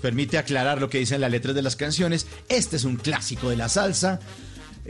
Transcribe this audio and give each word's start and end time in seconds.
permite 0.00 0.38
aclarar 0.38 0.80
lo 0.80 0.90
que 0.90 0.98
dicen 0.98 1.20
las 1.20 1.30
letras 1.30 1.54
de 1.54 1.62
las 1.62 1.76
canciones. 1.76 2.26
Este 2.48 2.76
es 2.76 2.84
un 2.84 2.96
clásico 2.96 3.50
de 3.50 3.56
la 3.56 3.68
salsa. 3.68 4.20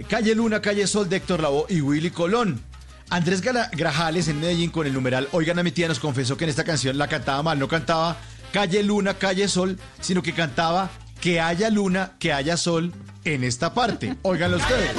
Calle 0.09 0.35
Luna, 0.35 0.63
Calle 0.63 0.87
Sol 0.87 1.09
de 1.09 1.17
Héctor 1.17 1.41
Lavoe 1.41 1.67
y 1.69 1.81
Willy 1.81 2.11
Colón. 2.11 2.63
Andrés 3.11 3.43
Grajales 3.43 4.29
en 4.29 4.41
Medellín 4.41 4.71
con 4.71 4.87
el 4.87 4.93
numeral 4.93 5.29
Oigan 5.33 5.59
a 5.59 5.65
mi 5.65 5.73
tía 5.73 5.89
nos 5.89 5.99
confesó 5.99 6.37
que 6.37 6.45
en 6.45 6.51
esta 6.51 6.63
canción 6.63 6.97
la 6.97 7.09
cantaba 7.09 7.43
mal, 7.43 7.59
no 7.59 7.67
cantaba 7.67 8.17
Calle 8.53 8.85
Luna, 8.85 9.15
Calle 9.15 9.49
Sol, 9.49 9.79
sino 10.01 10.23
que 10.23 10.33
cantaba 10.33 10.91
Que 11.21 11.41
haya 11.41 11.71
luna, 11.71 12.13
que 12.21 12.33
haya 12.33 12.57
sol 12.57 12.93
en 13.25 13.45
esta 13.45 13.75
parte. 13.75 14.17
Óiganlo 14.23 14.57
ustedes. 14.57 14.95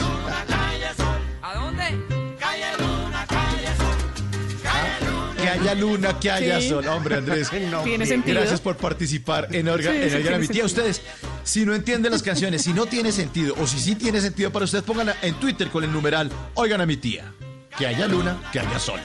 Haya 5.61 5.75
luna, 5.75 6.19
que 6.19 6.31
haya 6.31 6.61
sol. 6.61 6.87
Hombre, 6.87 7.15
Andrés. 7.15 7.49
Tiene 7.83 8.05
sentido. 8.05 8.39
Gracias 8.39 8.61
por 8.61 8.77
participar 8.77 9.47
en, 9.51 9.67
Orga, 9.67 9.91
Sí, 9.91 9.97
en 9.97 10.09
sí, 10.09 10.15
Oigan 10.15 10.33
a 10.33 10.37
mi 10.37 10.47
tiene 10.47 10.53
tía. 10.53 10.65
Ustedes, 10.65 11.01
si 11.43 11.65
no 11.65 11.73
entienden 11.73 12.11
las 12.11 12.23
canciones, 12.23 12.63
si 12.63 12.73
no 12.73 12.85
tiene 12.85 13.11
sentido 13.11 13.55
o 13.59 13.67
si 13.67 13.79
sí 13.79 13.95
tiene 13.95 14.21
sentido 14.21 14.51
para 14.51 14.65
ustedes, 14.65 14.83
pónganla 14.83 15.15
en 15.21 15.35
Twitter 15.35 15.69
con 15.69 15.83
el 15.83 15.91
numeral 15.91 16.31
Oigan 16.55 16.81
a 16.81 16.85
mi 16.85 16.97
tía. 16.97 17.31
Que 17.77 17.87
haya 17.87 18.07
luna, 18.07 18.37
que 18.51 18.59
haya 18.59 18.79
sol. 18.79 18.99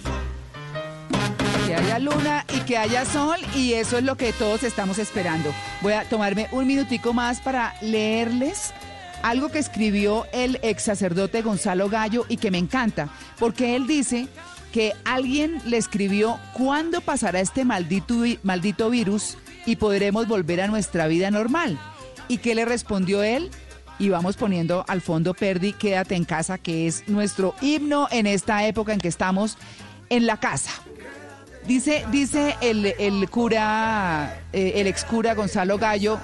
Que 1.67 1.75
haya 1.75 1.99
luna 1.99 2.45
y 2.55 2.61
que 2.61 2.77
haya 2.79 3.05
sol 3.05 3.37
y 3.55 3.75
eso 3.75 3.99
es 3.99 4.05
lo 4.05 4.17
que 4.17 4.33
todos 4.33 4.63
estamos 4.63 4.99
esperando. 4.99 5.53
Voy 5.83 5.93
a 5.93 6.09
tomarme 6.09 6.49
un 6.53 6.67
minutico 6.67 7.13
más 7.13 7.41
para 7.41 7.75
leerles 7.81 8.73
algo 9.23 9.49
que 9.49 9.59
escribió 9.59 10.27
el 10.33 10.59
ex 10.63 10.85
sacerdote 10.85 11.43
Gonzalo 11.43 11.89
Gallo 11.89 12.25
y 12.29 12.37
que 12.37 12.51
me 12.51 12.59
encanta, 12.59 13.09
porque 13.39 13.75
él 13.75 13.87
dice 13.87 14.29
que 14.77 14.93
alguien 15.07 15.59
le 15.65 15.79
escribió 15.79 16.39
cuándo 16.53 17.01
pasará 17.01 17.41
este 17.41 17.65
maldito, 17.65 18.17
maldito 18.43 18.91
virus 18.91 19.39
y 19.65 19.77
podremos 19.77 20.29
volver 20.29 20.61
a 20.61 20.67
nuestra 20.67 21.07
vida 21.07 21.31
normal. 21.31 21.79
¿Y 22.29 22.37
qué 22.37 22.55
le 22.55 22.67
respondió 22.67 23.23
él? 23.23 23.51
Y 23.99 24.11
vamos 24.11 24.37
poniendo 24.37 24.85
al 24.87 25.01
fondo 25.01 25.33
Perdi, 25.33 25.73
quédate 25.73 26.15
en 26.15 26.27
casa, 26.27 26.59
que 26.59 26.87
es 26.87 27.09
nuestro 27.09 27.55
himno 27.63 28.07
en 28.11 28.27
esta 28.27 28.67
época 28.67 28.93
en 28.93 29.01
que 29.01 29.09
estamos 29.09 29.57
en 30.11 30.27
la 30.27 30.41
casa. 30.41 30.73
Dice, 31.67 32.05
dice 32.13 32.55
el, 32.61 32.85
el 32.99 33.31
cura, 33.31 34.43
eh, 34.53 34.73
el 34.75 34.89
ex 34.89 35.07
cura 35.07 35.35
Gonzalo 35.35 35.79
Gallo, 35.79 36.19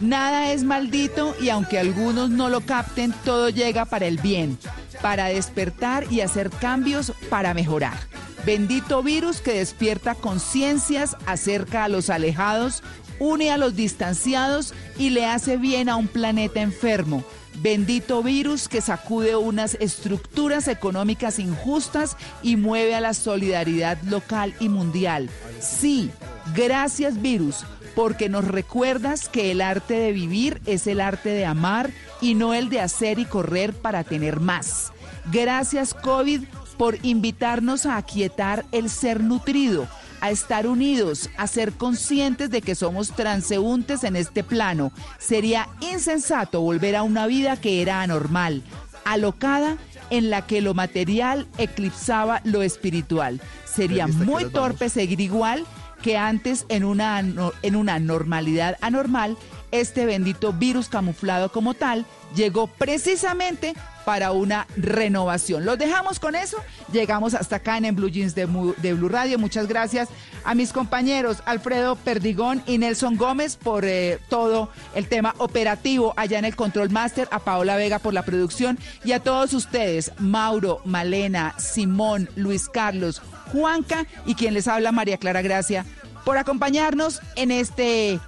nada 0.00 0.52
es 0.52 0.64
maldito 0.64 1.34
y 1.40 1.48
aunque 1.48 1.78
algunos 1.78 2.30
no 2.30 2.48
lo 2.48 2.60
capten, 2.60 3.14
todo 3.24 3.48
llega 3.48 3.84
para 3.84 4.06
el 4.06 4.18
bien, 4.18 4.58
para 5.02 5.26
despertar 5.26 6.10
y 6.12 6.20
hacer 6.20 6.50
cambios 6.50 7.12
para 7.30 7.54
mejorar. 7.54 7.98
Bendito 8.44 9.02
virus 9.02 9.40
que 9.40 9.54
despierta 9.54 10.14
conciencias, 10.14 11.16
acerca 11.26 11.84
a 11.84 11.88
los 11.88 12.10
alejados, 12.10 12.82
une 13.18 13.50
a 13.50 13.58
los 13.58 13.74
distanciados 13.74 14.74
y 14.98 15.10
le 15.10 15.26
hace 15.26 15.56
bien 15.56 15.88
a 15.88 15.96
un 15.96 16.06
planeta 16.06 16.60
enfermo. 16.60 17.24
Bendito 17.62 18.22
virus 18.22 18.68
que 18.68 18.82
sacude 18.82 19.34
unas 19.34 19.76
estructuras 19.80 20.68
económicas 20.68 21.38
injustas 21.38 22.16
y 22.42 22.56
mueve 22.56 22.94
a 22.94 23.00
la 23.00 23.14
solidaridad 23.14 24.00
local 24.02 24.54
y 24.60 24.68
mundial. 24.68 25.30
Sí, 25.60 26.10
gracias 26.54 27.20
virus, 27.20 27.64
porque 27.96 28.28
nos 28.28 28.44
recuerdas 28.44 29.28
que 29.28 29.50
el 29.50 29.62
arte 29.62 29.94
de 29.94 30.12
vivir 30.12 30.60
es 30.66 30.86
el 30.86 31.00
arte 31.00 31.30
de 31.30 31.46
amar 31.46 31.90
y 32.20 32.34
no 32.34 32.54
el 32.54 32.68
de 32.68 32.80
hacer 32.80 33.18
y 33.18 33.24
correr 33.24 33.72
para 33.72 34.04
tener 34.04 34.38
más. 34.38 34.92
Gracias 35.32 35.94
COVID 35.94 36.44
por 36.76 36.98
invitarnos 37.02 37.86
a 37.86 37.96
aquietar 37.96 38.66
el 38.70 38.90
ser 38.90 39.22
nutrido 39.22 39.88
a 40.20 40.30
estar 40.30 40.66
unidos, 40.66 41.28
a 41.36 41.46
ser 41.46 41.72
conscientes 41.72 42.50
de 42.50 42.62
que 42.62 42.74
somos 42.74 43.12
transeúntes 43.12 44.02
en 44.02 44.16
este 44.16 44.42
plano. 44.42 44.90
Sería 45.18 45.68
insensato 45.80 46.62
volver 46.62 46.96
a 46.96 47.02
una 47.02 47.26
vida 47.26 47.56
que 47.58 47.82
era 47.82 48.00
anormal, 48.00 48.62
alocada 49.04 49.76
en 50.10 50.30
la 50.30 50.46
que 50.46 50.62
lo 50.62 50.72
material 50.72 51.46
eclipsaba 51.58 52.40
lo 52.44 52.62
espiritual. 52.62 53.40
Sería 53.64 54.06
¿Viste 54.06 54.24
que 54.24 54.30
muy 54.30 54.44
torpe 54.46 54.88
seguir 54.88 55.20
igual 55.20 55.66
que 56.02 56.16
antes 56.16 56.66
en 56.68 56.84
una, 56.84 57.20
en 57.20 57.76
una 57.76 57.98
normalidad 57.98 58.76
anormal. 58.80 59.36
Este 59.72 60.06
bendito 60.06 60.52
virus 60.52 60.88
camuflado 60.88 61.50
como 61.50 61.74
tal 61.74 62.06
llegó 62.34 62.66
precisamente 62.66 63.74
para 64.04 64.30
una 64.30 64.68
renovación. 64.76 65.64
Los 65.64 65.78
dejamos 65.78 66.20
con 66.20 66.36
eso. 66.36 66.58
Llegamos 66.92 67.34
hasta 67.34 67.56
acá 67.56 67.76
en, 67.76 67.96
Blue 67.96 68.08
Jeans 68.08 68.36
de 68.36 68.46
Blue 68.46 69.08
Radio. 69.08 69.38
Muchas 69.38 69.66
gracias 69.66 70.08
a 70.44 70.54
mis 70.54 70.72
compañeros 70.72 71.42
Alfredo 71.44 71.96
Perdigón 71.96 72.62
y 72.66 72.78
Nelson 72.78 73.16
Gómez 73.16 73.56
por 73.56 73.84
eh, 73.84 74.20
todo 74.28 74.70
el 74.94 75.08
tema 75.08 75.34
operativo 75.38 76.14
allá 76.16 76.38
en 76.38 76.44
el 76.44 76.54
Control 76.54 76.88
Master, 76.90 77.28
a 77.32 77.40
Paola 77.40 77.76
Vega 77.76 77.98
por 77.98 78.14
la 78.14 78.24
producción 78.24 78.78
y 79.04 79.10
a 79.10 79.20
todos 79.20 79.52
ustedes, 79.52 80.12
Mauro, 80.18 80.80
Malena, 80.84 81.54
Simón, 81.58 82.30
Luis 82.36 82.68
Carlos, 82.68 83.20
Juanca 83.52 84.06
y 84.24 84.34
quien 84.34 84.54
les 84.54 84.68
habla 84.68 84.92
María 84.92 85.16
Clara 85.18 85.42
Gracia 85.42 85.84
por 86.24 86.38
acompañarnos 86.38 87.20
en 87.36 87.50
este 87.50 88.20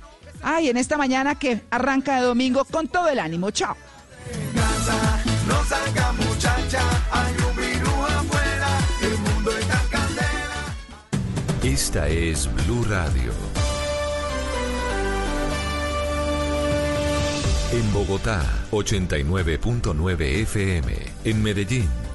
ay, 0.42 0.68
en 0.68 0.76
esta 0.76 0.96
mañana 0.96 1.34
que 1.34 1.60
arranca 1.70 2.16
de 2.16 2.22
domingo 2.26 2.64
con 2.64 2.88
todo 2.88 3.08
el 3.08 3.18
ánimo. 3.18 3.50
Chao. 3.50 3.76
Esta 11.62 12.08
es 12.08 12.48
Blue 12.54 12.84
Radio. 12.84 13.32
En 17.70 17.92
Bogotá, 17.92 18.42
89.9 18.70 20.20
FM. 20.42 20.94
En 21.24 21.42
Medellín, 21.42 21.88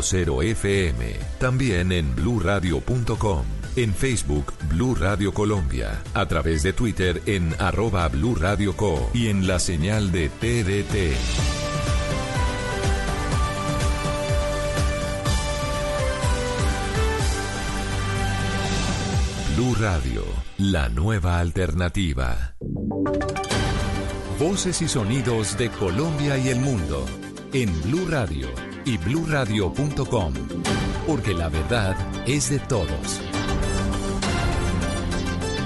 96.0 0.00 0.42
FM. 0.44 1.16
También 1.38 1.92
en 1.92 2.14
bluradio.com. 2.14 3.44
En 3.76 3.94
Facebook, 3.94 4.52
Blue 4.68 4.94
Radio 4.94 5.32
Colombia. 5.32 6.02
A 6.14 6.26
través 6.26 6.62
de 6.62 6.72
Twitter 6.72 7.22
en 7.26 7.54
arroba 7.58 8.08
Blue 8.08 8.34
Radio 8.34 8.76
Co. 8.76 9.10
Y 9.14 9.28
en 9.28 9.46
la 9.46 9.58
señal 9.58 10.10
de 10.10 10.28
TDT. 10.28 11.14
Blue 19.56 19.74
Radio, 19.78 20.24
la 20.58 20.88
nueva 20.88 21.38
alternativa. 21.38 22.56
Voces 24.38 24.80
y 24.80 24.88
sonidos 24.88 25.58
de 25.58 25.68
Colombia 25.70 26.38
y 26.38 26.48
el 26.48 26.60
mundo 26.60 27.04
en 27.52 27.70
Blue 27.82 28.06
Radio 28.08 28.69
y 28.84 28.96
bluradio.com, 28.98 30.34
porque 31.06 31.34
la 31.34 31.48
verdad 31.48 31.96
es 32.26 32.50
de 32.50 32.58
todos. 32.58 33.20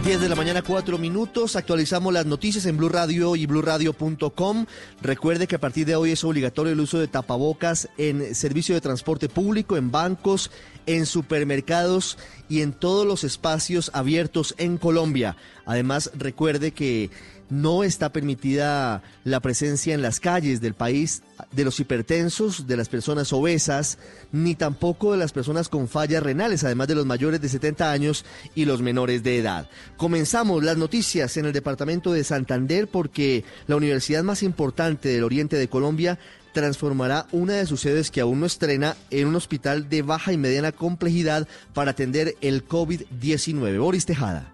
10 0.05 0.21
de 0.21 0.29
la 0.29 0.35
mañana, 0.35 0.61
4 0.61 0.99
minutos. 0.99 1.57
Actualizamos 1.57 2.13
las 2.13 2.27
noticias 2.27 2.67
en 2.67 2.77
Blue 2.77 2.91
Radio 2.91 3.37
y 3.37 3.47
bluradio.com. 3.47 4.67
Recuerde 5.01 5.47
que 5.47 5.57
a 5.57 5.61
partir 5.61 5.87
de 5.87 5.97
hoy 5.97 6.11
es 6.11 6.23
obligatorio 6.25 6.75
el 6.75 6.81
uso 6.81 6.99
de 6.99 7.09
tapabocas 7.09 7.89
en 7.97 8.35
servicio 8.35 8.75
de 8.75 8.83
transporte 8.83 9.31
público, 9.31 9.79
en 9.79 9.91
bancos, 9.91 10.51
en 10.85 11.07
supermercados 11.07 12.19
y 12.51 12.61
en 12.61 12.75
todos 12.75 13.07
los 13.07 13.25
espacios 13.25 13.91
abiertos 13.95 14.55
en 14.59 14.77
Colombia. 14.77 15.39
Además, 15.65 16.11
recuerde 16.15 16.73
que 16.73 17.09
no 17.55 17.85
está 17.85 18.13
permitida 18.13 19.03
la 19.25 19.41
presencia 19.41 19.95
en 19.95 20.03
las 20.03 20.21
calles 20.21 20.61
del 20.61 20.75
país 20.75 21.23
de 21.53 21.65
los 21.65 21.79
hipertensos, 21.79 22.67
de 22.67 22.77
las 22.77 22.89
personas 22.89 23.33
obesas, 23.33 23.99
ni 24.33 24.55
tampoco 24.55 25.13
de 25.13 25.19
las 25.19 25.33
personas 25.33 25.69
con 25.69 25.89
fallas 25.89 26.23
renales, 26.23 26.65
además 26.65 26.89
de 26.89 26.97
los 26.97 27.07
mayores 27.07 27.41
de 27.41 27.49
70 27.49 27.91
años 27.91 28.25
y 28.55 28.65
los 28.65 28.83
menores 28.83 29.23
de 29.23 29.39
edad. 29.39 29.69
Comenzamos 29.97 30.65
las 30.65 30.77
noticias 30.77 31.37
en 31.37 31.47
el 31.47 31.53
departamento 31.53 32.13
de 32.13 32.25
Santander 32.25 32.89
porque 32.89 33.45
la 33.67 33.77
universidad 33.77 34.25
más 34.25 34.43
importante 34.43 35.09
del 35.09 35.25
oriente 35.25 35.57
de 35.57 35.69
Colombia 35.69 36.19
transformará 36.53 37.27
una 37.33 37.55
de 37.55 37.67
sus 37.67 37.81
sedes 37.81 38.11
que 38.11 38.21
aún 38.21 38.41
no 38.41 38.47
estrena 38.47 38.97
en 39.11 39.27
un 39.27 39.37
hospital 39.37 39.89
de 39.89 40.03
baja 40.03 40.33
y 40.33 40.39
mediana 40.39 40.73
complejidad 40.73 41.49
para 41.73 41.93
atender 41.93 42.37
el 42.41 42.67
COVID-19. 42.67 43.79
Boris 43.79 44.07
Tejada. 44.07 44.54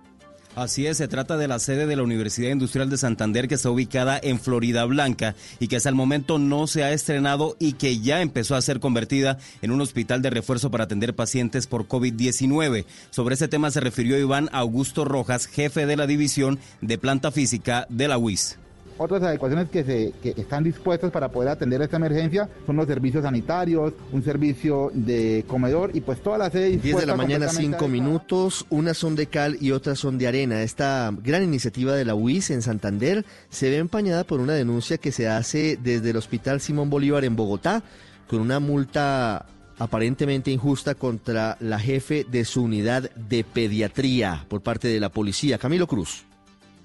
Así 0.57 0.87
es, 0.87 0.97
se 0.97 1.07
trata 1.07 1.37
de 1.37 1.47
la 1.47 1.61
sede 1.61 1.87
de 1.87 1.95
la 1.95 2.03
Universidad 2.03 2.51
Industrial 2.51 2.91
de 2.91 2.99
Santander 2.99 3.47
que 3.47 3.55
está 3.55 3.71
ubicada 3.71 4.19
en 4.21 4.41
Florida 4.41 4.85
Blanca 4.85 5.37
y 5.61 5.69
que 5.69 5.77
hasta 5.77 5.89
el 5.89 5.95
momento 5.95 6.39
no 6.39 6.67
se 6.67 6.83
ha 6.83 6.93
estrenado 6.93 7.57
y 7.61 7.75
que 7.75 8.01
ya 8.01 8.21
empezó 8.21 8.57
a 8.57 8.63
ser 8.63 8.81
convertida 8.81 9.39
en 9.63 9.71
un 9.71 9.81
hospital 9.81 10.23
de 10.23 10.31
refuerzo 10.31 10.71
para 10.71 10.85
atender 10.85 11.15
pacientes 11.15 11.69
por 11.69 11.87
COVID-19. 11.87 12.85
Sobre 13.11 13.37
ese 13.37 13.47
tema 13.47 13.71
se 13.71 13.81
refirió 13.81 14.19
Iván 14.19 14.49
Augusto 14.53 15.05
Rojas, 15.05 15.47
jefe 15.47 15.87
de 15.87 15.97
la 15.97 16.09
división 16.09 16.59
de 16.81 16.99
planta 16.99 17.31
física 17.31 17.87
de 17.89 18.09
la 18.09 18.19
UIS. 18.19 18.60
Otras 19.03 19.23
adecuaciones 19.23 19.71
que, 19.71 19.83
se, 19.83 20.13
que 20.23 20.39
están 20.39 20.63
dispuestas 20.63 21.11
para 21.11 21.31
poder 21.31 21.49
atender 21.49 21.81
esta 21.81 21.97
emergencia 21.97 22.51
son 22.67 22.77
los 22.77 22.87
servicios 22.87 23.23
sanitarios, 23.23 23.95
un 24.13 24.23
servicio 24.23 24.91
de 24.93 25.43
comedor 25.49 25.93
y 25.95 26.03
pues 26.03 26.23
toda 26.23 26.37
la 26.37 26.51
sede 26.51 26.77
10 26.77 26.99
de 26.99 27.07
la 27.07 27.17
mañana, 27.17 27.49
5 27.49 27.89
minutos. 27.89 28.67
Unas 28.69 28.99
son 28.99 29.17
de 29.17 29.25
cal 29.25 29.57
y 29.59 29.71
otras 29.71 29.99
son 29.99 30.19
de 30.19 30.29
arena. 30.29 30.63
Esta 30.63 31.15
gran 31.23 31.43
iniciativa 31.43 31.95
de 31.95 32.05
la 32.05 32.15
UIS 32.15 32.51
en 32.51 32.61
Santander 32.61 33.25
se 33.49 33.71
ve 33.71 33.79
empañada 33.79 34.25
por 34.25 34.39
una 34.39 34.53
denuncia 34.53 34.99
que 34.99 35.13
se 35.13 35.29
hace 35.29 35.79
desde 35.83 36.11
el 36.11 36.19
Hospital 36.19 36.61
Simón 36.61 36.91
Bolívar 36.91 37.25
en 37.25 37.37
Bogotá 37.37 37.83
con 38.29 38.41
una 38.41 38.61
multa 38.61 39.47
aparentemente 39.79 40.51
injusta 40.51 40.95
contra 40.95 41.57
la 41.61 41.79
jefe 41.79 42.27
de 42.31 42.45
su 42.45 42.65
unidad 42.65 43.11
de 43.13 43.45
pediatría 43.45 44.45
por 44.51 44.61
parte 44.61 44.89
de 44.89 45.01
la 45.01 45.09
policía, 45.09 45.57
Camilo 45.57 45.87
Cruz. 45.87 46.27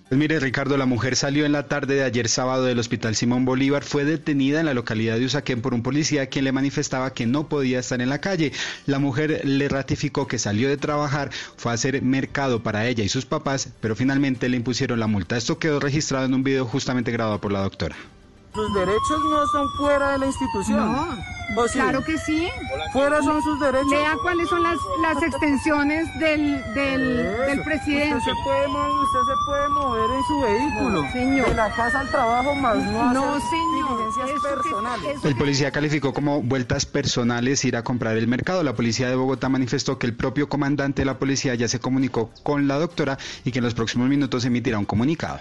Pues 0.07 0.19
mire, 0.19 0.40
Ricardo, 0.40 0.78
la 0.78 0.86
mujer 0.86 1.16
salió 1.16 1.48
en 1.48 1.52
la 1.52 1.68
tarde 1.68 1.96
de 1.96 2.04
ayer 2.04 2.30
sábado 2.30 2.66
del 2.66 2.78
Hospital 2.78 3.16
Simón 3.16 3.44
Bolívar, 3.44 3.84
fue 3.84 4.06
detenida 4.06 4.60
en 4.60 4.68
la 4.68 4.75
localidad 4.75 5.18
de 5.18 5.25
Usaquén 5.25 5.63
por 5.63 5.74
un 5.74 5.81
policía 5.81 6.28
quien 6.28 6.46
le 6.46 6.52
manifestaba 6.52 7.12
que 7.12 7.25
no 7.25 7.50
podía 7.50 7.80
estar 7.80 8.00
en 8.00 8.10
la 8.10 8.22
calle. 8.22 8.52
La 8.86 9.00
mujer 9.00 9.42
le 9.46 9.68
ratificó 9.68 10.28
que 10.28 10.38
salió 10.38 10.69
de 10.69 10.78
trabajar, 10.78 11.31
fue 11.57 11.72
a 11.72 11.74
hacer 11.75 12.04
mercado 12.04 12.62
para 12.62 12.86
ella 12.86 13.04
y 13.04 13.10
sus 13.10 13.25
papás, 13.25 13.69
pero 13.81 13.96
finalmente 13.96 14.48
le 14.48 14.57
impusieron 14.57 15.00
la 15.00 15.07
multa. 15.07 15.38
Esto 15.38 15.57
quedó 15.57 15.80
registrado 15.80 16.25
en 16.25 16.36
un 16.36 16.44
video 16.44 16.66
justamente 16.66 17.12
grabado 17.12 17.42
por 17.42 17.52
la 17.52 17.62
doctora. 17.62 17.96
Sus 18.56 18.74
derechos 18.74 19.22
no 19.30 19.46
son 19.48 19.69
fuera 19.74 20.12
de 20.13 20.18
la 20.19 20.25
institución. 20.28 20.92
No, 20.92 21.62
¿O 21.62 21.68
sí? 21.68 21.74
claro 21.78 22.04
que 22.04 22.18
sí. 22.18 22.48
Fuera 22.94 23.22
son 23.22 23.42
sus 23.44 23.60
derechos. 23.60 23.90
Lea 23.90 24.16
cuáles 24.22 24.50
son 24.50 24.63
las, 24.63 24.78
las 25.02 25.22
extensiones 25.22 26.07
del, 26.19 26.63
del, 26.74 27.18
del 27.48 27.62
presidente. 27.63 28.16
Usted 28.16 28.31
se, 28.31 28.44
puede, 28.44 28.68
mo- 28.69 29.02
usted 29.04 29.19
se 29.19 29.46
puede 29.46 29.69
mover 29.69 30.10
en 30.12 30.24
su 30.24 30.40
vehículo. 30.42 31.04
No, 31.04 31.12
señor. 31.12 31.50
De 31.50 31.54
la 31.56 31.69
casa 31.75 32.00
al 32.00 32.10
trabajo, 32.10 32.56
más 32.56 32.78
no, 32.78 33.13
No, 33.13 33.40
señor. 33.42 34.13
que- 34.25 34.50
personales. 34.50 35.18
eso 35.18 35.28
El 35.28 35.36
policía 35.36 35.72
calificó 35.72 36.13
como 36.13 36.42
vueltas 36.42 36.86
personales 36.86 37.63
ir 37.66 37.75
a 37.75 37.84
comprar 37.84 38.18
el 38.18 38.28
mercado. 38.28 38.63
La 38.63 38.74
policía 38.74 39.10
de 39.10 39.16
Bogotá 39.16 39.50
manifestó 39.50 40.00
que 40.00 40.07
el 40.07 40.16
propio 40.16 40.48
comandante 40.50 41.02
de 41.02 41.06
la 41.06 41.19
policía 41.19 41.54
ya 41.56 41.68
se 41.68 41.80
comunicó 41.80 42.31
con 42.44 42.68
la 42.68 42.80
doctora 42.80 43.18
y 43.44 43.52
que 43.52 43.60
en 43.60 43.66
los 43.66 43.74
próximos 43.74 44.07
minutos 44.10 44.46
emitirá 44.46 44.80
un 44.80 44.86
comunicado. 44.86 45.40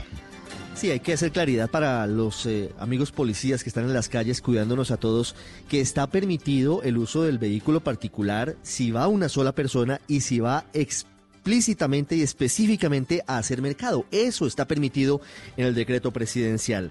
Sí, 0.74 0.90
hay 0.90 0.98
que 0.98 1.12
hacer 1.12 1.30
claridad 1.30 1.70
para 1.70 2.04
los 2.08 2.46
eh, 2.46 2.72
amigos 2.80 3.12
policías 3.12 3.62
que 3.62 3.68
están 3.70 3.84
en 3.84 3.94
las 3.94 4.08
calles 4.08 4.42
cuidándonos 4.42 4.90
a 4.90 4.96
todos 4.96 5.36
que 5.68 5.80
está 5.80 6.08
permitido 6.08 6.82
el 6.82 6.98
uso 6.98 7.22
del 7.22 7.38
vehículo 7.38 7.80
particular 7.80 8.56
si 8.62 8.90
va 8.90 9.06
una 9.06 9.28
sola 9.28 9.52
persona 9.52 10.00
y 10.08 10.22
si 10.22 10.40
va 10.40 10.64
explícitamente 10.72 12.16
y 12.16 12.22
específicamente 12.22 13.22
a 13.28 13.38
hacer 13.38 13.62
mercado. 13.62 14.04
Eso 14.10 14.48
está 14.48 14.66
permitido 14.66 15.20
en 15.56 15.66
el 15.66 15.76
decreto 15.76 16.10
presidencial. 16.10 16.90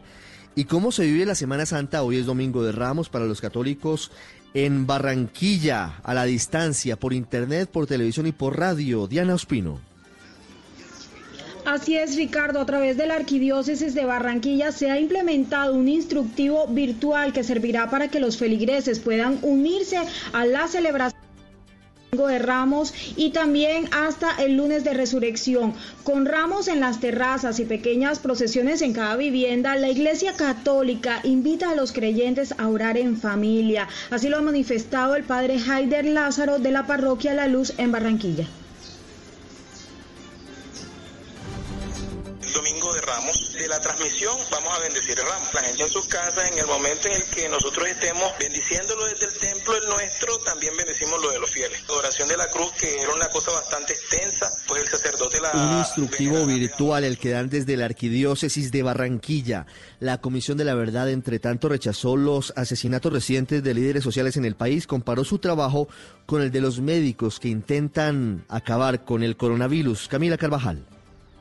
¿Y 0.56 0.64
cómo 0.64 0.94
se 0.94 1.04
vive 1.04 1.26
la 1.26 1.36
Semana 1.36 1.66
Santa? 1.66 2.04
Hoy 2.04 2.18
es 2.18 2.26
Domingo 2.26 2.64
de 2.64 2.72
Ramos 2.72 3.10
para 3.10 3.26
los 3.26 3.42
católicos 3.42 4.12
en 4.54 4.88
Barranquilla, 4.88 5.98
a 6.04 6.14
la 6.14 6.24
distancia, 6.24 6.98
por 6.98 7.12
internet, 7.12 7.70
por 7.70 7.88
televisión 7.88 8.28
y 8.28 8.32
por 8.32 8.58
radio. 8.58 9.08
Diana 9.08 9.34
Ospino. 9.34 9.93
Así 11.65 11.95
es, 11.95 12.18
Ricardo. 12.18 12.60
A 12.60 12.65
través 12.65 12.98
de 12.98 13.07
la 13.07 13.15
Arquidiócesis 13.15 13.95
de 13.95 14.04
Barranquilla 14.04 14.74
se 14.74 14.92
ha 14.92 15.00
implementado 15.00 15.74
un 15.74 15.88
instructivo 15.88 16.68
virtual 16.68 17.31
que 17.31 17.44
servirá 17.44 17.89
para 17.89 18.10
que 18.10 18.19
los 18.19 18.38
feligreses 18.38 19.00
puedan 19.00 19.39
unirse 19.42 19.98
a 20.33 20.45
la 20.45 20.68
celebración 20.68 21.24
de 22.12 22.38
Ramos 22.38 22.94
y 23.15 23.31
también 23.31 23.88
hasta 23.92 24.36
el 24.44 24.57
lunes 24.57 24.83
de 24.83 24.94
resurrección. 24.94 25.74
Con 26.04 26.25
ramos 26.25 26.68
en 26.68 26.80
las 26.80 27.00
terrazas 27.00 27.60
y 27.60 27.65
pequeñas 27.65 28.19
procesiones 28.19 28.81
en 28.81 28.94
cada 28.94 29.15
vivienda, 29.15 29.75
la 29.77 29.89
Iglesia 29.89 30.33
Católica 30.33 31.21
invita 31.24 31.71
a 31.71 31.75
los 31.75 31.92
creyentes 31.92 32.54
a 32.57 32.68
orar 32.68 32.98
en 32.98 33.18
familia. 33.18 33.88
Así 34.12 34.30
lo 34.30 34.38
ha 34.38 34.42
manifestado 34.42 35.15
el 35.15 35.24
padre 35.24 35.57
Haider 35.57 36.06
Lázaro 36.06 36.60
de 36.60 36.71
la 36.71 36.86
parroquia 36.86 37.33
La 37.33 37.48
Luz 37.48 37.74
en 37.77 37.92
Barranquilla. 37.92 38.48
La 43.74 43.80
transmisión 43.80 44.38
vamos 44.52 44.72
a 44.78 44.80
bendecir 44.81 45.18
el 45.18 45.25
ramo. 45.25 45.46
La 45.52 45.62
gente 45.62 45.81
en 45.81 45.90
sus 45.90 46.06
casas, 46.06 46.52
en 46.52 46.60
el 46.60 46.68
momento 46.68 47.08
en 47.08 47.16
el 47.16 47.24
que 47.24 47.50
nosotros 47.50 47.88
estemos 47.88 48.31
bendiciéndolo 48.40 49.06
desde 49.08 49.25
el 49.25 49.34
templo, 49.34 49.75
el 49.75 49.90
nuestro, 49.90 50.38
también 50.46 50.78
bendecimos 50.78 51.20
lo 51.20 51.31
de 51.31 51.40
los 51.40 51.50
fieles. 51.50 51.84
La 51.88 51.96
oración 51.96 52.28
de 52.28 52.38
la 52.38 52.48
cruz, 52.50 52.72
que 52.74 53.02
era 53.02 53.12
una 53.12 53.30
cosa 53.30 53.52
bastante 53.52 53.94
extensa, 53.94 54.48
pues 54.68 54.84
el 54.84 54.88
sacerdote 54.88 55.42
la... 55.42 55.52
Un 55.54 55.80
instructivo 55.80 56.46
virtual, 56.46 57.04
el 57.04 57.18
que 57.18 57.31
dan 57.31 57.50
desde 57.50 57.75
la 57.75 57.86
Arquidiócesis 57.86 58.72
de 58.72 58.84
Barranquilla. 58.84 59.66
La 60.00 60.20
Comisión 60.22 60.56
de 60.56 60.66
la 60.66 60.75
Verdad, 60.75 61.10
entre 61.10 61.40
tanto, 61.40 61.68
rechazó 61.68 62.16
los 62.16 62.54
asesinatos 62.56 63.12
recientes 63.12 63.64
de 63.64 63.74
líderes 63.74 64.04
sociales 64.04 64.38
en 64.38 64.46
el 64.46 64.56
país, 64.56 64.86
comparó 64.86 65.24
su 65.24 65.40
trabajo 65.40 65.88
con 66.28 66.44
el 66.44 66.52
de 66.52 66.62
los 66.62 66.80
médicos 66.80 67.40
que 67.40 67.48
intentan 67.48 68.46
acabar 68.50 69.04
con 69.04 69.24
el 69.24 69.36
coronavirus. 69.36 70.10
Camila 70.10 70.38
Carvajal. 70.38 70.93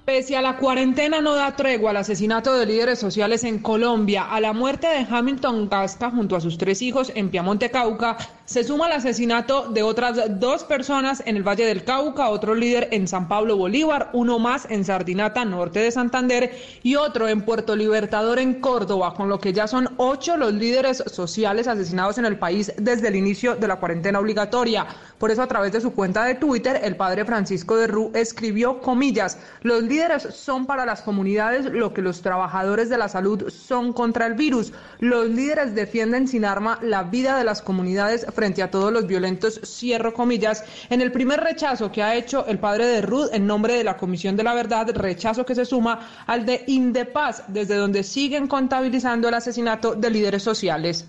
Pese 0.04 0.36
a 0.36 0.42
la 0.42 0.56
cuarentena 0.56 1.20
no 1.20 1.36
da 1.36 1.54
tregua 1.54 1.90
al 1.90 1.98
asesinato 1.98 2.52
de 2.54 2.66
líderes 2.66 2.98
sociales 2.98 3.44
en 3.44 3.60
Colombia, 3.60 4.24
a 4.24 4.40
la 4.40 4.52
muerte 4.52 4.88
de 4.88 5.06
Hamilton 5.08 5.68
Gasca 5.68 6.10
junto 6.10 6.34
a 6.34 6.40
sus 6.40 6.58
tres 6.58 6.82
hijos 6.82 7.12
en 7.14 7.30
Piamonte, 7.30 7.70
Cauca, 7.70 8.16
se 8.44 8.64
suma 8.64 8.86
el 8.86 8.92
asesinato 8.92 9.68
de 9.68 9.82
otras 9.82 10.40
dos 10.40 10.64
personas 10.64 11.22
en 11.26 11.36
el 11.36 11.46
Valle 11.46 11.64
del 11.64 11.84
Cauca, 11.84 12.28
otro 12.28 12.54
líder 12.54 12.88
en 12.90 13.06
San 13.06 13.28
Pablo 13.28 13.56
Bolívar, 13.56 14.10
uno 14.12 14.38
más 14.38 14.66
en 14.68 14.84
Sardinata, 14.84 15.44
norte 15.44 15.80
de 15.80 15.90
Santander, 15.90 16.52
y 16.82 16.96
otro 16.96 17.28
en 17.28 17.42
Puerto 17.42 17.76
Libertador, 17.76 18.38
en 18.38 18.60
Córdoba, 18.60 19.14
con 19.14 19.28
lo 19.28 19.38
que 19.38 19.52
ya 19.52 19.66
son 19.66 19.88
ocho 19.96 20.36
los 20.36 20.52
líderes 20.52 21.04
sociales 21.06 21.68
asesinados 21.68 22.18
en 22.18 22.24
el 22.24 22.38
país 22.38 22.72
desde 22.76 23.08
el 23.08 23.16
inicio 23.16 23.54
de 23.54 23.68
la 23.68 23.76
cuarentena 23.76 24.18
obligatoria. 24.18 24.86
Por 25.18 25.30
eso, 25.30 25.42
a 25.42 25.46
través 25.46 25.72
de 25.72 25.80
su 25.80 25.92
cuenta 25.92 26.24
de 26.24 26.34
Twitter, 26.34 26.80
el 26.82 26.96
padre 26.96 27.24
Francisco 27.24 27.76
de 27.76 27.86
Rú 27.86 28.10
escribió, 28.14 28.80
comillas, 28.80 29.38
los 29.62 29.82
líderes 29.84 30.28
son 30.34 30.66
para 30.66 30.84
las 30.84 31.02
comunidades 31.02 31.66
lo 31.66 31.94
que 31.94 32.02
los 32.02 32.22
trabajadores 32.22 32.88
de 32.88 32.98
la 32.98 33.08
salud 33.08 33.48
son 33.50 33.92
contra 33.92 34.26
el 34.26 34.34
virus. 34.34 34.72
Los 34.98 35.28
líderes 35.28 35.74
defienden 35.74 36.26
sin 36.26 36.44
arma 36.44 36.78
la 36.82 37.04
vida 37.04 37.38
de 37.38 37.44
las 37.44 37.62
comunidades 37.62 38.26
a 38.42 38.70
todos 38.70 38.92
los 38.92 39.06
violentos, 39.06 39.60
cierro 39.64 40.12
comillas, 40.12 40.64
en 40.90 41.00
el 41.00 41.12
primer 41.12 41.38
rechazo 41.38 41.92
que 41.92 42.02
ha 42.02 42.16
hecho 42.16 42.44
el 42.46 42.58
padre 42.58 42.86
de 42.86 43.00
Ruth 43.00 43.28
en 43.32 43.46
nombre 43.46 43.74
de 43.74 43.84
la 43.84 43.96
Comisión 43.96 44.36
de 44.36 44.42
la 44.42 44.52
Verdad, 44.52 44.90
rechazo 44.96 45.46
que 45.46 45.54
se 45.54 45.64
suma 45.64 46.08
al 46.26 46.44
de 46.44 46.64
Indepaz, 46.66 47.44
desde 47.46 47.76
donde 47.76 48.02
siguen 48.02 48.48
contabilizando 48.48 49.28
el 49.28 49.34
asesinato 49.34 49.94
de 49.94 50.10
líderes 50.10 50.42
sociales. 50.42 51.06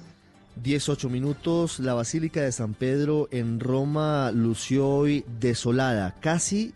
18 0.61 1.09
minutos, 1.09 1.79
la 1.79 1.95
Basílica 1.95 2.41
de 2.41 2.51
San 2.51 2.75
Pedro 2.75 3.27
en 3.31 3.59
Roma 3.59 4.31
lució 4.31 4.87
hoy 4.87 5.25
desolada, 5.39 6.13
casi 6.21 6.71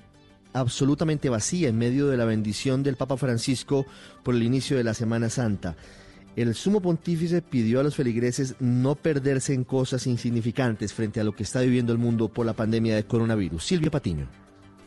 absolutamente 0.53 1.29
vacía 1.29 1.69
en 1.69 1.77
medio 1.77 2.07
de 2.07 2.17
la 2.17 2.25
bendición 2.25 2.81
del 2.81 2.95
Papa 2.95 3.15
Francisco 3.15 3.85
por 4.23 4.33
el 4.33 4.41
inicio 4.41 4.75
de 4.75 4.83
la 4.83 4.95
Semana 4.95 5.29
Santa. 5.29 5.75
El 6.37 6.53
sumo 6.53 6.81
pontífice 6.81 7.41
pidió 7.41 7.79
a 7.79 7.83
los 7.83 7.95
feligreses 7.95 8.53
no 8.59 8.93
perderse 8.93 9.55
en 9.55 9.63
cosas 9.63 10.05
insignificantes 10.05 10.93
frente 10.93 11.19
a 11.19 11.23
lo 11.23 11.33
que 11.33 11.41
está 11.41 11.61
viviendo 11.61 11.93
el 11.93 11.97
mundo 11.97 12.29
por 12.29 12.45
la 12.45 12.53
pandemia 12.53 12.95
de 12.95 13.05
coronavirus. 13.05 13.65
Silvia 13.65 13.89
Patiño. 13.89 14.27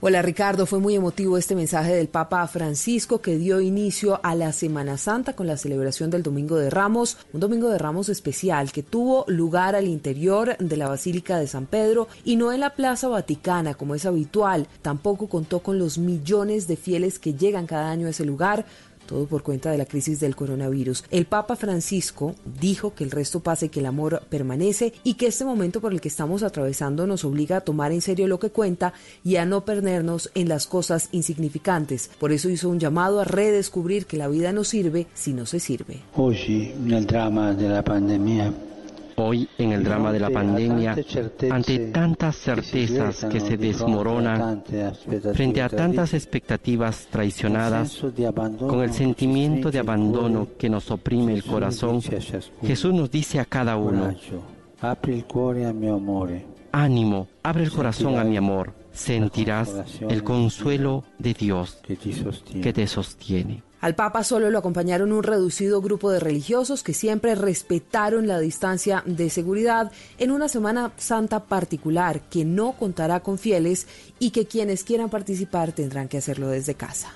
Hola 0.02 0.22
Ricardo, 0.22 0.64
fue 0.64 0.78
muy 0.78 0.94
emotivo 0.94 1.36
este 1.36 1.56
mensaje 1.56 1.92
del 1.92 2.08
Papa 2.08 2.46
Francisco 2.46 3.20
que 3.20 3.36
dio 3.36 3.60
inicio 3.60 4.20
a 4.22 4.34
la 4.34 4.52
Semana 4.52 4.96
Santa 4.96 5.34
con 5.34 5.46
la 5.46 5.56
celebración 5.56 6.08
del 6.08 6.22
Domingo 6.22 6.56
de 6.56 6.70
Ramos, 6.70 7.18
un 7.32 7.40
Domingo 7.40 7.68
de 7.68 7.76
Ramos 7.78 8.08
especial 8.08 8.70
que 8.72 8.82
tuvo 8.82 9.24
lugar 9.26 9.74
al 9.74 9.88
interior 9.88 10.56
de 10.56 10.76
la 10.78 10.88
Basílica 10.88 11.38
de 11.38 11.48
San 11.48 11.66
Pedro 11.66 12.06
y 12.24 12.36
no 12.36 12.52
en 12.52 12.60
la 12.60 12.70
Plaza 12.70 13.08
Vaticana 13.08 13.74
como 13.74 13.94
es 13.96 14.06
habitual. 14.06 14.68
Tampoco 14.82 15.28
contó 15.28 15.58
con 15.58 15.78
los 15.78 15.98
millones 15.98 16.66
de 16.66 16.76
fieles 16.76 17.18
que 17.18 17.34
llegan 17.34 17.66
cada 17.66 17.90
año 17.90 18.06
a 18.06 18.10
ese 18.10 18.24
lugar 18.24 18.64
todo 19.10 19.26
por 19.26 19.42
cuenta 19.42 19.72
de 19.72 19.78
la 19.78 19.86
crisis 19.86 20.20
del 20.20 20.36
coronavirus. 20.36 21.02
El 21.10 21.26
Papa 21.26 21.56
Francisco 21.56 22.36
dijo 22.60 22.94
que 22.94 23.02
el 23.02 23.10
resto 23.10 23.40
pasa 23.40 23.66
y 23.66 23.68
que 23.68 23.80
el 23.80 23.86
amor 23.86 24.22
permanece 24.30 24.92
y 25.02 25.14
que 25.14 25.26
este 25.26 25.44
momento 25.44 25.80
por 25.80 25.92
el 25.92 26.00
que 26.00 26.06
estamos 26.06 26.44
atravesando 26.44 27.08
nos 27.08 27.24
obliga 27.24 27.56
a 27.56 27.60
tomar 27.62 27.90
en 27.90 28.02
serio 28.02 28.28
lo 28.28 28.38
que 28.38 28.50
cuenta 28.50 28.94
y 29.24 29.34
a 29.34 29.44
no 29.44 29.64
perdernos 29.64 30.30
en 30.36 30.48
las 30.48 30.68
cosas 30.68 31.08
insignificantes. 31.10 32.08
Por 32.20 32.30
eso 32.30 32.48
hizo 32.50 32.68
un 32.68 32.78
llamado 32.78 33.18
a 33.18 33.24
redescubrir 33.24 34.06
que 34.06 34.16
la 34.16 34.28
vida 34.28 34.52
no 34.52 34.62
sirve 34.62 35.08
si 35.12 35.32
no 35.32 35.44
se 35.44 35.58
sirve. 35.58 35.98
Oggi 36.14 36.72
nel 36.78 37.04
dramma 37.04 37.52
della 37.52 37.82
pandemia 37.82 38.69
Hoy, 39.22 39.46
en 39.58 39.72
el 39.72 39.84
drama 39.84 40.12
de 40.12 40.18
la 40.18 40.30
pandemia, 40.30 40.96
ante 41.50 41.78
tantas 41.90 42.36
certezas 42.36 43.26
que 43.26 43.38
se 43.38 43.58
desmoronan, 43.58 44.64
frente 45.34 45.60
a 45.60 45.68
tantas 45.68 46.14
expectativas 46.14 47.06
traicionadas, 47.10 48.02
con 48.58 48.80
el 48.80 48.94
sentimiento 48.94 49.70
de 49.70 49.78
abandono 49.78 50.48
que 50.58 50.70
nos 50.70 50.90
oprime 50.90 51.34
el 51.34 51.44
corazón, 51.44 52.00
Jesús 52.62 52.94
nos 52.94 53.10
dice 53.10 53.40
a 53.40 53.44
cada 53.44 53.76
uno, 53.76 54.14
ánimo, 56.72 57.28
abre 57.42 57.64
el 57.64 57.70
corazón 57.70 58.18
a 58.18 58.24
mi 58.24 58.38
amor, 58.38 58.72
sentirás 58.90 60.00
el 60.00 60.24
consuelo 60.24 61.04
de 61.18 61.34
Dios 61.34 61.78
que 62.62 62.72
te 62.72 62.86
sostiene. 62.86 63.69
Al 63.80 63.94
Papa 63.94 64.24
solo 64.24 64.50
lo 64.50 64.58
acompañaron 64.58 65.10
un 65.10 65.22
reducido 65.22 65.80
grupo 65.80 66.10
de 66.10 66.20
religiosos 66.20 66.82
que 66.82 66.92
siempre 66.92 67.34
respetaron 67.34 68.26
la 68.26 68.38
distancia 68.38 69.02
de 69.06 69.30
seguridad 69.30 69.90
en 70.18 70.30
una 70.30 70.48
Semana 70.48 70.92
Santa 70.98 71.44
particular 71.44 72.20
que 72.28 72.44
no 72.44 72.72
contará 72.72 73.20
con 73.20 73.38
fieles 73.38 73.86
y 74.18 74.30
que 74.30 74.44
quienes 74.44 74.84
quieran 74.84 75.08
participar 75.08 75.72
tendrán 75.72 76.08
que 76.08 76.18
hacerlo 76.18 76.48
desde 76.48 76.74
casa. 76.74 77.10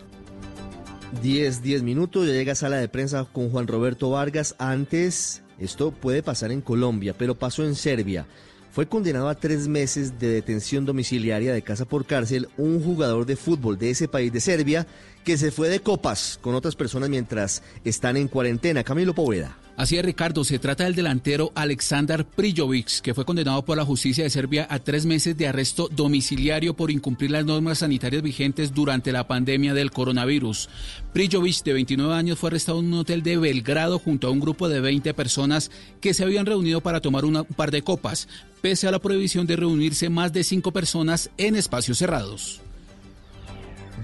10, 1.23 1.63
10 1.63 1.83
minutos, 1.83 2.27
ya 2.27 2.33
llega 2.33 2.53
a 2.53 2.57
sala 2.57 2.79
de 2.79 2.89
prensa 2.89 3.27
con 3.31 3.51
Juan 3.51 3.67
Roberto 3.67 4.11
Vargas. 4.11 4.57
Antes, 4.59 5.43
esto 5.59 5.93
puede 5.93 6.23
pasar 6.23 6.51
en 6.51 6.63
Colombia, 6.63 7.15
pero 7.17 7.35
pasó 7.35 7.65
en 7.65 7.75
Serbia. 7.75 8.27
Fue 8.73 8.89
condenado 8.89 9.29
a 9.29 9.37
tres 9.37 9.69
meses 9.69 10.19
de 10.19 10.29
detención 10.29 10.85
domiciliaria 10.85 11.53
de 11.53 11.63
casa 11.63 11.85
por 11.85 12.07
cárcel 12.07 12.49
un 12.57 12.83
jugador 12.83 13.25
de 13.25 13.37
fútbol 13.37 13.79
de 13.79 13.91
ese 13.91 14.09
país 14.09 14.33
de 14.33 14.41
Serbia 14.41 14.87
que 15.25 15.39
se 15.39 15.51
fue 15.51 15.69
de 15.69 15.81
copas 15.81 16.39
con 16.41 16.55
otras 16.55 16.77
personas 16.77 17.09
mientras 17.09 17.63
están 17.85 18.17
en 18.17 18.29
cuarentena. 18.29 18.85
Camilo 18.85 19.15
Poveda. 19.15 19.57
Así 19.77 19.97
es, 19.97 20.05
Ricardo. 20.05 20.45
Se 20.45 20.61
trata 20.61 20.85
del 20.85 20.95
delantero 20.95 21.51
Aleksandar 21.57 22.25
Prijovic, 22.25 23.01
que 23.01 23.13
fue 23.13 23.25
condenado 23.25 23.65
por 23.65 23.77
la 23.77 23.85
justicia 23.85 24.23
de 24.23 24.31
Serbia 24.31 24.69
a 24.71 24.79
tres 24.79 25.05
meses 25.05 25.37
de 25.37 25.49
arresto 25.49 25.89
domiciliario 25.91 26.75
por 26.75 26.93
incumplir 26.93 27.33
las 27.33 27.45
normas 27.45 27.79
sanitarias 27.79 28.23
vigentes 28.23 28.73
durante 28.73 29.11
la 29.11 29.27
pandemia 29.27 29.75
del 29.75 29.91
coronavirus. 29.91 30.69
Prijovic, 31.13 31.65
de 31.65 31.73
29 31.73 32.15
años, 32.15 32.39
fue 32.39 32.51
arrestado 32.51 32.79
en 32.79 32.87
un 32.87 33.01
hotel 33.01 33.25
de 33.25 33.37
Belgrado 33.37 33.99
junto 33.99 34.29
a 34.29 34.31
un 34.31 34.39
grupo 34.39 34.69
de 34.69 34.79
20 34.79 35.13
personas 35.13 35.73
que 36.01 36.15
se 36.15 36.23
habían 36.23 36.47
reunido 36.47 36.81
para 36.81 37.01
tomar 37.01 37.25
un 37.25 37.45
par 37.45 37.73
de 37.73 37.83
copas, 37.83 38.29
pese 38.63 38.87
a 38.87 38.93
la 38.93 39.01
prohibición 39.01 39.47
de 39.47 39.57
reunirse 39.57 40.09
más 40.09 40.33
de 40.33 40.45
cinco 40.45 40.71
personas 40.71 41.31
en 41.37 41.57
espacios 41.57 41.99
cerrados. 41.99 42.64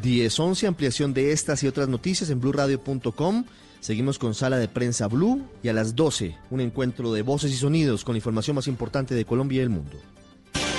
10, 0.03 0.41
11, 0.41 0.67
ampliación 0.67 1.15
de 1.15 1.33
estas 1.33 1.63
y 1.63 1.67
otras 1.67 1.89
noticias 1.89 2.31
en 2.31 2.41
blurradio.com. 2.41 3.45
Seguimos 3.81 4.19
con 4.19 4.35
Sala 4.35 4.59
de 4.59 4.69
Prensa 4.69 5.07
Blue 5.09 5.43
y 5.63 5.69
a 5.69 5.73
las 5.73 5.97
12, 5.97 6.37
un 6.51 6.61
encuentro 6.61 7.13
de 7.13 7.23
voces 7.23 7.53
y 7.53 7.57
sonidos 7.57 8.05
con 8.05 8.17
información 8.17 8.57
más 8.57 8.69
importante 8.69 9.15
de 9.15 9.25
Colombia 9.25 9.59
y 9.59 9.63
el 9.63 9.71
mundo. 9.71 9.97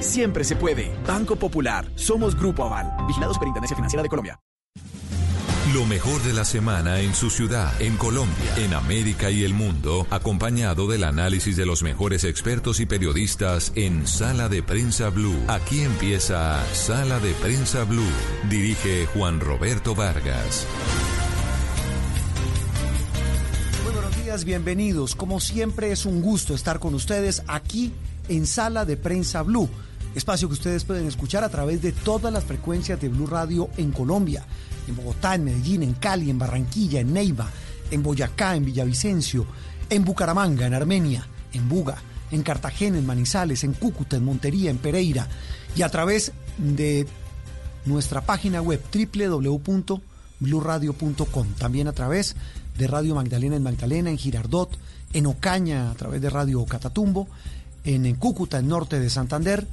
Siempre 0.00 0.44
se 0.44 0.56
puede. 0.56 0.96
Banco 1.06 1.36
Popular. 1.36 1.90
Somos 1.96 2.38
Grupo 2.38 2.64
Aval. 2.64 2.90
Vigilados 3.06 3.34
Superintendencia 3.34 3.76
Financiera 3.76 4.02
de 4.02 4.08
Colombia. 4.08 4.38
Lo 5.72 5.86
mejor 5.86 6.22
de 6.22 6.32
la 6.34 6.44
semana 6.44 7.00
en 7.00 7.14
su 7.14 7.30
ciudad, 7.30 7.72
en 7.80 7.96
Colombia, 7.96 8.54
en 8.58 8.74
América 8.74 9.30
y 9.30 9.42
el 9.42 9.54
mundo, 9.54 10.06
acompañado 10.10 10.86
del 10.86 11.02
análisis 11.02 11.56
de 11.56 11.66
los 11.66 11.82
mejores 11.82 12.22
expertos 12.22 12.78
y 12.78 12.86
periodistas 12.86 13.72
en 13.74 14.06
Sala 14.06 14.48
de 14.48 14.62
Prensa 14.62 15.08
Blue. 15.08 15.42
Aquí 15.48 15.80
empieza 15.80 16.62
Sala 16.74 17.18
de 17.18 17.32
Prensa 17.32 17.82
Blue. 17.84 18.02
Dirige 18.48 19.06
Juan 19.06 19.40
Roberto 19.40 19.96
Vargas. 19.96 20.64
Muy 23.82 23.94
buenos 23.94 24.16
días, 24.22 24.44
bienvenidos. 24.44 25.16
Como 25.16 25.40
siempre 25.40 25.90
es 25.90 26.06
un 26.06 26.22
gusto 26.22 26.54
estar 26.54 26.78
con 26.78 26.94
ustedes 26.94 27.42
aquí 27.48 27.86
en 27.86 28.13
Sala 28.46 28.84
de 28.84 28.96
Prensa 28.96 29.42
Blue, 29.42 29.68
espacio 30.14 30.48
que 30.48 30.54
ustedes 30.54 30.84
pueden 30.84 31.06
escuchar 31.06 31.44
a 31.44 31.48
través 31.48 31.82
de 31.82 31.92
todas 31.92 32.32
las 32.32 32.44
frecuencias 32.44 33.00
de 33.00 33.08
Blue 33.08 33.26
Radio 33.26 33.68
en 33.76 33.92
Colombia, 33.92 34.44
en 34.86 34.96
Bogotá, 34.96 35.34
en 35.34 35.44
Medellín, 35.44 35.82
en 35.82 35.94
Cali, 35.94 36.30
en 36.30 36.38
Barranquilla, 36.38 37.00
en 37.00 37.12
Neiva, 37.12 37.50
en 37.90 38.02
Boyacá, 38.02 38.56
en 38.56 38.64
Villavicencio, 38.64 39.46
en 39.90 40.04
Bucaramanga, 40.04 40.66
en 40.66 40.74
Armenia, 40.74 41.26
en 41.52 41.68
Buga, 41.68 41.96
en 42.30 42.42
Cartagena, 42.42 42.98
en 42.98 43.06
Manizales, 43.06 43.64
en 43.64 43.72
Cúcuta, 43.74 44.16
en 44.16 44.24
Montería, 44.24 44.70
en 44.70 44.78
Pereira 44.78 45.28
y 45.76 45.82
a 45.82 45.88
través 45.88 46.32
de 46.58 47.06
nuestra 47.84 48.20
página 48.22 48.62
web 48.62 48.80
www.bluradio.com, 48.92 51.46
también 51.58 51.88
a 51.88 51.92
través 51.92 52.36
de 52.78 52.86
Radio 52.86 53.14
Magdalena 53.14 53.56
en 53.56 53.62
Magdalena, 53.62 54.08
en 54.10 54.18
Girardot, 54.18 54.70
en 55.12 55.26
Ocaña 55.26 55.90
a 55.90 55.94
través 55.94 56.22
de 56.22 56.30
Radio 56.30 56.64
Catatumbo, 56.64 57.28
en, 57.84 58.06
en 58.06 58.16
Cúcuta, 58.16 58.58
en 58.58 58.68
norte 58.68 58.98
de 58.98 59.10
Santander, 59.10 59.66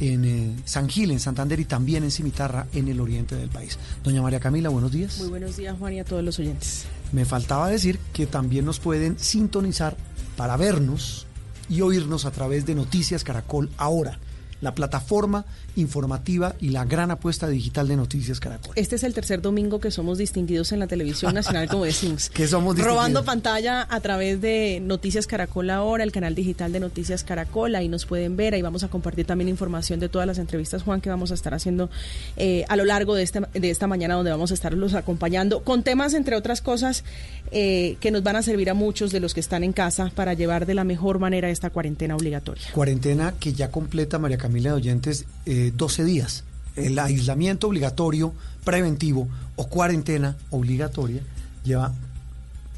en 0.00 0.24
eh, 0.24 0.56
San 0.64 0.88
Gil, 0.88 1.10
en 1.10 1.20
Santander 1.20 1.60
y 1.60 1.64
también 1.64 2.04
en 2.04 2.10
Cimitarra, 2.10 2.66
en 2.72 2.88
el 2.88 3.00
oriente 3.00 3.36
del 3.36 3.48
país. 3.48 3.78
Doña 4.02 4.22
María 4.22 4.40
Camila, 4.40 4.68
buenos 4.68 4.92
días. 4.92 5.18
Muy 5.18 5.28
buenos 5.28 5.56
días, 5.56 5.76
Juan, 5.78 5.94
y 5.94 6.00
a 6.00 6.04
todos 6.04 6.24
los 6.24 6.38
oyentes. 6.38 6.84
Me 7.12 7.24
faltaba 7.24 7.68
decir 7.68 7.98
que 8.12 8.26
también 8.26 8.64
nos 8.64 8.80
pueden 8.80 9.18
sintonizar 9.18 9.96
para 10.36 10.56
vernos 10.56 11.26
y 11.68 11.80
oírnos 11.82 12.24
a 12.24 12.30
través 12.32 12.66
de 12.66 12.74
Noticias 12.74 13.22
Caracol 13.22 13.70
ahora, 13.76 14.18
la 14.62 14.74
plataforma 14.74 15.44
informativa 15.76 16.54
y 16.60 16.70
la 16.70 16.84
gran 16.84 17.10
apuesta 17.10 17.48
digital 17.48 17.88
de 17.88 17.96
Noticias 17.96 18.40
Caracol. 18.40 18.72
Este 18.76 18.96
es 18.96 19.02
el 19.02 19.12
tercer 19.12 19.42
domingo 19.42 19.80
que 19.80 19.90
somos 19.90 20.18
distinguidos 20.18 20.72
en 20.72 20.78
la 20.78 20.86
televisión 20.86 21.34
nacional, 21.34 21.68
como 21.68 21.84
decimos. 21.84 22.30
Que 22.30 22.46
somos 22.46 22.76
distinguidos. 22.76 22.96
Robando 22.96 23.24
pantalla 23.24 23.86
a 23.90 24.00
través 24.00 24.40
de 24.40 24.80
Noticias 24.80 25.26
Caracol 25.26 25.68
ahora, 25.68 26.04
el 26.04 26.12
canal 26.12 26.34
digital 26.34 26.72
de 26.72 26.80
Noticias 26.80 27.24
Caracol. 27.24 27.74
Ahí 27.74 27.88
nos 27.88 28.06
pueden 28.06 28.36
ver. 28.36 28.54
Ahí 28.54 28.62
vamos 28.62 28.84
a 28.84 28.88
compartir 28.88 29.26
también 29.26 29.48
información 29.48 29.98
de 29.98 30.08
todas 30.08 30.26
las 30.26 30.38
entrevistas, 30.38 30.84
Juan, 30.84 31.00
que 31.00 31.10
vamos 31.10 31.32
a 31.32 31.34
estar 31.34 31.54
haciendo 31.54 31.90
eh, 32.36 32.64
a 32.68 32.76
lo 32.76 32.84
largo 32.84 33.16
de, 33.16 33.24
este, 33.24 33.40
de 33.52 33.70
esta 33.70 33.88
mañana, 33.88 34.14
donde 34.14 34.30
vamos 34.30 34.52
a 34.52 34.54
estarlos 34.54 34.94
acompañando 34.94 35.64
con 35.64 35.82
temas, 35.82 36.14
entre 36.14 36.36
otras 36.36 36.62
cosas, 36.62 37.02
eh, 37.50 37.96
que 38.00 38.12
nos 38.12 38.22
van 38.22 38.36
a 38.36 38.42
servir 38.42 38.70
a 38.70 38.74
muchos 38.74 39.10
de 39.10 39.18
los 39.18 39.34
que 39.34 39.40
están 39.40 39.64
en 39.64 39.72
casa 39.72 40.12
para 40.14 40.34
llevar 40.34 40.66
de 40.66 40.74
la 40.74 40.84
mejor 40.84 41.18
manera 41.18 41.50
esta 41.50 41.70
cuarentena 41.70 42.14
obligatoria. 42.14 42.62
Cuarentena 42.72 43.34
que 43.40 43.52
ya 43.52 43.70
completa 43.70 44.18
María 44.18 44.38
Camila 44.38 44.51
de 44.60 44.72
Oyentes 44.72 45.24
eh, 45.46 45.72
12 45.76 46.04
días. 46.04 46.44
El 46.76 46.98
aislamiento 46.98 47.68
obligatorio 47.68 48.32
preventivo 48.64 49.28
o 49.56 49.68
cuarentena 49.68 50.36
obligatoria 50.50 51.20
lleva 51.64 51.92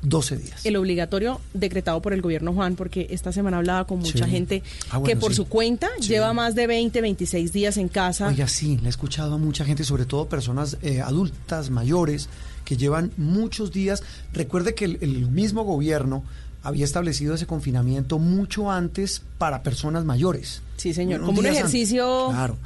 12 0.03 0.37
días. 0.37 0.67
El 0.67 0.77
obligatorio 0.77 1.41
decretado 1.55 2.03
por 2.03 2.13
el 2.13 2.21
gobierno 2.21 2.53
Juan, 2.53 2.75
porque 2.77 3.07
esta 3.11 3.33
semana 3.33 3.57
hablaba 3.59 3.87
con 3.87 4.01
mucha 4.01 4.27
Sí. 4.27 4.31
gente 4.31 4.63
Ah, 4.91 4.99
bueno, 4.99 5.07
que 5.15 5.17
por 5.19 5.31
sí. 5.31 5.37
su 5.37 5.47
cuenta 5.47 5.89
Sí. 6.01 6.09
lleva 6.09 6.33
más 6.35 6.55
de 6.55 6.67
20, 6.67 7.01
26 7.01 7.53
días 7.55 7.77
en 7.79 7.89
casa. 7.89 8.29
Oiga, 8.29 8.47
sí, 8.49 8.77
le 8.79 8.87
he 8.87 8.91
escuchado 8.91 9.35
a 9.35 9.39
mucha 9.39 9.65
gente, 9.65 9.83
sobre 9.85 10.05
todo 10.05 10.27
personas 10.27 10.77
eh, 10.83 11.01
adultas, 11.01 11.71
mayores, 11.71 12.29
que 12.67 12.77
llevan 12.77 13.13
muchos 13.17 13.73
días. 13.73 14.03
Recuerde 14.35 14.75
que 14.75 14.85
el, 14.85 14.99
el 15.01 15.29
mismo 15.31 15.63
gobierno 15.65 16.23
había 16.63 16.85
establecido 16.85 17.35
ese 17.35 17.47
confinamiento 17.47 18.19
mucho 18.19 18.71
antes 18.71 19.23
para 19.39 19.63
personas 19.63 20.05
mayores. 20.05 20.61
Sí, 20.77 20.93
señor, 20.95 21.23
como 21.25 21.41
un 21.41 21.47
ejercicio 21.47 22.29
Claro. 22.31 22.57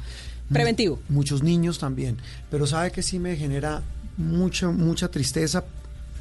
preventivo. 0.51 0.99
Muchos 1.09 1.43
niños 1.43 1.79
también. 1.79 2.17
Pero 2.49 2.65
sabe 2.67 2.91
que 2.91 3.03
sí 3.03 3.19
me 3.19 3.35
genera 3.35 3.81
mucha, 4.17 4.69
mucha 4.69 5.09
tristeza. 5.09 5.63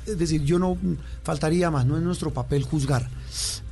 Es 0.06 0.18
decir, 0.18 0.42
yo 0.42 0.58
no 0.58 0.76
faltaría 1.22 1.70
más, 1.70 1.84
no 1.86 1.96
es 1.96 2.02
nuestro 2.02 2.32
papel 2.32 2.62
juzgar. 2.64 3.08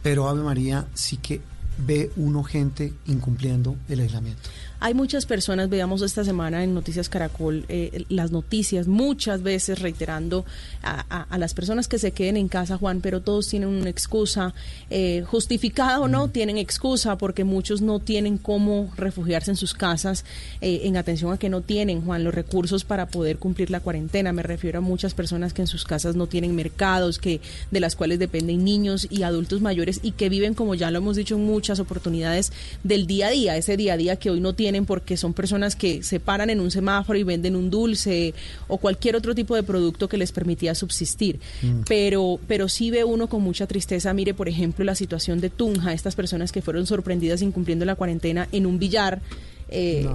Pero 0.02 0.28
Ave 0.28 0.42
María 0.42 0.86
sí 0.94 1.16
que 1.16 1.40
ve 1.78 2.10
uno 2.16 2.42
gente 2.42 2.92
incumpliendo 3.06 3.76
el 3.88 4.00
aislamiento. 4.00 4.42
Hay 4.78 4.92
muchas 4.92 5.24
personas, 5.24 5.70
veamos 5.70 6.02
esta 6.02 6.22
semana 6.22 6.62
en 6.62 6.74
Noticias 6.74 7.08
Caracol, 7.08 7.64
eh, 7.70 8.04
las 8.10 8.30
noticias 8.30 8.86
muchas 8.86 9.42
veces 9.42 9.78
reiterando 9.80 10.44
a, 10.82 11.04
a- 11.08 11.22
a 11.22 11.38
las 11.38 11.54
personas 11.54 11.88
que 11.88 11.98
se 11.98 12.12
queden 12.12 12.36
en 12.36 12.48
casa, 12.48 12.76
Juan, 12.76 13.00
pero 13.00 13.22
todos 13.22 13.48
tienen 13.48 13.70
una 13.70 13.88
excusa, 13.88 14.52
eh, 14.90 15.24
justificada 15.26 15.98
o 16.00 16.08
no, 16.08 16.28
tienen 16.28 16.58
excusa 16.58 17.16
porque 17.16 17.42
muchos 17.44 17.80
no 17.80 18.00
tienen 18.00 18.36
cómo 18.36 18.92
refugiarse 18.98 19.50
en 19.50 19.56
sus 19.56 19.72
casas, 19.72 20.26
eh, 20.60 20.82
en 20.84 20.98
atención 20.98 21.32
a 21.32 21.38
que 21.38 21.48
no 21.48 21.62
tienen, 21.62 22.02
Juan, 22.02 22.22
los 22.22 22.34
recursos 22.34 22.84
para 22.84 23.06
poder 23.06 23.38
cumplir 23.38 23.70
la 23.70 23.80
cuarentena. 23.80 24.34
Me 24.34 24.42
refiero 24.42 24.78
a 24.78 24.82
muchas 24.82 25.14
personas 25.14 25.54
que 25.54 25.62
en 25.62 25.68
sus 25.68 25.84
casas 25.84 26.16
no 26.16 26.26
tienen 26.26 26.54
mercados, 26.54 27.18
que 27.18 27.40
de 27.70 27.80
las 27.80 27.96
cuales 27.96 28.18
dependen 28.18 28.62
niños 28.62 29.06
y 29.10 29.22
adultos 29.22 29.62
mayores 29.62 30.00
y 30.02 30.12
que 30.12 30.28
viven, 30.28 30.52
como 30.52 30.74
ya 30.74 30.90
lo 30.90 30.98
hemos 30.98 31.16
dicho 31.16 31.36
en 31.36 31.44
muchas 31.46 31.80
oportunidades, 31.80 32.52
del 32.84 33.06
día 33.06 33.28
a 33.28 33.30
día, 33.30 33.56
ese 33.56 33.78
día 33.78 33.94
a 33.94 33.96
día 33.96 34.16
que 34.16 34.28
hoy 34.28 34.40
no 34.40 34.52
tienen 34.52 34.65
porque 34.86 35.16
son 35.16 35.32
personas 35.34 35.76
que 35.76 36.02
se 36.02 36.18
paran 36.20 36.50
en 36.50 36.60
un 36.60 36.70
semáforo 36.70 37.18
y 37.18 37.22
venden 37.22 37.54
un 37.56 37.70
dulce 37.70 38.34
o 38.68 38.78
cualquier 38.78 39.16
otro 39.16 39.34
tipo 39.34 39.54
de 39.54 39.62
producto 39.62 40.08
que 40.08 40.16
les 40.16 40.32
permitía 40.32 40.74
subsistir. 40.74 41.38
Mm. 41.62 41.80
Pero, 41.88 42.38
pero 42.48 42.68
sí 42.68 42.90
ve 42.90 43.04
uno 43.04 43.28
con 43.28 43.42
mucha 43.42 43.66
tristeza, 43.66 44.12
mire, 44.12 44.34
por 44.34 44.48
ejemplo, 44.48 44.84
la 44.84 44.94
situación 44.94 45.40
de 45.40 45.50
Tunja, 45.50 45.92
estas 45.92 46.14
personas 46.16 46.52
que 46.52 46.62
fueron 46.62 46.86
sorprendidas 46.86 47.42
incumpliendo 47.42 47.84
la 47.84 47.94
cuarentena 47.94 48.48
en 48.52 48.66
un 48.66 48.78
billar. 48.78 49.20
eh, 49.68 50.06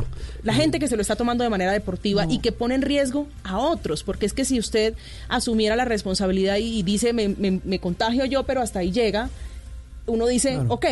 la 0.44 0.54
gente 0.54 0.80
que 0.80 0.88
se 0.88 0.96
lo 0.96 1.02
está 1.02 1.16
tomando 1.18 1.44
de 1.44 1.50
manera 1.50 1.74
deportiva 1.74 2.26
y 2.30 2.40
que 2.40 2.52
pone 2.54 2.74
en 2.76 2.82
riesgo 2.82 3.28
a 3.44 3.58
otros, 3.60 4.02
porque 4.04 4.26
es 4.26 4.32
que 4.34 4.46
si 4.46 4.58
usted 4.58 4.94
asumiera 5.28 5.76
la 5.76 5.84
responsabilidad 5.84 6.56
y, 6.58 6.80
y 6.80 6.84
dice 6.84 7.12
me, 7.12 7.28
me- 7.28 7.60
me 7.64 7.80
contagio 7.80 8.24
yo, 8.26 8.44
pero 8.44 8.62
hasta 8.62 8.80
ahí 8.80 8.92
llega, 8.94 9.30
uno 10.08 10.26
dice, 10.28 10.54
Claro. 10.54 10.74
ok, 10.74 10.86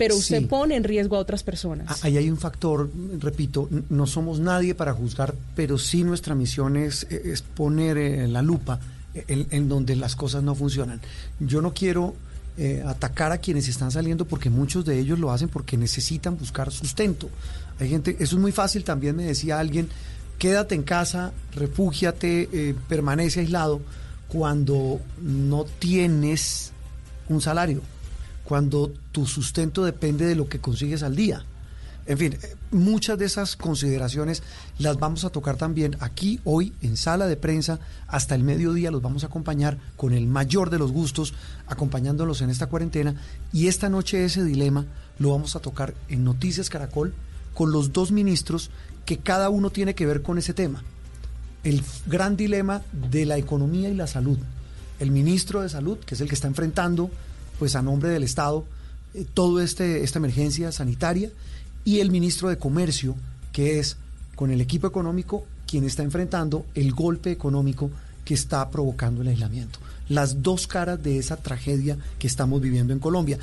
pero 0.00 0.16
usted 0.16 0.40
Sí. 0.40 0.46
pone 0.46 0.74
en 0.76 0.82
riesgo 0.84 1.14
a 1.16 1.20
otras 1.20 1.42
personas. 1.44 1.86
Ah, 1.88 1.96
Ahí 2.02 2.16
hay 2.16 2.28
un 2.30 2.36
factor, 2.38 2.90
repito, 3.20 3.68
no 3.88 4.06
somos 4.06 4.40
nadie 4.40 4.74
para 4.74 4.92
juzgar, 4.92 5.34
pero 5.54 5.78
sí 5.78 6.02
nuestra 6.02 6.34
misión 6.34 6.76
es, 6.76 7.04
es 7.10 7.42
poner 7.42 7.96
eh, 7.98 8.26
la 8.26 8.42
lupa 8.42 8.80
en, 9.14 9.46
en 9.50 9.68
donde 9.68 9.94
las 9.96 10.16
cosas 10.16 10.42
no 10.42 10.54
funcionan. 10.54 11.00
Yo 11.38 11.62
no 11.62 11.72
quiero 11.74 12.14
eh, 12.56 12.82
atacar 12.86 13.30
a 13.32 13.38
quienes 13.38 13.68
están 13.68 13.90
saliendo 13.90 14.24
porque 14.24 14.50
muchos 14.50 14.84
de 14.84 14.98
ellos 14.98 15.18
lo 15.18 15.30
hacen 15.30 15.48
porque 15.48 15.76
necesitan 15.76 16.36
buscar 16.36 16.70
sustento. 16.72 17.28
Hay 17.78 17.88
gente, 17.88 18.16
eso 18.18 18.36
es 18.36 18.42
muy 18.42 18.52
fácil, 18.52 18.84
también 18.84 19.16
me 19.16 19.24
decía 19.24 19.58
alguien, 19.58 19.88
quédate 20.38 20.74
en 20.74 20.82
casa, 20.82 21.32
refúgiate, 21.54 22.48
eh, 22.52 22.74
permanece 22.88 23.40
aislado 23.40 23.80
cuando 24.28 25.00
no 25.22 25.64
tienes 25.78 26.72
un 27.28 27.40
salario, 27.40 27.80
cuando 28.50 28.92
tu 29.12 29.26
sustento 29.26 29.84
depende 29.84 30.26
de 30.26 30.34
lo 30.34 30.48
que 30.48 30.58
consigues 30.58 31.04
al 31.04 31.14
día. 31.14 31.44
En 32.04 32.18
fin, 32.18 32.32
eh, 32.32 32.56
muchas 32.72 33.16
de 33.16 33.24
esas 33.24 33.54
consideraciones 33.54 34.42
las 34.80 34.98
vamos 34.98 35.24
a 35.24 35.30
tocar 35.30 35.54
también 35.54 35.96
aquí, 36.00 36.40
hoy, 36.42 36.72
en 36.82 36.96
sala 36.96 37.28
de 37.28 37.36
prensa, 37.36 37.78
hasta 38.08 38.34
el 38.34 38.42
mediodía 38.42 38.90
los 38.90 39.02
vamos 39.02 39.22
a 39.22 39.28
acompañar 39.28 39.78
con 39.96 40.14
el 40.14 40.26
mayor 40.26 40.68
de 40.68 40.80
los 40.80 40.90
gustos, 40.90 41.32
acompañándolos 41.68 42.42
en 42.42 42.50
esta 42.50 42.66
cuarentena. 42.66 43.14
Y 43.52 43.68
esta 43.68 43.88
noche 43.88 44.24
ese 44.24 44.42
dilema 44.42 44.84
lo 45.20 45.30
vamos 45.30 45.54
a 45.54 45.60
tocar 45.60 45.94
en 46.08 46.24
Noticias 46.24 46.70
Caracol 46.70 47.14
con 47.54 47.70
los 47.70 47.92
dos 47.92 48.10
ministros 48.10 48.72
que 49.06 49.18
cada 49.18 49.48
uno 49.48 49.70
tiene 49.70 49.94
que 49.94 50.06
ver 50.06 50.22
con 50.22 50.38
ese 50.38 50.54
tema. 50.54 50.82
El 51.62 51.84
gran 52.06 52.36
dilema 52.36 52.82
de 53.10 53.26
la 53.26 53.38
economía 53.38 53.90
y 53.90 53.94
la 53.94 54.08
salud. 54.08 54.38
El 54.98 55.12
ministro 55.12 55.62
de 55.62 55.68
Salud, 55.68 55.98
que 55.98 56.16
es 56.16 56.20
el 56.20 56.28
que 56.28 56.34
está 56.34 56.48
enfrentando, 56.48 57.12
pues 57.60 57.76
a 57.76 57.82
nombre 57.82 58.08
del 58.08 58.24
Estado, 58.24 58.64
eh, 59.14 59.24
toda 59.32 59.62
este, 59.62 60.02
esta 60.02 60.18
emergencia 60.18 60.72
sanitaria, 60.72 61.30
y 61.84 62.00
el 62.00 62.10
ministro 62.10 62.48
de 62.48 62.58
Comercio, 62.58 63.14
que 63.52 63.78
es 63.78 63.96
con 64.34 64.50
el 64.50 64.60
equipo 64.60 64.86
económico 64.88 65.44
quien 65.68 65.84
está 65.84 66.02
enfrentando 66.02 66.66
el 66.74 66.92
golpe 66.92 67.30
económico 67.30 67.90
que 68.24 68.34
está 68.34 68.68
provocando 68.70 69.22
el 69.22 69.28
aislamiento. 69.28 69.78
Las 70.08 70.42
dos 70.42 70.66
caras 70.66 71.02
de 71.02 71.18
esa 71.18 71.36
tragedia 71.36 71.96
que 72.18 72.26
estamos 72.26 72.60
viviendo 72.60 72.92
en 72.92 72.98
Colombia. 72.98 73.38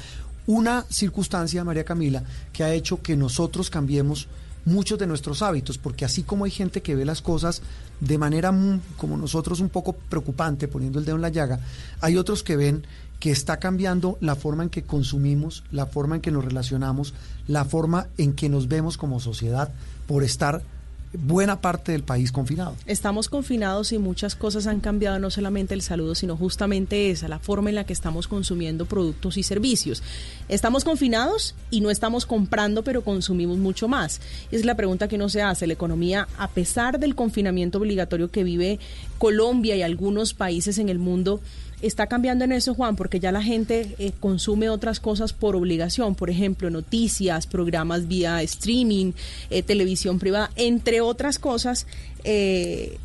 Una 0.48 0.84
circunstancia, 0.90 1.64
María 1.64 1.86
Camila, 1.86 2.24
que 2.52 2.64
ha 2.64 2.74
hecho 2.74 3.02
que 3.02 3.16
nosotros 3.16 3.70
cambiemos 3.70 4.28
muchos 4.66 5.00
de 5.00 5.08
nuestros 5.08 5.42
hábitos, 5.42 5.78
porque 5.78 6.04
así 6.04 6.24
como 6.24 6.44
hay 6.44 6.52
gente 6.52 6.82
que 6.82 6.96
ve 6.96 7.06
las 7.06 7.22
cosas 7.22 7.62
de 8.02 8.18
manera 8.18 8.52
mu- 8.52 8.80
como 8.98 9.16
nosotros 9.16 9.62
un 9.62 9.70
poco 9.70 9.94
preocupante, 9.94 10.68
poniendo 10.68 11.00
el 11.00 11.06
dedo 11.06 11.16
en 11.16 11.22
la 11.22 11.30
llaga, 11.30 11.62
hay 12.02 12.18
otros 12.18 12.44
que 12.44 12.58
ven 12.58 12.84
que 13.20 13.32
está 13.32 13.58
cambiando 13.58 14.18
la 14.22 14.36
forma 14.36 14.64
en 14.64 14.70
que 14.70 14.84
consumimos, 14.84 15.64
la 15.72 15.86
forma 15.86 16.16
en 16.16 16.22
que 16.22 16.32
nos 16.32 16.46
relacionamos, 16.46 17.14
la 17.48 17.66
forma 17.66 18.08
en 18.18 18.34
que 18.34 18.50
nos 18.50 18.68
vemos 18.68 18.98
como 18.98 19.20
sociedad 19.20 19.72
por 20.06 20.24
estar 20.24 20.62
buena 21.14 21.62
parte 21.62 21.94
del 21.94 22.04
país 22.04 22.32
confinado. 22.32 22.76
Estamos 22.86 23.30
confinados 23.30 23.92
y 23.92 23.98
muchas 23.98 24.36
cosas 24.36 24.68
han 24.68 24.80
cambiado, 24.80 25.20
no 25.20 25.30
solamente 25.30 25.74
el 25.74 25.82
saludo, 25.82 26.16
sino 26.16 26.36
justamente 26.36 27.10
esa, 27.10 27.28
la 27.28 27.40
forma 27.40 27.70
en 27.70 27.76
la 27.76 27.86
que 27.86 27.94
estamos 27.94 28.28
consumiendo 28.28 28.86
productos 28.86 29.38
y 29.38 29.44
servicios. 29.44 30.04
Estamos 30.50 30.84
confinados 30.84 31.56
y 31.72 31.82
no 31.82 31.90
estamos 31.90 32.26
comprando, 32.26 32.84
pero 32.84 33.04
consumimos 33.04 33.58
mucho 33.58 33.88
más. 33.88 34.22
Es 34.52 34.66
la 34.66 34.76
pregunta 34.76 35.08
que 35.08 35.16
uno 35.16 35.30
se 35.30 35.42
hace. 35.42 35.68
La 35.68 35.74
economía, 35.74 36.28
a 36.38 36.50
pesar 36.50 37.00
del 37.00 37.16
confinamiento 37.16 37.78
obligatorio 37.78 38.30
que 38.30 38.44
vive 38.44 38.80
Colombia 39.18 39.76
y 39.76 39.82
algunos 39.82 40.34
países 40.34 40.78
en 40.78 40.90
el 40.90 41.00
mundo, 41.00 41.42
está 41.82 42.08
cambiando 42.08 42.44
en 42.44 42.52
eso, 42.52 42.74
Juan, 42.74 42.96
porque 42.96 43.20
ya 43.20 43.32
la 43.32 43.44
gente 43.44 43.96
eh, 44.00 44.12
consume 44.20 44.70
otras 44.70 45.00
cosas 45.00 45.34
por 45.34 45.56
obligación, 45.56 46.16
por 46.16 46.30
ejemplo, 46.30 46.70
noticias, 46.70 47.48
programas 47.48 48.08
vía 48.08 48.42
streaming, 48.42 49.14
eh, 49.50 49.64
televisión 49.64 50.20
privada, 50.20 50.52
entre 50.56 51.02
otras 51.02 51.40
cosas. 51.40 51.86
eh, 52.24 52.98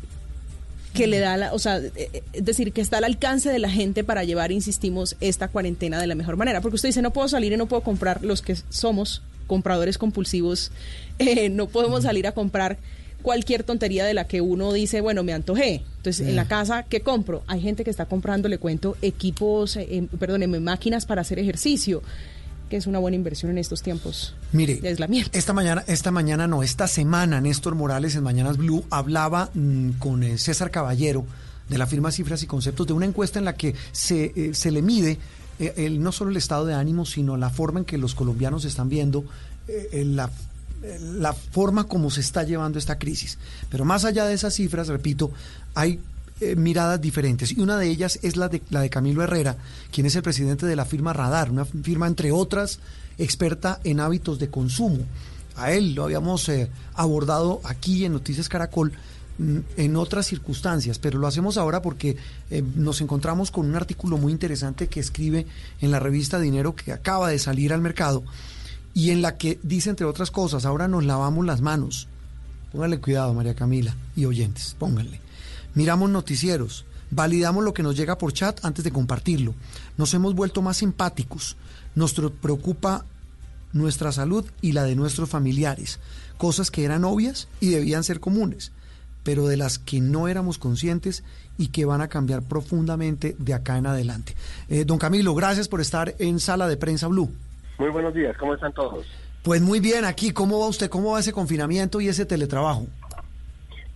que 0.93 1.07
le 1.07 1.19
da, 1.19 1.37
la, 1.37 1.53
o 1.53 1.59
sea, 1.59 1.77
eh, 1.79 2.23
es 2.33 2.45
decir, 2.45 2.71
que 2.71 2.81
está 2.81 2.99
al 2.99 3.03
alcance 3.03 3.49
de 3.49 3.59
la 3.59 3.69
gente 3.69 4.03
para 4.03 4.23
llevar, 4.23 4.51
insistimos, 4.51 5.15
esta 5.21 5.47
cuarentena 5.47 5.99
de 5.99 6.07
la 6.07 6.15
mejor 6.15 6.37
manera. 6.37 6.61
Porque 6.61 6.75
usted 6.75 6.89
dice, 6.89 7.01
no 7.01 7.11
puedo 7.11 7.27
salir 7.27 7.51
y 7.51 7.57
no 7.57 7.65
puedo 7.65 7.81
comprar, 7.81 8.23
los 8.23 8.41
que 8.41 8.55
somos 8.69 9.23
compradores 9.47 9.97
compulsivos, 9.97 10.71
no 11.51 11.67
podemos 11.67 12.03
salir 12.03 12.27
a 12.27 12.31
comprar 12.31 12.77
cualquier 13.23 13.63
tontería 13.63 14.05
de 14.05 14.13
la 14.13 14.27
que 14.27 14.41
uno 14.41 14.71
dice, 14.71 15.01
bueno, 15.01 15.23
me 15.23 15.33
antojé. 15.33 15.81
Entonces, 15.97 16.27
en 16.27 16.35
la 16.35 16.45
casa, 16.47 16.83
¿qué 16.83 17.01
compro? 17.01 17.41
Hay 17.47 17.61
gente 17.61 17.83
que 17.83 17.89
está 17.89 18.05
comprando, 18.05 18.49
le 18.49 18.59
cuento, 18.59 18.97
equipos, 19.01 19.77
eh, 19.77 19.87
em, 19.89 20.07
perdóneme, 20.07 20.59
máquinas 20.59 21.05
para 21.05 21.21
hacer 21.21 21.39
ejercicio, 21.39 22.03
que 22.69 22.77
es 22.77 22.85
una 22.85 22.99
buena 22.99 23.15
inversión 23.15 23.51
en 23.51 23.57
estos 23.57 23.81
tiempos 23.81 24.35
Mire, 24.51 24.75
de 24.75 24.89
aislamiento. 24.89 25.37
esta 25.37 25.53
mañana, 25.53 25.83
esta 25.87 26.11
mañana 26.11 26.47
no, 26.47 26.63
esta 26.63 26.87
semana 26.87 27.39
Néstor 27.39 27.75
Morales 27.75 28.15
en 28.15 28.23
Mañanas 28.23 28.57
Blue 28.57 28.83
hablaba 28.89 29.49
mm, 29.53 29.91
con 29.99 30.23
eh, 30.23 30.37
César 30.37 30.71
Caballero 30.71 31.25
de 31.69 31.77
la 31.77 31.87
firma 31.87 32.11
Cifras 32.11 32.43
y 32.43 32.47
Conceptos 32.47 32.87
de 32.87 32.93
una 32.93 33.05
encuesta 33.05 33.39
en 33.39 33.45
la 33.45 33.53
que 33.55 33.75
se, 33.91 34.33
eh, 34.35 34.53
se 34.53 34.71
le 34.71 34.81
mide 34.81 35.19
eh, 35.59 35.73
el, 35.77 36.01
no 36.01 36.11
solo 36.11 36.31
el 36.31 36.37
estado 36.37 36.65
de 36.65 36.73
ánimo, 36.73 37.05
sino 37.05 37.37
la 37.37 37.49
forma 37.49 37.79
en 37.79 37.85
que 37.85 37.97
los 37.97 38.15
colombianos 38.15 38.65
están 38.65 38.89
viendo 38.89 39.23
la, 39.93 40.29
la 40.99 41.33
forma 41.33 41.85
como 41.85 42.11
se 42.11 42.21
está 42.21 42.43
llevando 42.43 42.77
esta 42.77 42.97
crisis. 42.97 43.37
Pero 43.69 43.85
más 43.85 44.05
allá 44.05 44.25
de 44.25 44.33
esas 44.33 44.53
cifras, 44.53 44.87
repito, 44.87 45.31
hay 45.73 45.99
eh, 46.41 46.55
miradas 46.55 46.99
diferentes 46.99 47.51
y 47.51 47.61
una 47.61 47.77
de 47.77 47.87
ellas 47.87 48.19
es 48.21 48.35
la 48.35 48.49
de, 48.49 48.61
la 48.69 48.81
de 48.81 48.89
Camilo 48.89 49.23
Herrera, 49.23 49.55
quien 49.91 50.05
es 50.05 50.15
el 50.15 50.23
presidente 50.23 50.65
de 50.65 50.75
la 50.75 50.85
firma 50.85 51.13
Radar, 51.13 51.51
una 51.51 51.65
firma 51.65 52.07
entre 52.07 52.31
otras 52.31 52.79
experta 53.17 53.79
en 53.83 53.99
hábitos 53.99 54.39
de 54.39 54.49
consumo. 54.49 54.99
A 55.55 55.71
él 55.71 55.93
lo 55.93 56.03
habíamos 56.03 56.49
eh, 56.49 56.69
abordado 56.95 57.61
aquí 57.63 58.03
en 58.03 58.13
Noticias 58.13 58.49
Caracol 58.49 58.91
mm, 59.37 59.57
en 59.77 59.95
otras 59.95 60.25
circunstancias, 60.25 60.99
pero 60.99 61.19
lo 61.19 61.27
hacemos 61.27 61.57
ahora 61.57 61.81
porque 61.81 62.17
eh, 62.49 62.63
nos 62.75 62.99
encontramos 63.01 63.51
con 63.51 63.67
un 63.67 63.75
artículo 63.75 64.17
muy 64.17 64.31
interesante 64.31 64.87
que 64.87 64.99
escribe 64.99 65.45
en 65.79 65.91
la 65.91 65.99
revista 65.99 66.39
Dinero 66.39 66.75
que 66.75 66.91
acaba 66.91 67.29
de 67.29 67.39
salir 67.39 67.71
al 67.71 67.81
mercado 67.81 68.23
y 68.93 69.09
en 69.09 69.21
la 69.21 69.37
que 69.37 69.59
dice, 69.63 69.89
entre 69.89 70.05
otras 70.05 70.31
cosas, 70.31 70.65
ahora 70.65 70.87
nos 70.87 71.03
lavamos 71.03 71.45
las 71.45 71.61
manos. 71.61 72.07
Póngale 72.71 72.99
cuidado, 72.99 73.33
María 73.33 73.55
Camila 73.55 73.95
y 74.15 74.25
oyentes, 74.25 74.75
pónganle. 74.77 75.19
Miramos 75.75 76.09
noticieros, 76.09 76.85
validamos 77.11 77.63
lo 77.63 77.73
que 77.73 77.83
nos 77.83 77.95
llega 77.95 78.17
por 78.17 78.33
chat 78.33 78.63
antes 78.63 78.83
de 78.83 78.91
compartirlo. 78.91 79.53
Nos 79.97 80.13
hemos 80.13 80.35
vuelto 80.35 80.61
más 80.61 80.81
empáticos. 80.81 81.55
Nos 81.95 82.13
preocupa 82.13 83.05
nuestra 83.73 84.11
salud 84.11 84.45
y 84.61 84.71
la 84.71 84.83
de 84.83 84.95
nuestros 84.95 85.29
familiares, 85.29 85.99
cosas 86.37 86.71
que 86.71 86.83
eran 86.83 87.03
obvias 87.03 87.47
y 87.59 87.69
debían 87.69 88.03
ser 88.03 88.19
comunes, 88.19 88.71
pero 89.23 89.47
de 89.47 89.57
las 89.57 89.79
que 89.79 89.99
no 89.99 90.27
éramos 90.27 90.57
conscientes 90.57 91.23
y 91.57 91.67
que 91.67 91.85
van 91.85 92.01
a 92.01 92.07
cambiar 92.07 92.43
profundamente 92.43 93.35
de 93.39 93.53
acá 93.53 93.77
en 93.77 93.87
adelante. 93.87 94.35
Eh, 94.69 94.85
don 94.85 94.99
Camilo, 94.99 95.35
gracias 95.35 95.67
por 95.67 95.81
estar 95.81 96.15
en 96.19 96.39
Sala 96.39 96.67
de 96.67 96.77
Prensa 96.77 97.07
Blue. 97.07 97.31
Muy 97.77 97.89
buenos 97.89 98.13
días, 98.13 98.35
¿cómo 98.37 98.53
están 98.53 98.73
todos? 98.73 99.05
Pues 99.43 99.61
muy 99.61 99.79
bien, 99.79 100.05
aquí, 100.05 100.31
¿cómo 100.31 100.59
va 100.59 100.67
usted? 100.67 100.89
¿Cómo 100.89 101.11
va 101.11 101.19
ese 101.19 101.33
confinamiento 101.33 101.99
y 101.99 102.07
ese 102.07 102.25
teletrabajo? 102.25 102.87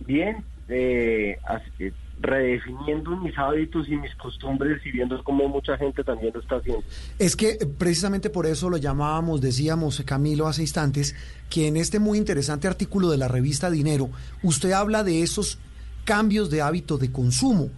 Bien, 0.00 0.44
eh, 0.68 1.38
eh, 1.78 1.92
redefiniendo 2.20 3.16
mis 3.16 3.36
hábitos 3.38 3.88
y 3.88 3.96
mis 3.96 4.14
costumbres 4.16 4.84
y 4.84 4.90
viendo 4.90 5.22
cómo 5.22 5.48
mucha 5.48 5.76
gente 5.76 6.02
también 6.04 6.32
lo 6.34 6.40
está 6.40 6.56
haciendo. 6.56 6.82
Es 7.18 7.36
que 7.36 7.50
eh, 7.50 7.66
precisamente 7.66 8.28
por 8.30 8.46
eso 8.46 8.68
lo 8.68 8.76
llamábamos, 8.76 9.40
decíamos 9.40 10.02
Camilo 10.04 10.46
hace 10.46 10.62
instantes, 10.62 11.14
que 11.48 11.68
en 11.68 11.76
este 11.76 11.98
muy 11.98 12.18
interesante 12.18 12.68
artículo 12.68 13.10
de 13.10 13.18
la 13.18 13.28
revista 13.28 13.70
Dinero, 13.70 14.10
usted 14.42 14.72
habla 14.72 15.04
de 15.04 15.22
esos 15.22 15.58
cambios 16.04 16.50
de 16.50 16.62
hábito 16.62 16.98
de 16.98 17.12
consumo 17.12 17.70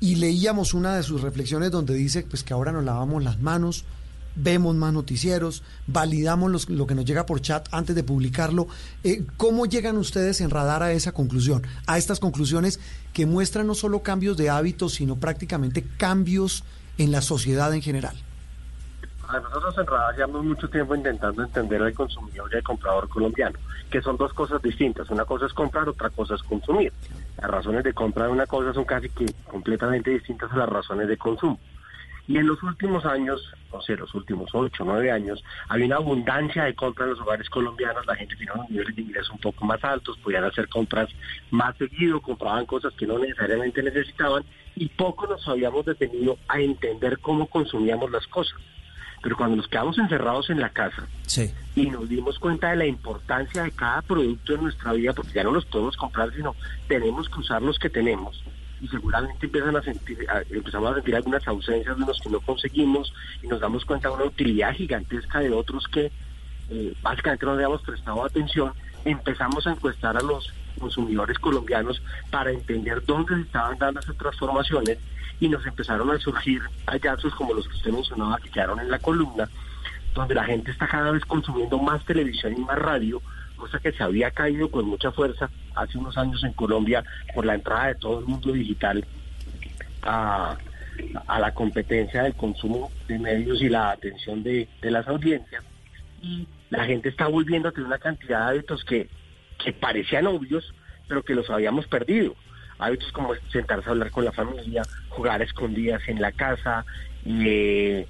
y 0.00 0.16
leíamos 0.16 0.74
una 0.74 0.96
de 0.96 1.02
sus 1.02 1.22
reflexiones 1.22 1.70
donde 1.70 1.94
dice 1.94 2.26
pues 2.28 2.42
que 2.42 2.52
ahora 2.52 2.72
nos 2.72 2.84
lavamos 2.84 3.22
las 3.22 3.40
manos, 3.40 3.84
vemos 4.36 4.76
más 4.76 4.92
noticieros, 4.92 5.62
validamos 5.86 6.68
lo 6.68 6.86
que 6.86 6.94
nos 6.94 7.04
llega 7.04 7.26
por 7.26 7.40
chat 7.40 7.68
antes 7.72 7.96
de 7.96 8.04
publicarlo. 8.04 8.68
Eh, 9.02 9.24
¿Cómo 9.36 9.66
llegan 9.66 9.96
ustedes 9.96 10.40
en 10.40 10.50
radar 10.50 10.82
a 10.82 10.92
esa 10.92 11.12
conclusión, 11.12 11.62
a 11.86 11.98
estas 11.98 12.20
conclusiones 12.20 12.78
que 13.12 13.26
muestran 13.26 13.66
no 13.66 13.74
solo 13.74 14.02
cambios 14.02 14.36
de 14.36 14.50
hábitos, 14.50 14.94
sino 14.94 15.16
prácticamente 15.16 15.84
cambios 15.96 16.64
en 16.98 17.10
la 17.10 17.22
sociedad 17.22 17.74
en 17.74 17.82
general? 17.82 18.16
Nosotros 19.32 19.76
en 19.78 19.86
Radar 19.86 20.14
llevamos 20.14 20.44
mucho 20.44 20.68
tiempo 20.68 20.94
intentando 20.94 21.42
entender 21.42 21.82
al 21.82 21.92
consumidor 21.92 22.48
y 22.52 22.56
al 22.56 22.62
comprador 22.62 23.08
colombiano, 23.08 23.58
que 23.90 24.00
son 24.00 24.16
dos 24.16 24.32
cosas 24.32 24.62
distintas. 24.62 25.10
Una 25.10 25.24
cosa 25.24 25.46
es 25.46 25.52
comprar, 25.52 25.88
otra 25.88 26.10
cosa 26.10 26.36
es 26.36 26.42
consumir. 26.44 26.92
Las 27.36 27.50
razones 27.50 27.82
de 27.82 27.92
compra 27.92 28.26
de 28.26 28.30
una 28.30 28.46
cosa 28.46 28.72
son 28.72 28.84
casi 28.84 29.08
que 29.10 29.26
completamente 29.50 30.10
distintas 30.10 30.52
a 30.52 30.56
las 30.56 30.68
razones 30.68 31.08
de 31.08 31.16
consumo. 31.16 31.58
Y 32.28 32.38
en 32.38 32.46
los 32.48 32.60
últimos 32.62 33.04
años, 33.04 33.40
no 33.72 33.80
sé, 33.82 33.96
los 33.96 34.12
últimos 34.14 34.50
ocho, 34.52 34.84
nueve 34.84 35.12
años, 35.12 35.42
había 35.68 35.86
una 35.86 35.96
abundancia 35.96 36.64
de 36.64 36.74
compra 36.74 37.04
en 37.04 37.12
los 37.12 37.20
hogares 37.20 37.48
colombianos, 37.48 38.04
la 38.06 38.16
gente 38.16 38.34
tenía 38.36 38.52
unos 38.54 38.68
niveles 38.68 38.96
de 38.96 39.02
ingresos 39.02 39.30
un 39.30 39.38
poco 39.38 39.64
más 39.64 39.82
altos, 39.84 40.18
podían 40.18 40.42
hacer 40.44 40.68
compras 40.68 41.08
más 41.50 41.76
seguido, 41.76 42.20
compraban 42.20 42.66
cosas 42.66 42.92
que 42.94 43.06
no 43.06 43.18
necesariamente 43.18 43.82
necesitaban 43.82 44.44
y 44.74 44.88
poco 44.88 45.26
nos 45.28 45.46
habíamos 45.46 45.86
detenido 45.86 46.36
a 46.48 46.60
entender 46.60 47.18
cómo 47.20 47.46
consumíamos 47.46 48.10
las 48.10 48.26
cosas. 48.26 48.58
Pero 49.22 49.36
cuando 49.36 49.56
nos 49.56 49.68
quedamos 49.68 49.96
encerrados 49.98 50.50
en 50.50 50.60
la 50.60 50.68
casa 50.70 51.06
Sí. 51.22 51.50
y 51.74 51.90
nos 51.90 52.08
dimos 52.08 52.38
cuenta 52.38 52.70
de 52.70 52.76
la 52.76 52.86
importancia 52.86 53.62
de 53.62 53.70
cada 53.70 54.02
producto 54.02 54.54
en 54.54 54.62
nuestra 54.64 54.92
vida, 54.92 55.12
porque 55.14 55.32
ya 55.32 55.42
no 55.44 55.52
los 55.52 55.64
podemos 55.64 55.96
comprar, 55.96 56.32
sino 56.34 56.54
tenemos 56.88 57.28
que 57.28 57.40
usar 57.40 57.62
los 57.62 57.78
que 57.78 57.88
tenemos. 57.88 58.42
Y 58.80 58.88
seguramente 58.88 59.46
empiezan 59.46 59.76
a 59.76 59.82
sentir, 59.82 60.26
empezamos 60.50 60.92
a 60.92 60.94
sentir 60.96 61.16
algunas 61.16 61.46
ausencias 61.48 61.98
de 61.98 62.06
los 62.06 62.20
que 62.20 62.28
no 62.28 62.40
conseguimos 62.40 63.12
y 63.42 63.46
nos 63.46 63.60
damos 63.60 63.84
cuenta 63.84 64.08
de 64.08 64.14
una 64.14 64.24
utilidad 64.24 64.74
gigantesca 64.74 65.40
de 65.40 65.50
otros 65.50 65.86
que 65.88 66.12
eh, 66.68 66.94
básicamente 67.02 67.46
no 67.46 67.52
habíamos 67.52 67.82
prestado 67.82 68.24
atención. 68.24 68.72
Empezamos 69.04 69.66
a 69.66 69.72
encuestar 69.72 70.16
a 70.16 70.20
los 70.20 70.52
consumidores 70.78 71.38
colombianos 71.38 72.02
para 72.30 72.50
entender 72.50 73.02
dónde 73.04 73.36
se 73.36 73.42
estaban 73.42 73.78
dando 73.78 74.00
esas 74.00 74.16
transformaciones 74.16 74.98
y 75.40 75.48
nos 75.48 75.64
empezaron 75.66 76.10
a 76.10 76.18
surgir 76.18 76.62
hallazgos 76.86 77.34
como 77.34 77.54
los 77.54 77.68
que 77.68 77.74
usted 77.76 77.92
mencionaba 77.92 78.38
que 78.38 78.50
quedaron 78.50 78.80
en 78.80 78.90
la 78.90 78.98
columna, 78.98 79.48
donde 80.14 80.34
la 80.34 80.44
gente 80.44 80.70
está 80.70 80.86
cada 80.86 81.10
vez 81.10 81.24
consumiendo 81.24 81.78
más 81.78 82.04
televisión 82.04 82.54
y 82.56 82.60
más 82.60 82.78
radio, 82.78 83.20
cosa 83.56 83.78
que 83.78 83.92
se 83.92 84.02
había 84.02 84.30
caído 84.30 84.70
con 84.70 84.86
mucha 84.86 85.10
fuerza 85.10 85.50
hace 85.74 85.98
unos 85.98 86.16
años 86.16 86.42
en 86.44 86.52
Colombia 86.52 87.04
por 87.34 87.44
la 87.44 87.54
entrada 87.54 87.88
de 87.88 87.94
todo 87.96 88.20
el 88.20 88.26
mundo 88.26 88.52
digital 88.52 89.04
a, 90.02 90.56
la 91.38 91.52
competencia 91.52 92.22
del 92.22 92.34
consumo 92.34 92.90
de 93.06 93.18
medios 93.18 93.60
y 93.60 93.68
la 93.68 93.90
atención 93.90 94.42
de, 94.42 94.68
las 94.82 95.06
audiencias. 95.08 95.62
Y 96.22 96.46
la 96.70 96.84
gente 96.86 97.08
está 97.08 97.26
volviendo 97.26 97.68
a 97.68 97.72
tener 97.72 97.86
una 97.86 97.98
cantidad 97.98 98.40
de 98.40 98.44
hábitos 98.44 98.84
que, 98.84 99.08
que 99.62 99.72
parecían 99.72 100.26
obvios, 100.26 100.72
pero 101.08 101.22
que 101.22 101.34
los 101.34 101.50
habíamos 101.50 101.86
perdido. 101.86 102.34
Hábitos 102.78 103.12
como 103.12 103.34
sentarse 103.52 103.88
a 103.88 103.92
hablar 103.92 104.10
con 104.10 104.24
la 104.24 104.32
familia, 104.32 104.82
jugar 105.08 105.40
a 105.40 105.44
escondidas 105.44 106.02
en 106.08 106.20
la 106.20 106.32
casa, 106.32 106.84
eh, 107.26 108.06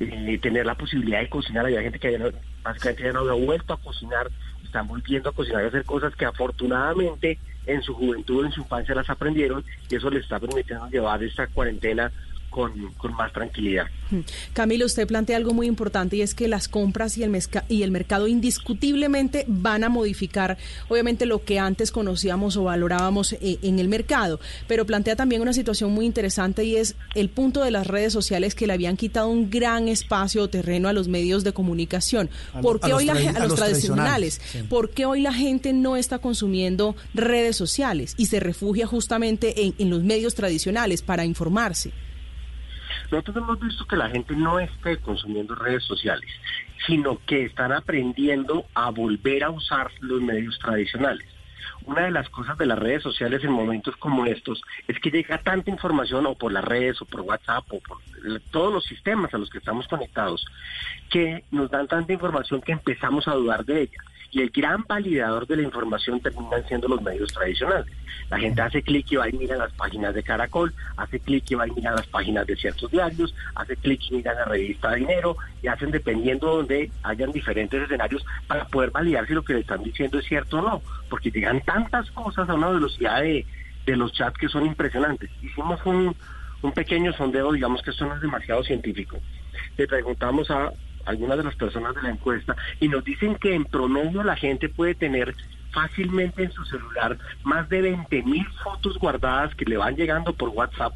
eh, 0.00 0.38
tener 0.38 0.66
la 0.66 0.76
posibilidad 0.76 1.20
de 1.20 1.28
cocinar. 1.28 1.66
Había 1.66 1.82
gente 1.82 1.98
que 1.98 2.18
no, 2.18 2.30
básicamente 2.62 3.04
ya 3.04 3.12
no 3.12 3.20
había 3.20 3.44
vuelto 3.44 3.72
a 3.72 3.76
cocinar, 3.76 4.30
están 4.64 4.86
volviendo 4.86 5.30
a 5.30 5.32
cocinar 5.32 5.62
y 5.62 5.64
a 5.66 5.68
hacer 5.68 5.84
cosas 5.84 6.14
que 6.14 6.24
afortunadamente 6.24 7.38
en 7.66 7.82
su 7.82 7.94
juventud, 7.94 8.44
en 8.44 8.52
su 8.52 8.60
infancia 8.60 8.94
las 8.94 9.08
aprendieron 9.10 9.64
y 9.88 9.94
eso 9.94 10.10
les 10.10 10.24
está 10.24 10.40
permitiendo 10.40 10.88
llevar 10.88 11.22
esta 11.22 11.46
cuarentena 11.46 12.10
con, 12.52 12.72
con 12.98 13.12
más 13.14 13.32
tranquilidad. 13.32 13.86
Camilo, 14.52 14.84
usted 14.86 15.06
plantea 15.06 15.38
algo 15.38 15.54
muy 15.54 15.66
importante 15.66 16.16
y 16.16 16.20
es 16.22 16.34
que 16.34 16.46
las 16.46 16.68
compras 16.68 17.16
y 17.16 17.22
el, 17.22 17.30
mezca- 17.30 17.64
y 17.68 17.82
el 17.82 17.90
mercado 17.90 18.28
indiscutiblemente 18.28 19.44
van 19.48 19.84
a 19.84 19.88
modificar, 19.88 20.58
obviamente, 20.88 21.26
lo 21.26 21.42
que 21.44 21.58
antes 21.58 21.90
conocíamos 21.90 22.56
o 22.56 22.64
valorábamos 22.64 23.32
eh, 23.32 23.58
en 23.62 23.78
el 23.78 23.88
mercado. 23.88 24.38
Pero 24.68 24.84
plantea 24.86 25.16
también 25.16 25.40
una 25.42 25.52
situación 25.52 25.92
muy 25.92 26.04
interesante 26.06 26.64
y 26.64 26.76
es 26.76 26.94
el 27.14 27.30
punto 27.30 27.62
de 27.64 27.70
las 27.70 27.86
redes 27.86 28.12
sociales 28.12 28.54
que 28.54 28.66
le 28.66 28.74
habían 28.74 28.96
quitado 28.96 29.28
un 29.28 29.50
gran 29.50 29.88
espacio 29.88 30.42
o 30.42 30.48
terreno 30.48 30.88
a 30.88 30.92
los 30.92 31.08
medios 31.08 31.42
de 31.42 31.52
comunicación. 31.52 32.28
A 32.52 32.60
¿Por 32.60 32.76
a 32.76 32.80
qué 32.80 32.88
los 32.88 32.98
hoy 32.98 33.04
la 33.06 33.12
a 33.14 33.16
a 33.16 33.18
los 33.40 33.48
los 33.48 33.54
tradicionales? 33.58 34.38
tradicionales, 34.38 34.40
sí. 34.52 34.58
¿Por 34.68 34.90
qué 34.90 35.06
hoy 35.06 35.22
la 35.22 35.32
gente 35.32 35.72
no 35.72 35.96
está 35.96 36.18
consumiendo 36.18 36.94
redes 37.14 37.56
sociales 37.56 38.14
y 38.18 38.26
se 38.26 38.40
refugia 38.40 38.86
justamente 38.86 39.64
en, 39.64 39.74
en 39.78 39.88
los 39.90 40.02
medios 40.02 40.34
tradicionales 40.34 41.00
para 41.02 41.24
informarse? 41.24 41.92
Nosotros 43.12 43.36
hemos 43.36 43.60
visto 43.60 43.86
que 43.86 43.96
la 43.96 44.08
gente 44.08 44.34
no 44.34 44.58
esté 44.58 44.96
consumiendo 44.96 45.54
redes 45.54 45.84
sociales, 45.84 46.30
sino 46.86 47.18
que 47.26 47.44
están 47.44 47.70
aprendiendo 47.70 48.64
a 48.72 48.90
volver 48.90 49.44
a 49.44 49.50
usar 49.50 49.90
los 50.00 50.22
medios 50.22 50.58
tradicionales. 50.58 51.28
Una 51.84 52.04
de 52.04 52.10
las 52.10 52.30
cosas 52.30 52.56
de 52.56 52.64
las 52.64 52.78
redes 52.78 53.02
sociales 53.02 53.44
en 53.44 53.52
momentos 53.52 53.96
como 53.98 54.24
estos 54.24 54.62
es 54.88 54.98
que 54.98 55.10
llega 55.10 55.42
tanta 55.42 55.70
información 55.70 56.24
o 56.24 56.34
por 56.34 56.52
las 56.52 56.64
redes 56.64 57.02
o 57.02 57.04
por 57.04 57.20
WhatsApp 57.20 57.66
o 57.70 57.80
por 57.80 57.98
todos 58.50 58.72
los 58.72 58.84
sistemas 58.86 59.34
a 59.34 59.38
los 59.38 59.50
que 59.50 59.58
estamos 59.58 59.86
conectados 59.88 60.46
que 61.12 61.44
nos 61.50 61.70
dan 61.70 61.86
tanta 61.86 62.12
información 62.12 62.62
que 62.62 62.72
empezamos 62.72 63.28
a 63.28 63.34
dudar 63.34 63.64
de 63.64 63.82
ella. 63.82 63.98
Y 64.30 64.40
el 64.40 64.48
gran 64.48 64.82
validador 64.88 65.46
de 65.46 65.56
la 65.56 65.62
información 65.62 66.18
terminan 66.18 66.66
siendo 66.66 66.88
los 66.88 67.02
medios 67.02 67.30
tradicionales. 67.34 67.92
La 68.30 68.38
gente 68.38 68.62
hace 68.62 68.82
clic 68.82 69.12
y 69.12 69.16
va 69.16 69.28
y 69.28 69.32
mira 69.34 69.58
las 69.58 69.70
páginas 69.74 70.14
de 70.14 70.22
Caracol, 70.22 70.72
hace 70.96 71.20
clic 71.20 71.50
y 71.50 71.54
va 71.54 71.68
y 71.68 71.72
mira 71.72 71.90
las 71.90 72.06
páginas 72.06 72.46
de 72.46 72.56
ciertos 72.56 72.90
diarios, 72.90 73.34
hace 73.54 73.76
clic 73.76 74.00
y 74.08 74.14
mira 74.14 74.32
la 74.32 74.46
revista 74.46 74.94
Dinero, 74.94 75.36
y 75.62 75.66
hacen 75.66 75.90
dependiendo 75.90 76.56
donde 76.56 76.90
hayan 77.02 77.30
diferentes 77.30 77.82
escenarios 77.82 78.24
para 78.46 78.64
poder 78.68 78.90
validar 78.90 79.26
si 79.26 79.34
lo 79.34 79.44
que 79.44 79.52
le 79.52 79.60
están 79.60 79.82
diciendo 79.82 80.18
es 80.18 80.24
cierto 80.24 80.60
o 80.60 80.62
no, 80.62 80.82
porque 81.10 81.30
llegan 81.30 81.60
tantas 81.60 82.10
cosas 82.12 82.48
a 82.48 82.54
una 82.54 82.70
velocidad 82.70 83.20
de, 83.20 83.44
de 83.84 83.96
los 83.96 84.14
chats 84.14 84.38
que 84.38 84.48
son 84.48 84.64
impresionantes. 84.64 85.28
Hicimos 85.42 85.84
un, 85.84 86.16
un 86.62 86.72
pequeño 86.72 87.12
sondeo, 87.12 87.52
digamos 87.52 87.82
que 87.82 87.90
esto 87.90 88.06
no 88.06 88.14
es 88.14 88.22
demasiado 88.22 88.64
científico. 88.64 89.18
Le 89.76 89.86
preguntamos 89.86 90.50
a 90.50 90.72
algunas 91.06 91.38
de 91.38 91.44
las 91.44 91.54
personas 91.56 91.94
de 91.94 92.02
la 92.02 92.10
encuesta 92.10 92.56
y 92.80 92.88
nos 92.88 93.04
dicen 93.04 93.36
que 93.36 93.54
en 93.54 93.64
promedio 93.64 94.22
la 94.22 94.36
gente 94.36 94.68
puede 94.68 94.94
tener 94.94 95.34
fácilmente 95.72 96.42
en 96.44 96.52
su 96.52 96.64
celular 96.64 97.18
más 97.44 97.68
de 97.68 97.80
20 97.82 98.22
mil 98.24 98.46
fotos 98.62 98.98
guardadas 98.98 99.54
que 99.54 99.64
le 99.64 99.76
van 99.78 99.96
llegando 99.96 100.32
por 100.34 100.50
WhatsApp, 100.50 100.94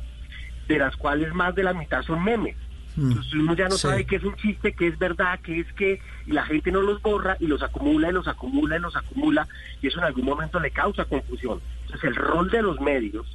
de 0.69 0.79
las 0.79 0.95
cuales 0.97 1.33
más 1.35 1.55
de 1.55 1.63
la 1.65 1.73
mitad 1.73 2.03
son 2.03 2.23
memes. 2.23 2.57
Entonces 2.99 3.35
uno 3.35 3.55
ya 3.55 3.69
no 3.69 3.77
Sí. 3.77 3.89
sabe 3.89 4.05
qué 4.07 4.17
es 4.17 4.25
un 4.25 4.37
chiste, 4.37 4.73
qué 4.73 4.87
es 4.89 4.99
verdad, 4.99 5.39
qué 5.43 5.61
es 5.61 5.71
que 5.75 6.01
y 6.27 6.33
la 6.33 6.45
gente 6.45 6.71
no 6.73 6.81
los 6.81 7.01
borra 7.03 7.37
y 7.41 7.47
los 7.47 7.63
acumula 7.63 8.09
y 8.09 8.13
los 8.13 8.27
acumula 8.27 8.77
y 8.77 8.81
los 8.81 8.97
acumula 8.97 9.47
y 9.83 9.87
eso 9.89 9.99
en 9.99 10.05
algún 10.07 10.25
momento 10.25 10.59
le 10.61 10.71
causa 10.71 11.05
confusión. 11.05 11.61
Entonces 11.83 12.05
el 12.09 12.17
rol 12.17 12.51
de 12.51 12.63
los 12.63 12.81
medios, 12.81 13.27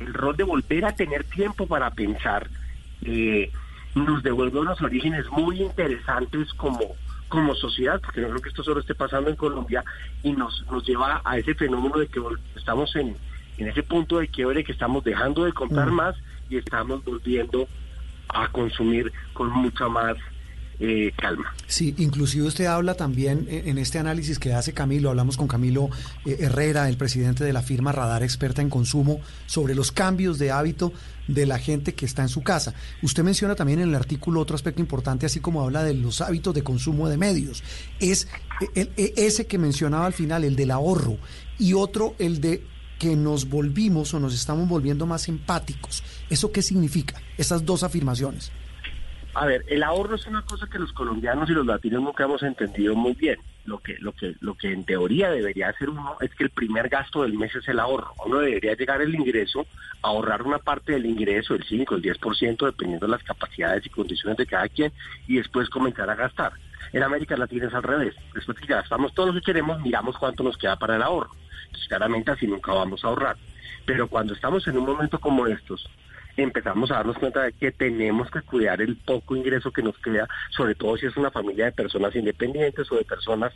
el 0.00 0.14
rol 0.14 0.36
de 0.38 0.44
volver 0.44 0.86
a 0.86 0.92
tener 0.96 1.24
tiempo 1.24 1.66
para 1.66 1.90
pensar, 1.90 2.48
eh, 3.04 3.50
nos 3.94 4.22
devuelve 4.22 4.60
unos 4.60 4.80
orígenes 4.80 5.26
muy 5.30 5.62
interesantes 5.62 6.52
como 6.54 6.80
como 7.28 7.54
sociedad, 7.54 8.00
porque 8.04 8.20
no 8.20 8.28
creo 8.30 8.42
que 8.42 8.48
esto 8.48 8.64
solo 8.64 8.80
esté 8.80 8.94
pasando 8.96 9.30
en 9.30 9.36
Colombia 9.36 9.84
y 10.24 10.32
nos, 10.32 10.66
nos 10.68 10.84
lleva 10.84 11.22
a 11.24 11.38
ese 11.38 11.54
fenómeno 11.54 11.98
de 11.98 12.08
que 12.08 12.20
estamos 12.56 12.94
en, 12.96 13.16
en 13.56 13.68
ese 13.68 13.84
punto 13.84 14.18
de 14.18 14.26
quiebre 14.26 14.64
que 14.64 14.72
estamos 14.72 15.04
dejando 15.04 15.44
de 15.44 15.52
comprar 15.52 15.92
Mm. 15.92 15.94
más 15.94 16.16
y 16.50 16.56
estamos 16.56 17.04
volviendo 17.04 17.68
a 18.28 18.48
consumir 18.48 19.12
con 19.32 19.48
mucha 19.50 19.86
más 19.88 20.16
eh, 20.80 21.12
calma. 21.14 21.54
Sí, 21.66 21.94
inclusive 21.98 22.46
usted 22.46 22.64
habla 22.64 22.94
también 22.94 23.46
eh, 23.50 23.64
en 23.66 23.76
este 23.76 23.98
análisis 23.98 24.38
que 24.38 24.54
hace 24.54 24.72
Camilo, 24.72 25.10
hablamos 25.10 25.36
con 25.36 25.46
Camilo 25.46 25.90
eh, 26.24 26.38
Herrera, 26.40 26.88
el 26.88 26.96
presidente 26.96 27.44
de 27.44 27.52
la 27.52 27.60
firma 27.60 27.92
Radar 27.92 28.22
experta 28.22 28.62
en 28.62 28.70
consumo, 28.70 29.20
sobre 29.46 29.74
los 29.74 29.92
cambios 29.92 30.38
de 30.38 30.50
hábito 30.50 30.92
de 31.34 31.46
la 31.46 31.58
gente 31.58 31.94
que 31.94 32.06
está 32.06 32.22
en 32.22 32.28
su 32.28 32.42
casa. 32.42 32.74
Usted 33.02 33.22
menciona 33.24 33.54
también 33.54 33.80
en 33.80 33.88
el 33.90 33.94
artículo 33.94 34.40
otro 34.40 34.56
aspecto 34.56 34.80
importante, 34.80 35.26
así 35.26 35.40
como 35.40 35.62
habla 35.62 35.82
de 35.84 35.94
los 35.94 36.20
hábitos 36.20 36.54
de 36.54 36.62
consumo 36.62 37.08
de 37.08 37.16
medios. 37.16 37.62
Es 37.98 38.28
el- 38.74 38.90
eh, 38.96 39.14
ese 39.16 39.46
que 39.46 39.58
mencionaba 39.58 40.06
al 40.06 40.12
final, 40.12 40.44
el 40.44 40.56
del 40.56 40.70
ahorro, 40.70 41.18
y 41.58 41.74
otro, 41.74 42.14
el 42.18 42.40
de 42.40 42.64
que 42.98 43.16
nos 43.16 43.48
volvimos 43.48 44.12
o 44.12 44.20
nos 44.20 44.34
estamos 44.34 44.68
volviendo 44.68 45.06
más 45.06 45.28
empáticos. 45.28 46.02
¿Eso 46.28 46.52
qué 46.52 46.60
significa? 46.60 47.20
Esas 47.38 47.64
dos 47.64 47.82
afirmaciones. 47.82 48.52
A 49.32 49.46
ver, 49.46 49.64
el 49.68 49.82
ahorro 49.84 50.16
es 50.16 50.26
una 50.26 50.42
cosa 50.42 50.66
que 50.66 50.78
los 50.78 50.92
colombianos 50.92 51.48
y 51.48 51.52
los 51.52 51.64
latinos 51.64 52.02
nunca 52.02 52.24
hemos 52.24 52.42
entendido 52.42 52.96
muy 52.96 53.12
bien. 53.12 53.38
Lo 53.64 53.78
que, 53.78 53.96
lo 54.00 54.12
que, 54.12 54.34
lo 54.40 54.54
que 54.54 54.72
en 54.72 54.84
teoría 54.84 55.30
debería 55.30 55.68
hacer 55.68 55.88
uno 55.88 56.16
es 56.20 56.34
que 56.34 56.42
el 56.42 56.50
primer 56.50 56.88
gasto 56.88 57.22
del 57.22 57.34
mes 57.34 57.54
es 57.54 57.68
el 57.68 57.78
ahorro. 57.78 58.12
Uno 58.26 58.38
debería 58.40 58.74
llegar 58.74 59.00
el 59.00 59.14
ingreso, 59.14 59.66
ahorrar 60.02 60.42
una 60.42 60.58
parte 60.58 60.92
del 60.92 61.06
ingreso, 61.06 61.54
el 61.54 61.62
5, 61.62 61.94
el 61.94 62.02
10%, 62.02 62.66
dependiendo 62.66 63.06
de 63.06 63.12
las 63.12 63.22
capacidades 63.22 63.86
y 63.86 63.90
condiciones 63.90 64.36
de 64.36 64.46
cada 64.46 64.68
quien, 64.68 64.92
y 65.28 65.36
después 65.36 65.68
comenzar 65.68 66.10
a 66.10 66.16
gastar. 66.16 66.52
En 66.92 67.04
América 67.04 67.36
Latina 67.36 67.68
es 67.68 67.74
al 67.74 67.84
revés. 67.84 68.16
Después 68.34 68.58
que 68.58 68.66
gastamos 68.66 69.14
todo 69.14 69.26
lo 69.26 69.34
que 69.34 69.42
queremos, 69.42 69.80
miramos 69.80 70.18
cuánto 70.18 70.42
nos 70.42 70.56
queda 70.56 70.76
para 70.76 70.96
el 70.96 71.02
ahorro. 71.02 71.30
Claramente 71.86 72.32
así 72.32 72.48
nunca 72.48 72.72
vamos 72.72 73.04
a 73.04 73.08
ahorrar. 73.08 73.36
Pero 73.84 74.08
cuando 74.08 74.34
estamos 74.34 74.66
en 74.66 74.78
un 74.78 74.86
momento 74.86 75.20
como 75.20 75.46
estos, 75.46 75.88
empezamos 76.42 76.90
a 76.90 76.96
darnos 76.96 77.18
cuenta 77.18 77.42
de 77.42 77.52
que 77.52 77.72
tenemos 77.72 78.30
que 78.30 78.42
cuidar 78.42 78.80
el 78.80 78.96
poco 78.96 79.36
ingreso 79.36 79.70
que 79.70 79.82
nos 79.82 79.98
queda, 79.98 80.28
sobre 80.50 80.74
todo 80.74 80.96
si 80.96 81.06
es 81.06 81.16
una 81.16 81.30
familia 81.30 81.66
de 81.66 81.72
personas 81.72 82.14
independientes 82.14 82.90
o 82.90 82.96
de 82.96 83.04
personas 83.04 83.52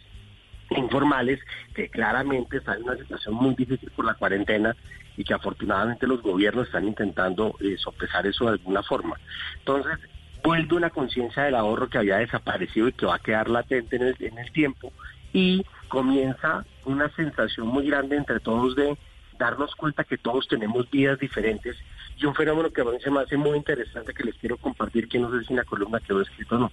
informales 0.70 1.40
que 1.75 1.88
claramente 1.88 2.59
están 2.59 2.79
en 2.79 2.85
una 2.85 2.97
situación 2.97 3.35
muy 3.35 3.55
difícil 3.55 3.90
por 3.90 4.05
la 4.05 4.14
cuarentena 4.14 4.75
y 5.16 5.25
que 5.25 5.35
afortunadamente 5.35 6.07
los 6.07 6.23
gobiernos 6.23 6.66
están 6.66 6.87
intentando 6.87 7.55
eh, 7.61 7.77
sopesar 7.79 8.27
eso 8.27 8.47
de 8.47 8.53
alguna 8.53 8.83
forma. 8.83 9.18
Entonces, 9.59 9.99
vuelve 10.42 10.77
una 10.77 10.90
conciencia 10.90 11.44
del 11.44 11.55
ahorro 11.55 11.88
que 11.88 11.99
había 11.99 12.18
desaparecido 12.18 12.88
y 12.88 12.92
que 12.92 13.07
va 13.07 13.16
a 13.16 13.20
quedar 13.20 13.49
latente 13.49 13.97
en 13.97 14.03
el, 14.03 14.16
en 14.20 14.38
el 14.38 14.51
tiempo 14.53 14.92
y 15.33 15.64
comienza 15.88 16.64
una 16.85 17.09
sensación 17.11 17.68
muy 17.68 17.87
grande 17.87 18.16
entre 18.16 18.40
todos 18.40 18.75
de 18.77 18.97
darnos 19.38 19.75
cuenta 19.75 20.05
que 20.05 20.18
todos 20.18 20.47
tenemos 20.49 20.90
vidas 20.90 21.18
diferentes 21.18 21.77
y 22.16 22.27
un 22.27 22.35
fenómeno 22.35 22.70
que 22.70 22.81
a 22.81 22.85
mí 22.85 22.98
se 23.03 23.11
me 23.11 23.20
hace 23.20 23.37
muy 23.37 23.57
interesante 23.57 24.14
que 24.14 24.24
les 24.24 24.35
quiero 24.37 24.57
compartir, 24.57 25.09
que 25.09 25.18
no 25.18 25.31
sé 25.31 25.44
si 25.44 25.53
en 25.53 25.59
la 25.59 25.64
columna 25.64 26.00
quedó 26.00 26.20
escrito 26.20 26.57
o 26.57 26.59
no, 26.59 26.72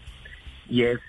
y 0.69 0.83
es, 0.83 0.99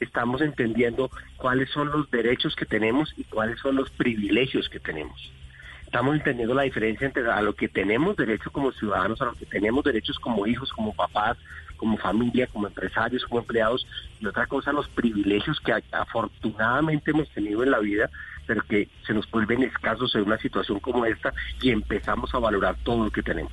estamos 0.00 0.40
entendiendo 0.40 1.10
cuáles 1.36 1.70
son 1.70 1.90
los 1.90 2.10
derechos 2.10 2.54
que 2.56 2.66
tenemos 2.66 3.14
y 3.16 3.24
cuáles 3.24 3.58
son 3.60 3.76
los 3.76 3.90
privilegios 3.90 4.68
que 4.68 4.80
tenemos. 4.80 5.32
Estamos 5.84 6.14
entendiendo 6.14 6.54
la 6.54 6.62
diferencia 6.62 7.06
entre 7.06 7.30
a 7.30 7.42
lo 7.42 7.54
que 7.54 7.68
tenemos 7.68 8.16
derecho 8.16 8.50
como 8.50 8.72
ciudadanos, 8.72 9.20
a 9.20 9.26
lo 9.26 9.34
que 9.34 9.44
tenemos 9.44 9.84
derechos 9.84 10.18
como 10.18 10.46
hijos, 10.46 10.72
como 10.72 10.94
papás, 10.94 11.36
como 11.76 11.98
familia, 11.98 12.46
como 12.46 12.66
empresarios, 12.66 13.24
como 13.24 13.40
empleados, 13.40 13.86
y 14.20 14.26
otra 14.26 14.46
cosa, 14.46 14.72
los 14.72 14.88
privilegios 14.88 15.60
que 15.60 15.74
afortunadamente 15.90 17.10
hemos 17.10 17.28
tenido 17.30 17.62
en 17.62 17.72
la 17.72 17.80
vida, 17.80 18.08
pero 18.46 18.62
que 18.68 18.88
se 19.06 19.14
nos 19.14 19.30
vuelven 19.30 19.62
escasos 19.62 20.14
en 20.14 20.22
una 20.22 20.38
situación 20.38 20.80
como 20.80 21.04
esta 21.06 21.32
y 21.60 21.70
empezamos 21.70 22.34
a 22.34 22.38
valorar 22.38 22.76
todo 22.82 23.04
lo 23.04 23.10
que 23.10 23.22
tenemos. 23.22 23.52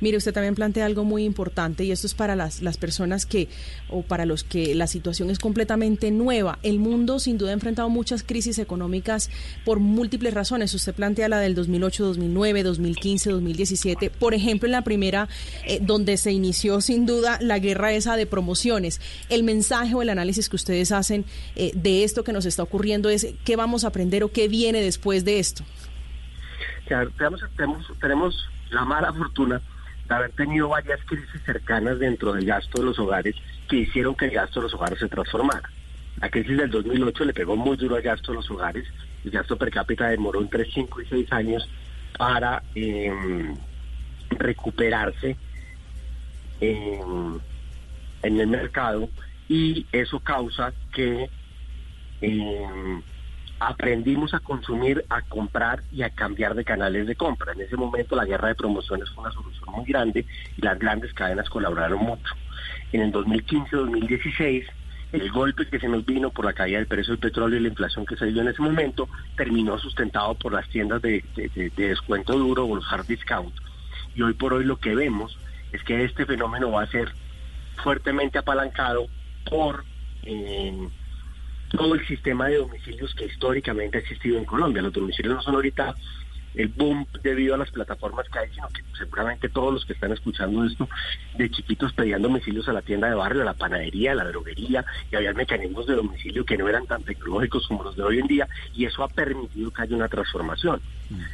Mire, 0.00 0.16
usted 0.16 0.32
también 0.32 0.54
plantea 0.54 0.86
algo 0.86 1.04
muy 1.04 1.24
importante 1.24 1.84
y 1.84 1.92
esto 1.92 2.06
es 2.06 2.14
para 2.14 2.36
las, 2.36 2.62
las 2.62 2.78
personas 2.78 3.26
que, 3.26 3.48
o 3.88 4.02
para 4.02 4.26
los 4.26 4.44
que 4.44 4.74
la 4.74 4.86
situación 4.86 5.30
es 5.30 5.38
completamente 5.38 6.10
nueva. 6.10 6.58
El 6.62 6.78
mundo 6.78 7.18
sin 7.18 7.38
duda 7.38 7.50
ha 7.50 7.54
enfrentado 7.54 7.88
muchas 7.88 8.22
crisis 8.22 8.58
económicas 8.58 9.30
por 9.64 9.80
múltiples 9.80 10.34
razones. 10.34 10.74
Usted 10.74 10.94
plantea 10.94 11.28
la 11.28 11.40
del 11.40 11.54
2008, 11.54 12.04
2009, 12.04 12.62
2015, 12.62 13.30
2017. 13.30 14.10
Por 14.10 14.34
ejemplo, 14.34 14.66
en 14.66 14.72
la 14.72 14.82
primera, 14.82 15.28
eh, 15.66 15.78
donde 15.80 16.16
se 16.16 16.32
inició 16.32 16.80
sin 16.80 17.06
duda 17.06 17.38
la 17.40 17.58
guerra 17.58 17.92
esa 17.92 18.16
de 18.16 18.26
promociones. 18.26 19.00
El 19.28 19.42
mensaje 19.42 19.94
o 19.94 20.02
el 20.02 20.10
análisis 20.10 20.48
que 20.48 20.56
ustedes 20.56 20.92
hacen 20.92 21.24
eh, 21.56 21.72
de 21.74 22.04
esto 22.04 22.24
que 22.24 22.32
nos 22.32 22.46
está 22.46 22.62
ocurriendo 22.62 23.08
es 23.08 23.26
qué 23.44 23.56
vamos 23.56 23.84
a 23.84 23.88
aprender 23.88 24.21
qué 24.30 24.48
viene 24.48 24.80
después 24.80 25.24
de 25.24 25.38
esto. 25.38 25.64
Tenemos, 27.96 28.48
la 28.70 28.84
mala 28.84 29.12
fortuna 29.12 29.60
de 30.08 30.14
haber 30.14 30.30
tenido 30.32 30.68
varias 30.68 31.00
crisis 31.04 31.42
cercanas 31.44 31.98
dentro 31.98 32.32
del 32.32 32.44
gasto 32.44 32.80
de 32.80 32.86
los 32.86 32.98
hogares 32.98 33.34
que 33.68 33.76
hicieron 33.76 34.14
que 34.14 34.26
el 34.26 34.32
gasto 34.32 34.60
de 34.60 34.64
los 34.64 34.74
hogares 34.74 34.98
se 34.98 35.08
transformara. 35.08 35.68
La 36.20 36.28
crisis 36.28 36.56
del 36.56 36.70
2008 36.70 37.24
le 37.24 37.34
pegó 37.34 37.56
muy 37.56 37.76
duro 37.76 37.96
al 37.96 38.02
gasto 38.02 38.32
de 38.32 38.36
los 38.36 38.50
hogares. 38.50 38.84
El 39.24 39.30
gasto 39.30 39.56
per 39.56 39.70
cápita 39.70 40.08
demoró 40.08 40.40
entre 40.40 40.70
5 40.70 41.00
y 41.00 41.06
6 41.06 41.32
años 41.32 41.68
para 42.18 42.62
eh, 42.74 43.54
recuperarse 44.30 45.36
eh, 46.60 47.00
en 48.22 48.40
el 48.40 48.46
mercado 48.46 49.08
y 49.48 49.86
eso 49.92 50.20
causa 50.20 50.72
que 50.92 51.28
eh, 52.20 53.00
aprendimos 53.68 54.34
a 54.34 54.40
consumir, 54.40 55.04
a 55.08 55.22
comprar 55.22 55.82
y 55.92 56.02
a 56.02 56.10
cambiar 56.10 56.54
de 56.54 56.64
canales 56.64 57.06
de 57.06 57.14
compra. 57.14 57.52
En 57.52 57.60
ese 57.60 57.76
momento 57.76 58.16
la 58.16 58.24
guerra 58.24 58.48
de 58.48 58.54
promociones 58.54 59.08
fue 59.10 59.24
una 59.24 59.32
solución 59.32 59.74
muy 59.74 59.84
grande 59.84 60.26
y 60.56 60.62
las 60.62 60.78
grandes 60.78 61.12
cadenas 61.14 61.48
colaboraron 61.48 62.00
mucho. 62.00 62.34
En 62.92 63.02
el 63.02 63.12
2015-2016, 63.12 64.64
el 65.12 65.30
golpe 65.30 65.66
que 65.68 65.78
se 65.78 65.88
nos 65.88 66.04
vino 66.06 66.30
por 66.30 66.44
la 66.44 66.52
caída 66.54 66.78
del 66.78 66.86
precio 66.86 67.12
del 67.12 67.20
petróleo 67.20 67.58
y 67.58 67.62
la 67.62 67.68
inflación 67.68 68.06
que 68.06 68.16
se 68.16 68.26
dio 68.26 68.42
en 68.42 68.48
ese 68.48 68.62
momento 68.62 69.08
terminó 69.36 69.78
sustentado 69.78 70.34
por 70.34 70.52
las 70.52 70.68
tiendas 70.68 71.00
de, 71.02 71.22
de- 71.36 71.48
de- 71.54 71.70
de 71.70 71.88
descuento 71.88 72.36
duro 72.38 72.64
o 72.66 72.76
los 72.76 72.90
hard 72.90 73.06
discount. 73.06 73.54
Y 74.14 74.22
hoy 74.22 74.32
por 74.34 74.54
hoy 74.54 74.64
lo 74.64 74.76
que 74.78 74.94
vemos 74.94 75.38
es 75.72 75.82
que 75.84 76.04
este 76.04 76.26
fenómeno 76.26 76.70
va 76.70 76.82
a 76.82 76.86
ser 76.86 77.12
fuertemente 77.82 78.38
apalancado 78.38 79.06
por 79.48 79.84
eh, 80.24 80.88
todo 81.72 81.94
el 81.94 82.06
sistema 82.06 82.48
de 82.48 82.58
domicilios 82.58 83.14
que 83.14 83.26
históricamente 83.26 83.98
ha 83.98 84.00
existido 84.00 84.38
en 84.38 84.44
Colombia. 84.44 84.82
Los 84.82 84.92
domicilios 84.92 85.34
no 85.34 85.42
son 85.42 85.54
ahorita 85.56 85.94
el 86.54 86.68
boom 86.68 87.06
debido 87.22 87.54
a 87.54 87.58
las 87.58 87.70
plataformas 87.70 88.28
que 88.28 88.38
hay, 88.38 88.50
sino 88.54 88.68
que 88.68 88.82
seguramente 88.96 89.48
todos 89.48 89.72
los 89.72 89.86
que 89.86 89.94
están 89.94 90.12
escuchando 90.12 90.64
esto 90.64 90.86
de 91.38 91.50
chiquitos 91.50 91.94
pedían 91.94 92.20
domicilios 92.20 92.68
a 92.68 92.74
la 92.74 92.82
tienda 92.82 93.08
de 93.08 93.14
barrio, 93.14 93.40
a 93.40 93.46
la 93.46 93.54
panadería, 93.54 94.12
a 94.12 94.16
la 94.16 94.24
droguería, 94.24 94.84
y 95.10 95.16
había 95.16 95.32
mecanismos 95.32 95.86
de 95.86 95.94
domicilio 95.94 96.44
que 96.44 96.58
no 96.58 96.68
eran 96.68 96.86
tan 96.86 97.02
tecnológicos 97.04 97.66
como 97.66 97.84
los 97.84 97.96
de 97.96 98.02
hoy 98.02 98.18
en 98.18 98.26
día, 98.26 98.48
y 98.74 98.84
eso 98.84 99.02
ha 99.02 99.08
permitido 99.08 99.70
que 99.70 99.82
haya 99.82 99.96
una 99.96 100.08
transformación. 100.08 100.80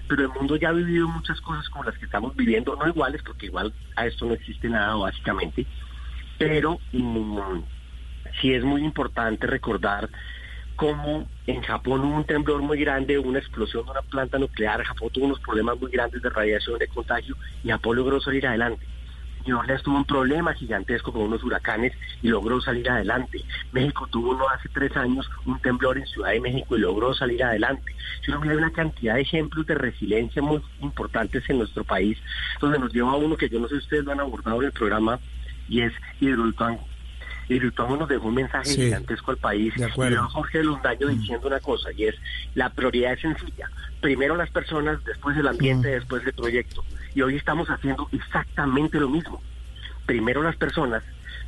Pero 0.09 0.23
el 0.23 0.29
mundo 0.29 0.57
ya 0.57 0.69
ha 0.69 0.73
vivido 0.73 1.09
muchas 1.09 1.41
cosas 1.41 1.69
como 1.69 1.85
las 1.85 1.99
que 1.99 2.05
estamos 2.05 2.37
viviendo, 2.37 2.77
no 2.77 2.89
iguales, 2.89 3.23
porque 3.25 3.47
igual 3.47 3.73
a 3.97 4.07
esto 4.07 4.25
no 4.27 4.35
existe 4.35 4.69
nada 4.69 4.95
básicamente, 4.95 5.67
pero 6.39 6.79
mm, 6.93 7.61
sí 8.41 8.55
es 8.55 8.65
muy 8.65 8.85
importante 8.85 9.47
recordar 9.47 10.09
cómo 10.77 11.27
en 11.47 11.61
Japón 11.63 12.03
hubo 12.03 12.17
un 12.17 12.25
temblor 12.25 12.63
muy 12.63 12.79
grande, 12.79 13.19
una 13.19 13.41
explosión 13.41 13.85
de 13.85 13.91
una 13.91 14.03
planta 14.03 14.39
nuclear, 14.39 14.83
Japón 14.85 15.11
tuvo 15.13 15.27
unos 15.27 15.41
problemas 15.41 15.79
muy 15.81 15.91
grandes 15.91 16.23
de 16.23 16.31
radiación, 16.31 16.79
de 16.79 16.87
contagio, 16.87 17.37
y 17.65 17.69
Japón 17.71 17.97
logró 17.97 18.21
salir 18.21 18.47
adelante. 18.47 18.87
New 19.47 19.59
Orleans 19.59 19.83
tuvo 19.83 19.97
un 19.97 20.05
problema 20.05 20.53
gigantesco 20.55 21.13
con 21.13 21.23
unos 21.23 21.43
huracanes 21.43 21.93
y 22.23 22.29
logró 22.29 22.61
salir 22.61 22.89
adelante. 22.91 23.43
México 23.73 24.07
tuvo 24.07 24.33
uno 24.33 24.49
hace 24.49 24.69
tres 24.69 24.95
años 24.97 25.29
un 25.47 25.59
temblor 25.61 25.97
en 25.97 26.07
Ciudad 26.07 26.31
de 26.31 26.41
México 26.41 26.77
y 26.77 26.81
logró 26.81 27.15
salir 27.15 27.43
adelante. 27.43 27.93
Si 28.25 28.31
uno 28.31 28.41
mira 28.41 28.57
una 28.57 28.71
cantidad 28.71 29.15
de 29.15 29.23
ejemplos 29.23 29.67
de 29.67 29.75
resiliencia 29.75 30.43
muy 30.43 30.61
importantes 30.81 31.49
en 31.49 31.59
nuestro 31.59 31.83
país, 31.83 32.19
donde 32.61 32.79
nos 32.79 32.93
lleva 32.93 33.13
a 33.13 33.17
uno 33.17 33.37
que 33.37 33.49
yo 33.49 33.59
no 33.59 33.69
sé 33.69 33.77
si 33.77 33.85
ustedes 33.85 34.05
lo 34.05 34.13
han 34.13 34.21
abordado 34.21 34.61
en 34.61 34.67
el 34.67 34.73
programa, 34.73 35.19
y 35.69 35.81
es 35.81 35.93
Hidroituango. 36.21 36.87
Hidroituango 37.49 37.97
nos 37.97 38.09
dejó 38.09 38.29
un 38.29 38.35
mensaje 38.35 38.67
Sí, 38.67 38.77
gigantesco 38.83 39.31
al 39.31 39.39
país. 39.39 39.75
de 39.77 39.87
acuerdo. 39.87 40.15
Y 40.15 40.19
a 40.19 40.23
Jorge 40.23 40.63
Londaño 40.63 41.09
diciendo 41.09 41.47
una 41.49 41.61
cosa, 41.61 41.91
y 41.93 42.05
es, 42.05 42.15
la 42.55 42.71
prioridad 42.71 43.13
es 43.15 43.21
sencilla. 43.21 43.71
Primero 44.01 44.37
las 44.37 44.51
personas, 44.51 45.03
después 45.05 45.37
el 45.37 45.49
ambiente, 45.49 45.89
después 45.89 46.25
el 46.27 46.33
proyecto. 46.33 46.85
Y 47.15 47.23
hoy 47.23 47.37
estamos 47.37 47.69
haciendo 47.69 48.09
exactamente 48.13 49.01
lo 49.01 49.09
mismo. 49.09 49.43
Primero 50.07 50.43
las 50.43 50.57
personas, 50.57 51.03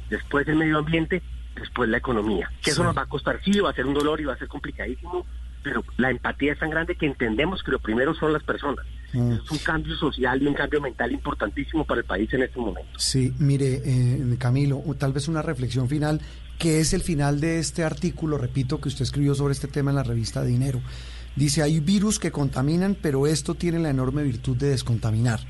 después 0.08 0.48
el 0.48 0.56
medio 0.56 0.78
ambiente, 0.78 1.22
después 1.54 1.88
la 1.88 1.98
economía. 1.98 2.50
Que 2.62 2.70
eso 2.70 2.82
nos 2.82 2.96
va 2.96 3.02
a 3.02 3.06
costar, 3.06 3.40
sí, 3.44 3.60
va 3.60 3.70
a 3.70 3.74
ser 3.74 3.86
un 3.86 3.94
dolor 3.94 4.20
y 4.20 4.24
va 4.24 4.32
a 4.34 4.38
ser 4.38 4.48
complicadísimo, 4.48 5.26
pero 5.62 5.84
la 5.96 6.10
empatía 6.10 6.52
es 6.52 6.58
tan 6.58 6.70
grande 6.70 6.96
que 6.96 7.06
entendemos 7.06 7.62
que 7.62 7.70
lo 7.70 7.78
primero 7.78 8.14
son 8.14 8.32
las 8.32 8.42
personas. 8.42 8.86
Mm. 9.12 9.32
Es 9.32 9.50
un 9.50 9.58
cambio 9.58 9.96
social 9.96 10.42
y 10.42 10.46
un 10.46 10.54
cambio 10.54 10.80
mental 10.80 11.12
importantísimo 11.12 11.84
para 11.84 12.00
el 12.00 12.06
país 12.06 12.32
en 12.32 12.42
este 12.42 12.58
momento. 12.58 12.90
Sí, 12.96 13.32
mire, 13.38 13.82
eh, 13.84 14.36
Camilo, 14.38 14.82
tal 14.98 15.12
vez 15.12 15.28
una 15.28 15.42
reflexión 15.42 15.88
final, 15.88 16.20
que 16.58 16.80
es 16.80 16.92
el 16.92 17.02
final 17.02 17.40
de 17.40 17.58
este 17.58 17.84
artículo, 17.84 18.38
repito, 18.38 18.80
que 18.80 18.88
usted 18.88 19.02
escribió 19.02 19.34
sobre 19.34 19.52
este 19.52 19.68
tema 19.68 19.90
en 19.90 19.96
la 19.96 20.02
revista 20.02 20.42
Dinero. 20.42 20.80
Dice, 21.36 21.62
hay 21.62 21.80
virus 21.80 22.18
que 22.18 22.32
contaminan, 22.32 22.96
pero 23.00 23.26
esto 23.26 23.54
tiene 23.54 23.78
la 23.78 23.90
enorme 23.90 24.22
virtud 24.22 24.56
de 24.56 24.70
descontaminar. 24.70 25.40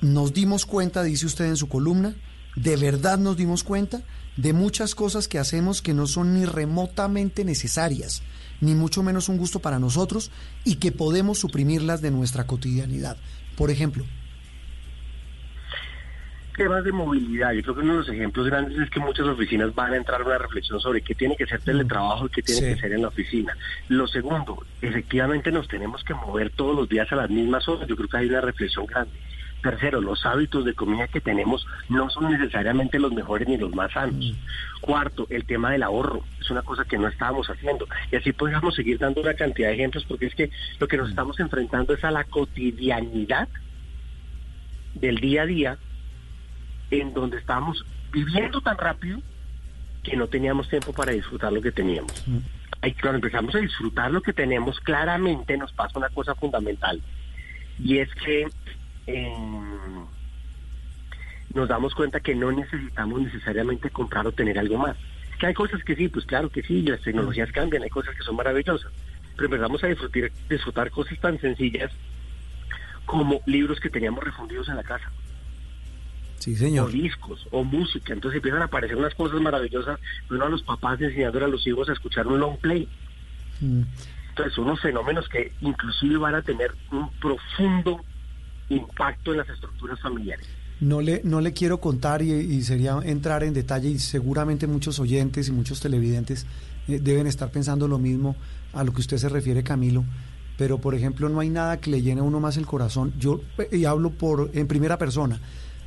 Nos 0.00 0.32
dimos 0.32 0.64
cuenta, 0.64 1.02
dice 1.02 1.26
usted 1.26 1.44
en 1.46 1.56
su 1.56 1.68
columna, 1.68 2.14
de 2.56 2.76
verdad 2.76 3.18
nos 3.18 3.36
dimos 3.36 3.62
cuenta 3.62 4.02
de 4.36 4.52
muchas 4.52 4.94
cosas 4.94 5.28
que 5.28 5.38
hacemos 5.38 5.82
que 5.82 5.94
no 5.94 6.06
son 6.06 6.34
ni 6.34 6.46
remotamente 6.46 7.44
necesarias, 7.44 8.22
ni 8.60 8.74
mucho 8.74 9.02
menos 9.02 9.28
un 9.28 9.36
gusto 9.36 9.60
para 9.60 9.78
nosotros, 9.78 10.30
y 10.64 10.76
que 10.76 10.92
podemos 10.92 11.38
suprimirlas 11.38 12.00
de 12.02 12.10
nuestra 12.10 12.46
cotidianidad. 12.46 13.16
Por 13.56 13.70
ejemplo, 13.70 14.04
temas 16.56 16.84
de 16.84 16.92
movilidad. 16.92 17.52
Yo 17.52 17.62
creo 17.62 17.74
que 17.74 17.80
uno 17.80 17.92
de 17.94 17.98
los 18.00 18.08
ejemplos 18.10 18.46
grandes 18.46 18.78
es 18.78 18.90
que 18.90 19.00
muchas 19.00 19.26
oficinas 19.26 19.74
van 19.74 19.94
a 19.94 19.96
entrar 19.96 20.20
a 20.20 20.24
una 20.24 20.36
reflexión 20.38 20.78
sobre 20.78 21.00
qué 21.00 21.14
tiene 21.14 21.34
que 21.36 21.46
ser 21.46 21.60
teletrabajo 21.62 22.26
y 22.26 22.28
qué 22.28 22.42
tiene 22.42 22.60
Sí. 22.60 22.74
que 22.74 22.80
ser 22.80 22.92
en 22.92 23.02
la 23.02 23.08
oficina. 23.08 23.56
Lo 23.88 24.06
segundo, 24.06 24.66
efectivamente 24.82 25.50
nos 25.52 25.68
tenemos 25.68 26.04
que 26.04 26.12
mover 26.12 26.50
todos 26.50 26.76
los 26.76 26.88
días 26.88 27.10
a 27.12 27.16
las 27.16 27.30
mismas 27.30 27.66
horas. 27.66 27.88
Yo 27.88 27.96
creo 27.96 28.08
que 28.08 28.16
hay 28.18 28.26
una 28.26 28.42
reflexión 28.42 28.84
grande. 28.84 29.12
Tercero, 29.62 30.00
los 30.00 30.24
hábitos 30.24 30.64
de 30.64 30.74
comida 30.74 31.06
que 31.08 31.20
tenemos 31.20 31.66
no 31.88 32.08
son 32.08 32.32
necesariamente 32.32 32.98
los 32.98 33.12
mejores 33.12 33.46
ni 33.46 33.58
los 33.58 33.74
más 33.74 33.92
sanos. 33.92 34.34
Cuarto, 34.80 35.26
el 35.28 35.44
tema 35.44 35.70
del 35.70 35.82
ahorro. 35.82 36.22
Es 36.40 36.50
una 36.50 36.62
cosa 36.62 36.84
que 36.84 36.98
no 36.98 37.08
estábamos 37.08 37.48
haciendo. 37.50 37.86
Y 38.10 38.16
así 38.16 38.32
podríamos 38.32 38.74
seguir 38.74 38.98
dando 38.98 39.20
una 39.20 39.34
cantidad 39.34 39.68
de 39.68 39.74
ejemplos 39.74 40.04
porque 40.06 40.26
es 40.26 40.34
que 40.34 40.50
lo 40.78 40.88
que 40.88 40.96
nos 40.96 41.10
estamos 41.10 41.38
enfrentando 41.40 41.92
es 41.94 42.02
a 42.04 42.10
la 42.10 42.24
cotidianidad 42.24 43.48
del 44.94 45.16
día 45.16 45.42
a 45.42 45.46
día 45.46 45.78
en 46.90 47.12
donde 47.12 47.38
estábamos 47.38 47.84
viviendo 48.12 48.60
tan 48.60 48.76
rápido 48.78 49.20
que 50.02 50.16
no 50.16 50.26
teníamos 50.26 50.68
tiempo 50.68 50.92
para 50.92 51.12
disfrutar 51.12 51.52
lo 51.52 51.60
que 51.60 51.72
teníamos. 51.72 52.24
Y 52.82 52.92
cuando 52.92 53.16
empezamos 53.16 53.54
a 53.54 53.58
disfrutar 53.58 54.10
lo 54.10 54.22
que 54.22 54.32
tenemos, 54.32 54.80
claramente 54.80 55.56
nos 55.58 55.72
pasa 55.72 55.98
una 55.98 56.08
cosa 56.08 56.34
fundamental. 56.34 57.00
Y 57.78 57.98
es 57.98 58.08
que 58.14 58.48
eh, 59.16 59.32
nos 61.54 61.68
damos 61.68 61.94
cuenta 61.94 62.20
que 62.20 62.34
no 62.34 62.52
necesitamos 62.52 63.20
necesariamente 63.22 63.90
comprar 63.90 64.26
o 64.26 64.32
tener 64.32 64.58
algo 64.58 64.78
más. 64.78 64.96
Que 65.38 65.46
hay 65.46 65.54
cosas 65.54 65.82
que 65.82 65.96
sí, 65.96 66.08
pues 66.08 66.24
claro 66.26 66.50
que 66.50 66.62
sí, 66.62 66.82
las 66.82 67.00
tecnologías 67.00 67.50
cambian, 67.52 67.82
hay 67.82 67.90
cosas 67.90 68.14
que 68.14 68.22
son 68.22 68.36
maravillosas. 68.36 68.92
Pero 69.36 69.46
empezamos 69.46 69.82
a 69.82 69.86
disfrutar, 69.88 70.30
disfrutar 70.48 70.90
cosas 70.90 71.18
tan 71.18 71.40
sencillas 71.40 71.90
como 73.06 73.40
libros 73.46 73.80
que 73.80 73.90
teníamos 73.90 74.22
refundidos 74.22 74.68
en 74.68 74.76
la 74.76 74.82
casa 74.84 75.10
Sí, 76.38 76.54
señor. 76.54 76.86
o 76.88 76.90
discos 76.90 77.46
o 77.50 77.64
música. 77.64 78.12
Entonces 78.12 78.36
empiezan 78.36 78.62
a 78.62 78.66
aparecer 78.66 78.96
unas 78.96 79.14
cosas 79.14 79.40
maravillosas. 79.40 79.98
Uno 80.30 80.44
a 80.44 80.48
los 80.48 80.62
papás 80.62 81.00
enseñándole 81.00 81.46
a 81.46 81.48
los 81.48 81.66
hijos 81.66 81.88
a 81.88 81.92
escuchar 81.92 82.26
un 82.26 82.38
long 82.38 82.56
play. 82.58 82.88
Mm. 83.60 83.82
Entonces 84.30 84.56
unos 84.58 84.80
fenómenos 84.80 85.28
que 85.28 85.52
inclusive 85.60 86.16
van 86.18 86.34
a 86.36 86.42
tener 86.42 86.72
un 86.92 87.10
profundo 87.14 88.04
impacto 88.70 89.32
en 89.32 89.38
las 89.38 89.48
estructuras 89.48 90.00
familiares. 90.00 90.46
No 90.80 91.02
le, 91.02 91.20
no 91.24 91.42
le 91.42 91.52
quiero 91.52 91.78
contar 91.78 92.22
y, 92.22 92.32
y 92.32 92.62
sería 92.62 92.98
entrar 93.04 93.44
en 93.44 93.52
detalle 93.52 93.90
y 93.90 93.98
seguramente 93.98 94.66
muchos 94.66 94.98
oyentes 94.98 95.48
y 95.48 95.52
muchos 95.52 95.80
televidentes 95.80 96.46
eh, 96.88 96.98
deben 97.02 97.26
estar 97.26 97.50
pensando 97.50 97.86
lo 97.86 97.98
mismo 97.98 98.34
a 98.72 98.82
lo 98.82 98.92
que 98.92 99.00
usted 99.00 99.18
se 99.18 99.28
refiere, 99.28 99.62
Camilo. 99.62 100.04
Pero, 100.56 100.78
por 100.78 100.94
ejemplo, 100.94 101.28
no 101.28 101.40
hay 101.40 101.50
nada 101.50 101.80
que 101.80 101.90
le 101.90 102.02
llene 102.02 102.20
a 102.20 102.24
uno 102.24 102.40
más 102.40 102.56
el 102.56 102.66
corazón. 102.66 103.12
Yo, 103.18 103.40
eh, 103.58 103.76
y 103.78 103.84
hablo 103.84 104.10
por 104.10 104.50
en 104.54 104.66
primera 104.66 104.98
persona, 104.98 105.40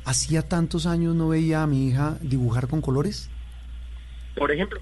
¿hacía 0.04 0.42
tantos 0.42 0.86
años 0.86 1.14
no 1.14 1.28
veía 1.28 1.62
a 1.62 1.66
mi 1.66 1.88
hija 1.88 2.18
dibujar 2.20 2.68
con 2.68 2.80
colores? 2.80 3.30
Por 4.36 4.50
ejemplo, 4.50 4.80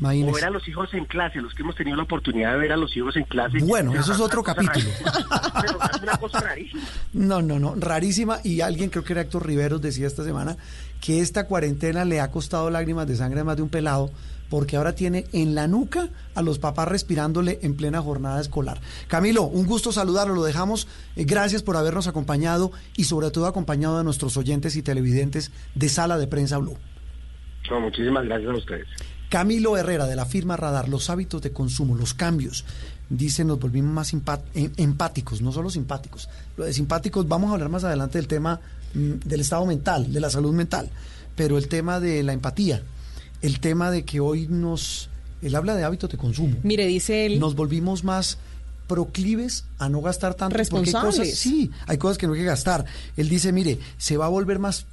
Imagínese. 0.00 0.34
ver 0.34 0.44
a 0.44 0.50
los 0.50 0.66
hijos 0.66 0.92
en 0.94 1.04
clase, 1.04 1.40
los 1.40 1.54
que 1.54 1.62
hemos 1.62 1.76
tenido 1.76 1.96
la 1.96 2.02
oportunidad 2.04 2.52
de 2.52 2.58
ver 2.58 2.72
a 2.72 2.76
los 2.76 2.96
hijos 2.96 3.16
en 3.16 3.24
clase. 3.24 3.58
Bueno, 3.60 3.94
eso 3.94 4.12
es 4.12 4.20
otro 4.20 4.42
capítulo. 4.42 4.86
rarísima. 5.02 5.12
Pero 5.62 5.78
es 5.94 6.02
una 6.02 6.16
cosa 6.16 6.40
rarísima. 6.40 6.82
No, 7.12 7.42
no, 7.42 7.58
no, 7.58 7.74
rarísima. 7.76 8.38
Y 8.42 8.62
alguien, 8.62 8.90
creo 8.90 9.04
que 9.04 9.12
era 9.12 9.22
Héctor 9.22 9.46
Riveros, 9.46 9.80
decía 9.82 10.06
esta 10.06 10.24
semana 10.24 10.56
que 11.00 11.20
esta 11.20 11.46
cuarentena 11.46 12.04
le 12.04 12.20
ha 12.20 12.30
costado 12.30 12.70
lágrimas 12.70 13.06
de 13.06 13.16
sangre 13.16 13.40
a 13.40 13.44
más 13.44 13.56
de 13.56 13.62
un 13.62 13.68
pelado, 13.68 14.10
porque 14.50 14.76
ahora 14.76 14.94
tiene 14.94 15.24
en 15.32 15.54
la 15.54 15.68
nuca 15.68 16.08
a 16.34 16.42
los 16.42 16.58
papás 16.58 16.88
respirándole 16.88 17.58
en 17.62 17.76
plena 17.76 18.02
jornada 18.02 18.40
escolar. 18.40 18.80
Camilo, 19.08 19.44
un 19.44 19.64
gusto 19.66 19.92
saludarlo, 19.92 20.34
lo 20.34 20.44
dejamos. 20.44 20.88
Eh, 21.16 21.24
Gracias 21.24 21.62
por 21.62 21.76
habernos 21.76 22.06
acompañado 22.08 22.72
y 22.96 23.04
sobre 23.04 23.30
todo 23.30 23.46
acompañado 23.46 23.98
a 23.98 24.02
nuestros 24.02 24.36
oyentes 24.36 24.76
y 24.76 24.82
televidentes 24.82 25.52
de 25.74 25.88
Sala 25.88 26.18
de 26.18 26.26
Prensa 26.26 26.58
Blue. 26.58 26.76
No, 27.70 27.80
muchísimas 27.80 28.24
gracias 28.24 28.50
a 28.50 28.56
ustedes. 28.56 28.88
Camilo 29.30 29.78
Herrera 29.78 30.06
de 30.06 30.16
la 30.16 30.26
firma 30.26 30.56
Radar, 30.58 30.88
los 30.90 31.08
hábitos 31.08 31.40
de 31.40 31.52
consumo, 31.52 31.94
los 31.96 32.12
cambios. 32.12 32.64
Dice, 33.08 33.44
nos 33.44 33.58
volvimos 33.58 33.92
más 33.92 34.12
em- 34.12 34.72
empáticos, 34.76 35.40
no 35.40 35.52
solo 35.52 35.70
simpáticos. 35.70 36.28
Lo 36.58 36.64
de 36.66 36.72
simpáticos, 36.74 37.26
vamos 37.26 37.50
a 37.50 37.54
hablar 37.54 37.70
más 37.70 37.84
adelante 37.84 38.18
del 38.18 38.28
tema 38.28 38.60
mm, 38.94 39.12
del 39.26 39.40
estado 39.40 39.64
mental, 39.66 40.12
de 40.12 40.20
la 40.20 40.28
salud 40.30 40.52
mental, 40.52 40.90
pero 41.36 41.56
el 41.58 41.68
tema 41.68 41.98
de 42.00 42.22
la 42.22 42.32
empatía, 42.34 42.82
el 43.40 43.58
tema 43.60 43.90
de 43.90 44.04
que 44.04 44.20
hoy 44.20 44.46
nos... 44.48 45.08
Él 45.42 45.54
habla 45.54 45.74
de 45.74 45.84
hábitos 45.84 46.10
de 46.10 46.18
consumo. 46.18 46.56
Mire, 46.62 46.86
dice 46.86 47.24
él. 47.24 47.40
Nos 47.40 47.54
volvimos 47.54 48.04
más 48.04 48.36
proclives 48.86 49.64
a 49.78 49.88
no 49.88 50.00
gastar 50.02 50.34
tanto. 50.34 50.56
porque 50.56 50.66
hay 50.90 50.92
cosas- 50.92 51.02
Responsables. 51.18 51.38
sí, 51.38 51.70
hay 51.86 51.96
cosas 51.98 52.18
que 52.18 52.26
no 52.26 52.32
hay 52.34 52.40
que 52.40 52.44
gastar. 52.46 52.84
Él 53.16 53.28
dice, 53.28 53.52
mire, 53.52 53.78
se 53.96 54.16
va 54.16 54.26
a 54.26 54.28
volver 54.28 54.58
más, 54.58 54.86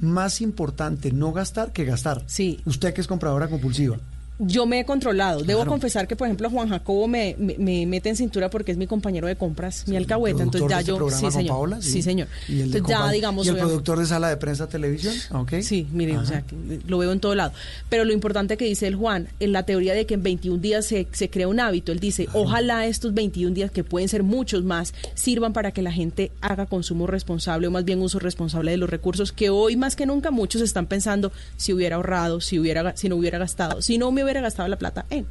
más 0.00 0.40
importante 0.40 1.12
no 1.12 1.32
gastar 1.32 1.72
que 1.72 1.84
gastar. 1.84 2.22
Sí. 2.26 2.60
Usted 2.64 2.94
que 2.94 3.00
es 3.00 3.06
compradora 3.06 3.48
compulsiva. 3.48 3.98
Yo 4.38 4.66
me 4.66 4.80
he 4.80 4.84
controlado. 4.84 5.40
Debo 5.40 5.58
Claro. 5.60 5.70
confesar 5.70 6.06
que, 6.06 6.14
por 6.16 6.26
ejemplo, 6.28 6.48
Juan 6.50 6.68
Jacobo 6.68 7.08
me, 7.08 7.34
me, 7.38 7.56
me 7.58 7.86
mete 7.86 8.08
en 8.08 8.16
cintura 8.16 8.50
porque 8.50 8.72
es 8.72 8.78
mi 8.78 8.86
compañero 8.86 9.26
de 9.26 9.36
compras, 9.36 9.84
mi 9.88 9.96
alcahueta. 9.96 10.42
Entonces 10.42 10.70
ya 10.70 10.76
de 10.76 10.82
este 10.82 10.92
yo. 10.92 11.10
Sí, 11.10 11.30
señor. 11.30 11.48
Paola, 11.48 11.82
sí. 11.82 12.02
señor. 12.02 12.28
Y 12.48 12.60
el 12.60 12.74
Entonces 12.74 12.88
ya, 12.88 13.10
digamos. 13.10 13.46
Y 13.46 13.50
el 13.50 13.56
productor 13.56 13.98
de 13.98 14.06
sala 14.06 14.28
de 14.28 14.36
prensa 14.36 14.68
televisión. 14.68 15.14
Ok. 15.32 15.54
Sí, 15.62 15.86
mire, 15.92 16.16
o 16.18 16.24
sea, 16.24 16.44
lo 16.86 16.98
veo 16.98 17.12
en 17.12 17.20
todo 17.20 17.34
lado. 17.34 17.52
Pero 17.88 18.04
lo 18.04 18.12
importante 18.12 18.56
que 18.56 18.64
dice 18.64 18.86
el 18.86 18.94
Juan, 18.94 19.28
en 19.40 19.52
la 19.52 19.64
teoría 19.64 19.94
de 19.94 20.06
que 20.06 20.14
en 20.14 20.22
21 20.22 20.58
días 20.60 20.84
se, 20.86 21.08
se 21.12 21.30
crea 21.30 21.48
un 21.48 21.60
hábito, 21.60 21.92
él 21.92 22.00
dice, 22.00 22.28
ojalá 22.32 22.86
estos 22.86 23.14
21 23.14 23.54
días, 23.54 23.70
que 23.70 23.84
pueden 23.84 24.08
ser 24.08 24.22
muchos 24.22 24.64
más, 24.64 24.94
sirvan 25.14 25.52
para 25.52 25.72
que 25.72 25.82
la 25.82 25.92
gente 25.92 26.30
haga 26.40 26.66
consumo 26.66 27.06
responsable 27.06 27.66
o 27.66 27.70
más 27.70 27.84
bien 27.84 28.00
uso 28.00 28.18
responsable 28.18 28.70
de 28.70 28.76
los 28.76 28.88
recursos 28.88 29.32
que 29.32 29.50
hoy 29.50 29.76
más 29.76 29.96
que 29.96 30.06
nunca 30.06 30.30
muchos 30.30 30.62
están 30.62 30.86
pensando 30.86 31.32
si 31.56 31.72
hubiera 31.72 31.96
ahorrado, 31.96 32.40
si, 32.40 32.58
hubiera, 32.58 32.96
si 32.96 33.08
no 33.08 33.16
hubiera 33.16 33.38
gastado, 33.38 33.82
si 33.82 33.98
no 33.98 34.12
me 34.12 34.24
hubiera 34.28 34.40
gastado 34.40 34.68
la 34.68 34.78
plata 34.78 35.06
en. 35.10 35.26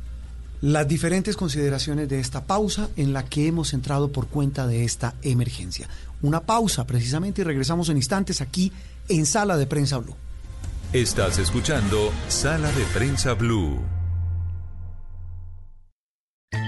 Las 0.61 0.87
diferentes 0.87 1.37
consideraciones 1.37 2.09
de 2.09 2.19
esta 2.19 2.45
pausa 2.45 2.89
en 2.95 3.13
la 3.13 3.23
que 3.23 3.47
hemos 3.47 3.73
entrado 3.73 4.11
por 4.11 4.27
cuenta 4.27 4.65
de 4.65 4.83
esta 4.83 5.13
emergencia. 5.21 5.87
Una 6.21 6.41
pausa 6.41 6.87
precisamente 6.87 7.41
y 7.41 7.43
regresamos 7.43 7.89
en 7.89 7.97
instantes 7.97 8.41
aquí 8.41 8.71
en 9.07 9.25
Sala 9.27 9.55
de 9.55 9.67
Prensa 9.67 9.99
Blue. 9.99 10.15
Estás 10.93 11.37
escuchando 11.37 12.11
Sala 12.27 12.71
de 12.71 12.83
Prensa 12.93 13.33
Blue. 13.33 13.96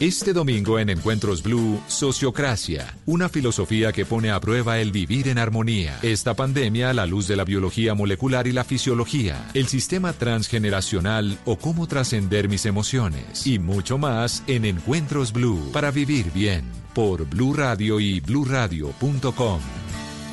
Este 0.00 0.34
domingo 0.34 0.78
en 0.78 0.90
Encuentros 0.90 1.42
Blue, 1.42 1.80
Sociocracia, 1.86 2.98
una 3.06 3.30
filosofía 3.30 3.92
que 3.92 4.04
pone 4.04 4.30
a 4.30 4.38
prueba 4.40 4.78
el 4.78 4.92
vivir 4.92 5.26
en 5.28 5.38
armonía. 5.38 5.98
Esta 6.02 6.34
pandemia 6.34 6.90
a 6.90 6.92
la 6.92 7.06
luz 7.06 7.26
de 7.28 7.36
la 7.36 7.44
biología 7.44 7.94
molecular 7.94 8.46
y 8.46 8.52
la 8.52 8.64
fisiología, 8.64 9.48
el 9.54 9.68
sistema 9.68 10.12
transgeneracional 10.12 11.38
o 11.46 11.56
cómo 11.56 11.86
trascender 11.86 12.46
mis 12.46 12.66
emociones 12.66 13.46
y 13.46 13.58
mucho 13.58 13.96
más 13.96 14.42
en 14.46 14.66
Encuentros 14.66 15.32
Blue 15.32 15.70
para 15.72 15.90
vivir 15.90 16.30
bien 16.30 16.66
por 16.94 17.26
Blue 17.26 17.54
Radio 17.54 17.98
y 17.98 18.20
bluradio.com. 18.20 19.60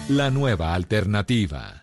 La 0.10 0.30
nueva 0.30 0.74
alternativa. 0.74 1.83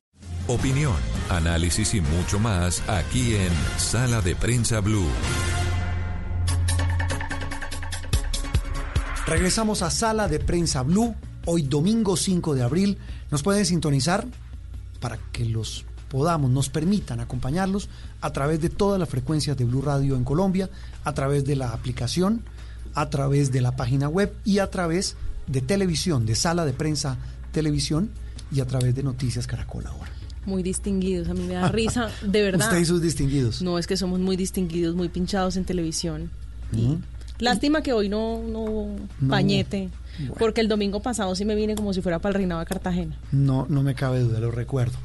Opinión, 0.51 0.97
análisis 1.29 1.93
y 1.93 2.01
mucho 2.01 2.37
más 2.37 2.83
aquí 2.89 3.35
en 3.35 3.53
Sala 3.77 4.21
de 4.21 4.35
Prensa 4.35 4.81
Blue. 4.81 5.07
Regresamos 9.25 9.81
a 9.81 9.89
Sala 9.89 10.27
de 10.27 10.41
Prensa 10.41 10.81
Blue, 10.83 11.15
hoy 11.45 11.61
domingo 11.61 12.17
5 12.17 12.53
de 12.53 12.63
abril. 12.63 12.97
Nos 13.31 13.43
pueden 13.43 13.65
sintonizar 13.65 14.27
para 14.99 15.17
que 15.31 15.45
los 15.45 15.85
podamos, 16.09 16.51
nos 16.51 16.67
permitan 16.67 17.21
acompañarlos 17.21 17.87
a 18.19 18.33
través 18.33 18.59
de 18.59 18.67
todas 18.67 18.99
las 18.99 19.07
frecuencias 19.07 19.55
de 19.55 19.63
Blue 19.63 19.81
Radio 19.81 20.17
en 20.17 20.25
Colombia, 20.25 20.69
a 21.05 21.13
través 21.13 21.45
de 21.45 21.55
la 21.55 21.71
aplicación, 21.71 22.43
a 22.93 23.09
través 23.09 23.53
de 23.53 23.61
la 23.61 23.77
página 23.77 24.09
web 24.09 24.35
y 24.43 24.59
a 24.59 24.69
través 24.69 25.15
de 25.47 25.61
televisión, 25.61 26.25
de 26.25 26.35
Sala 26.35 26.65
de 26.65 26.73
Prensa 26.73 27.17
televisión 27.53 28.09
y 28.51 28.59
a 28.59 28.65
través 28.65 28.93
de 28.93 29.03
Noticias 29.03 29.47
Caracol 29.47 29.87
ahora. 29.87 30.20
Muy 30.45 30.63
distinguidos, 30.63 31.29
a 31.29 31.33
mí 31.33 31.41
me 31.47 31.53
da 31.53 31.67
risa, 31.69 32.09
de 32.25 32.41
verdad. 32.43 32.67
Usted 32.67 32.79
y 32.81 32.85
sus 32.85 33.01
distinguidos. 33.01 33.61
No, 33.61 33.77
es 33.77 33.85
que 33.87 33.95
somos 33.97 34.19
muy 34.19 34.35
distinguidos, 34.37 34.95
muy 34.95 35.09
pinchados 35.09 35.55
en 35.57 35.65
televisión. 35.65 36.31
Y 36.73 36.97
lástima 37.39 37.81
que 37.83 37.93
hoy 37.93 38.09
no, 38.09 38.41
no, 38.47 38.87
pañete, 39.29 39.89
porque 40.39 40.61
el 40.61 40.67
domingo 40.67 41.01
pasado 41.01 41.35
sí 41.35 41.45
me 41.45 41.53
vine 41.55 41.75
como 41.75 41.93
si 41.93 42.01
fuera 42.01 42.19
para 42.19 42.31
el 42.31 42.35
reinado 42.35 42.59
de 42.59 42.65
Cartagena. 42.65 43.17
No, 43.31 43.65
no 43.69 43.83
me 43.83 43.93
cabe 43.95 44.21
duda, 44.21 44.39
lo 44.39 44.51
recuerdo. 44.51 44.97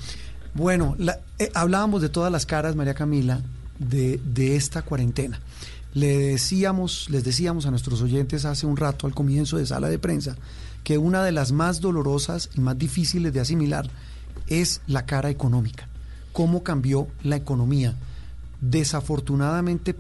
Bueno, 0.54 0.94
la- 0.98 1.18
eh, 1.38 1.50
hablábamos 1.54 2.00
de 2.02 2.08
todas 2.08 2.32
las 2.32 2.46
caras, 2.46 2.76
María 2.76 2.94
Camila, 2.94 3.40
de, 3.78 4.18
de 4.24 4.56
esta 4.56 4.82
cuarentena. 4.82 5.40
Le 5.92 6.16
decíamos, 6.18 7.08
les 7.10 7.24
decíamos 7.24 7.66
a 7.66 7.70
nuestros 7.70 8.00
oyentes 8.02 8.44
hace 8.44 8.66
un 8.66 8.76
rato 8.76 9.06
al 9.06 9.14
comienzo 9.14 9.56
de 9.58 9.66
sala 9.66 9.88
de 9.88 9.98
prensa 9.98 10.36
que 10.84 10.98
una 10.98 11.24
de 11.24 11.32
las 11.32 11.52
más 11.52 11.80
dolorosas 11.80 12.48
y 12.54 12.60
más 12.60 12.78
difíciles 12.78 13.32
de 13.32 13.40
asimilar 13.40 13.88
es 14.46 14.80
la 14.86 15.06
cara 15.06 15.30
económica. 15.30 15.88
Cómo 16.32 16.62
cambió 16.62 17.08
la 17.22 17.36
economía. 17.36 17.94
Desafortunadamente 18.60 19.96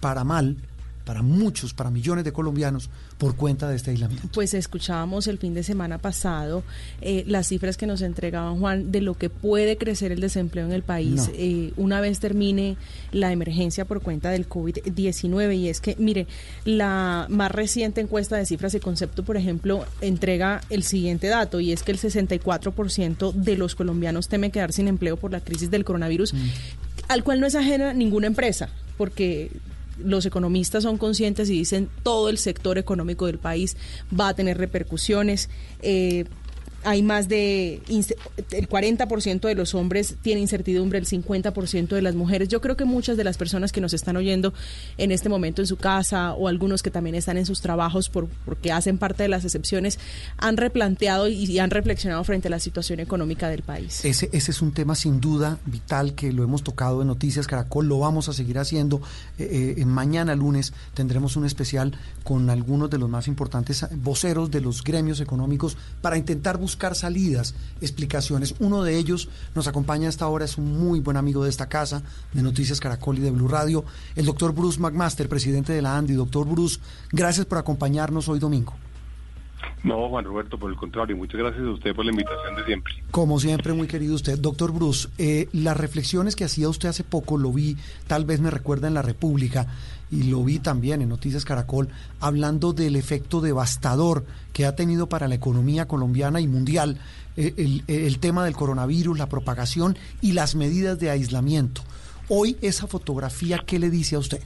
para 0.00 0.24
mal, 0.24 0.56
para 1.04 1.22
muchos, 1.22 1.74
para 1.74 1.90
millones 1.90 2.24
de 2.24 2.32
colombianos, 2.32 2.90
por 3.22 3.36
cuenta 3.36 3.68
de 3.68 3.76
este 3.76 3.92
aislamiento. 3.92 4.26
Pues 4.32 4.52
escuchábamos 4.52 5.28
el 5.28 5.38
fin 5.38 5.54
de 5.54 5.62
semana 5.62 5.98
pasado 5.98 6.64
eh, 7.00 7.22
las 7.28 7.46
cifras 7.46 7.76
que 7.76 7.86
nos 7.86 8.02
entregaban 8.02 8.58
Juan 8.58 8.90
de 8.90 9.00
lo 9.00 9.14
que 9.14 9.30
puede 9.30 9.76
crecer 9.76 10.10
el 10.10 10.18
desempleo 10.20 10.66
en 10.66 10.72
el 10.72 10.82
país 10.82 11.28
No. 11.28 11.32
eh, 11.34 11.72
una 11.76 12.00
vez 12.00 12.18
termine 12.18 12.76
la 13.12 13.30
emergencia 13.30 13.84
por 13.84 14.00
cuenta 14.02 14.30
del 14.30 14.48
COVID-19. 14.48 15.56
Y 15.56 15.68
es 15.68 15.80
que, 15.80 15.94
mire, 16.00 16.26
la 16.64 17.26
más 17.28 17.52
reciente 17.52 18.00
encuesta 18.00 18.36
de 18.36 18.44
cifras 18.44 18.74
y 18.74 18.80
concepto, 18.80 19.22
por 19.22 19.36
ejemplo, 19.36 19.86
entrega 20.00 20.60
el 20.68 20.82
siguiente 20.82 21.28
dato 21.28 21.60
y 21.60 21.70
es 21.70 21.84
que 21.84 21.92
el 21.92 21.98
64% 21.98 23.32
de 23.34 23.56
los 23.56 23.76
colombianos 23.76 24.26
teme 24.26 24.50
quedar 24.50 24.72
sin 24.72 24.88
empleo 24.88 25.16
por 25.16 25.30
la 25.30 25.38
crisis 25.38 25.70
del 25.70 25.84
coronavirus, 25.84 26.34
al 27.06 27.22
cual 27.22 27.38
no 27.38 27.46
es 27.46 27.54
ajena 27.54 27.92
ninguna 27.92 28.26
empresa, 28.26 28.68
porque 28.98 29.52
los 30.04 30.26
economistas 30.26 30.82
son 30.82 30.98
conscientes 30.98 31.48
y 31.50 31.58
dicen 31.58 31.88
todo 32.02 32.28
el 32.28 32.38
sector 32.38 32.78
económico 32.78 33.26
del 33.26 33.38
país 33.38 33.76
va 34.18 34.28
a 34.28 34.34
tener 34.34 34.58
repercusiones. 34.58 35.48
Eh, 35.82 36.24
hay 36.84 37.02
más 37.02 37.28
de 37.28 37.80
el 38.50 38.68
40% 38.68 39.40
de 39.40 39.54
los 39.54 39.74
hombres 39.74 40.16
tiene 40.22 40.40
incertidumbre, 40.40 40.98
el 40.98 41.06
50% 41.06 41.88
de 41.88 42.02
las 42.02 42.14
mujeres. 42.14 42.48
Yo 42.48 42.60
creo 42.60 42.76
que 42.76 42.84
muchas 42.84 43.16
de 43.16 43.24
las 43.24 43.36
personas 43.36 43.72
que 43.72 43.80
nos 43.80 43.92
están 43.92 44.16
oyendo 44.16 44.52
en 44.98 45.12
este 45.12 45.28
momento 45.28 45.62
en 45.62 45.66
su 45.66 45.76
casa 45.76 46.34
o 46.34 46.48
algunos 46.48 46.82
que 46.82 46.90
también 46.90 47.14
están 47.14 47.36
en 47.36 47.46
sus 47.46 47.60
trabajos 47.60 48.08
por, 48.08 48.28
porque 48.44 48.72
hacen 48.72 48.98
parte 48.98 49.22
de 49.22 49.28
las 49.28 49.44
excepciones 49.44 49.98
han 50.38 50.56
replanteado 50.56 51.28
y, 51.28 51.58
han 51.58 51.70
reflexionado 51.70 52.24
frente 52.24 52.48
a 52.48 52.50
la 52.50 52.58
situación 52.58 52.98
económica 52.98 53.48
del 53.48 53.62
país. 53.62 54.04
Ese, 54.04 54.28
ese 54.32 54.50
es 54.50 54.62
un 54.62 54.72
tema 54.72 54.94
sin 54.94 55.20
duda 55.20 55.58
vital 55.66 56.14
que 56.14 56.32
lo 56.32 56.42
hemos 56.42 56.64
tocado 56.64 57.02
en 57.02 57.08
Noticias 57.08 57.46
Caracol, 57.46 57.86
lo 57.86 57.98
vamos 58.00 58.28
a 58.28 58.32
seguir 58.32 58.58
haciendo. 58.58 59.00
Eh, 59.38 59.74
eh, 59.76 59.84
mañana 59.84 60.34
lunes 60.34 60.72
tendremos 60.94 61.36
un 61.36 61.44
especial 61.44 61.96
con 62.24 62.50
algunos 62.50 62.90
de 62.90 62.98
los 62.98 63.08
más 63.08 63.28
importantes 63.28 63.86
voceros 63.96 64.50
de 64.50 64.60
los 64.60 64.82
gremios 64.82 65.20
económicos 65.20 65.76
para 66.00 66.16
intentar 66.16 66.58
buscar 66.58 66.71
salidas, 66.94 67.54
explicaciones. 67.80 68.54
Uno 68.58 68.82
de 68.82 68.98
ellos 68.98 69.28
nos 69.54 69.68
acompaña 69.68 70.06
a 70.06 70.10
esta 70.10 70.26
hora, 70.28 70.44
es 70.44 70.58
un 70.58 70.78
muy 70.78 71.00
buen 71.00 71.16
amigo 71.16 71.44
de 71.44 71.50
esta 71.50 71.68
casa, 71.68 72.02
de 72.32 72.42
Noticias 72.42 72.80
Caracol 72.80 73.18
y 73.18 73.22
de 73.22 73.30
Blue 73.30 73.48
Radio, 73.48 73.84
el 74.16 74.26
doctor 74.26 74.52
Bruce 74.52 74.80
McMaster, 74.80 75.28
presidente 75.28 75.72
de 75.72 75.82
la 75.82 75.96
ANDI. 75.96 76.14
Doctor 76.14 76.46
Bruce, 76.46 76.80
gracias 77.10 77.46
por 77.46 77.58
acompañarnos 77.58 78.28
hoy 78.28 78.38
domingo. 78.38 78.74
No, 79.84 80.08
Juan 80.08 80.24
Roberto, 80.24 80.58
por 80.58 80.70
el 80.70 80.76
contrario, 80.76 81.16
muchas 81.16 81.40
gracias 81.40 81.64
a 81.64 81.70
usted 81.70 81.94
por 81.94 82.04
la 82.04 82.12
invitación 82.12 82.54
de 82.54 82.64
siempre. 82.64 82.94
Como 83.10 83.40
siempre, 83.40 83.72
muy 83.72 83.88
querido 83.88 84.14
usted. 84.14 84.38
Doctor 84.38 84.72
Bruce, 84.72 85.08
eh, 85.18 85.48
las 85.52 85.76
reflexiones 85.76 86.36
que 86.36 86.44
hacía 86.44 86.68
usted 86.68 86.88
hace 86.88 87.02
poco, 87.02 87.36
lo 87.36 87.52
vi, 87.52 87.76
tal 88.06 88.24
vez 88.24 88.40
me 88.40 88.50
recuerda 88.50 88.86
en 88.86 88.94
La 88.94 89.02
República, 89.02 89.66
y 90.12 90.24
lo 90.24 90.44
vi 90.44 90.60
también 90.60 91.02
en 91.02 91.08
Noticias 91.08 91.44
Caracol, 91.44 91.88
hablando 92.20 92.72
del 92.72 92.94
efecto 92.94 93.40
devastador 93.40 94.24
que 94.52 94.66
ha 94.66 94.76
tenido 94.76 95.08
para 95.08 95.26
la 95.26 95.34
economía 95.34 95.88
colombiana 95.88 96.40
y 96.40 96.46
mundial 96.46 96.98
eh, 97.36 97.54
el, 97.56 97.82
el 97.88 98.18
tema 98.18 98.44
del 98.44 98.54
coronavirus, 98.54 99.18
la 99.18 99.28
propagación 99.28 99.96
y 100.20 100.32
las 100.32 100.54
medidas 100.54 101.00
de 101.00 101.10
aislamiento. 101.10 101.82
Hoy 102.28 102.56
esa 102.60 102.86
fotografía, 102.86 103.58
¿qué 103.66 103.78
le 103.78 103.90
dice 103.90 104.14
a 104.16 104.20
usted? 104.20 104.42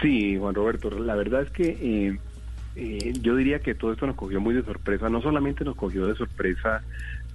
Sí, 0.00 0.36
Juan 0.38 0.54
Roberto, 0.54 0.88
la 0.90 1.14
verdad 1.14 1.42
es 1.42 1.50
que 1.50 1.68
eh, 1.68 2.18
eh, 2.76 3.12
yo 3.20 3.36
diría 3.36 3.58
que 3.58 3.74
todo 3.74 3.92
esto 3.92 4.06
nos 4.06 4.16
cogió 4.16 4.40
muy 4.40 4.54
de 4.54 4.64
sorpresa. 4.64 5.08
No 5.08 5.20
solamente 5.20 5.64
nos 5.64 5.76
cogió 5.76 6.06
de 6.06 6.14
sorpresa 6.14 6.82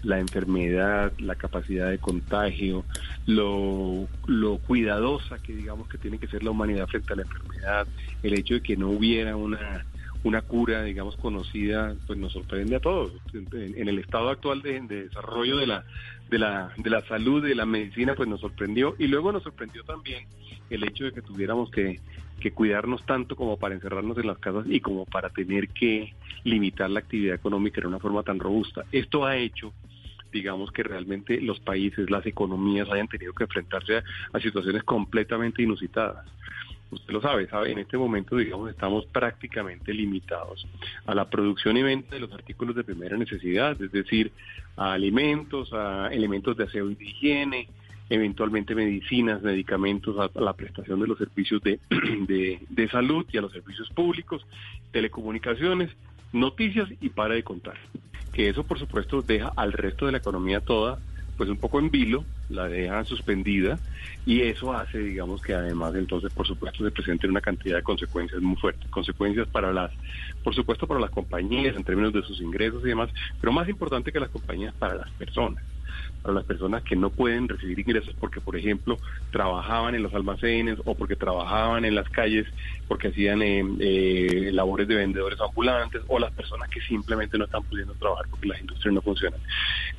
la 0.05 0.19
enfermedad, 0.19 1.11
la 1.17 1.35
capacidad 1.35 1.89
de 1.89 1.97
contagio, 1.97 2.85
lo, 3.25 4.07
lo 4.27 4.57
cuidadosa 4.59 5.39
que 5.39 5.55
digamos 5.55 5.89
que 5.89 5.97
tiene 5.97 6.19
que 6.19 6.27
ser 6.27 6.43
la 6.43 6.51
humanidad 6.51 6.87
frente 6.87 7.13
a 7.13 7.15
la 7.17 7.23
enfermedad, 7.23 7.87
el 8.23 8.33
hecho 8.33 8.53
de 8.53 8.61
que 8.61 8.77
no 8.77 8.89
hubiera 8.89 9.35
una 9.35 9.85
una 10.25 10.41
cura, 10.41 10.81
digamos, 10.81 11.15
conocida, 11.17 11.95
pues 12.07 12.17
nos 12.17 12.33
sorprende 12.33 12.75
a 12.75 12.79
todos. 12.79 13.11
En, 13.33 13.87
el 13.87 13.99
estado 13.99 14.29
actual 14.29 14.63
de, 14.63 14.81
de 14.81 15.03
desarrollo 15.03 15.55
de 15.57 15.67
la, 15.67 15.85
de, 16.29 16.39
la, 16.39 16.71
de 16.77 16.89
la 16.89 17.05
salud, 17.07 17.43
de 17.43 17.53
la 17.53 17.67
medicina, 17.67 18.15
pues 18.15 18.27
nos 18.27 18.41
sorprendió. 18.41 18.95
Y 18.97 19.05
luego 19.05 19.31
nos 19.31 19.43
sorprendió 19.43 19.83
también 19.83 20.25
el 20.71 20.83
hecho 20.83 21.05
de 21.05 21.11
que 21.11 21.21
tuviéramos 21.21 21.69
que, 21.69 21.99
que 22.39 22.51
cuidarnos 22.51 23.05
tanto 23.05 23.35
como 23.35 23.57
para 23.57 23.75
encerrarnos 23.75 24.17
en 24.17 24.25
las 24.25 24.39
casas 24.39 24.65
y 24.67 24.79
como 24.79 25.05
para 25.05 25.29
tener 25.29 25.69
que 25.69 26.15
limitar 26.43 26.89
la 26.89 27.01
actividad 27.01 27.35
económica 27.35 27.81
de 27.81 27.87
una 27.87 27.99
forma 27.99 28.23
tan 28.23 28.39
robusta. 28.39 28.83
Esto 28.91 29.25
ha 29.25 29.37
hecho 29.37 29.73
digamos 30.35 30.69
que 30.71 30.83
realmente 30.83 31.39
los 31.39 31.61
países, 31.61 32.09
las 32.09 32.25
economías 32.25 32.89
hayan 32.91 33.07
tenido 33.07 33.31
que 33.31 33.45
enfrentarse 33.45 34.03
a, 34.33 34.39
situaciones 34.39 34.83
completamente 34.83 35.63
inusitadas 35.63 36.25
usted 36.91 37.13
lo 37.13 37.21
sabe, 37.21 37.47
sabe, 37.47 37.71
en 37.71 37.79
este 37.79 37.97
momento, 37.97 38.37
digamos, 38.37 38.69
estamos 38.69 39.05
prácticamente 39.07 39.93
limitados 39.93 40.65
a 41.07 41.15
la 41.15 41.29
producción 41.29 41.75
y 41.75 41.83
venta 41.83 42.15
de 42.15 42.21
los 42.21 42.31
artículos 42.31 42.75
de 42.75 42.83
primera 42.83 43.17
necesidad, 43.17 43.81
es 43.81 43.91
decir, 43.91 44.31
a 44.77 44.93
alimentos, 44.93 45.73
a 45.73 46.09
elementos 46.11 46.55
de 46.55 46.63
aseo 46.65 46.89
y 46.91 46.95
de 46.95 47.05
higiene, 47.05 47.67
eventualmente 48.09 48.75
medicinas, 48.75 49.41
medicamentos, 49.41 50.15
a, 50.19 50.39
a 50.39 50.41
la 50.41 50.53
prestación 50.53 50.99
de 51.01 51.07
los 51.07 51.17
servicios 51.17 51.61
de, 51.63 51.79
de, 52.27 52.59
de 52.69 52.89
salud 52.89 53.25
y 53.31 53.37
a 53.37 53.41
los 53.41 53.51
servicios 53.51 53.89
públicos, 53.89 54.45
telecomunicaciones, 54.91 55.89
noticias 56.31 56.87
y 57.01 57.09
para 57.09 57.33
de 57.33 57.43
contar. 57.43 57.77
Que 58.35 58.49
eso, 58.49 58.63
por 58.63 58.77
supuesto, 58.77 59.21
deja 59.21 59.51
al 59.55 59.71
resto 59.71 60.05
de 60.05 60.11
la 60.11 60.17
economía 60.19 60.59
toda 60.59 60.99
pues 61.37 61.49
un 61.49 61.57
poco 61.57 61.79
en 61.79 61.89
vilo, 61.89 62.23
la 62.49 62.67
dejan 62.67 63.05
suspendida 63.05 63.77
y 64.25 64.41
eso 64.41 64.73
hace, 64.73 64.99
digamos, 64.99 65.41
que 65.41 65.53
además 65.53 65.93
entonces, 65.95 66.31
por 66.31 66.47
supuesto, 66.47 66.83
se 66.83 66.91
presenten 66.91 67.31
una 67.31 67.41
cantidad 67.41 67.77
de 67.77 67.83
consecuencias 67.83 68.41
muy 68.41 68.55
fuertes, 68.55 68.89
consecuencias 68.89 69.47
para 69.47 69.73
las, 69.73 69.91
por 70.43 70.55
supuesto, 70.55 70.87
para 70.87 70.99
las 70.99 71.09
compañías 71.09 71.75
en 71.75 71.83
términos 71.83 72.13
de 72.13 72.21
sus 72.23 72.39
ingresos 72.39 72.83
y 72.85 72.89
demás, 72.89 73.09
pero 73.41 73.51
más 73.51 73.67
importante 73.67 74.11
que 74.11 74.19
las 74.19 74.29
compañías, 74.29 74.73
para 74.75 74.95
las 74.95 75.09
personas 75.11 75.63
para 76.25 76.33
las 76.33 76.45
personas 76.45 76.81
que 76.81 76.95
no 76.95 77.11
pueden 77.11 77.47
recibir 77.47 77.77
ingresos 77.77 78.15
porque, 78.19 78.41
por 78.41 78.57
ejemplo, 78.57 78.97
trabajaban 79.31 79.93
en 79.93 80.01
los 80.01 80.11
almacenes 80.15 80.79
o 80.83 80.95
porque 80.95 81.15
trabajaban 81.15 81.85
en 81.85 81.93
las 81.93 82.09
calles, 82.09 82.47
porque 82.87 83.09
hacían 83.09 83.43
eh, 83.43 83.63
eh, 83.79 84.49
labores 84.51 84.87
de 84.87 84.95
vendedores 84.95 85.39
ambulantes 85.39 86.01
o 86.07 86.17
las 86.17 86.31
personas 86.31 86.67
que 86.69 86.81
simplemente 86.81 87.37
no 87.37 87.45
están 87.45 87.61
pudiendo 87.63 87.93
trabajar 87.93 88.25
porque 88.31 88.47
las 88.47 88.59
industrias 88.59 88.95
no 88.95 89.03
funcionan. 89.03 89.39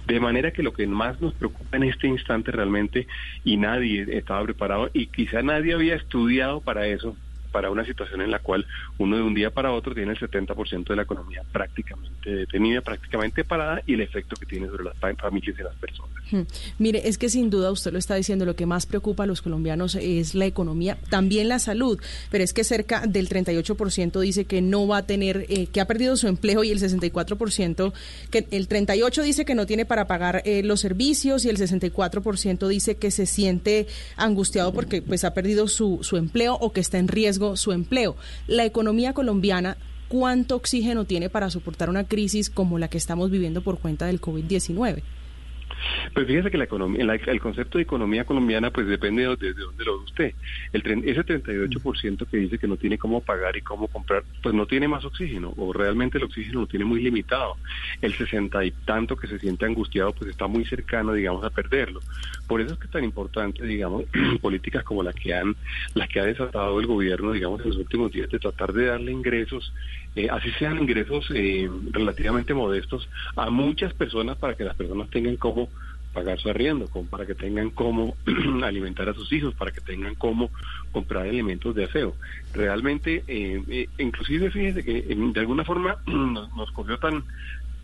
De 0.04 0.18
manera 0.18 0.50
que 0.50 0.64
lo 0.64 0.72
que 0.72 0.88
más 0.88 1.20
nos 1.20 1.32
preocupa 1.34 1.76
en 1.76 1.84
este 1.84 2.08
instante 2.08 2.50
realmente, 2.50 3.06
y 3.44 3.56
nadie 3.56 4.04
estaba 4.18 4.42
preparado 4.42 4.90
y 4.92 5.06
quizá 5.06 5.42
nadie 5.42 5.74
había 5.74 5.94
estudiado 5.94 6.60
para 6.60 6.88
eso, 6.88 7.16
para 7.46 7.70
una 7.70 7.84
situación 7.84 8.20
en 8.20 8.30
la 8.30 8.38
cual 8.38 8.66
uno 8.98 9.16
de 9.16 9.22
un 9.22 9.34
día 9.34 9.50
para 9.50 9.72
otro 9.72 9.94
tiene 9.94 10.12
el 10.12 10.18
70% 10.18 10.86
de 10.86 10.96
la 10.96 11.02
economía 11.02 11.42
prácticamente 11.52 12.30
detenida, 12.30 12.80
prácticamente 12.80 13.44
parada 13.44 13.82
y 13.86 13.94
el 13.94 14.00
efecto 14.00 14.36
que 14.36 14.46
tiene 14.46 14.68
sobre 14.68 14.84
las 14.84 14.96
familias 14.98 15.56
y 15.58 15.62
las 15.62 15.74
personas. 15.76 16.10
Hmm. 16.30 16.42
Mire, 16.78 17.08
es 17.08 17.18
que 17.18 17.28
sin 17.28 17.50
duda 17.50 17.70
usted 17.70 17.92
lo 17.92 17.98
está 17.98 18.14
diciendo, 18.16 18.44
lo 18.44 18.56
que 18.56 18.66
más 18.66 18.86
preocupa 18.86 19.24
a 19.24 19.26
los 19.26 19.42
colombianos 19.42 19.94
es 19.94 20.34
la 20.34 20.46
economía, 20.46 20.98
también 21.08 21.48
la 21.48 21.58
salud, 21.58 22.00
pero 22.30 22.42
es 22.42 22.52
que 22.52 22.64
cerca 22.64 23.06
del 23.06 23.28
38% 23.28 24.20
dice 24.20 24.44
que 24.44 24.60
no 24.60 24.86
va 24.86 24.98
a 24.98 25.06
tener, 25.06 25.46
eh, 25.48 25.66
que 25.66 25.80
ha 25.80 25.86
perdido 25.86 26.16
su 26.16 26.26
empleo 26.26 26.64
y 26.64 26.70
el 26.70 26.80
64%, 26.80 27.92
que 28.30 28.46
el 28.50 28.68
38% 28.68 29.22
dice 29.22 29.44
que 29.44 29.54
no 29.54 29.66
tiene 29.66 29.84
para 29.84 30.06
pagar 30.06 30.42
eh, 30.44 30.62
los 30.62 30.80
servicios 30.80 31.44
y 31.44 31.48
el 31.48 31.58
64% 31.58 32.68
dice 32.68 32.96
que 32.96 33.10
se 33.10 33.26
siente 33.26 33.86
angustiado 34.16 34.72
porque 34.72 35.02
pues 35.02 35.24
ha 35.24 35.34
perdido 35.34 35.68
su, 35.68 36.00
su 36.02 36.16
empleo 36.16 36.54
o 36.54 36.72
que 36.72 36.80
está 36.80 36.98
en 36.98 37.08
riesgo 37.08 37.35
su 37.56 37.72
empleo. 37.72 38.16
La 38.46 38.64
economía 38.64 39.12
colombiana, 39.12 39.76
¿cuánto 40.08 40.56
oxígeno 40.56 41.04
tiene 41.04 41.28
para 41.30 41.50
soportar 41.50 41.90
una 41.90 42.04
crisis 42.04 42.50
como 42.50 42.78
la 42.78 42.88
que 42.88 42.98
estamos 42.98 43.30
viviendo 43.30 43.62
por 43.62 43.78
cuenta 43.78 44.06
del 44.06 44.20
COVID-19? 44.20 45.02
Pues 46.14 46.26
fíjese 46.26 46.50
que 46.50 46.58
la 46.58 46.64
economía, 46.64 47.04
la- 47.04 47.14
el 47.14 47.40
concepto 47.40 47.78
de 47.78 47.82
economía 47.82 48.24
colombiana 48.24 48.70
pues 48.70 48.86
depende 48.86 49.22
de, 49.22 49.36
de 49.36 49.52
dónde 49.54 49.84
lo 49.84 49.98
ve 49.98 50.04
usted. 50.04 50.34
El, 50.72 50.82
ese 51.04 51.24
38% 51.24 52.26
que 52.26 52.36
dice 52.38 52.58
que 52.58 52.66
no 52.68 52.76
tiene 52.76 52.98
cómo 52.98 53.20
pagar 53.20 53.56
y 53.56 53.62
cómo 53.62 53.88
comprar, 53.88 54.24
pues 54.42 54.54
no 54.54 54.66
tiene 54.66 54.88
más 54.88 55.04
oxígeno 55.04 55.52
o 55.56 55.72
realmente 55.72 56.18
el 56.18 56.24
oxígeno 56.24 56.60
lo 56.62 56.66
tiene 56.66 56.84
muy 56.84 57.02
limitado. 57.02 57.56
El 58.00 58.14
60 58.14 58.64
y 58.64 58.70
tanto 58.84 59.16
que 59.16 59.26
se 59.26 59.38
siente 59.38 59.66
angustiado 59.66 60.12
pues 60.12 60.30
está 60.30 60.46
muy 60.46 60.64
cercano, 60.64 61.12
digamos, 61.12 61.44
a 61.44 61.50
perderlo. 61.50 62.00
Por 62.46 62.60
eso 62.60 62.74
es 62.74 62.78
que 62.78 62.86
es 62.86 62.90
tan 62.92 63.04
importante, 63.04 63.64
digamos, 63.64 64.04
políticas 64.40 64.84
como 64.84 65.02
las 65.02 65.14
que 65.14 65.34
han, 65.34 65.56
las 65.94 66.08
que 66.08 66.20
ha 66.20 66.24
desatado 66.24 66.78
el 66.80 66.86
gobierno, 66.86 67.32
digamos, 67.32 67.60
en 67.62 67.68
los 67.68 67.76
últimos 67.78 68.12
días 68.12 68.30
de 68.30 68.38
tratar 68.38 68.72
de 68.72 68.86
darle 68.86 69.12
ingresos, 69.12 69.72
eh, 70.16 70.28
así 70.30 70.50
sean 70.58 70.78
ingresos 70.78 71.26
eh, 71.34 71.70
relativamente 71.92 72.54
modestos 72.54 73.08
a 73.36 73.50
muchas 73.50 73.94
personas 73.94 74.36
para 74.38 74.54
que 74.54 74.64
las 74.64 74.76
personas 74.76 75.08
tengan 75.10 75.36
cómo 75.36 75.68
pagar 76.16 76.40
su 76.40 76.48
arriendo, 76.48 76.88
como 76.88 77.06
para 77.10 77.26
que 77.26 77.34
tengan 77.34 77.68
cómo 77.68 78.16
alimentar 78.64 79.06
a 79.06 79.12
sus 79.12 79.30
hijos, 79.32 79.54
para 79.54 79.70
que 79.70 79.82
tengan 79.82 80.14
cómo 80.14 80.48
comprar 80.90 81.26
elementos 81.26 81.74
de 81.74 81.84
aseo. 81.84 82.14
Realmente, 82.54 83.22
eh, 83.28 83.62
eh, 83.68 83.88
inclusive 83.98 84.50
fíjese 84.50 84.82
que 84.82 84.96
eh, 84.96 85.14
de 85.14 85.40
alguna 85.40 85.62
forma 85.62 85.98
nos, 86.06 86.56
nos 86.56 86.72
cogió 86.72 86.98
tan 86.98 87.22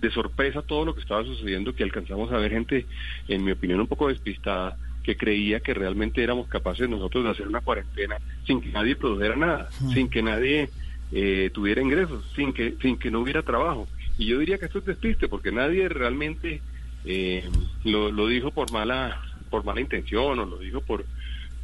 de 0.00 0.10
sorpresa 0.10 0.62
todo 0.62 0.86
lo 0.86 0.94
que 0.94 1.02
estaba 1.02 1.22
sucediendo 1.24 1.74
que 1.74 1.84
alcanzamos 1.84 2.32
a 2.32 2.38
ver 2.38 2.52
gente, 2.52 2.86
en 3.28 3.44
mi 3.44 3.52
opinión, 3.52 3.80
un 3.80 3.86
poco 3.86 4.08
despistada 4.08 4.78
que 5.04 5.16
creía 5.16 5.60
que 5.60 5.74
realmente 5.74 6.24
éramos 6.24 6.48
capaces 6.48 6.88
nosotros 6.88 7.24
de 7.24 7.30
hacer 7.30 7.46
una 7.46 7.60
cuarentena 7.60 8.16
sin 8.46 8.62
que 8.62 8.70
nadie 8.70 8.96
produjera 8.96 9.36
nada, 9.36 9.68
sin 9.92 10.08
que 10.08 10.22
nadie 10.22 10.70
eh, 11.12 11.50
tuviera 11.52 11.82
ingresos, 11.82 12.24
sin 12.34 12.52
que 12.52 12.76
sin 12.80 12.98
que 12.98 13.10
no 13.10 13.20
hubiera 13.20 13.42
trabajo. 13.42 13.86
Y 14.18 14.26
yo 14.26 14.38
diría 14.38 14.58
que 14.58 14.66
esto 14.66 14.78
es 14.78 14.86
despiste, 14.86 15.28
porque 15.28 15.52
nadie 15.52 15.88
realmente 15.88 16.60
eh, 17.04 17.48
lo, 17.84 18.10
lo 18.10 18.26
dijo 18.26 18.50
por 18.50 18.72
mala 18.72 19.22
por 19.50 19.64
mala 19.64 19.80
intención 19.80 20.38
o 20.38 20.46
lo 20.46 20.58
dijo 20.58 20.80
por 20.80 21.04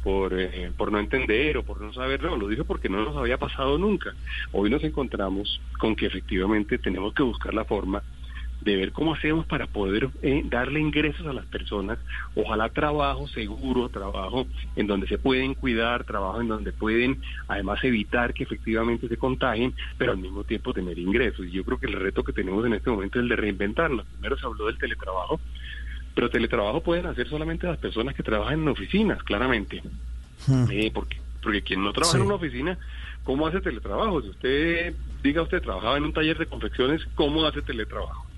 por, 0.03 0.39
eh, 0.39 0.71
por 0.77 0.91
no 0.91 0.99
entender 0.99 1.57
o 1.57 1.63
por 1.63 1.81
no 1.81 1.91
saber, 1.93 2.23
no, 2.23 2.37
lo 2.37 2.47
dijo 2.47 2.63
porque 2.63 2.89
no 2.89 3.03
nos 3.03 3.17
había 3.17 3.37
pasado 3.37 3.77
nunca. 3.77 4.13
Hoy 4.51 4.69
nos 4.69 4.83
encontramos 4.83 5.59
con 5.77 5.95
que 5.95 6.05
efectivamente 6.05 6.77
tenemos 6.77 7.13
que 7.13 7.23
buscar 7.23 7.53
la 7.53 7.65
forma 7.65 8.01
de 8.61 8.75
ver 8.75 8.91
cómo 8.91 9.13
hacemos 9.13 9.45
para 9.45 9.67
poder 9.67 10.09
eh, 10.21 10.41
darle 10.45 10.79
ingresos 10.79 11.25
a 11.27 11.33
las 11.33 11.45
personas, 11.45 11.97
ojalá 12.35 12.69
trabajo 12.69 13.27
seguro, 13.27 13.89
trabajo 13.89 14.47
en 14.75 14.87
donde 14.87 15.07
se 15.07 15.17
pueden 15.17 15.53
cuidar, 15.53 16.03
trabajo 16.03 16.41
en 16.41 16.49
donde 16.49 16.71
pueden 16.73 17.21
además 17.47 17.83
evitar 17.83 18.33
que 18.33 18.43
efectivamente 18.43 19.07
se 19.07 19.17
contagien, 19.17 19.73
pero 19.97 20.11
al 20.11 20.17
mismo 20.17 20.43
tiempo 20.43 20.73
tener 20.73 20.97
ingresos. 20.99 21.45
Y 21.45 21.51
yo 21.51 21.63
creo 21.63 21.79
que 21.79 21.87
el 21.87 21.93
reto 21.93 22.23
que 22.23 22.33
tenemos 22.33 22.65
en 22.65 22.73
este 22.73 22.89
momento 22.89 23.19
es 23.19 23.23
el 23.23 23.29
de 23.29 23.35
reinventarnos. 23.35 24.05
Primero 24.05 24.37
se 24.37 24.45
habló 24.45 24.65
del 24.65 24.77
teletrabajo, 24.77 25.39
pero 26.13 26.29
teletrabajo 26.29 26.81
pueden 26.81 27.05
hacer 27.05 27.29
solamente 27.29 27.67
las 27.67 27.77
personas 27.77 28.15
que 28.15 28.23
trabajan 28.23 28.61
en 28.61 28.67
oficinas, 28.67 29.23
claramente. 29.23 29.81
Eh, 30.69 30.91
porque, 30.93 31.17
porque 31.41 31.61
quien 31.61 31.83
no 31.83 31.93
trabaja 31.93 32.17
en 32.17 32.23
una 32.23 32.35
oficina, 32.35 32.77
¿cómo 33.23 33.47
hace 33.47 33.61
teletrabajo? 33.61 34.21
Si 34.21 34.29
usted, 34.29 34.95
diga 35.23 35.41
usted, 35.41 35.61
trabajaba 35.61 35.97
en 35.97 36.03
un 36.03 36.13
taller 36.13 36.37
de 36.37 36.45
confecciones, 36.45 37.05
¿cómo 37.15 37.45
hace 37.45 37.61
teletrabajo? 37.61 38.28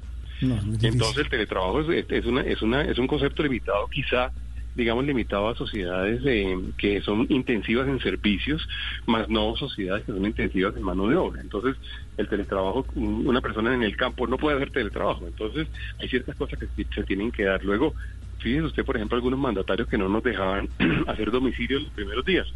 Entonces 0.82 1.18
el 1.24 1.30
teletrabajo 1.30 1.82
es, 1.92 2.06
es, 2.10 2.26
una, 2.26 2.42
es, 2.42 2.62
una, 2.62 2.82
es 2.84 2.98
un 2.98 3.08
concepto 3.08 3.44
limitado, 3.44 3.88
quizá, 3.88 4.32
digamos, 4.76 5.06
limitado 5.06 5.50
a 5.50 5.56
sociedades 5.56 6.22
eh, 6.26 6.56
que 6.78 7.02
son 7.02 7.26
intensivas 7.30 7.88
en 7.88 8.00
servicios, 8.00 8.66
más 9.06 9.30
no 9.30 9.56
sociedades 9.58 10.06
que 10.06 10.14
son 10.14 10.26
intensivas 10.26 10.76
en 10.76 10.84
mano 10.84 11.08
de 11.08 11.16
obra. 11.18 11.42
Entonces 11.42 11.76
el 12.18 12.28
teletrabajo, 12.28 12.86
un- 12.96 13.28
una 13.28 13.42
persona 13.42 13.74
en 13.74 13.84
el 13.84 13.96
campo 13.98 14.28
no 14.28 14.38
puede 14.38 14.56
hacer 14.58 14.72
teletrabajo. 14.72 15.28
Entonces 15.28 15.68
hay 16.00 16.08
ciertas 16.08 16.36
cosas 16.36 16.58
que 16.60 16.68
se 16.96 17.04
tienen 17.04 17.32
que 17.32 17.44
dar. 17.44 17.64
Luego, 17.64 17.96
fíjese 18.40 18.64
usted, 18.66 18.86
por 18.86 18.96
ejemplo, 18.96 19.16
algunos 19.18 19.40
mandatarios 19.40 19.88
que 19.88 19.98
no 19.98 20.08
nos 20.10 20.24
dejaban 20.24 20.70
hacer 21.08 21.32
domicilio 21.32 21.80
los 21.80 21.92
primeros 21.92 22.26
días. 22.26 22.48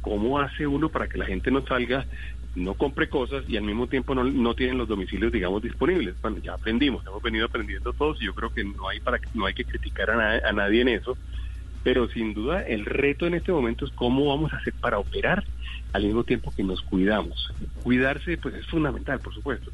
¿Cómo 0.00 0.38
hace 0.38 0.66
uno 0.66 0.88
para 0.88 1.06
que 1.08 1.18
la 1.18 1.26
gente 1.26 1.50
no 1.50 1.66
salga, 1.66 2.06
no 2.58 2.74
compre 2.74 3.08
cosas 3.08 3.44
y 3.48 3.56
al 3.56 3.64
mismo 3.64 3.86
tiempo 3.86 4.14
no, 4.14 4.24
no 4.24 4.54
tienen 4.54 4.78
los 4.78 4.88
domicilios, 4.88 5.32
digamos, 5.32 5.62
disponibles? 5.62 6.14
Bueno, 6.20 6.38
ya 6.38 6.54
aprendimos, 6.54 7.06
hemos 7.06 7.22
venido 7.22 7.46
aprendiendo 7.46 7.92
todos 7.92 8.20
y 8.20 8.26
yo 8.26 8.34
creo 8.34 8.52
que 8.52 8.64
no 8.64 8.88
hay, 8.88 9.00
para, 9.00 9.18
no 9.34 9.46
hay 9.46 9.54
que 9.54 9.64
criticar 9.64 10.10
a, 10.10 10.16
na- 10.16 10.48
a 10.48 10.52
nadie 10.52 10.82
en 10.82 10.88
eso. 10.88 11.16
Pero 11.84 12.08
sin 12.08 12.34
duda 12.34 12.62
el 12.62 12.84
reto 12.84 13.26
en 13.26 13.34
este 13.34 13.52
momento 13.52 13.84
es 13.84 13.92
cómo 13.92 14.26
vamos 14.26 14.52
a 14.52 14.56
hacer 14.56 14.74
para 14.74 14.98
operar 14.98 15.44
al 15.92 16.04
mismo 16.04 16.24
tiempo 16.24 16.52
que 16.54 16.62
nos 16.64 16.82
cuidamos. 16.82 17.52
Cuidarse 17.82 18.36
pues 18.36 18.54
es 18.54 18.66
fundamental, 18.66 19.20
por 19.20 19.32
supuesto. 19.32 19.70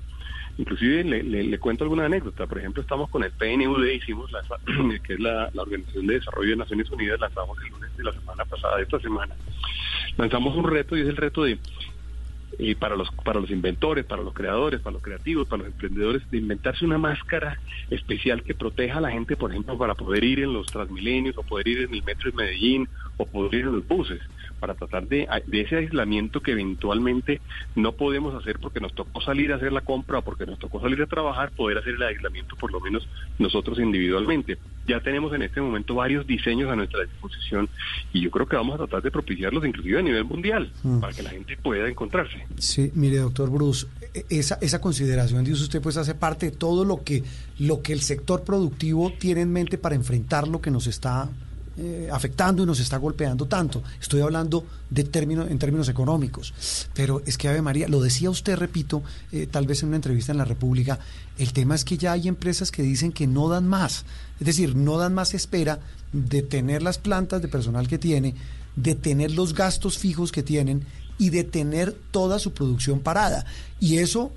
Inclusive 0.57 1.03
le, 1.03 1.59
cuento 1.59 1.83
alguna 1.83 2.05
anécdota. 2.05 2.47
Por 2.47 2.59
ejemplo, 2.59 2.83
estamos 2.83 3.11
con 3.11 3.25
el 3.25 3.33
PNUD, 3.33 3.85
hicimos 3.87 4.31
la, 4.31 4.41
que 5.03 5.15
es 5.15 5.21
la, 5.21 5.51
la 5.53 5.63
Organización 5.63 6.07
de 6.07 6.15
Desarrollo 6.15 6.51
de 6.51 6.57
Naciones 6.57 6.91
Unidas, 6.91 7.19
lanzamos 7.19 7.59
el 7.65 7.71
lunes 7.71 7.97
de 7.97 8.05
la 8.05 8.13
semana 8.13 8.45
pasada, 8.45 8.77
de 8.77 8.83
esta 8.85 9.01
semana. 9.01 9.35
Lanzamos 10.17 10.55
un 10.57 10.71
reto 10.71 10.97
y 10.97 11.01
es 11.01 11.09
el 11.09 11.17
reto 11.17 11.43
de 11.43 11.59
para 12.79 12.97
los 12.97 13.11
para 13.25 13.41
los 13.41 13.51
inventores, 13.51 14.05
para 14.05 14.23
los 14.23 14.33
creadores, 14.33 14.81
para 14.81 14.95
los 14.95 15.03
creativos, 15.03 15.47
para 15.49 15.63
los 15.65 15.73
emprendedores, 15.73 16.23
de 16.31 16.39
inventarse 16.39 16.85
una 16.85 16.99
máscara 16.99 17.59
especial 17.91 18.43
que 18.43 18.55
proteja 18.55 18.99
a 18.99 19.01
la 19.01 19.11
gente, 19.11 19.37
por 19.37 19.51
ejemplo, 19.51 19.77
para 19.79 19.95
poder 19.95 20.25
ir 20.25 20.41
en 20.41 20.53
los 20.53 20.67
Transmilenios 20.67 21.37
o 21.39 21.43
poder 21.43 21.69
ir 21.69 21.81
en 21.83 21.95
el 21.95 22.03
metro 22.03 22.31
de 22.31 22.37
Medellín 22.37 22.89
o 23.17 23.27
poder 23.27 23.55
ir 23.55 23.67
en 23.67 23.73
los 23.73 23.87
buses, 23.87 24.21
para 24.65 24.75
tratar 24.75 25.07
de, 25.09 25.29
de 25.47 25.61
ese 25.61 25.77
aislamiento 25.77 26.41
que 26.41 26.53
eventualmente 26.53 27.43
no 27.77 27.93
podemos 27.93 28.35
hacer 28.35 28.59
porque 28.59 28.81
nos 28.81 28.95
tocó 28.95 29.21
salir 29.21 29.53
a 29.53 29.57
hacer 29.57 29.73
la 29.75 29.83
compra 29.83 30.21
o 30.21 30.23
porque 30.23 30.47
nos 30.47 30.59
tocó 30.59 30.81
salir 30.81 31.03
a 31.03 31.07
trabajar, 31.07 31.51
poder 31.51 31.77
hacer 31.77 31.97
el 31.97 32.03
aislamiento 32.03 32.57
por 32.57 32.73
lo 32.73 32.81
menos 32.81 33.07
nosotros 33.39 33.79
individualmente. 33.79 34.57
Ya 34.89 35.01
tenemos 35.01 35.35
en 35.35 35.43
este 35.43 35.61
momento 35.61 35.95
varios 35.97 36.27
diseños 36.27 36.71
a 36.71 36.77
nuestra 36.77 37.03
disposición 37.03 37.69
y 38.15 38.23
yo 38.23 38.31
creo 38.31 38.47
que 38.47 38.57
vamos 38.57 38.75
a 38.77 38.79
tratar 38.79 39.03
de 39.03 39.11
propiciarlos 39.11 39.67
inclusive 39.67 39.99
a 39.99 40.03
nivel 40.03 40.25
mundial 40.25 40.73
Mm. 40.83 41.01
para 41.01 41.13
que 41.13 41.23
la 41.23 41.31
gente 41.31 41.57
pueda 41.59 41.87
encontrarse. 41.87 42.47
Sí, 42.59 42.91
mire, 42.95 43.19
doctor 43.19 43.51
Bruce, 43.51 43.87
e- 44.15 44.25
esa, 44.31 44.57
esa 44.63 44.81
consideración, 44.81 45.45
dice 45.45 45.63
usted, 45.63 45.83
pues 45.83 45.99
hace 45.99 46.15
parte 46.15 46.51
de 46.51 46.57
todo 46.57 46.87
lo 46.87 47.03
que, 47.05 47.23
lo 47.59 47.83
que 47.83 47.93
el 47.93 48.01
sector 48.01 48.45
productivo 48.45 49.13
tiene 49.19 49.43
en 49.43 49.53
mente 49.53 49.77
para 49.77 49.95
enfrentar 49.95 50.49
lo 50.49 50.61
que 50.63 50.71
nos 50.71 50.87
está 50.87 51.29
eh, 51.77 52.09
afectando 52.13 52.63
y 52.63 52.67
nos 52.67 52.79
está 52.79 52.99
golpeando 52.99 53.47
tanto. 53.47 53.83
Estoy 54.01 54.21
hablando 54.21 54.65
de 54.91 55.03
en 55.03 55.59
términos 55.59 55.89
económicos. 55.89 56.55
Pero 56.95 57.23
es 57.27 57.37
que, 57.37 57.49
Ave 57.49 57.63
María, 57.63 57.89
lo 57.89 58.01
decía 58.01 58.31
usted, 58.31 58.57
repito, 58.57 59.03
eh, 59.33 59.49
tal 59.51 59.67
vez 59.67 59.83
en 59.83 59.89
una 59.89 59.97
entrevista 59.97 60.31
en 60.31 60.39
la 60.39 60.45
República, 60.45 61.01
el 61.37 61.53
tema 61.53 61.75
es 61.75 61.85
que 61.85 61.99
ya 61.99 62.13
hay 62.13 62.29
empresas 62.29 62.71
que 62.71 62.83
dicen 62.83 63.11
que 63.11 63.27
no 63.27 63.49
dan 63.49 63.67
más. 63.67 64.05
Es 64.39 64.47
decir, 64.47 64.77
no 64.77 64.99
dan 64.99 65.15
más 65.15 65.35
espera 65.35 65.81
de 66.13 66.43
tener 66.43 66.83
las 66.83 66.99
plantas 66.99 67.43
de 67.43 67.49
personal 67.49 67.89
que 67.89 67.99
tiene, 67.99 68.37
de 68.77 68.95
tener 68.95 69.33
los 69.33 69.55
gastos 69.55 69.99
fijos 69.99 70.31
que 70.31 70.45
tienen 70.45 70.85
y 71.19 71.31
de 71.31 71.43
tener 71.43 71.93
toda 72.13 72.39
su 72.39 72.53
producción 72.53 73.01
parada. 73.01 73.47
Y 73.81 73.99
eso 73.99 74.33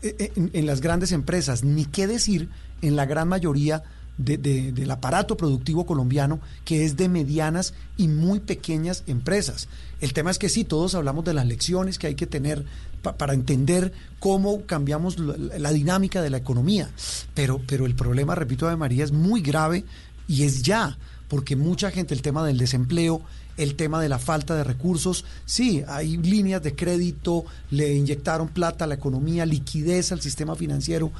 eh, 0.00 0.32
en, 0.34 0.50
en 0.54 0.66
las 0.66 0.80
grandes 0.80 1.12
empresas, 1.12 1.62
ni 1.62 1.84
qué 1.84 2.06
decir 2.06 2.48
en 2.80 2.96
la 2.96 3.04
gran 3.04 3.28
mayoría 3.28 3.82
de- 4.24 4.38
de- 4.38 4.72
del 4.72 4.90
aparato 4.90 5.36
productivo 5.36 5.86
colombiano, 5.86 6.40
que 6.64 6.84
es 6.84 6.96
de 6.96 7.08
medianas 7.08 7.74
y 7.96 8.08
muy 8.08 8.40
pequeñas 8.40 9.02
empresas. 9.06 9.68
El 10.00 10.12
tema 10.12 10.30
es 10.30 10.38
que 10.38 10.48
sí, 10.48 10.64
todos 10.64 10.94
hablamos 10.94 11.24
de 11.24 11.34
las 11.34 11.46
lecciones 11.46 11.98
que 11.98 12.06
hay 12.06 12.14
que 12.14 12.26
tener 12.26 12.64
pa- 13.02 13.16
para 13.16 13.34
entender 13.34 13.92
cómo 14.18 14.62
cambiamos 14.66 15.18
la, 15.18 15.36
la 15.58 15.72
dinámica 15.72 16.22
de 16.22 16.30
la 16.30 16.36
economía. 16.38 16.90
Pero, 17.34 17.60
pero 17.66 17.86
el 17.86 17.94
problema, 17.94 18.34
repito, 18.34 18.68
de 18.68 18.76
María, 18.76 19.04
es 19.04 19.12
muy 19.12 19.40
grave 19.42 19.84
y 20.28 20.44
es 20.44 20.62
ya, 20.62 20.96
porque 21.28 21.56
mucha 21.56 21.90
gente, 21.90 22.14
el 22.14 22.22
tema 22.22 22.44
del 22.46 22.58
desempleo, 22.58 23.22
el 23.56 23.74
tema 23.74 24.00
de 24.00 24.08
la 24.08 24.18
falta 24.18 24.54
de 24.56 24.64
recursos, 24.64 25.24
sí, 25.44 25.82
hay 25.86 26.16
líneas 26.16 26.62
de 26.62 26.74
crédito, 26.74 27.44
le 27.70 27.94
inyectaron 27.94 28.48
plata 28.48 28.84
a 28.84 28.88
la 28.88 28.94
economía, 28.94 29.44
liquidez 29.44 30.12
al 30.12 30.20
sistema 30.22 30.56
financiero, 30.56 31.12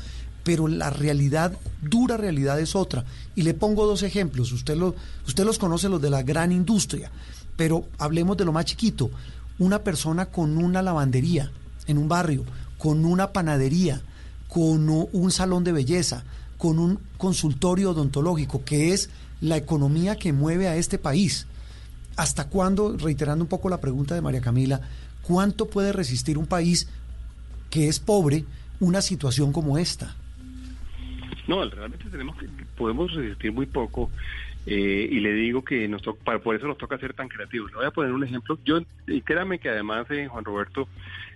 pero 0.43 0.69
la 0.69 0.91
realidad, 0.91 1.57
dura 1.83 2.17
realidad 2.17 2.61
es 2.61 2.75
otra. 2.75 3.05
Y 3.35 3.43
le 3.43 3.55
pongo 3.55 3.87
dos 3.87 4.03
ejemplos, 4.03 4.53
usted, 4.53 4.77
lo, 4.77 4.95
usted 5.27 5.45
los 5.45 5.59
conoce, 5.59 5.89
los 5.89 6.01
de 6.01 6.11
la 6.11 6.23
gran 6.23 6.53
industria, 6.53 7.11
pero 7.57 7.85
hablemos 7.99 8.37
de 8.37 8.45
lo 8.45 8.53
más 8.53 8.65
chiquito, 8.65 9.11
una 9.59 9.81
persona 9.81 10.27
con 10.27 10.57
una 10.57 10.83
lavandería 10.83 11.51
en 11.87 11.99
un 11.99 12.09
barrio, 12.09 12.45
con 12.79 13.05
una 13.05 13.33
panadería, 13.33 14.01
con 14.49 14.89
un 14.89 15.31
salón 15.31 15.65
de 15.65 15.73
belleza, 15.73 16.25
con 16.57 16.79
un 16.79 16.99
consultorio 17.19 17.91
odontológico, 17.91 18.65
que 18.65 18.93
es 18.93 19.11
la 19.41 19.57
economía 19.57 20.17
que 20.17 20.33
mueve 20.33 20.69
a 20.69 20.77
este 20.77 20.99
país. 20.99 21.47
¿Hasta 22.17 22.49
cuándo, 22.49 22.97
reiterando 22.97 23.45
un 23.45 23.49
poco 23.49 23.69
la 23.69 23.81
pregunta 23.81 24.15
de 24.15 24.21
María 24.21 24.41
Camila, 24.41 24.81
cuánto 25.23 25.69
puede 25.69 25.93
resistir 25.93 26.37
un 26.37 26.47
país 26.47 26.89
que 27.71 27.89
es 27.89 28.01
pobre 28.01 28.45
una 28.81 29.01
situación 29.01 29.53
como 29.53 29.79
esta? 29.79 30.17
No, 31.47 31.69
realmente 31.69 32.09
tenemos 32.11 32.37
que, 32.37 32.47
podemos 32.77 33.13
resistir 33.15 33.53
muy 33.53 33.67
poco 33.67 34.11
eh, 34.67 35.09
y 35.11 35.21
le 35.21 35.33
digo 35.33 35.65
que 35.65 35.89
nos 35.89 36.03
to- 36.03 36.17
para, 36.17 36.39
por 36.39 36.55
eso 36.55 36.67
nos 36.67 36.79
toca 36.79 36.99
ser 36.99 37.15
tan 37.15 37.29
creativos. 37.29 37.71
Le 37.71 37.79
voy 37.79 37.87
a 37.87 37.91
poner 37.91 38.13
un 38.13 38.25
ejemplo. 38.25 38.59
Yo, 38.65 38.81
y 39.07 39.23
créame 39.23 39.59
que 39.59 39.71
además, 39.71 40.07
eh, 40.11 40.29
Juan 40.29 40.45
Roberto, 40.45 40.89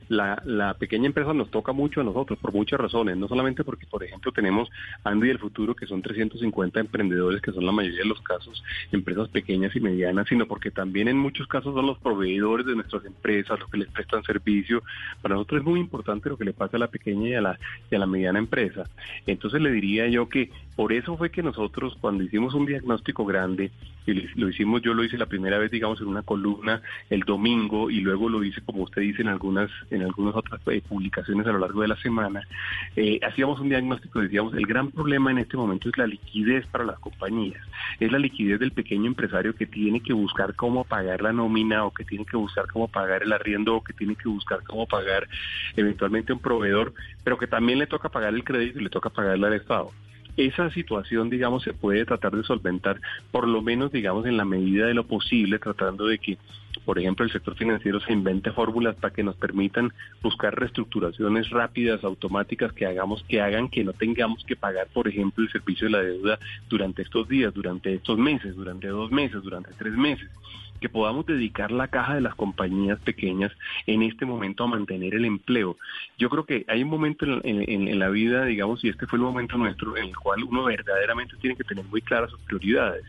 la, 0.08 0.42
la 0.44 0.74
pequeña 0.74 1.06
empresa 1.06 1.32
nos 1.32 1.50
toca 1.50 1.72
mucho 1.72 2.00
a 2.00 2.04
nosotros 2.04 2.38
por 2.38 2.52
muchas 2.52 2.80
razones, 2.80 3.16
no 3.16 3.28
solamente 3.28 3.64
porque, 3.64 3.86
por 3.86 4.04
ejemplo, 4.04 4.32
tenemos 4.32 4.68
Andy 5.04 5.28
del 5.28 5.38
Futuro, 5.38 5.74
que 5.74 5.86
son 5.86 6.02
350 6.02 6.80
emprendedores, 6.80 7.40
que 7.42 7.52
son 7.52 7.66
la 7.66 7.72
mayoría 7.72 8.00
de 8.00 8.08
los 8.08 8.20
casos 8.20 8.62
empresas 8.92 9.28
pequeñas 9.28 9.74
y 9.76 9.80
medianas, 9.80 10.28
sino 10.28 10.46
porque 10.46 10.70
también 10.70 11.08
en 11.08 11.18
muchos 11.18 11.46
casos 11.46 11.74
son 11.74 11.86
los 11.86 11.98
proveedores 11.98 12.66
de 12.66 12.74
nuestras 12.74 13.04
empresas, 13.04 13.58
los 13.58 13.70
que 13.70 13.78
les 13.78 13.88
prestan 13.88 14.22
servicio. 14.22 14.82
Para 15.22 15.34
nosotros 15.34 15.60
es 15.60 15.66
muy 15.66 15.80
importante 15.80 16.28
lo 16.28 16.36
que 16.36 16.44
le 16.44 16.52
pasa 16.52 16.76
a 16.76 16.80
la 16.80 16.88
pequeña 16.88 17.28
y 17.28 17.34
a 17.34 17.40
la, 17.40 17.58
y 17.90 17.94
a 17.94 17.98
la 17.98 18.06
mediana 18.06 18.38
empresa. 18.38 18.84
Entonces 19.26 19.60
le 19.60 19.70
diría 19.70 20.08
yo 20.08 20.28
que 20.28 20.50
por 20.76 20.92
eso 20.92 21.16
fue 21.16 21.30
que 21.30 21.42
nosotros 21.42 21.96
cuando 22.00 22.24
hicimos 22.24 22.54
un 22.54 22.66
diagnóstico 22.66 23.24
grande, 23.24 23.70
y 24.06 24.12
lo 24.12 24.48
hicimos, 24.48 24.82
yo 24.82 24.92
lo 24.92 25.04
hice 25.04 25.16
la 25.16 25.26
primera 25.26 25.58
vez, 25.58 25.70
digamos, 25.70 26.00
en 26.00 26.08
una 26.08 26.22
columna 26.22 26.82
el 27.08 27.20
domingo 27.20 27.90
y 27.90 28.00
luego 28.00 28.28
lo 28.28 28.44
hice, 28.44 28.60
como 28.60 28.82
usted 28.82 29.02
dice, 29.02 29.22
en 29.22 29.28
algunas, 29.28 29.70
en 29.94 30.02
algunas 30.02 30.34
otras 30.34 30.60
eh, 30.66 30.82
publicaciones 30.86 31.46
a 31.46 31.52
lo 31.52 31.58
largo 31.58 31.82
de 31.82 31.88
la 31.88 31.96
semana, 31.96 32.46
eh, 32.96 33.20
hacíamos 33.22 33.60
un 33.60 33.68
diagnóstico, 33.68 34.20
decíamos, 34.20 34.54
el 34.54 34.66
gran 34.66 34.90
problema 34.90 35.30
en 35.30 35.38
este 35.38 35.56
momento 35.56 35.88
es 35.88 35.98
la 35.98 36.06
liquidez 36.06 36.66
para 36.66 36.84
las 36.84 36.98
compañías, 36.98 37.62
es 38.00 38.10
la 38.10 38.18
liquidez 38.18 38.60
del 38.60 38.72
pequeño 38.72 39.06
empresario 39.06 39.54
que 39.54 39.66
tiene 39.66 40.00
que 40.00 40.12
buscar 40.12 40.54
cómo 40.54 40.84
pagar 40.84 41.22
la 41.22 41.32
nómina 41.32 41.84
o 41.84 41.92
que 41.92 42.04
tiene 42.04 42.24
que 42.24 42.36
buscar 42.36 42.66
cómo 42.66 42.88
pagar 42.88 43.22
el 43.22 43.32
arriendo 43.32 43.76
o 43.76 43.84
que 43.84 43.92
tiene 43.92 44.16
que 44.16 44.28
buscar 44.28 44.62
cómo 44.64 44.86
pagar 44.86 45.28
eventualmente 45.76 46.32
un 46.32 46.40
proveedor, 46.40 46.94
pero 47.22 47.38
que 47.38 47.46
también 47.46 47.78
le 47.78 47.86
toca 47.86 48.08
pagar 48.08 48.34
el 48.34 48.44
crédito 48.44 48.78
y 48.78 48.84
le 48.84 48.90
toca 48.90 49.10
pagarle 49.10 49.46
al 49.46 49.54
Estado. 49.54 49.90
Esa 50.36 50.68
situación, 50.70 51.30
digamos, 51.30 51.62
se 51.62 51.72
puede 51.72 52.04
tratar 52.04 52.32
de 52.32 52.42
solventar, 52.42 53.00
por 53.30 53.46
lo 53.46 53.62
menos, 53.62 53.92
digamos, 53.92 54.26
en 54.26 54.36
la 54.36 54.44
medida 54.44 54.86
de 54.86 54.94
lo 54.94 55.06
posible, 55.06 55.60
tratando 55.60 56.06
de 56.06 56.18
que, 56.18 56.38
por 56.84 56.98
ejemplo, 56.98 57.24
el 57.24 57.32
sector 57.32 57.56
financiero 57.56 58.00
se 58.00 58.12
invente 58.12 58.52
fórmulas 58.52 58.96
para 58.96 59.12
que 59.12 59.22
nos 59.22 59.36
permitan 59.36 59.92
buscar 60.22 60.54
reestructuraciones 60.58 61.50
rápidas, 61.50 62.04
automáticas, 62.04 62.72
que 62.72 62.86
hagamos, 62.86 63.24
que 63.24 63.40
hagan 63.40 63.68
que 63.68 63.84
no 63.84 63.92
tengamos 63.92 64.44
que 64.44 64.56
pagar, 64.56 64.88
por 64.92 65.08
ejemplo, 65.08 65.44
el 65.44 65.50
servicio 65.50 65.86
de 65.86 65.92
la 65.92 66.02
deuda 66.02 66.38
durante 66.68 67.02
estos 67.02 67.28
días, 67.28 67.54
durante 67.54 67.94
estos 67.94 68.18
meses, 68.18 68.54
durante 68.54 68.88
dos 68.88 69.10
meses, 69.10 69.42
durante 69.42 69.72
tres 69.72 69.94
meses 69.94 70.28
que 70.80 70.88
podamos 70.90 71.24
dedicar 71.24 71.70
la 71.70 71.88
caja 71.88 72.14
de 72.14 72.20
las 72.20 72.34
compañías 72.34 72.98
pequeñas 73.00 73.50
en 73.86 74.02
este 74.02 74.26
momento 74.26 74.64
a 74.64 74.66
mantener 74.66 75.14
el 75.14 75.24
empleo. 75.24 75.78
Yo 76.18 76.28
creo 76.28 76.44
que 76.44 76.66
hay 76.68 76.82
un 76.82 76.90
momento 76.90 77.24
en, 77.42 77.98
la 77.98 78.10
vida, 78.10 78.44
digamos, 78.44 78.84
y 78.84 78.90
este 78.90 79.06
fue 79.06 79.18
el 79.18 79.22
momento 79.22 79.56
nuestro, 79.56 79.96
en 79.96 80.08
el 80.08 80.16
cual 80.16 80.44
uno 80.44 80.64
verdaderamente 80.64 81.36
tiene 81.40 81.56
que 81.56 81.64
tener 81.64 81.86
muy 81.86 82.02
claras 82.02 82.30
sus 82.30 82.40
prioridades. 82.40 83.04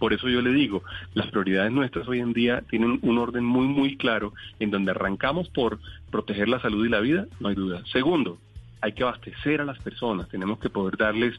Por 0.00 0.14
eso 0.14 0.30
yo 0.30 0.40
le 0.40 0.50
digo, 0.50 0.82
las 1.12 1.26
prioridades 1.28 1.70
nuestras 1.70 2.08
hoy 2.08 2.20
en 2.20 2.32
día 2.32 2.62
tienen 2.70 2.98
un 3.02 3.18
orden 3.18 3.44
muy, 3.44 3.66
muy 3.68 3.96
claro 3.98 4.32
en 4.58 4.70
donde 4.70 4.92
arrancamos 4.92 5.50
por 5.50 5.78
proteger 6.10 6.48
la 6.48 6.58
salud 6.60 6.86
y 6.86 6.88
la 6.88 7.00
vida, 7.00 7.26
no 7.38 7.48
hay 7.48 7.54
duda. 7.54 7.82
Segundo, 7.92 8.38
hay 8.80 8.92
que 8.92 9.02
abastecer 9.02 9.60
a 9.60 9.66
las 9.66 9.78
personas, 9.78 10.26
tenemos 10.30 10.58
que 10.58 10.70
poder 10.70 10.96
darles 10.96 11.38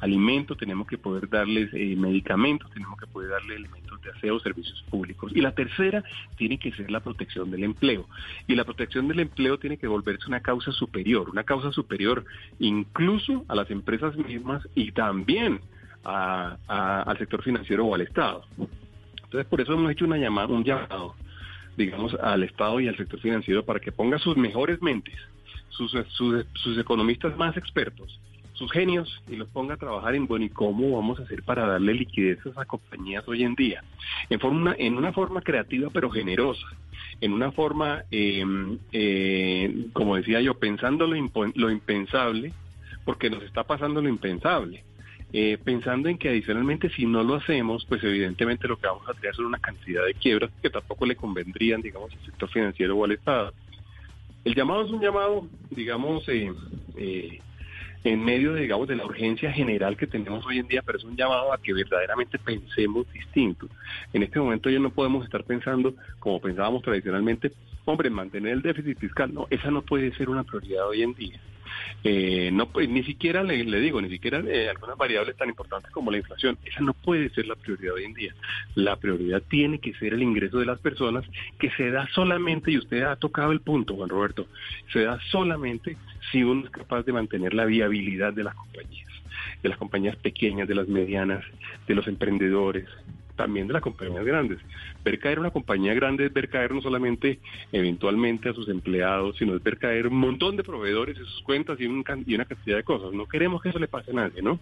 alimento, 0.00 0.54
tenemos 0.54 0.86
que 0.86 0.98
poder 0.98 1.28
darles 1.28 1.68
eh, 1.74 1.96
medicamentos, 1.96 2.70
tenemos 2.70 2.96
que 2.96 3.08
poder 3.08 3.30
darle 3.30 3.56
elementos 3.56 4.00
de 4.02 4.10
aseo, 4.10 4.38
servicios 4.38 4.84
públicos. 4.88 5.32
Y 5.34 5.40
la 5.40 5.52
tercera 5.52 6.04
tiene 6.36 6.58
que 6.58 6.70
ser 6.72 6.92
la 6.92 7.00
protección 7.00 7.50
del 7.50 7.64
empleo. 7.64 8.06
Y 8.46 8.54
la 8.54 8.64
protección 8.64 9.08
del 9.08 9.18
empleo 9.18 9.58
tiene 9.58 9.78
que 9.78 9.88
volverse 9.88 10.28
una 10.28 10.40
causa 10.40 10.70
superior, 10.70 11.28
una 11.28 11.42
causa 11.42 11.72
superior 11.72 12.24
incluso 12.60 13.44
a 13.48 13.56
las 13.56 13.68
empresas 13.70 14.16
mismas 14.16 14.68
y 14.76 14.92
también 14.92 15.60
al 16.06 17.18
sector 17.18 17.42
financiero 17.42 17.86
o 17.86 17.94
al 17.94 18.02
Estado. 18.02 18.44
Entonces, 19.24 19.46
por 19.46 19.60
eso 19.60 19.72
hemos 19.72 19.90
hecho 19.90 20.04
una 20.04 20.18
llamada, 20.18 20.48
un 20.48 20.64
llamado, 20.64 21.14
digamos, 21.76 22.14
al 22.14 22.42
Estado 22.44 22.80
y 22.80 22.88
al 22.88 22.96
sector 22.96 23.20
financiero 23.20 23.64
para 23.64 23.80
que 23.80 23.92
ponga 23.92 24.18
sus 24.18 24.36
mejores 24.36 24.80
mentes, 24.80 25.16
sus, 25.68 25.92
sus 26.12 26.78
economistas 26.78 27.36
más 27.36 27.56
expertos, 27.56 28.20
sus 28.56 28.72
genios 28.72 29.22
y 29.28 29.36
los 29.36 29.48
ponga 29.48 29.74
a 29.74 29.76
trabajar 29.76 30.14
en, 30.14 30.26
bueno, 30.26 30.44
¿y 30.46 30.48
cómo 30.48 30.96
vamos 30.96 31.20
a 31.20 31.24
hacer 31.24 31.42
para 31.42 31.66
darle 31.66 31.94
liquidez 31.94 32.38
a 32.44 32.48
esas 32.48 32.66
compañías 32.66 33.26
hoy 33.28 33.42
en 33.42 33.54
día? 33.54 33.84
En, 34.30 34.40
forma, 34.40 34.74
en 34.78 34.96
una 34.96 35.12
forma 35.12 35.42
creativa 35.42 35.90
pero 35.92 36.10
generosa, 36.10 36.66
en 37.20 37.32
una 37.32 37.52
forma, 37.52 38.04
em, 38.10 38.78
eh, 38.92 39.86
como 39.92 40.16
decía 40.16 40.40
yo, 40.40 40.54
pensando 40.54 41.06
lo, 41.06 41.16
lo, 41.54 41.70
impensable, 41.70 42.52
porque 43.04 43.30
nos 43.30 43.42
está 43.42 43.64
pasando 43.64 44.00
lo 44.00 44.08
impensable. 44.08 44.82
Eh, 45.32 45.58
pensando 45.62 46.08
en 46.08 46.18
que 46.18 46.28
adicionalmente 46.28 46.88
si 46.90 47.04
no 47.04 47.22
lo 47.24 47.34
hacemos, 47.34 47.84
pues 47.86 48.02
evidentemente 48.04 48.68
lo 48.68 48.76
que 48.76 48.86
vamos 48.86 49.08
a 49.08 49.14
tener 49.14 49.34
son 49.34 49.46
una 49.46 49.58
cantidad 49.58 50.04
de 50.04 50.14
quiebras 50.14 50.50
que 50.62 50.70
tampoco 50.70 51.04
le 51.04 51.16
convendrían, 51.16 51.82
digamos, 51.82 52.12
al 52.12 52.24
sector 52.24 52.48
financiero 52.48 52.96
o 52.96 53.04
al 53.04 53.12
Estado. 53.12 53.52
El 54.44 54.54
llamado 54.54 54.84
es 54.84 54.90
un 54.92 55.00
llamado, 55.00 55.48
digamos, 55.70 56.28
eh, 56.28 56.52
eh 56.96 57.40
en 58.04 58.24
medio, 58.24 58.54
digamos, 58.54 58.86
de 58.88 58.96
la 58.96 59.04
urgencia 59.04 59.52
general 59.52 59.96
que 59.96 60.06
tenemos 60.06 60.46
hoy 60.46 60.58
en 60.58 60.68
día, 60.68 60.82
pero 60.82 60.98
es 60.98 61.04
un 61.04 61.16
llamado 61.16 61.52
a 61.52 61.58
que 61.58 61.72
verdaderamente 61.72 62.38
pensemos 62.38 63.10
distinto. 63.12 63.68
En 64.12 64.22
este 64.22 64.38
momento 64.38 64.70
ya 64.70 64.78
no 64.78 64.90
podemos 64.90 65.24
estar 65.24 65.44
pensando 65.44 65.94
como 66.20 66.40
pensábamos 66.40 66.82
tradicionalmente, 66.82 67.52
hombre, 67.84 68.10
mantener 68.10 68.52
el 68.52 68.62
déficit 68.62 68.98
fiscal. 68.98 69.32
No, 69.34 69.46
esa 69.50 69.70
no 69.70 69.82
puede 69.82 70.14
ser 70.14 70.28
una 70.28 70.44
prioridad 70.44 70.88
hoy 70.88 71.02
en 71.02 71.14
día. 71.14 71.40
Eh, 72.04 72.50
no 72.52 72.68
pues, 72.68 72.88
ni 72.88 73.02
siquiera 73.02 73.42
le, 73.42 73.64
digo 73.80 74.00
ni 74.00 74.08
siquiera 74.08 74.40
eh, 74.40 74.68
algunas 74.68 74.96
variables 74.96 75.36
tan 75.36 75.48
importantes 75.48 75.90
como 75.90 76.10
la 76.10 76.18
inflación 76.18 76.58
esa 76.64 76.80
no 76.80 76.94
puede 76.94 77.30
ser 77.30 77.46
la 77.46 77.56
prioridad 77.56 77.94
hoy 77.94 78.04
en 78.04 78.14
día. 78.14 78.34
La 78.74 78.96
prioridad 78.96 79.42
tiene 79.48 79.78
que 79.78 79.94
ser 79.94 80.14
el 80.14 80.22
ingreso 80.22 80.58
de 80.58 80.66
las 80.66 80.78
personas 80.78 81.24
que 81.58 81.70
se 81.70 81.90
da 81.90 82.08
solamente 82.14 82.70
y 82.70 82.78
usted 82.78 83.02
ha 83.02 83.16
tocado 83.16 83.52
el 83.52 83.60
punto 83.60 83.94
Juan 83.94 84.08
Roberto 84.08 84.46
se 84.92 85.02
da 85.02 85.18
solamente 85.30 85.96
si 86.30 86.42
uno 86.42 86.64
es 86.64 86.70
capaz 86.70 87.02
de 87.04 87.12
mantener 87.12 87.54
la 87.54 87.64
viabilidad 87.64 88.32
de 88.32 88.44
las 88.44 88.54
compañías 88.54 89.08
de 89.62 89.68
las 89.68 89.78
compañías 89.78 90.16
pequeñas 90.16 90.68
de 90.68 90.74
las 90.74 90.88
medianas 90.88 91.44
de 91.86 91.94
los 91.94 92.06
emprendedores 92.06 92.86
también 93.36 93.66
de 93.66 93.74
las 93.74 93.82
compañías 93.82 94.24
grandes. 94.24 94.58
Ver 95.04 95.18
caer 95.18 95.38
una 95.38 95.50
compañía 95.50 95.94
grande 95.94 96.26
es 96.26 96.32
ver 96.32 96.48
caer 96.48 96.72
no 96.72 96.80
solamente 96.80 97.38
eventualmente 97.70 98.48
a 98.48 98.54
sus 98.54 98.68
empleados, 98.68 99.36
sino 99.38 99.54
es 99.54 99.62
ver 99.62 99.78
caer 99.78 100.08
un 100.08 100.18
montón 100.18 100.56
de 100.56 100.64
proveedores 100.64 101.16
y 101.16 101.20
sus 101.20 101.42
cuentas 101.42 101.78
y, 101.80 101.86
una 101.86 102.02
cantidad 102.02 102.76
de 102.76 102.84
cosas. 102.84 103.12
No 103.12 103.26
queremos 103.26 103.62
que 103.62 103.68
eso 103.68 103.78
le 103.78 103.88
pase 103.88 104.10
a 104.10 104.14
nadie, 104.14 104.42
¿no? 104.42 104.58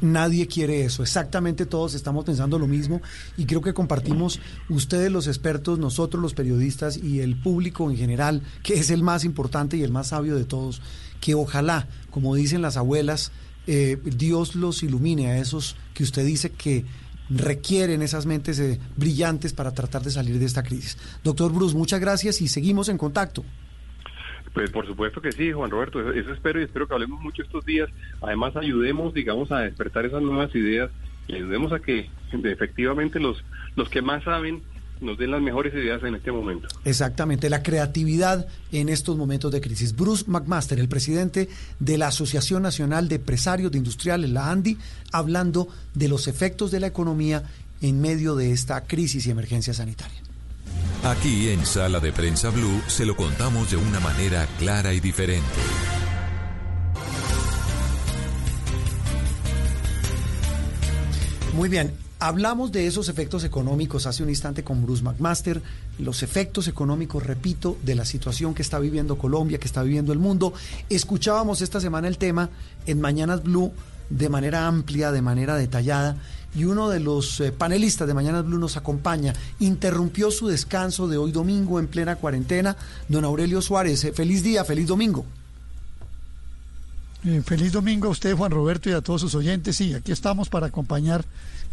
Nadie 0.00 0.46
quiere 0.46 0.84
eso, 0.84 1.02
exactamente 1.02 1.66
todos 1.66 1.94
estamos 1.94 2.24
pensando 2.24 2.58
lo 2.58 2.68
mismo 2.68 3.02
y 3.36 3.44
creo 3.44 3.60
que 3.60 3.74
compartimos 3.74 4.40
ustedes 4.68 5.10
los 5.10 5.26
expertos, 5.26 5.78
nosotros 5.80 6.22
los 6.22 6.32
periodistas 6.32 6.96
y 6.96 7.20
el 7.20 7.36
público 7.36 7.90
en 7.90 7.96
general, 7.96 8.42
que 8.62 8.74
es 8.74 8.90
el 8.90 9.02
más 9.02 9.24
importante 9.24 9.76
y 9.76 9.82
el 9.82 9.90
más 9.90 10.08
sabio 10.08 10.36
de 10.36 10.44
todos, 10.44 10.80
que 11.20 11.34
ojalá, 11.34 11.88
como 12.10 12.34
dicen 12.36 12.62
las 12.62 12.76
abuelas, 12.76 13.32
eh, 13.66 13.98
Dios 14.02 14.54
los 14.54 14.82
ilumine 14.82 15.28
a 15.28 15.38
esos 15.38 15.76
que 15.92 16.02
usted 16.02 16.24
dice 16.24 16.50
que 16.50 16.84
requieren 17.30 18.02
esas 18.02 18.26
mentes 18.26 18.58
eh, 18.58 18.78
brillantes 18.96 19.52
para 19.52 19.72
tratar 19.72 20.02
de 20.02 20.10
salir 20.10 20.38
de 20.38 20.44
esta 20.44 20.62
crisis. 20.62 20.98
Doctor 21.22 21.52
Bruce, 21.52 21.76
muchas 21.76 22.00
gracias 22.00 22.40
y 22.40 22.48
seguimos 22.48 22.88
en 22.88 22.98
contacto. 22.98 23.44
Pues 24.52 24.70
por 24.70 24.84
supuesto 24.86 25.20
que 25.20 25.30
sí, 25.30 25.52
Juan 25.52 25.70
Roberto, 25.70 26.12
eso, 26.12 26.32
espero 26.32 26.60
y 26.60 26.64
espero 26.64 26.88
que 26.88 26.94
hablemos 26.94 27.20
mucho 27.20 27.42
estos 27.42 27.64
días. 27.64 27.88
Además 28.20 28.56
ayudemos, 28.56 29.14
digamos, 29.14 29.52
a 29.52 29.60
despertar 29.60 30.06
esas 30.06 30.22
nuevas 30.22 30.52
ideas 30.54 30.90
y 31.28 31.36
ayudemos 31.36 31.72
a 31.72 31.78
que 31.78 32.10
efectivamente 32.32 33.20
los, 33.20 33.44
los 33.76 33.88
que 33.88 34.02
más 34.02 34.24
saben 34.24 34.62
nos 35.00 35.18
den 35.18 35.30
las 35.30 35.40
mejores 35.40 35.72
ideas 35.74 36.02
en 36.02 36.14
este 36.14 36.30
momento. 36.30 36.68
Exactamente, 36.84 37.50
la 37.50 37.62
creatividad 37.62 38.46
en 38.72 38.88
estos 38.88 39.16
momentos 39.16 39.50
de 39.52 39.60
crisis. 39.60 39.96
Bruce 39.96 40.24
McMaster, 40.26 40.78
el 40.78 40.88
presidente 40.88 41.48
de 41.78 41.98
la 41.98 42.08
Asociación 42.08 42.62
Nacional 42.62 43.08
de 43.08 43.16
Empresarios 43.16 43.72
de 43.72 43.78
Industriales, 43.78 44.30
la 44.30 44.50
ANDI, 44.50 44.78
hablando 45.12 45.68
de 45.94 46.08
los 46.08 46.28
efectos 46.28 46.70
de 46.70 46.80
la 46.80 46.86
economía 46.86 47.44
en 47.80 48.00
medio 48.00 48.36
de 48.36 48.52
esta 48.52 48.82
crisis 48.82 49.26
y 49.26 49.30
emergencia 49.30 49.72
sanitaria. 49.72 50.20
Aquí 51.02 51.48
en 51.48 51.64
Sala 51.64 51.98
de 51.98 52.12
Prensa 52.12 52.50
Blue 52.50 52.82
se 52.86 53.06
lo 53.06 53.16
contamos 53.16 53.70
de 53.70 53.78
una 53.78 54.00
manera 54.00 54.46
clara 54.58 54.92
y 54.92 55.00
diferente. 55.00 55.44
Muy 61.54 61.68
bien, 61.68 61.92
Hablamos 62.22 62.70
de 62.70 62.86
esos 62.86 63.08
efectos 63.08 63.44
económicos 63.44 64.06
hace 64.06 64.22
un 64.22 64.28
instante 64.28 64.62
con 64.62 64.84
Bruce 64.84 65.02
McMaster, 65.02 65.62
los 65.98 66.22
efectos 66.22 66.68
económicos, 66.68 67.24
repito, 67.24 67.78
de 67.82 67.94
la 67.94 68.04
situación 68.04 68.52
que 68.52 68.60
está 68.60 68.78
viviendo 68.78 69.16
Colombia, 69.16 69.56
que 69.58 69.66
está 69.66 69.82
viviendo 69.82 70.12
el 70.12 70.18
mundo. 70.18 70.52
Escuchábamos 70.90 71.62
esta 71.62 71.80
semana 71.80 72.08
el 72.08 72.18
tema 72.18 72.50
en 72.84 73.00
Mañanas 73.00 73.42
Blue 73.42 73.72
de 74.10 74.28
manera 74.28 74.66
amplia, 74.66 75.12
de 75.12 75.22
manera 75.22 75.56
detallada, 75.56 76.18
y 76.54 76.64
uno 76.64 76.90
de 76.90 77.00
los 77.00 77.40
eh, 77.40 77.52
panelistas 77.52 78.06
de 78.06 78.12
Mañanas 78.12 78.44
Blue 78.44 78.58
nos 78.58 78.76
acompaña. 78.76 79.32
Interrumpió 79.58 80.30
su 80.30 80.46
descanso 80.48 81.08
de 81.08 81.16
hoy 81.16 81.32
domingo 81.32 81.80
en 81.80 81.86
plena 81.86 82.16
cuarentena, 82.16 82.76
don 83.08 83.24
Aurelio 83.24 83.62
Suárez. 83.62 84.04
Eh, 84.04 84.12
feliz 84.12 84.42
día, 84.42 84.62
feliz 84.66 84.88
domingo. 84.88 85.24
Eh, 87.24 87.40
feliz 87.46 87.72
domingo 87.72 88.08
a 88.08 88.10
usted, 88.10 88.36
Juan 88.36 88.50
Roberto, 88.50 88.90
y 88.90 88.92
a 88.92 89.00
todos 89.00 89.22
sus 89.22 89.34
oyentes. 89.34 89.76
Sí, 89.76 89.94
aquí 89.94 90.12
estamos 90.12 90.50
para 90.50 90.66
acompañar 90.66 91.24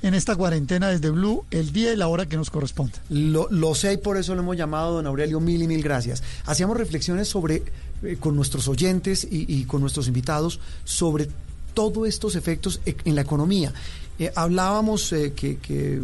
en 0.02 0.14
esta 0.14 0.36
cuarentena 0.36 0.89
desde 0.89 1.10
Blue 1.10 1.43
el 1.52 1.72
día 1.74 1.91
y 1.91 1.95
la 1.95 2.08
hora 2.08 2.28
que 2.28 2.38
nos 2.38 2.50
corresponda. 2.50 2.93
Lo, 3.10 3.48
lo 3.50 3.74
sé 3.76 3.93
y 3.93 3.98
por 3.98 4.18
eso 4.18 4.36
lo 4.36 4.41
hemos 4.41 4.56
llamado, 4.58 4.93
don 4.93 5.08
Aurelio, 5.08 5.39
mil 5.39 5.62
y 5.62 5.68
mil 5.68 5.82
gracias. 5.82 6.22
Hacíamos 6.45 6.78
reflexiones 6.78 7.28
sobre, 7.28 7.64
eh, 8.04 8.18
con 8.20 8.36
nuestros 8.36 8.68
oyentes 8.68 9.28
y, 9.30 9.45
y 9.52 9.66
con 9.66 9.82
nuestros 9.82 10.08
invitados, 10.08 10.60
sobre 10.84 11.30
todos 11.74 12.08
estos 12.08 12.36
efectos 12.36 12.80
e- 12.86 12.95
en 13.06 13.16
la 13.16 13.22
economía. 13.22 13.74
Eh, 14.20 14.32
hablábamos 14.36 15.12
eh, 15.14 15.34
que, 15.36 15.58
que 15.58 16.02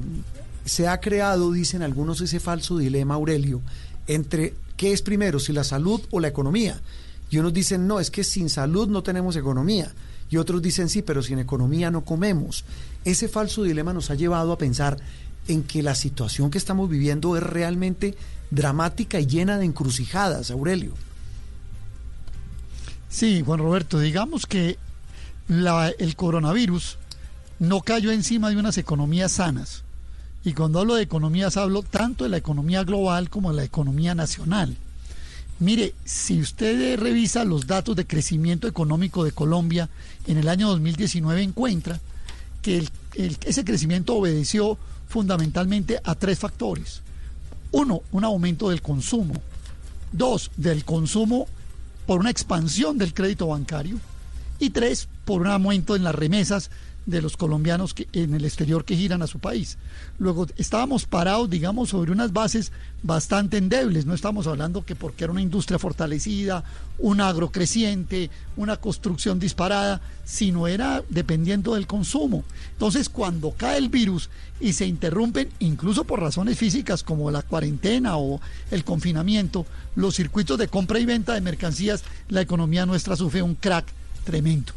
se 0.65 0.87
ha 0.87 0.99
creado, 0.99 1.51
dicen 1.51 1.81
algunos, 1.83 2.21
ese 2.21 2.39
falso 2.39 2.77
dilema, 2.77 3.15
Aurelio, 3.15 3.61
entre 4.07 4.53
qué 4.75 4.91
es 4.91 5.01
primero, 5.01 5.39
si 5.39 5.53
la 5.53 5.63
salud 5.63 6.01
o 6.11 6.19
la 6.19 6.27
economía. 6.29 6.81
Y 7.29 7.37
unos 7.37 7.53
dicen, 7.53 7.87
no, 7.87 7.99
es 7.99 8.11
que 8.11 8.23
sin 8.23 8.49
salud 8.49 8.87
no 8.87 9.01
tenemos 9.01 9.35
economía. 9.35 9.91
Y 10.33 10.37
otros 10.37 10.63
dicen, 10.63 10.89
sí, 10.89 11.03
pero 11.03 11.21
sin 11.21 11.37
economía 11.37 11.91
no 11.91 12.03
comemos. 12.03 12.65
Ese 13.05 13.27
falso 13.27 13.61
dilema 13.61 13.93
nos 13.93 14.09
ha 14.09 14.15
llevado 14.15 14.51
a 14.51 14.57
pensar 14.57 14.97
en 15.47 15.61
que 15.61 15.83
la 15.83 15.93
situación 15.93 16.49
que 16.49 16.57
estamos 16.57 16.89
viviendo 16.89 17.37
es 17.37 17.43
realmente 17.43 18.17
dramática 18.49 19.19
y 19.19 19.27
llena 19.27 19.59
de 19.59 19.65
encrucijadas, 19.65 20.49
Aurelio. 20.49 20.93
Sí, 23.09 23.43
Juan 23.45 23.59
Roberto, 23.59 23.99
digamos 23.99 24.47
que 24.47 24.79
el 25.99 26.15
coronavirus 26.15 26.97
no 27.59 27.81
cayó 27.81 28.11
encima 28.11 28.49
de 28.49 28.57
unas 28.57 28.79
economías 28.79 29.33
sanas. 29.33 29.83
Y 30.43 30.53
cuando 30.53 30.79
hablo 30.79 30.95
de 30.95 31.03
economías 31.03 31.57
hablo 31.57 31.83
tanto 31.83 32.23
de 32.23 32.31
la 32.31 32.37
economía 32.37 32.83
global 32.83 33.29
como 33.29 33.51
de 33.51 33.57
la 33.57 33.63
economía 33.65 34.15
nacional. 34.15 34.77
Mire, 35.59 35.93
si 36.03 36.39
usted 36.39 36.99
revisa 36.99 37.45
los 37.45 37.67
datos 37.67 37.95
de 37.95 38.07
crecimiento 38.07 38.67
económico 38.67 39.23
de 39.23 39.31
Colombia 39.31 39.89
en 40.27 40.37
el 40.37 40.49
año 40.49 40.67
2019 40.69 41.41
encuentra 41.41 41.99
que 42.61 42.87
ese 43.15 43.63
crecimiento 43.63 44.15
obedeció 44.15 44.77
fundamentalmente 45.07 45.99
a 46.03 46.15
tres 46.15 46.39
factores. 46.39 47.01
Uno, 47.71 48.01
un 48.11 48.23
aumento 48.23 48.69
del 48.69 48.81
consumo. 48.81 49.35
Dos, 50.11 50.51
del 50.57 50.85
consumo 50.85 51.47
por 52.05 52.19
una 52.19 52.29
expansión 52.29 52.97
del 52.97 53.13
crédito 53.13 53.47
bancario. 53.47 53.99
Y 54.59 54.71
tres, 54.71 55.07
por 55.25 55.41
un 55.41 55.47
aumento 55.47 55.95
en 55.95 56.03
las 56.03 56.15
remesas 56.15 56.71
de 57.05 57.21
los 57.21 57.37
colombianos 57.37 57.93
que, 57.93 58.07
en 58.13 58.33
el 58.33 58.45
exterior 58.45 58.85
que 58.85 58.95
giran 58.95 59.21
a 59.21 59.27
su 59.27 59.39
país. 59.39 59.77
Luego 60.19 60.47
estábamos 60.57 61.05
parados, 61.05 61.49
digamos, 61.49 61.89
sobre 61.89 62.11
unas 62.11 62.31
bases 62.31 62.71
bastante 63.01 63.57
endebles. 63.57 64.05
No 64.05 64.13
estamos 64.13 64.47
hablando 64.47 64.85
que 64.85 64.95
porque 64.95 65.25
era 65.25 65.31
una 65.31 65.41
industria 65.41 65.79
fortalecida, 65.79 66.63
un 66.97 67.19
agro 67.19 67.51
creciente, 67.51 68.29
una 68.55 68.77
construcción 68.77 69.39
disparada, 69.39 70.01
sino 70.23 70.67
era 70.67 71.03
dependiendo 71.09 71.75
del 71.75 71.87
consumo. 71.87 72.43
Entonces, 72.71 73.09
cuando 73.09 73.51
cae 73.51 73.77
el 73.77 73.89
virus 73.89 74.29
y 74.59 74.73
se 74.73 74.85
interrumpen, 74.85 75.49
incluso 75.59 76.05
por 76.05 76.21
razones 76.21 76.57
físicas 76.57 77.03
como 77.03 77.31
la 77.31 77.41
cuarentena 77.41 78.17
o 78.17 78.39
el 78.71 78.83
confinamiento, 78.83 79.65
los 79.95 80.15
circuitos 80.15 80.57
de 80.57 80.69
compra 80.69 80.99
y 80.99 81.05
venta 81.05 81.33
de 81.33 81.41
mercancías, 81.41 82.03
la 82.29 82.41
economía 82.41 82.85
nuestra 82.85 83.15
sufre 83.15 83.41
un 83.41 83.55
crack 83.55 83.85
tremendo. 84.23 84.73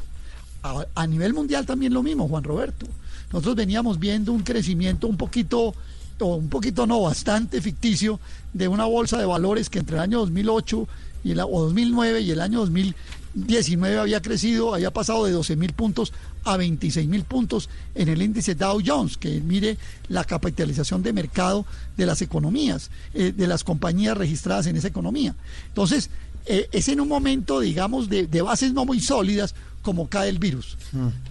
A, 0.94 1.06
nivel 1.06 1.34
mundial 1.34 1.66
también 1.66 1.94
lo 1.94 2.02
mismo, 2.02 2.28
Juan 2.28 2.44
Roberto. 2.44 2.86
Nosotros 3.32 3.56
veníamos 3.56 3.98
viendo 3.98 4.32
un 4.32 4.42
crecimiento 4.42 5.06
un 5.06 5.16
poquito, 5.16 5.74
o 6.20 6.36
un 6.36 6.48
poquito 6.48 6.86
no, 6.86 7.02
bastante 7.02 7.60
ficticio 7.60 8.18
de 8.52 8.68
una 8.68 8.84
bolsa 8.84 9.18
de 9.18 9.26
valores 9.26 9.70
que 9.70 9.78
entre 9.78 9.96
el 9.96 10.02
año 10.02 10.18
2008 10.20 10.88
y 11.24 11.32
el, 11.32 11.40
o 11.40 11.62
2009 11.64 12.20
y 12.20 12.30
el 12.30 12.40
año 12.40 12.60
2019 12.60 13.98
había 13.98 14.22
crecido, 14.22 14.74
había 14.74 14.92
pasado 14.92 15.24
de 15.26 15.32
12 15.32 15.56
mil 15.56 15.72
puntos 15.72 16.12
a 16.44 16.56
26 16.56 17.08
mil 17.08 17.24
puntos 17.24 17.68
en 17.94 18.08
el 18.08 18.22
índice 18.22 18.54
Dow 18.54 18.80
Jones, 18.84 19.16
que 19.16 19.40
mire 19.40 19.76
la 20.08 20.24
capitalización 20.24 21.02
de 21.02 21.12
mercado 21.12 21.66
de 21.96 22.06
las 22.06 22.22
economías, 22.22 22.90
eh, 23.14 23.32
de 23.36 23.46
las 23.46 23.64
compañías 23.64 24.16
registradas 24.16 24.66
en 24.68 24.76
esa 24.76 24.88
economía. 24.88 25.34
Entonces, 25.68 26.10
eh, 26.46 26.68
es 26.70 26.88
en 26.88 27.00
un 27.00 27.08
momento, 27.08 27.58
digamos, 27.58 28.08
de 28.08 28.42
bases 28.42 28.72
no 28.72 28.84
muy 28.84 29.00
sólidas 29.00 29.56
como 29.86 30.08
cae 30.08 30.28
el 30.28 30.40
virus. 30.40 30.76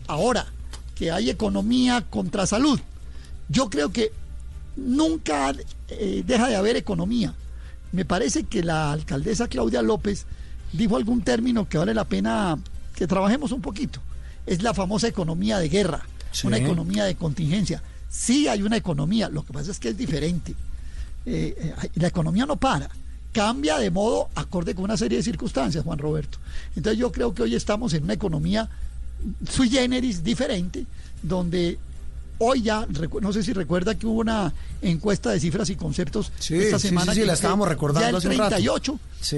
Ahora, 0.08 0.46
que 0.96 1.12
hay 1.12 1.30
economía 1.30 2.06
contra 2.10 2.48
salud, 2.48 2.80
yo 3.50 3.70
creo 3.70 3.92
que 3.92 4.14
nunca 4.78 5.54
eh, 5.90 6.24
deja 6.26 6.48
de 6.48 6.56
haber 6.56 6.78
economía. 6.78 7.34
Me 7.92 8.06
parece 8.06 8.46
que 8.46 8.64
la 8.64 8.94
alcaldesa 8.94 9.50
Claudia 9.50 9.82
López 9.82 10.26
dijo 10.72 10.96
algún 10.96 11.22
término 11.22 11.68
que 11.68 11.78
vale 11.78 11.94
la 11.94 12.06
pena 12.06 12.58
que 12.96 13.08
trabajemos 13.08 13.52
un 13.52 13.60
poquito. 13.62 14.00
Es 14.46 14.64
la 14.64 14.74
famosa 14.74 15.10
economía 15.10 15.60
de 15.60 15.68
guerra, 15.68 16.06
Sí. 16.32 16.48
una 16.48 16.58
economía 16.58 17.04
de 17.04 17.16
contingencia. 17.16 17.84
Sí 18.10 18.48
hay 18.48 18.62
una 18.62 18.78
economía, 18.78 19.28
lo 19.28 19.44
que 19.46 19.52
pasa 19.52 19.70
es 19.72 19.80
que 19.80 19.90
es 19.90 19.98
diferente. 19.98 20.56
Eh, 21.26 21.56
eh, 21.58 21.90
la 21.96 22.08
economía 22.08 22.46
no 22.46 22.56
para, 22.56 22.90
cambia 23.36 23.78
de 23.78 23.92
modo 23.92 24.30
acorde 24.34 24.74
con 24.74 24.86
una 24.86 24.96
serie 24.96 25.18
de 25.18 25.24
circunstancias, 25.24 25.84
Juan 25.84 26.00
Roberto. 26.00 26.38
Entonces 26.78 26.98
yo 26.98 27.12
creo 27.12 27.34
que 27.34 27.44
hoy 27.44 27.54
estamos 27.54 27.94
en 27.94 28.06
una 28.06 28.14
economía 28.14 28.70
sui 29.50 29.70
generis 29.70 30.24
diferente, 30.24 30.86
donde 31.22 31.78
hoy 32.38 32.62
ya, 32.62 32.88
no 33.22 33.34
sé 33.34 33.44
si 33.44 33.52
recuerda 33.52 33.94
que 33.96 34.08
hubo 34.08 34.22
una 34.22 34.54
encuesta 34.82 35.32
de 35.32 35.42
cifras 35.42 35.70
y 35.70 35.76
conceptos 35.76 36.32
Sí, 36.40 36.56
esta 36.56 36.80
semana. 36.80 37.12
sí, 37.12 37.16
sí, 37.18 37.22
que 37.22 37.28
la 37.28 37.34
estábamos 37.34 37.68
recordando 37.68 38.02
ya 38.06 38.10
el 38.10 38.16
hace 38.16 38.28
un 38.30 38.38
rato. 38.38 38.50
38, 38.56 39.00
Sí. 39.20 39.38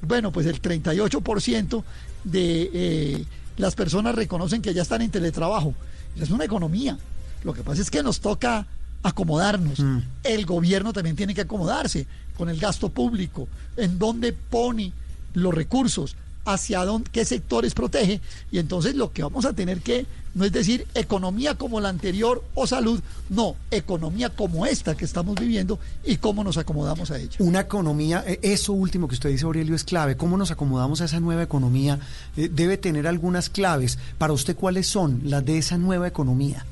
bueno, 0.00 0.32
pues 0.32 0.46
el 0.46 0.62
38% 0.62 1.84
de 2.24 2.70
eh, 2.72 3.24
las 3.58 3.74
personas 3.74 4.14
reconocen 4.14 4.62
que 4.62 4.72
ya 4.72 4.80
están 4.82 5.02
en 5.02 5.10
teletrabajo. 5.10 5.74
Es 6.18 6.30
una 6.30 6.44
economía. 6.44 6.96
Lo 7.44 7.52
que 7.52 7.62
pasa 7.62 7.82
es 7.82 7.90
que 7.90 8.02
nos 8.02 8.20
toca 8.20 8.66
acomodarnos. 9.02 9.78
Mm. 9.80 9.98
El 10.24 10.46
gobierno 10.46 10.92
también 10.92 11.16
tiene 11.16 11.34
que 11.34 11.42
acomodarse 11.42 12.06
con 12.36 12.48
el 12.48 12.58
gasto 12.58 12.88
público, 12.88 13.48
en 13.76 13.98
dónde 13.98 14.32
pone 14.32 14.92
los 15.34 15.52
recursos, 15.52 16.16
hacia 16.44 16.84
dónde, 16.84 17.10
qué 17.10 17.24
sectores 17.24 17.74
protege. 17.74 18.20
Y 18.50 18.58
entonces 18.58 18.94
lo 18.94 19.12
que 19.12 19.22
vamos 19.22 19.44
a 19.44 19.52
tener 19.52 19.80
que, 19.80 20.06
no 20.34 20.44
es 20.44 20.52
decir 20.52 20.86
economía 20.94 21.56
como 21.56 21.80
la 21.80 21.88
anterior 21.88 22.42
o 22.54 22.66
salud, 22.66 23.00
no, 23.28 23.56
economía 23.70 24.30
como 24.30 24.66
esta 24.66 24.96
que 24.96 25.04
estamos 25.04 25.34
viviendo 25.34 25.78
y 26.04 26.16
cómo 26.16 26.44
nos 26.44 26.56
acomodamos 26.56 27.10
a 27.10 27.18
ella. 27.18 27.36
Una 27.40 27.60
economía, 27.60 28.24
eh, 28.26 28.38
eso 28.42 28.72
último 28.72 29.08
que 29.08 29.14
usted 29.14 29.30
dice, 29.30 29.44
Aurelio, 29.44 29.74
es 29.74 29.84
clave. 29.84 30.16
¿Cómo 30.16 30.36
nos 30.36 30.50
acomodamos 30.50 31.00
a 31.00 31.06
esa 31.06 31.20
nueva 31.20 31.42
economía? 31.42 31.98
Eh, 32.36 32.48
debe 32.52 32.78
tener 32.78 33.06
algunas 33.06 33.50
claves. 33.50 33.98
Para 34.16 34.32
usted, 34.32 34.56
¿cuáles 34.56 34.86
son 34.86 35.22
las 35.24 35.44
de 35.44 35.58
esa 35.58 35.76
nueva 35.76 36.06
economía? 36.06 36.64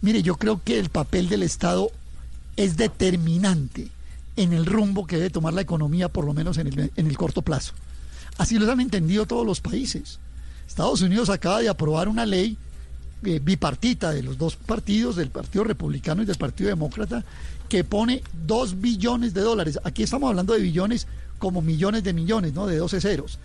Mire, 0.00 0.22
yo 0.22 0.36
creo 0.36 0.60
que 0.62 0.78
el 0.78 0.88
papel 0.90 1.28
del 1.28 1.42
Estado 1.42 1.90
es 2.56 2.76
determinante 2.76 3.88
en 4.36 4.52
el 4.52 4.66
rumbo 4.66 5.06
que 5.06 5.16
debe 5.16 5.30
tomar 5.30 5.54
la 5.54 5.62
economía, 5.62 6.08
por 6.08 6.24
lo 6.24 6.34
menos 6.34 6.58
en 6.58 6.66
el, 6.66 6.92
en 6.94 7.06
el 7.06 7.16
corto 7.16 7.42
plazo. 7.42 7.72
Así 8.38 8.58
lo 8.58 8.70
han 8.70 8.80
entendido 8.80 9.26
todos 9.26 9.46
los 9.46 9.60
países. 9.60 10.18
Estados 10.68 11.00
Unidos 11.00 11.30
acaba 11.30 11.60
de 11.60 11.68
aprobar 11.68 12.08
una 12.08 12.26
ley 12.26 12.58
eh, 13.24 13.40
bipartita 13.42 14.10
de 14.10 14.22
los 14.22 14.36
dos 14.36 14.56
partidos, 14.56 15.16
del 15.16 15.30
Partido 15.30 15.64
Republicano 15.64 16.22
y 16.22 16.26
del 16.26 16.36
Partido 16.36 16.68
Demócrata, 16.68 17.24
que 17.68 17.82
pone 17.82 18.22
dos 18.46 18.80
billones 18.80 19.32
de 19.32 19.40
dólares. 19.40 19.78
Aquí 19.84 20.02
estamos 20.02 20.28
hablando 20.28 20.52
de 20.52 20.60
billones 20.60 21.06
como 21.38 21.62
millones 21.62 22.04
de 22.04 22.12
millones, 22.12 22.52
¿no? 22.52 22.66
De 22.66 22.76
12 22.76 23.00
ceros. 23.00 23.38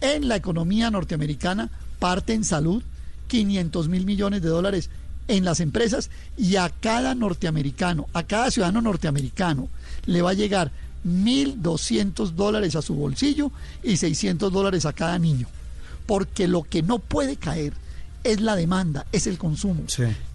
En 0.00 0.28
la 0.28 0.36
economía 0.36 0.90
norteamericana 0.90 1.70
parte 1.98 2.32
en 2.32 2.44
salud 2.44 2.82
500 3.26 3.88
mil 3.88 4.06
millones 4.06 4.40
de 4.40 4.48
dólares 4.48 4.88
en 5.28 5.44
las 5.44 5.60
empresas 5.60 6.10
y 6.36 6.56
a 6.56 6.70
cada 6.70 7.14
norteamericano, 7.14 8.08
a 8.12 8.22
cada 8.24 8.50
ciudadano 8.50 8.80
norteamericano 8.80 9.68
le 10.06 10.22
va 10.22 10.30
a 10.30 10.34
llegar 10.34 10.72
1.200 11.06 12.30
dólares 12.30 12.74
a 12.76 12.82
su 12.82 12.94
bolsillo 12.94 13.52
y 13.82 13.98
600 13.98 14.52
dólares 14.52 14.86
a 14.86 14.92
cada 14.92 15.18
niño. 15.18 15.46
Porque 16.06 16.48
lo 16.48 16.62
que 16.62 16.82
no 16.82 16.98
puede 16.98 17.36
caer 17.36 17.74
es 18.24 18.40
la 18.40 18.56
demanda, 18.56 19.06
es 19.12 19.26
el 19.26 19.38
consumo. 19.38 19.84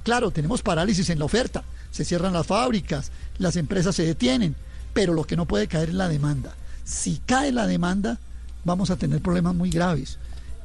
Claro, 0.03 0.31
tenemos 0.31 0.61
parálisis 0.61 1.09
en 1.09 1.19
la 1.19 1.25
oferta, 1.25 1.63
se 1.91 2.05
cierran 2.05 2.33
las 2.33 2.47
fábricas, 2.47 3.11
las 3.39 3.55
empresas 3.55 3.95
se 3.95 4.05
detienen, 4.05 4.55
pero 4.93 5.13
lo 5.13 5.23
que 5.23 5.35
no 5.35 5.45
puede 5.45 5.67
caer 5.67 5.89
es 5.89 5.95
la 5.95 6.07
demanda. 6.07 6.55
Si 6.85 7.19
cae 7.25 7.51
la 7.51 7.65
demanda, 7.65 8.19
vamos 8.63 8.89
a 8.89 8.97
tener 8.97 9.21
problemas 9.21 9.55
muy 9.55 9.69
graves. 9.69 10.19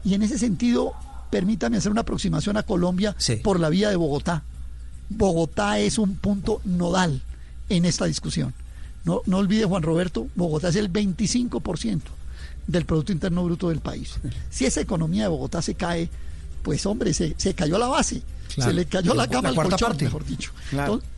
Y 0.05 0.15
en 0.15 0.23
ese 0.23 0.39
sentido, 0.39 0.95
permítame 1.31 1.77
hacer 1.77 1.91
una 1.93 2.03
aproximación 2.03 2.57
a 2.57 2.63
Colombia 2.63 3.15
por 3.43 3.61
la 3.61 3.69
vía 3.69 3.91
de 3.91 3.97
Bogotá. 3.97 4.43
Bogotá 5.11 5.79
es 5.79 5.99
un 5.99 6.17
punto 6.17 6.61
nodal 6.65 7.23
en 7.69 7.85
esta 7.85 8.05
discusión. 8.07 8.55
No, 9.05 9.23
no 9.27 9.39
olvide, 9.39 9.65
Juan 9.65 9.83
Roberto, 9.83 10.29
Bogotá 10.35 10.69
es 10.69 10.77
el 10.77 10.93
25% 10.93 12.01
del 12.67 12.85
Producto 12.85 13.13
Interno 13.13 13.45
Bruto 13.45 13.71
del 13.71 13.81
país. 13.81 14.17
Si 14.51 14.67
esa 14.67 14.81
economía 14.81 15.23
de 15.23 15.29
Bogotá 15.29 15.63
se 15.63 15.75
cae, 15.75 16.11
pues 16.63 16.85
hombre, 16.87 17.15
se, 17.15 17.35
se 17.39 17.55
cayó 17.55 17.79
la 17.79 17.89
base, 17.89 18.23
Claro. 18.55 18.71
se 18.71 18.75
le 18.75 18.85
cayó 18.87 19.15
la 19.15 19.25
La 19.25 19.29
cama 19.31 19.49
al 19.51 19.55
colchón, 19.55 19.79
parte. 19.79 20.05
mejor 20.05 20.25
dicho. 20.27 20.53
Claro. 20.71 20.95
Entonces, 20.95 21.11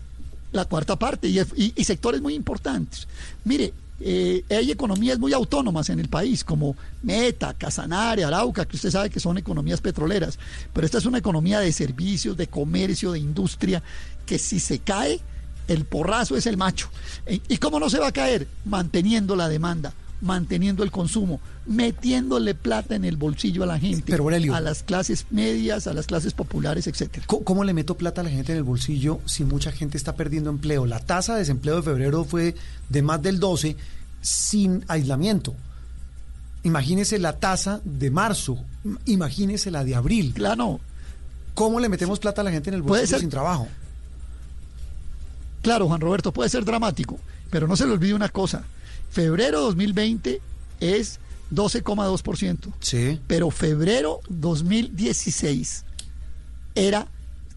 la 0.53 0.65
cuarta 0.65 0.97
parte 0.97 1.29
y, 1.29 1.39
y- 1.57 1.73
y 1.77 1.85
sectores 1.85 2.21
muy 2.21 2.35
importantes. 2.35 3.07
Mire, 3.45 3.73
eh, 4.01 4.45
hay 4.49 4.71
economías 4.71 5.19
muy 5.19 5.33
autónomas 5.33 5.91
en 5.91 6.01
el 6.01 6.09
país, 6.09 6.43
como 6.43 6.75
Meta, 7.03 7.55
Casanare, 7.55 8.25
Arauca, 8.25 8.65
que 8.65 8.77
usted 8.77 8.91
sabe 8.91 9.11
que 9.11 9.21
son 9.21 9.37
economías 9.37 9.81
petroleras, 9.81 10.39
pero 10.73 10.87
esta 10.87 10.99
es 10.99 11.07
una 11.07 11.19
economía 11.19 11.61
de 11.61 11.71
servicios, 11.73 12.37
de 12.37 12.47
comercio, 12.47 13.13
de 13.13 13.19
industria, 13.19 13.83
que 14.25 14.39
si 14.39 14.59
se 14.59 14.79
cae, 14.79 15.21
el 15.69 15.85
porrazo 15.85 16.37
es 16.37 16.47
el 16.47 16.57
macho. 16.57 16.89
Eh, 17.27 17.41
¿Y 17.49 17.59
cómo 17.59 17.79
no 17.79 17.91
se 17.91 17.99
va 17.99 18.09
a 18.09 18.13
caer? 18.13 18.49
Manteniendo 18.65 19.37
la 19.37 19.49
demanda, 19.49 19.93
manteniendo 20.21 20.83
el 20.83 20.91
consumo, 20.91 21.41
metiéndole 21.67 22.55
plata 22.55 22.95
en 22.95 23.05
el 23.05 23.17
bolsillo 23.17 23.63
a 23.63 23.67
la 23.67 23.79
gente, 23.79 24.15
a 24.53 24.61
las 24.61 24.83
clases 24.83 25.27
medias, 25.31 25.87
a 25.87 25.95
las 25.95 26.07
clases 26.07 26.35
populares, 26.35 26.87
etcétera. 26.87 27.27
¿Cómo, 27.27 27.65
le 27.65 27.73
meto 27.73 27.97
plata 27.97 28.21
a 28.21 28.25
la 28.25 28.31
gente 28.31 28.53
en 28.53 28.59
el 28.59 28.65
bolsillo 28.65 29.21
si 29.25 29.45
mucha 29.45 29.73
gente 29.73 29.97
está 29.97 30.15
perdiendo 30.15 30.51
empleo? 30.51 30.87
La 30.87 31.01
tasa 31.01 31.35
de 31.35 31.41
desempleo 31.41 31.77
de 31.77 31.83
febrero 31.83 32.25
fue 32.25 32.55
de 32.89 33.03
más 33.03 33.23
del 33.23 33.41
12 33.41 33.77
sin 34.21 34.85
aislamiento. 34.89 35.55
Imagínese 36.63 37.19
la 37.19 37.39
tasa 37.39 37.81
de 37.85 38.11
marzo, 38.11 38.59
imagínese 39.07 39.71
la 39.71 39.85
de 39.85 39.95
abril. 39.95 40.35
Claro. 40.35 40.81
¿Cómo 41.55 41.81
le 41.81 41.89
metemos 41.89 42.19
plata 42.19 42.43
a 42.43 42.45
la 42.45 42.51
gente 42.51 42.71
en 42.71 42.75
el 42.75 42.83
bolsillo 42.83 43.19
sin 43.19 43.31
trabajo? 43.31 43.69
Claro, 45.63 45.89
Juan 45.89 46.01
Roberto, 46.01 46.33
puede 46.33 46.49
ser 46.49 46.65
dramático, 46.65 47.19
pero 47.51 47.67
no 47.67 47.77
se 47.77 47.87
le 47.87 47.93
olvide 47.93 48.15
una 48.15 48.29
cosa 48.29 48.65
Febrero 49.11 49.61
2020 49.61 50.41
es 50.81 51.21
12,2%. 51.53 52.73
Sí. 52.81 53.21
Pero 53.27 53.51
febrero 53.51 54.21
2016 54.29 55.85
era 56.75 57.09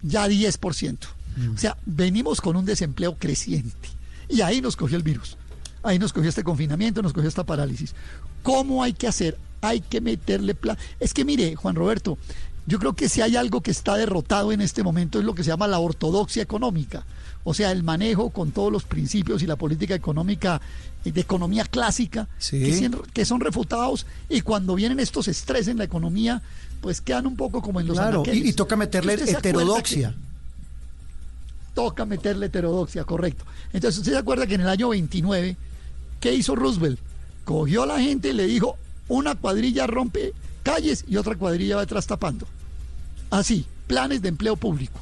ya 0.01 0.27
10%. 0.27 0.97
Mm. 1.35 1.53
O 1.53 1.57
sea, 1.57 1.77
venimos 1.85 2.41
con 2.41 2.55
un 2.55 2.65
desempleo 2.65 3.17
creciente. 3.17 3.89
Y 4.29 4.41
ahí 4.41 4.61
nos 4.61 4.75
cogió 4.75 4.97
el 4.97 5.03
virus. 5.03 5.37
Ahí 5.83 5.99
nos 5.99 6.13
cogió 6.13 6.29
este 6.29 6.43
confinamiento, 6.43 7.01
nos 7.01 7.13
cogió 7.13 7.27
esta 7.27 7.45
parálisis. 7.45 7.93
¿Cómo 8.41 8.83
hay 8.83 8.93
que 8.93 9.07
hacer? 9.07 9.37
Hay 9.61 9.81
que 9.81 10.01
meterle 10.01 10.55
plan. 10.55 10.77
Es 10.99 11.13
que 11.13 11.25
mire, 11.25 11.55
Juan 11.55 11.75
Roberto, 11.75 12.17
yo 12.65 12.79
creo 12.79 12.93
que 12.93 13.09
si 13.09 13.21
hay 13.21 13.35
algo 13.35 13.61
que 13.61 13.71
está 13.71 13.95
derrotado 13.95 14.51
en 14.51 14.61
este 14.61 14.83
momento 14.83 15.19
es 15.19 15.25
lo 15.25 15.35
que 15.35 15.43
se 15.43 15.49
llama 15.49 15.67
la 15.67 15.79
ortodoxia 15.79 16.43
económica 16.43 17.05
o 17.43 17.53
sea, 17.53 17.71
el 17.71 17.83
manejo 17.83 18.29
con 18.29 18.51
todos 18.51 18.71
los 18.71 18.83
principios 18.83 19.43
y 19.43 19.47
la 19.47 19.57
política 19.57 19.95
económica 19.95 20.61
eh, 21.03 21.11
de 21.11 21.21
economía 21.21 21.65
clásica 21.65 22.27
que, 22.49 23.25
son 23.25 23.41
refutados 23.41 24.05
y 24.29 24.41
cuando 24.41 24.75
vienen 24.75 24.99
estos 24.99 25.27
estrés 25.27 25.67
en 25.67 25.77
la 25.77 25.83
economía, 25.83 26.41
pues 26.81 27.01
quedan 27.01 27.27
un 27.27 27.35
poco 27.35 27.61
como 27.61 27.81
en 27.81 27.87
los 27.87 27.97
Claro, 27.97 28.23
y, 28.31 28.53
toca 28.53 28.75
meterle 28.75 29.15
heterodoxia. 29.15 30.15
Toca 31.73 32.05
meterle 32.05 32.45
heterodoxia, 32.45 33.03
correcto. 33.03 33.45
Entonces, 33.73 33.99
¿usted 33.99 34.13
se 34.13 34.17
acuerda 34.17 34.47
que 34.47 34.55
en 34.55 34.61
el 34.61 34.69
año 34.69 34.89
29, 34.89 35.57
¿qué 36.19 36.33
hizo 36.33 36.55
Roosevelt? 36.55 36.99
Cogió 37.43 37.83
a 37.83 37.87
la 37.87 37.99
gente 37.99 38.29
y 38.29 38.33
le 38.33 38.45
dijo, 38.45 38.77
una 39.09 39.35
cuadrilla 39.35 39.87
rompe 39.87 40.33
calles 40.63 41.05
y 41.07 41.17
otra 41.17 41.35
cuadrilla 41.35 41.75
va 41.75 41.81
detrás 41.81 42.07
tapando. 42.07 42.47
Así, 43.29 43.65
planes 43.87 44.21
de 44.21 44.29
empleo 44.29 44.55
público. 44.55 44.99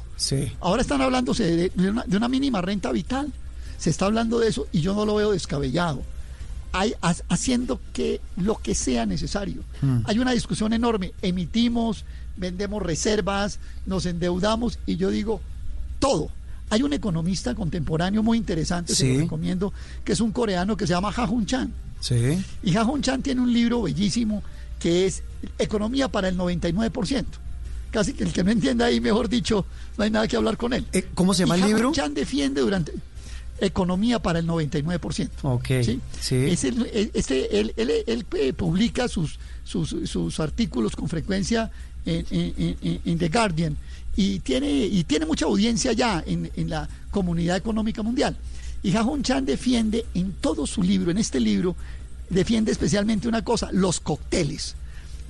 Ahora 0.60 0.82
están 0.82 1.00
hablándose 1.00 1.70
de, 1.70 1.72
una, 2.16 2.28
mínima 2.28 2.60
renta 2.60 2.92
vital. 2.92 3.32
Se 3.78 3.90
está 3.90 4.06
hablando 4.06 4.38
de 4.38 4.48
eso 4.48 4.68
y 4.72 4.80
yo 4.80 4.94
no 4.94 5.04
lo 5.04 5.16
veo 5.16 5.32
descabellado. 5.32 6.02
Hay, 6.72 6.94
haciendo 7.28 7.80
que 7.92 8.20
lo 8.36 8.56
que 8.56 8.74
sea 8.74 9.04
necesario. 9.04 9.62
Hmm. 9.82 10.00
Hay 10.04 10.18
una 10.18 10.32
discusión 10.32 10.72
enorme. 10.72 11.12
Emitimos, 11.20 12.04
vendemos 12.36 12.82
reservas, 12.82 13.58
nos 13.84 14.06
endeudamos 14.06 14.78
y 14.86 14.96
yo 14.96 15.10
digo 15.10 15.40
todo. 15.98 16.30
Hay 16.70 16.82
un 16.82 16.94
economista 16.94 17.54
contemporáneo 17.54 18.22
muy 18.22 18.38
interesante, 18.38 18.94
se 18.94 19.12
lo 19.12 19.20
recomiendo, 19.20 19.74
que 20.04 20.12
es 20.12 20.20
un 20.20 20.32
coreano 20.32 20.76
que 20.76 20.86
se 20.86 20.94
llama 20.94 21.12
Ha 21.14 21.26
Jun 21.26 21.44
Chan. 21.44 21.70
Sí. 22.00 22.42
Y 22.62 22.76
Ha 22.76 22.84
Jun 22.84 23.02
Chan 23.02 23.20
tiene 23.20 23.42
un 23.42 23.52
libro 23.52 23.82
bellísimo 23.82 24.42
que 24.82 25.06
es 25.06 25.22
Economía 25.58 26.08
para 26.08 26.28
el 26.28 26.36
99% 26.36 27.24
casi 27.92 28.14
que 28.14 28.24
el 28.24 28.32
que 28.32 28.42
no 28.42 28.50
entienda 28.50 28.86
ahí, 28.86 29.00
mejor 29.00 29.28
dicho, 29.28 29.66
no 29.96 30.04
hay 30.04 30.10
nada 30.10 30.26
que 30.26 30.36
hablar 30.36 30.56
con 30.56 30.72
él. 30.72 30.86
Eh, 30.92 31.06
¿Cómo 31.14 31.34
se 31.34 31.42
llama 31.42 31.56
el 31.56 31.66
libro? 31.66 31.92
Chan 31.92 32.14
defiende 32.14 32.62
durante 32.62 32.92
economía 33.60 34.18
para 34.20 34.40
el 34.40 34.46
99%. 34.46 35.28
Ok. 35.42 35.66
¿sí? 35.84 36.00
este, 37.14 37.60
él, 37.60 37.72
eh, 37.76 38.52
publica 38.54 39.06
sus, 39.08 39.38
sus, 39.64 40.40
artículos 40.40 40.96
con 40.96 41.08
frecuencia 41.08 41.70
en, 42.04 43.18
The 43.18 43.28
Guardian 43.28 43.76
y 44.16 44.40
tiene, 44.40 44.68
y 44.68 45.04
tiene 45.04 45.26
mucha 45.26 45.44
audiencia 45.44 45.92
ya 45.92 46.24
en, 46.26 46.50
la 46.68 46.88
comunidad 47.10 47.56
económica 47.56 48.02
mundial. 48.02 48.36
Y 48.82 48.90
Jajun 48.90 49.22
Chan 49.22 49.44
defiende 49.44 50.06
en 50.14 50.32
todo 50.32 50.66
su 50.66 50.82
libro, 50.82 51.12
en 51.12 51.18
este 51.18 51.38
libro, 51.38 51.76
defiende 52.30 52.72
especialmente 52.72 53.28
una 53.28 53.44
cosa, 53.44 53.68
los 53.72 54.00
cócteles 54.00 54.76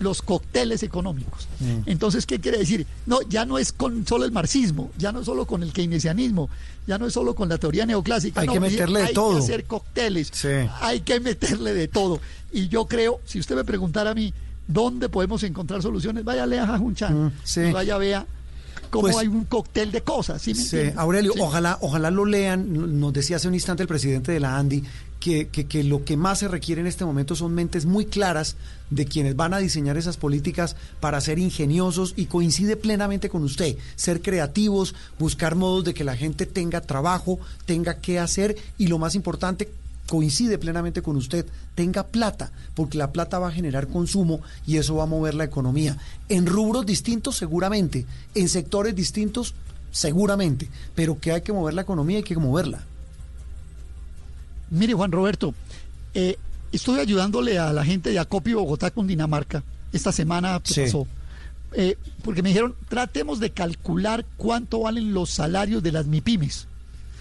los 0.03 0.22
cócteles 0.22 0.82
económicos. 0.82 1.49
Mm. 1.61 1.88
Entonces, 1.88 2.26
¿qué 2.26 2.40
quiere 2.40 2.59
decir? 2.59 2.86
No, 3.07 3.20
ya 3.28 3.45
no 3.45 3.59
es 3.59 3.72
con 3.72 4.07
solo 4.07 4.24
el 4.24 4.32
marxismo, 4.32 4.90
ya 4.99 5.12
no 5.12 5.20
es 5.20 5.26
solo 5.26 5.47
con 5.47 5.62
el 5.62 5.72
keynesianismo, 5.72 6.51
ya 6.86 6.99
no 6.99 7.07
es 7.07 7.12
solo 7.12 7.34
con 7.34 7.49
la 7.49 7.59
teoría 7.59 7.86
neoclásica. 7.86 8.40
Hay 8.40 8.49
que 8.49 8.61
meterle 8.61 9.03
de 9.03 9.12
todo. 9.12 9.30
Hay 9.30 9.36
que 9.36 9.45
hacer 9.45 9.64
cócteles, 9.64 10.32
hay 10.80 11.01
que 11.01 11.20
meterle 11.20 11.72
de 11.74 11.88
todo. 11.88 12.20
Y 12.53 12.68
yo 12.68 12.86
creo, 12.86 13.20
si 13.24 13.38
usted 13.38 13.55
me 13.55 13.64
preguntara 13.64 14.11
a 14.11 14.14
mí, 14.14 14.34
¿dónde 14.66 15.09
podemos 15.09 15.43
encontrar 15.43 15.82
soluciones? 15.82 16.24
Vaya, 16.24 16.47
lea 16.47 16.66
Jajun 16.66 16.95
Chan, 16.95 17.26
mm, 17.26 17.72
vaya, 17.72 17.97
vea 17.99 18.26
cómo 18.90 19.03
pues 19.03 19.16
hay 19.16 19.28
un 19.28 19.45
cóctel 19.45 19.90
de 19.90 20.03
cosas. 20.03 20.43
¿sí, 20.43 20.55
Aurelio, 20.97 21.32
ojalá, 21.38 21.78
ojalá 21.80 22.11
lo 22.11 22.24
lean. 22.26 23.01
Nos 23.01 23.12
decía 23.12 23.36
hace 23.36 23.49
un 23.49 23.55
instante 23.55 23.82
el 23.82 23.88
presidente 23.88 24.32
de 24.32 24.40
la 24.40 24.59
ANDI 24.59 24.82
que, 25.22 25.84
lo 25.84 26.04
que 26.04 26.16
más 26.16 26.40
se 26.40 26.48
requiere 26.48 26.80
en 26.80 26.88
este 26.88 27.04
momento 27.04 27.36
son 27.36 27.54
mentes 27.54 27.86
muy 27.86 28.06
claras 28.06 28.56
de 28.90 29.06
quienes 29.06 29.36
van 29.36 29.54
a 29.54 29.58
diseñar 29.58 29.96
esas 29.96 30.16
políticas 30.16 30.74
para 30.98 31.20
ser 31.20 31.38
ingeniosos 31.38 32.12
y 32.16 32.26
coincide 32.26 32.76
plenamente 32.76 33.28
con 33.28 33.44
usted, 33.44 33.76
ser 33.94 34.20
creativos, 34.20 34.96
buscar 35.20 35.54
modos 35.54 35.84
de 35.84 35.94
que 35.94 36.02
la 36.02 36.16
gente 36.16 36.44
tenga 36.44 36.80
trabajo, 36.80 37.38
tenga 37.66 38.00
que 38.00 38.18
hacer 38.18 38.56
y 38.78 38.88
lo 38.88 38.98
más 38.98 39.14
importante, 39.14 39.70
coincide 40.08 40.58
plenamente 40.58 41.02
con 41.02 41.14
usted, 41.14 41.46
tenga 41.76 42.04
plata, 42.08 42.50
porque 42.74 42.98
la 42.98 43.12
plata 43.12 43.38
va 43.38 43.48
a 43.48 43.52
generar 43.52 43.86
consumo 43.86 44.40
y 44.66 44.78
eso 44.78 44.96
va 44.96 45.04
a 45.04 45.06
mover 45.06 45.34
la 45.34 45.44
economía. 45.44 45.98
En 46.28 46.46
rubros 46.46 46.84
distintos 46.84 47.36
seguramente, 47.36 48.06
en 48.34 48.48
sectores 48.48 48.96
distintos 48.96 49.54
seguramente, 49.92 50.68
pero 50.96 51.20
que 51.20 51.30
hay 51.30 51.42
que 51.42 51.52
mover 51.52 51.74
la 51.74 51.82
economía, 51.82 52.16
hay 52.16 52.24
que 52.24 52.36
moverla. 52.36 52.82
Mire, 54.72 54.94
Juan 54.94 55.12
Roberto, 55.12 55.54
eh, 56.14 56.38
estoy 56.72 56.98
ayudándole 56.98 57.58
a 57.58 57.72
la 57.72 57.84
gente 57.84 58.10
de 58.10 58.18
Acopio 58.18 58.60
Bogotá 58.60 58.90
con 58.90 59.06
Dinamarca 59.06 59.62
esta 59.92 60.12
semana 60.12 60.60
que 60.64 60.84
pasó. 60.84 61.06
Eh, 61.74 61.96
porque 62.22 62.42
me 62.42 62.48
dijeron, 62.48 62.74
tratemos 62.88 63.38
de 63.38 63.50
calcular 63.50 64.24
cuánto 64.36 64.80
valen 64.80 65.14
los 65.14 65.30
salarios 65.30 65.82
de 65.82 65.92
las 65.92 66.06
MIPIMES. 66.06 66.66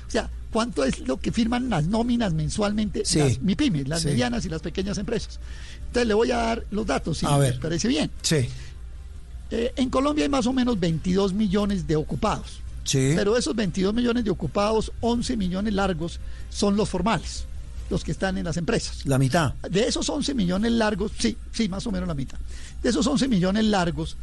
O 0.07 0.11
sea, 0.11 0.29
cuánto 0.51 0.83
es 0.83 0.99
lo 1.07 1.17
que 1.19 1.31
firman 1.31 1.69
las 1.69 1.87
nóminas 1.87 2.33
mensualmente 2.33 3.03
las 3.15 3.41
MIPIMES, 3.41 3.87
las 3.87 4.05
medianas 4.05 4.45
y 4.45 4.49
las 4.49 4.61
pequeñas 4.61 4.97
empresas. 4.97 5.39
Entonces 5.87 6.07
le 6.07 6.13
voy 6.13 6.31
a 6.31 6.37
dar 6.37 6.65
los 6.71 6.85
datos, 6.85 7.17
si 7.17 7.25
me 7.25 7.53
parece 7.53 7.87
bien. 7.87 8.11
Sí. 8.21 8.47
Eh, 9.51 9.73
en 9.75 9.89
Colombia 9.89 10.23
hay 10.23 10.29
más 10.29 10.47
o 10.47 10.53
menos 10.53 10.79
22 10.79 11.33
millones 11.33 11.85
de 11.85 11.97
ocupados. 11.97 12.61
Pero 12.89 13.37
esos 13.37 13.55
22 13.55 13.93
millones 13.93 14.23
de 14.23 14.31
ocupados, 14.31 14.91
11 15.01 15.37
millones 15.37 15.73
largos 15.73 16.19
son 16.49 16.75
los 16.75 16.89
formales, 16.89 17.45
los 17.89 18.03
que 18.03 18.11
están 18.11 18.37
en 18.37 18.45
las 18.45 18.57
empresas. 18.57 19.05
La 19.05 19.17
mitad. 19.17 19.53
De 19.69 19.87
esos 19.87 20.09
11 20.09 20.33
millones 20.33 20.71
largos, 20.71 21.11
sí, 21.17 21.37
sí, 21.51 21.69
más 21.69 21.85
o 21.87 21.91
menos 21.91 22.07
la 22.07 22.15
mitad. 22.15 22.37
De 22.81 22.89
esos 22.89 23.05
11 23.05 23.27
millones 23.27 23.65
largos, 23.65 24.17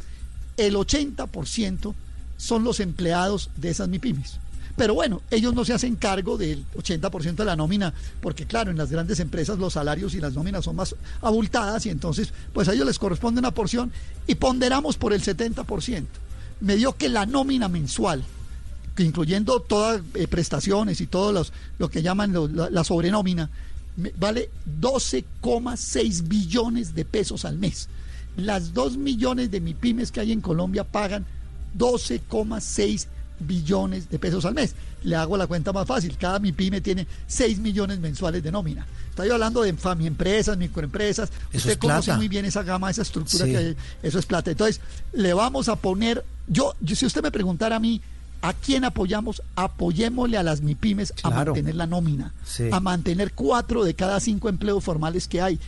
el 0.57 0.75
80% 0.75 1.93
son 2.37 2.63
los 2.63 2.79
empleados 2.79 3.49
de 3.55 3.69
esas 3.69 3.87
MIPIMES. 3.87 4.39
Pero 4.75 4.93
bueno, 4.93 5.21
ellos 5.29 5.53
no 5.53 5.65
se 5.65 5.73
hacen 5.73 5.97
cargo 5.97 6.37
del 6.37 6.63
80% 6.73 7.35
de 7.35 7.45
la 7.45 7.57
nómina, 7.57 7.93
porque 8.21 8.45
claro, 8.45 8.71
en 8.71 8.77
las 8.77 8.89
grandes 8.89 9.19
empresas 9.19 9.59
los 9.59 9.73
salarios 9.73 10.13
y 10.13 10.21
las 10.21 10.35
nóminas 10.35 10.63
son 10.63 10.77
más 10.77 10.95
abultadas 11.21 11.85
y 11.85 11.89
entonces 11.89 12.31
pues 12.53 12.69
a 12.69 12.73
ellos 12.73 12.87
les 12.87 12.97
corresponde 12.97 13.39
una 13.39 13.51
porción 13.51 13.91
y 14.25 14.35
ponderamos 14.35 14.95
por 14.95 15.11
el 15.11 15.21
70%. 15.21 16.05
Me 16.61 16.77
dio 16.77 16.95
que 16.95 17.09
la 17.09 17.25
nómina 17.25 17.67
mensual 17.67 18.23
incluyendo 19.03 19.59
todas 19.59 20.01
eh, 20.13 20.27
prestaciones 20.27 21.01
y 21.01 21.07
todo 21.07 21.31
los, 21.31 21.53
lo 21.77 21.89
que 21.89 22.01
llaman 22.01 22.33
la, 22.53 22.83
sobrenómina, 22.83 23.49
vale 24.17 24.49
12,6 24.79 26.27
billones 26.27 26.95
de 26.95 27.05
pesos 27.05 27.45
al 27.45 27.57
mes. 27.57 27.89
Las 28.37 28.73
2 28.73 28.97
millones 28.97 29.51
de 29.51 29.59
MIPIMES 29.59 30.11
que 30.11 30.19
hay 30.21 30.31
en 30.31 30.41
Colombia 30.41 30.83
pagan 30.83 31.25
12,6 31.77 33.07
billones 33.39 34.09
de 34.09 34.19
pesos 34.19 34.45
al 34.45 34.53
mes. 34.53 34.75
Le 35.03 35.15
hago 35.15 35.37
la 35.37 35.47
cuenta 35.47 35.73
más 35.73 35.87
fácil. 35.87 36.17
Cada 36.17 36.39
MIPYME 36.39 36.81
tiene 36.81 37.07
6 37.27 37.59
millones 37.59 37.99
mensuales 37.99 38.43
de 38.43 38.51
nómina. 38.51 38.85
Estoy 39.09 39.29
hablando 39.29 39.61
de 39.61 39.69
empresas, 39.69 40.57
microempresas. 40.57 41.29
Usted 41.53 41.77
conoce 41.77 42.13
muy 42.13 42.27
bien 42.27 42.45
esa 42.45 42.63
gama, 42.63 42.89
esa 42.89 43.01
estructura 43.01 43.45
que 43.45 43.57
hay. 43.57 43.77
Eso 44.03 44.19
es 44.19 44.25
plata. 44.25 44.51
Entonces, 44.51 44.79
le 45.13 45.33
vamos 45.33 45.69
a 45.69 45.75
poner. 45.75 46.23
Yo, 46.47 46.73
yo, 46.81 46.95
si 46.95 47.05
usted 47.05 47.21
me 47.21 47.31
preguntara 47.31 47.75
a 47.75 47.79
mí, 47.79 48.01
¿A 48.41 48.53
quién 48.53 48.85
apoyamos? 48.85 49.41
Apoyémosle 49.55 50.37
a 50.37 50.43
las 50.43 50.61
MIPIMES 50.61 51.13
a 51.23 51.29
mantener 51.29 51.75
la 51.75 51.87
nómina, 51.87 52.33
a 52.71 52.79
mantener 52.79 53.33
cuatro 53.33 53.83
de 53.83 53.95
cada 53.95 54.19
cinco 54.19 54.47
empleos 54.47 54.83
formales 54.83 55.27
que 55.27 55.41
hay 55.41 55.59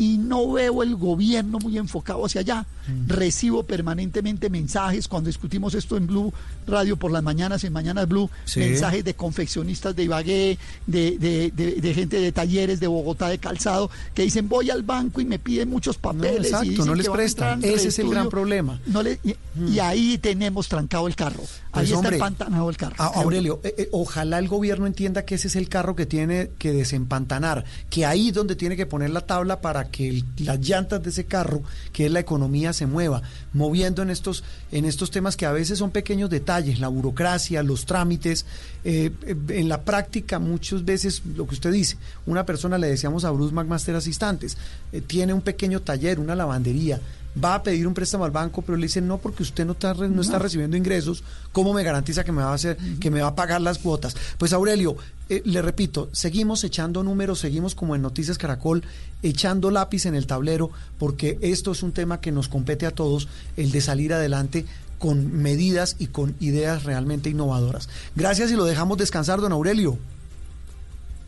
y 0.00 0.16
no 0.16 0.52
veo 0.52 0.84
el 0.84 0.94
gobierno 0.94 1.58
muy 1.58 1.76
enfocado 1.76 2.24
hacia 2.24 2.40
allá. 2.40 2.66
Mm. 2.86 3.08
Recibo 3.08 3.64
permanentemente 3.64 4.48
mensajes 4.48 5.08
cuando 5.08 5.26
discutimos 5.26 5.74
esto 5.74 5.96
en 5.96 6.06
Blue 6.06 6.32
Radio 6.68 6.96
por 6.96 7.10
las 7.10 7.22
mañanas, 7.22 7.64
en 7.64 7.72
Mañanas 7.72 8.06
Blue, 8.06 8.30
mensajes 8.56 9.04
de 9.04 9.14
confeccionistas 9.14 9.96
de 9.96 10.04
Ibagué, 10.04 10.56
de, 10.86 11.18
de, 11.18 11.94
gente 11.94 12.20
de 12.20 12.30
talleres 12.30 12.78
de 12.78 12.86
Bogotá 12.86 13.28
de 13.28 13.38
calzado, 13.38 13.90
que 14.14 14.22
dicen 14.22 14.48
voy 14.48 14.70
al 14.70 14.84
banco 14.84 15.20
y 15.20 15.24
me 15.24 15.40
piden 15.40 15.68
muchos 15.68 15.98
papeles. 15.98 16.52
exacto, 16.52 16.86
no 16.86 16.94
les 16.94 17.08
prestan. 17.08 17.64
Ese 17.64 17.88
es 17.88 17.98
el 17.98 18.08
gran 18.08 18.28
problema. 18.28 18.80
No 18.86 19.02
le, 19.02 19.18
y, 19.24 19.34
mm. 19.56 19.80
ahí 19.82 20.18
tenemos 20.18 20.68
trancado 20.68 21.08
el 21.08 21.16
carro. 21.16 21.42
Pues, 21.72 21.90
ahí 21.90 21.92
está 21.92 22.08
empantanado 22.08 22.70
el 22.70 22.76
carro. 22.76 22.94
Aurelio, 22.98 23.60
eh, 23.64 23.74
eh, 23.76 23.88
ojalá 23.90 24.38
el 24.38 24.46
gobierno 24.46 24.86
entienda 24.86 25.24
que 25.24 25.34
ese 25.34 25.48
es 25.48 25.56
el 25.56 25.68
carro 25.68 25.96
que 25.96 26.06
tiene 26.06 26.50
que 26.58 26.72
desempantanar, 26.72 27.64
que 27.90 28.06
ahí 28.06 28.30
donde 28.30 28.54
tiene 28.54 28.76
que 28.76 28.86
poner 28.86 29.10
la 29.10 29.22
tabla 29.22 29.60
para 29.60 29.87
que 29.88 30.22
las 30.38 30.60
llantas 30.60 31.02
de 31.02 31.10
ese 31.10 31.24
carro, 31.24 31.62
que 31.92 32.06
es 32.06 32.12
la 32.12 32.20
economía, 32.20 32.72
se 32.72 32.86
mueva, 32.86 33.22
moviendo 33.52 34.02
en 34.02 34.10
estos, 34.10 34.44
en 34.72 34.84
estos 34.84 35.10
temas 35.10 35.36
que 35.36 35.46
a 35.46 35.52
veces 35.52 35.78
son 35.78 35.90
pequeños 35.90 36.30
detalles, 36.30 36.80
la 36.80 36.88
burocracia, 36.88 37.62
los 37.62 37.86
trámites. 37.86 38.46
Eh, 38.84 39.10
eh, 39.26 39.36
en 39.48 39.68
la 39.68 39.82
práctica, 39.82 40.38
muchas 40.38 40.84
veces, 40.84 41.22
lo 41.36 41.46
que 41.46 41.54
usted 41.54 41.72
dice, 41.72 41.96
una 42.26 42.46
persona, 42.46 42.78
le 42.78 42.88
decíamos 42.88 43.24
a 43.24 43.30
Bruce 43.30 43.54
McMaster 43.54 43.94
Asistentes, 43.94 44.56
eh, 44.92 45.00
tiene 45.00 45.34
un 45.34 45.42
pequeño 45.42 45.80
taller, 45.80 46.20
una 46.20 46.34
lavandería, 46.34 47.00
va 47.42 47.54
a 47.54 47.62
pedir 47.62 47.86
un 47.86 47.94
préstamo 47.94 48.24
al 48.24 48.30
banco, 48.30 48.62
pero 48.62 48.76
le 48.76 48.86
dicen 48.86 49.06
no 49.06 49.18
porque 49.18 49.42
usted 49.42 49.64
no 49.64 49.72
está, 49.72 49.94
no, 49.94 50.22
está 50.22 50.38
recibiendo 50.38 50.76
ingresos, 50.76 51.22
¿cómo 51.52 51.72
me 51.72 51.82
garantiza 51.82 52.24
que 52.24 52.32
me 52.32 52.42
va 52.42 52.50
a 52.50 52.54
hacer, 52.54 52.76
que 53.00 53.10
me 53.10 53.20
va 53.20 53.28
a 53.28 53.34
pagar 53.34 53.60
las 53.60 53.78
cuotas? 53.78 54.16
Pues 54.38 54.52
Aurelio, 54.52 54.96
eh, 55.28 55.42
le 55.44 55.62
repito, 55.62 56.08
seguimos 56.12 56.64
echando 56.64 57.02
números, 57.02 57.40
seguimos 57.40 57.74
como 57.74 57.94
en 57.94 58.02
Noticias 58.02 58.38
Caracol, 58.38 58.84
echando 59.22 59.70
lápiz 59.70 60.06
en 60.06 60.14
el 60.14 60.26
tablero, 60.26 60.70
porque 60.98 61.38
esto 61.42 61.72
es 61.72 61.82
un 61.82 61.92
tema 61.92 62.20
que 62.20 62.32
nos 62.32 62.48
compete 62.48 62.86
a 62.86 62.90
todos, 62.90 63.28
el 63.56 63.70
de 63.70 63.80
salir 63.80 64.12
adelante 64.14 64.64
con 64.98 65.32
medidas 65.32 65.96
y 65.98 66.08
con 66.08 66.34
ideas 66.40 66.84
realmente 66.84 67.30
innovadoras. 67.30 67.88
Gracias 68.16 68.50
y 68.50 68.54
lo 68.54 68.64
dejamos 68.64 68.98
descansar, 68.98 69.40
don 69.40 69.52
Aurelio. 69.52 69.98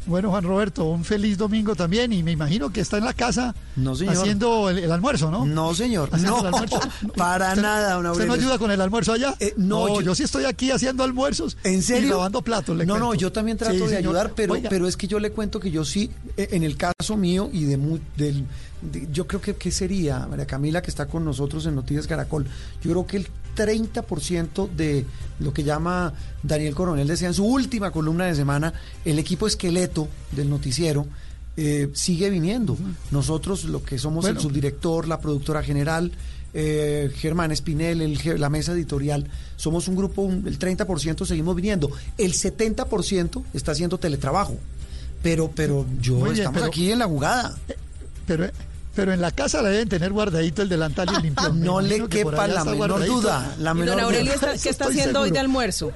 Bueno, 0.06 0.30
Juan 0.30 0.44
Roberto, 0.44 0.86
un 0.86 1.04
feliz 1.04 1.36
domingo 1.36 1.76
también 1.76 2.12
y 2.12 2.22
me 2.22 2.32
imagino 2.32 2.70
que 2.70 2.80
está 2.80 2.98
en 2.98 3.04
la 3.04 3.12
casa 3.12 3.54
haciendo 4.08 4.70
el, 4.70 4.90
almuerzo, 4.90 5.30
¿no? 5.30 5.44
No, 5.44 5.74
señor. 5.74 6.10
No, 6.20 6.42
para 7.16 7.54
nada, 7.54 7.94
don 7.94 8.06
¿Usted 8.06 8.26
no 8.26 8.34
ayuda 8.34 8.58
con 8.58 8.70
el 8.70 8.80
almuerzo 8.80 9.12
allá? 9.12 9.34
Eh, 9.40 9.54
no, 9.56 10.00
yo, 10.00 10.14
sí 10.14 10.22
estoy 10.22 10.44
aquí 10.46 10.70
haciendo 10.70 11.04
almuerzos. 11.04 11.56
¿En 11.64 11.82
serio? 11.82 12.08
Y 12.08 12.10
lavando 12.10 12.42
platos. 12.42 12.76
no, 12.86 12.98
no, 12.98 13.14
yo 13.14 13.30
también 13.30 13.58
trato 13.58 13.86
de 13.88 13.96
ayudar, 13.96 14.32
pero, 14.34 14.54
pero 14.68 14.88
es 14.88 14.96
que 14.96 15.06
yo 15.06 15.20
le 15.20 15.32
cuento 15.32 15.60
que 15.60 15.70
yo 15.70 15.84
sí, 15.84 16.10
eh, 16.36 16.48
en 16.52 16.62
el 16.62 16.76
caso 16.76 17.16
mío 17.16 17.50
y 17.52 17.64
de, 17.64 17.78
del 18.16 18.46
yo 19.12 19.26
creo 19.26 19.40
que 19.40 19.54
¿qué 19.56 19.70
sería, 19.70 20.26
María 20.26 20.46
Camila, 20.46 20.80
que 20.82 20.90
está 20.90 21.06
con 21.06 21.24
nosotros 21.24 21.66
en 21.66 21.74
Noticias 21.74 22.06
Caracol? 22.06 22.46
Yo 22.82 22.90
creo 22.90 23.06
que 23.06 23.16
el 23.18 23.28
30% 23.60 24.70
de 24.70 25.04
lo 25.38 25.52
que 25.52 25.64
llama 25.64 26.12
Daniel 26.42 26.74
Coronel 26.74 27.06
decía 27.06 27.28
en 27.28 27.34
su 27.34 27.44
última 27.44 27.90
columna 27.90 28.26
de 28.26 28.34
semana, 28.34 28.72
el 29.04 29.18
equipo 29.18 29.46
esqueleto 29.46 30.08
del 30.32 30.48
noticiero 30.48 31.06
eh, 31.56 31.90
sigue 31.92 32.30
viniendo. 32.30 32.76
Nosotros, 33.10 33.64
lo 33.64 33.82
que 33.82 33.98
somos 33.98 34.24
el 34.26 34.38
subdirector, 34.38 35.06
la 35.06 35.20
productora 35.20 35.62
general, 35.62 36.12
eh, 36.54 37.10
Germán 37.16 37.52
Espinel, 37.52 38.00
el, 38.00 38.40
la 38.40 38.48
mesa 38.48 38.72
editorial, 38.72 39.26
somos 39.56 39.86
un 39.88 39.96
grupo, 39.96 40.28
el 40.30 40.58
30% 40.58 41.26
seguimos 41.26 41.54
viniendo. 41.54 41.90
El 42.16 42.32
70% 42.32 43.44
está 43.52 43.72
haciendo 43.72 43.98
teletrabajo. 43.98 44.56
Pero, 45.22 45.50
pero 45.54 45.84
yo 46.00 46.26
estamos 46.32 46.62
aquí 46.62 46.90
en 46.90 47.00
la 47.00 47.06
jugada. 47.06 47.58
Pero 48.26 48.46
pero 48.94 49.12
en 49.12 49.20
la 49.20 49.30
casa 49.30 49.62
le 49.62 49.70
deben 49.70 49.88
tener 49.88 50.12
guardadito 50.12 50.62
el 50.62 50.68
delantal 50.68 51.08
y 51.12 51.16
el 51.16 51.22
limpio. 51.22 51.48
no 51.54 51.80
le 51.80 52.08
quepa 52.08 52.46
la 52.46 52.64
menor 52.64 53.06
duda. 53.06 53.54
La 53.58 53.74
menor 53.74 53.96
don 53.96 54.04
Aurelio, 54.04 54.32
¿qué 54.62 54.68
está 54.68 54.84
haciendo 54.88 55.20
hoy 55.20 55.30
de 55.30 55.38
almuerzo? 55.38 55.92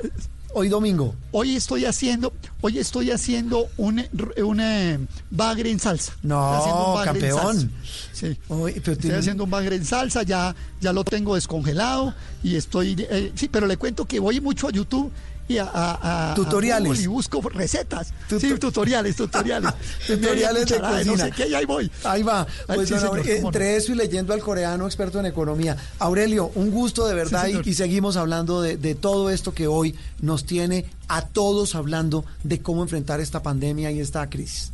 Hoy 0.57 0.69
domigo. 0.69 1.17
Hoy 1.33 1.57
estoy 1.57 1.85
haciendo, 1.85 2.33
hoy 2.61 2.79
estoy 2.79 3.11
haciendo 3.11 3.67
un, 3.77 4.05
un 4.37 4.61
eh, 4.61 5.01
bagre 5.29 5.69
en 5.69 5.81
salsa. 5.81 6.13
No, 6.23 7.01
campeón. 7.05 7.73
Sí. 8.13 8.39
estoy 8.77 9.11
haciendo 9.11 9.43
un 9.43 9.51
bagre 9.51 9.75
en 9.75 9.85
salsa, 9.85 10.23
ya, 10.23 10.55
ya 10.81 10.93
lo 10.93 11.03
tengo 11.03 11.35
descongelado 11.35 12.15
y 12.45 12.55
estoy, 12.55 12.95
eh, 13.11 13.33
sí, 13.35 13.49
pero 13.49 13.67
le 13.67 13.77
cuento 13.77 14.05
que 14.05 14.21
voy 14.21 14.41
mucho 14.41 14.69
a 14.69 14.71
YouTube 14.71 15.11
y 15.49 15.59
a, 15.59 16.33
tutoriales. 16.35 17.01
Y 17.01 17.07
busco 17.07 17.41
recetas. 17.43 18.13
Sí 18.29 18.55
tutoriales 18.59 19.17
tutoriales. 19.17 19.73
Tutoriales 20.07 20.69
de 20.69 20.81
cocina 20.81 21.05
no 21.05 21.17
sé 21.17 21.33
qué, 21.33 21.49
y 21.49 21.55
ahí 21.55 21.65
voy. 21.65 21.91
Ahí 22.05 22.23
va. 22.23 22.47
Pues, 22.67 22.91
entre 22.91 23.77
eso 23.77 23.93
y 23.93 23.97
leyendo 23.97 24.33
al 24.33 24.41
coreano 24.41 24.87
experto 24.87 25.21
en 25.21 25.27
economía. 25.27 25.77
Aurelio 25.99 26.51
un 26.55 26.71
gusto 26.71 27.07
de 27.07 27.15
verdad 27.15 27.49
y, 27.49 27.75
seguimos 27.75 28.17
hablando 28.17 28.63
de, 28.63 28.77
de 28.77 28.95
todo 28.95 29.31
esto 29.31 29.53
que 29.53 29.67
hoy 29.67 29.97
nos 30.21 30.45
tiene 30.45 30.87
a 31.09 31.23
todos 31.23 31.75
hablando 31.75 32.25
de 32.45 32.61
cómo 32.61 32.83
enfrentar 32.83 33.21
esta 33.21 33.43
pandemia 33.43 33.91
y 33.91 34.01
esta 34.01 34.31
crisis 34.31 34.71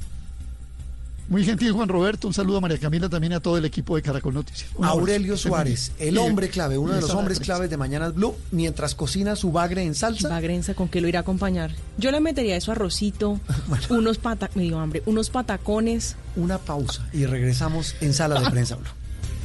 muy 1.30 1.44
gentil 1.44 1.72
Juan 1.72 1.88
Roberto, 1.88 2.26
un 2.26 2.34
saludo 2.34 2.58
a 2.58 2.60
María 2.60 2.78
Camila 2.78 3.08
también 3.08 3.32
a 3.32 3.40
todo 3.40 3.56
el 3.56 3.64
equipo 3.64 3.94
de 3.94 4.02
Caracol 4.02 4.34
Noticias. 4.34 4.68
Aurelio 4.82 5.36
Suárez, 5.36 5.92
el 6.00 6.18
hombre 6.18 6.50
clave, 6.50 6.76
uno 6.76 6.92
de 6.92 7.00
los 7.00 7.10
hombres 7.10 7.38
claves 7.38 7.70
de 7.70 7.76
Mañanas 7.76 8.14
Blue, 8.14 8.34
mientras 8.50 8.96
cocina 8.96 9.36
su 9.36 9.52
bagre 9.52 9.84
en 9.84 9.94
salsa. 9.94 10.28
Bagre 10.28 10.56
en 10.56 10.64
salsa, 10.64 10.76
¿con 10.76 10.88
qué 10.88 11.00
lo 11.00 11.06
irá 11.06 11.20
a 11.20 11.22
acompañar? 11.22 11.70
Yo 11.98 12.10
le 12.10 12.20
metería 12.20 12.56
eso 12.56 12.72
arrocito, 12.72 13.40
unos 13.90 14.18
pata, 14.18 14.50
me 14.56 14.64
dio 14.64 14.80
hambre, 14.80 15.04
unos 15.06 15.30
patacones. 15.30 16.16
Una 16.34 16.58
pausa 16.58 17.08
y 17.12 17.26
regresamos 17.26 17.94
en 18.00 18.12
Sala 18.12 18.40
de 18.40 18.50
Prensa 18.50 18.74
Blue. 18.74 18.88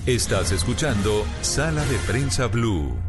Estás 0.07 0.51
escuchando 0.51 1.23
Sala 1.41 1.85
de 1.85 1.97
Prensa 2.07 2.47
Blue. 2.47 3.04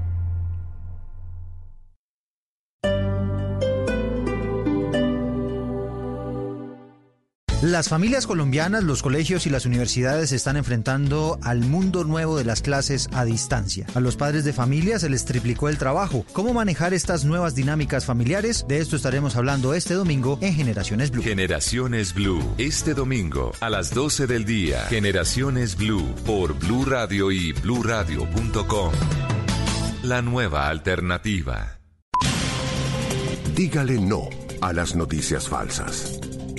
Las 7.62 7.88
familias 7.88 8.26
colombianas, 8.26 8.84
los 8.84 9.02
colegios 9.02 9.46
y 9.46 9.50
las 9.50 9.64
universidades 9.64 10.28
se 10.28 10.36
están 10.36 10.58
enfrentando 10.58 11.38
al 11.42 11.60
mundo 11.60 12.04
nuevo 12.04 12.36
de 12.36 12.44
las 12.44 12.60
clases 12.60 13.08
a 13.12 13.24
distancia. 13.24 13.86
A 13.94 14.00
los 14.00 14.14
padres 14.16 14.44
de 14.44 14.52
familia 14.52 14.98
se 14.98 15.08
les 15.08 15.24
triplicó 15.24 15.70
el 15.70 15.78
trabajo. 15.78 16.26
¿Cómo 16.34 16.52
manejar 16.52 16.92
estas 16.92 17.24
nuevas 17.24 17.54
dinámicas 17.54 18.04
familiares? 18.04 18.66
De 18.68 18.78
esto 18.78 18.94
estaremos 18.94 19.36
hablando 19.36 19.72
este 19.72 19.94
domingo 19.94 20.38
en 20.42 20.52
Generaciones 20.52 21.10
Blue. 21.10 21.22
Generaciones 21.22 22.12
Blue, 22.12 22.44
este 22.58 22.92
domingo 22.92 23.52
a 23.60 23.70
las 23.70 23.92
12 23.94 24.26
del 24.26 24.44
día. 24.44 24.82
Generaciones 24.90 25.76
Blue 25.76 26.14
por 26.26 26.52
Blue 26.58 26.84
Radio 26.84 27.32
y 27.32 27.52
bluradio.com. 27.52 28.92
La 30.02 30.20
nueva 30.20 30.68
alternativa. 30.68 31.78
Dígale 33.54 33.98
no 33.98 34.28
a 34.60 34.74
las 34.74 34.94
noticias 34.94 35.48
falsas. 35.48 36.20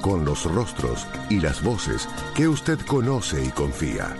con 0.00 0.24
los 0.24 0.44
rostros 0.44 1.06
y 1.30 1.40
las 1.40 1.62
voces 1.62 2.08
que 2.34 2.48
usted 2.48 2.78
conoce 2.86 3.44
y 3.44 3.48
confía. 3.50 4.16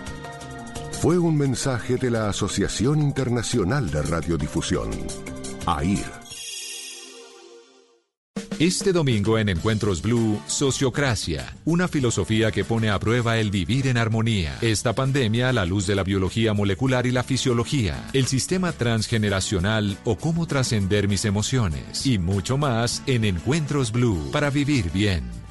Fue 1.01 1.17
un 1.19 1.37
mensaje 1.37 1.97
de 1.97 2.09
la 2.09 2.29
Asociación 2.29 2.99
Internacional 2.99 3.91
de 3.91 4.01
Radiodifusión, 4.01 4.89
AIR. 5.65 6.27
Este 8.59 8.91
domingo 8.91 9.37
en 9.37 9.49
Encuentros 9.49 10.01
Blue, 10.01 10.41
Sociocracia, 10.47 11.55
una 11.63 11.87
filosofía 11.87 12.51
que 12.51 12.63
pone 12.63 12.89
a 12.89 12.97
prueba 12.97 13.37
el 13.37 13.51
vivir 13.51 13.85
en 13.85 13.97
armonía. 13.97 14.57
Esta 14.61 14.93
pandemia 14.93 15.49
a 15.49 15.53
la 15.53 15.63
luz 15.63 15.85
de 15.85 15.93
la 15.93 16.01
biología 16.01 16.55
molecular 16.55 17.05
y 17.05 17.11
la 17.11 17.21
fisiología, 17.21 18.09
el 18.13 18.25
sistema 18.25 18.71
transgeneracional 18.71 19.99
o 20.05 20.17
cómo 20.17 20.47
trascender 20.47 21.07
mis 21.07 21.25
emociones 21.25 22.07
y 22.07 22.17
mucho 22.17 22.57
más 22.57 23.03
en 23.05 23.25
Encuentros 23.25 23.91
Blue 23.91 24.31
para 24.31 24.49
vivir 24.49 24.91
bien 24.91 25.36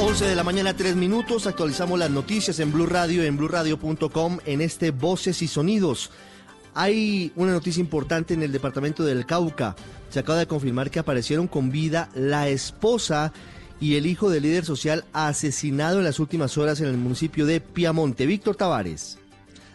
11 0.00 0.26
de 0.26 0.36
la 0.36 0.44
mañana, 0.44 0.74
3 0.74 0.94
minutos. 0.94 1.48
Actualizamos 1.48 1.98
las 1.98 2.08
noticias 2.08 2.60
en 2.60 2.72
Blue 2.72 2.86
Radio, 2.86 3.24
en 3.24 3.36
bluradio.com, 3.36 4.38
en 4.46 4.60
este 4.60 4.92
Voces 4.92 5.42
y 5.42 5.48
Sonidos. 5.48 6.12
Hay 6.74 7.32
una 7.34 7.50
noticia 7.50 7.80
importante 7.80 8.32
en 8.32 8.44
el 8.44 8.52
departamento 8.52 9.04
del 9.04 9.26
Cauca. 9.26 9.74
Se 10.10 10.20
acaba 10.20 10.38
de 10.38 10.46
confirmar 10.46 10.92
que 10.92 11.00
aparecieron 11.00 11.48
con 11.48 11.72
vida 11.72 12.10
la 12.14 12.48
esposa 12.48 13.32
y 13.80 13.96
el 13.96 14.06
hijo 14.06 14.30
del 14.30 14.44
líder 14.44 14.64
social 14.64 15.04
asesinado 15.12 15.98
en 15.98 16.04
las 16.04 16.20
últimas 16.20 16.56
horas 16.58 16.80
en 16.80 16.86
el 16.86 16.96
municipio 16.96 17.44
de 17.44 17.60
Piamonte. 17.60 18.26
Víctor 18.26 18.54
Tavares. 18.54 19.18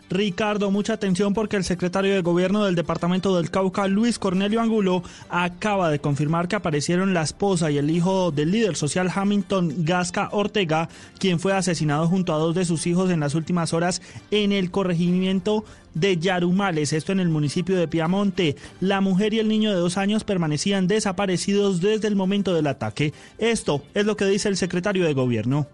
Ricardo, 0.10 0.70
mucha 0.70 0.94
atención 0.94 1.34
porque 1.34 1.56
el 1.56 1.64
secretario 1.64 2.14
de 2.14 2.22
Gobierno 2.22 2.64
del 2.64 2.76
Departamento 2.76 3.36
del 3.36 3.50
Cauca, 3.50 3.88
Luis 3.88 4.20
Cornelio 4.20 4.62
Angulo, 4.62 5.04
acaba 5.30 5.90
de 5.90 6.00
confirmar 6.00 6.48
que 6.48 6.56
aparecieron 6.56 7.14
la 7.14 7.24
esposa 7.24 7.72
y 7.72 7.78
el 7.78 7.90
hijo 7.90 8.32
del 8.32 8.52
líder 8.52 8.76
social 8.76 9.10
Hamilton 9.14 9.74
Gasca 9.80 10.30
Ortega, 10.32 10.90
quien 11.18 11.40
fue 11.40 11.54
asesinado 11.54 12.08
junto 12.08 12.34
a 12.34 12.38
dos 12.38 12.54
de 12.54 12.66
sus 12.66 12.86
hijos 12.86 13.10
en 13.10 13.22
las 13.22 13.34
últimas 13.34 13.74
horas 13.74 14.02
en 14.30 14.52
el 14.52 14.72
corregimiento 14.72 15.66
de 15.94 16.18
Yarumales, 16.18 16.94
esto 16.94 17.12
en 17.12 17.20
el 17.20 17.30
municipio 17.30 17.76
de 17.78 17.88
Piamonte. 17.88 18.56
La 18.82 19.02
mujer 19.02 19.34
y 19.34 19.40
el 19.40 19.48
niño 19.48 19.72
de 19.72 19.78
dos 19.78 19.98
años 19.98 20.24
permanecían 20.24 20.88
desaparecidos 20.88 21.82
desde 21.82 22.08
el 22.08 22.16
momento 22.16 22.54
del 22.54 22.68
ataque. 22.68 23.14
Esto 23.38 23.84
es 23.94 24.06
lo 24.06 24.18
que 24.18 24.26
dice 24.26 24.50
el 24.50 24.58
secretario 24.58 25.06
de 25.06 25.14
Gobierno. 25.14 25.68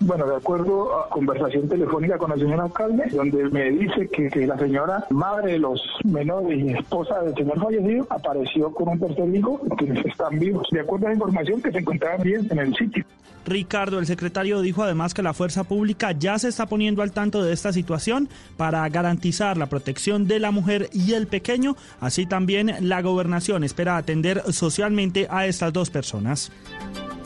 Bueno, 0.00 0.26
de 0.26 0.36
acuerdo 0.36 0.98
a 0.98 1.08
conversación 1.08 1.68
telefónica 1.68 2.18
con 2.18 2.32
el 2.32 2.40
señor 2.40 2.60
alcalde, 2.60 3.04
donde 3.12 3.48
me 3.50 3.70
dice 3.70 4.08
que, 4.08 4.28
que, 4.28 4.46
la 4.46 4.58
señora 4.58 5.06
madre 5.10 5.52
de 5.52 5.58
los 5.60 5.80
menores 6.04 6.58
y 6.58 6.72
esposa 6.72 7.22
del 7.22 7.34
señor 7.34 7.60
fallecido 7.60 8.06
apareció 8.10 8.72
con 8.72 8.88
un 8.88 9.00
tercer 9.00 9.34
hijo, 9.34 9.60
que 9.78 10.08
están 10.08 10.38
vivos, 10.38 10.66
de 10.72 10.80
acuerdo 10.80 11.06
a 11.06 11.10
la 11.10 11.14
información 11.14 11.62
que 11.62 11.70
se 11.70 11.78
encontraban 11.78 12.22
bien 12.22 12.46
en 12.50 12.58
el 12.58 12.74
sitio. 12.74 13.04
Ricardo, 13.46 13.98
el 13.98 14.06
secretario, 14.06 14.60
dijo 14.62 14.82
además 14.82 15.14
que 15.14 15.22
la 15.22 15.34
fuerza 15.34 15.64
pública 15.64 16.12
ya 16.12 16.38
se 16.38 16.48
está 16.48 16.66
poniendo 16.66 17.02
al 17.02 17.12
tanto 17.12 17.42
de 17.42 17.52
esta 17.52 17.72
situación 17.72 18.28
para 18.56 18.88
garantizar 18.88 19.56
la 19.56 19.66
protección 19.66 20.26
de 20.26 20.38
la 20.38 20.50
mujer 20.50 20.88
y 20.92 21.12
el 21.12 21.26
pequeño. 21.26 21.76
Así 22.00 22.26
también 22.26 22.74
la 22.80 23.02
gobernación 23.02 23.62
espera 23.62 23.96
atender 23.96 24.42
socialmente 24.52 25.26
a 25.30 25.46
estas 25.46 25.72
dos 25.72 25.90
personas. 25.90 26.50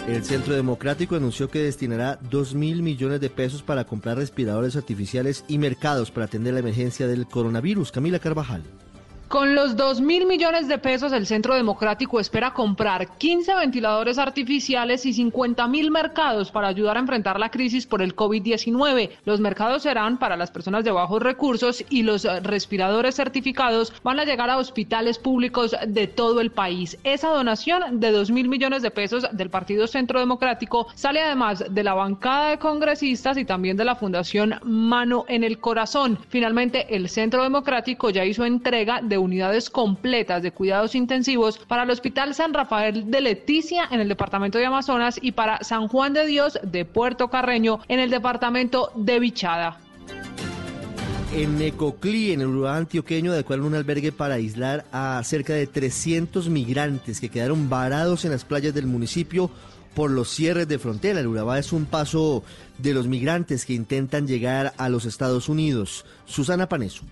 El 0.08 0.24
Centro 0.24 0.54
Democrático 0.54 1.16
anunció 1.16 1.50
que 1.50 1.58
destinará 1.58 2.18
2 2.30 2.54
mil 2.54 2.82
millones 2.82 3.20
de 3.20 3.28
pesos 3.28 3.62
para 3.62 3.84
comprar 3.84 4.16
respiradores 4.16 4.74
artificiales 4.74 5.44
y 5.48 5.58
mercados 5.58 6.10
para 6.10 6.24
atender 6.24 6.54
la 6.54 6.60
emergencia 6.60 7.06
del 7.06 7.26
coronavirus. 7.26 7.92
Camila 7.92 8.18
Carvajal. 8.18 8.62
Con 9.28 9.54
los 9.54 9.76
2 9.76 10.00
mil 10.00 10.24
millones 10.24 10.68
de 10.68 10.78
pesos, 10.78 11.12
el 11.12 11.26
Centro 11.26 11.54
Democrático 11.54 12.18
espera 12.18 12.54
comprar 12.54 13.18
15 13.18 13.56
ventiladores 13.56 14.16
artificiales 14.16 15.04
y 15.04 15.12
50 15.12 15.68
mil 15.68 15.90
mercados 15.90 16.50
para 16.50 16.68
ayudar 16.68 16.96
a 16.96 17.00
enfrentar 17.00 17.38
la 17.38 17.50
crisis 17.50 17.86
por 17.86 18.00
el 18.00 18.16
COVID-19. 18.16 19.10
Los 19.26 19.38
mercados 19.40 19.82
serán 19.82 20.18
para 20.18 20.38
las 20.38 20.50
personas 20.50 20.82
de 20.82 20.92
bajos 20.92 21.20
recursos 21.20 21.84
y 21.90 22.04
los 22.04 22.24
respiradores 22.42 23.16
certificados 23.16 23.92
van 24.02 24.18
a 24.18 24.24
llegar 24.24 24.48
a 24.48 24.56
hospitales 24.56 25.18
públicos 25.18 25.76
de 25.86 26.06
todo 26.06 26.40
el 26.40 26.50
país. 26.50 26.96
Esa 27.04 27.28
donación 27.28 28.00
de 28.00 28.12
2 28.12 28.30
mil 28.30 28.48
millones 28.48 28.80
de 28.80 28.90
pesos 28.90 29.26
del 29.30 29.50
Partido 29.50 29.86
Centro 29.88 30.20
Democrático 30.20 30.86
sale 30.94 31.20
además 31.20 31.66
de 31.68 31.84
la 31.84 31.92
bancada 31.92 32.48
de 32.48 32.58
congresistas 32.58 33.36
y 33.36 33.44
también 33.44 33.76
de 33.76 33.84
la 33.84 33.94
Fundación 33.94 34.54
Mano 34.62 35.26
en 35.28 35.44
el 35.44 35.58
Corazón. 35.58 36.18
Finalmente, 36.30 36.96
el 36.96 37.10
Centro 37.10 37.42
Democrático 37.42 38.08
ya 38.08 38.24
hizo 38.24 38.46
entrega 38.46 39.02
de 39.02 39.17
unidades 39.18 39.70
completas 39.70 40.42
de 40.42 40.52
cuidados 40.52 40.94
intensivos 40.94 41.58
para 41.58 41.82
el 41.82 41.90
Hospital 41.90 42.34
San 42.34 42.54
Rafael 42.54 43.10
de 43.10 43.20
Leticia 43.20 43.88
en 43.90 44.00
el 44.00 44.08
departamento 44.08 44.58
de 44.58 44.66
Amazonas 44.66 45.18
y 45.20 45.32
para 45.32 45.62
San 45.62 45.88
Juan 45.88 46.12
de 46.12 46.26
Dios 46.26 46.58
de 46.62 46.84
Puerto 46.84 47.28
Carreño 47.28 47.80
en 47.88 48.00
el 48.00 48.10
departamento 48.10 48.92
de 48.94 49.20
Vichada. 49.20 49.78
En 51.34 51.58
Necoclí, 51.58 52.32
en 52.32 52.40
el 52.40 52.46
Urabá 52.46 52.78
antioqueño, 52.78 53.32
adecuaron 53.32 53.66
un 53.66 53.74
albergue 53.74 54.12
para 54.12 54.36
aislar 54.36 54.86
a 54.92 55.22
cerca 55.24 55.52
de 55.52 55.66
300 55.66 56.48
migrantes 56.48 57.20
que 57.20 57.28
quedaron 57.28 57.68
varados 57.68 58.24
en 58.24 58.30
las 58.30 58.46
playas 58.46 58.72
del 58.72 58.86
municipio 58.86 59.50
por 59.94 60.10
los 60.10 60.30
cierres 60.30 60.68
de 60.68 60.78
frontera. 60.78 61.20
El 61.20 61.26
Urabá 61.26 61.58
es 61.58 61.72
un 61.72 61.84
paso 61.84 62.44
de 62.78 62.94
los 62.94 63.08
migrantes 63.08 63.66
que 63.66 63.74
intentan 63.74 64.26
llegar 64.26 64.72
a 64.78 64.88
los 64.88 65.04
Estados 65.04 65.48
Unidos. 65.50 66.06
Susana 66.24 66.68
Paneso. 66.68 67.02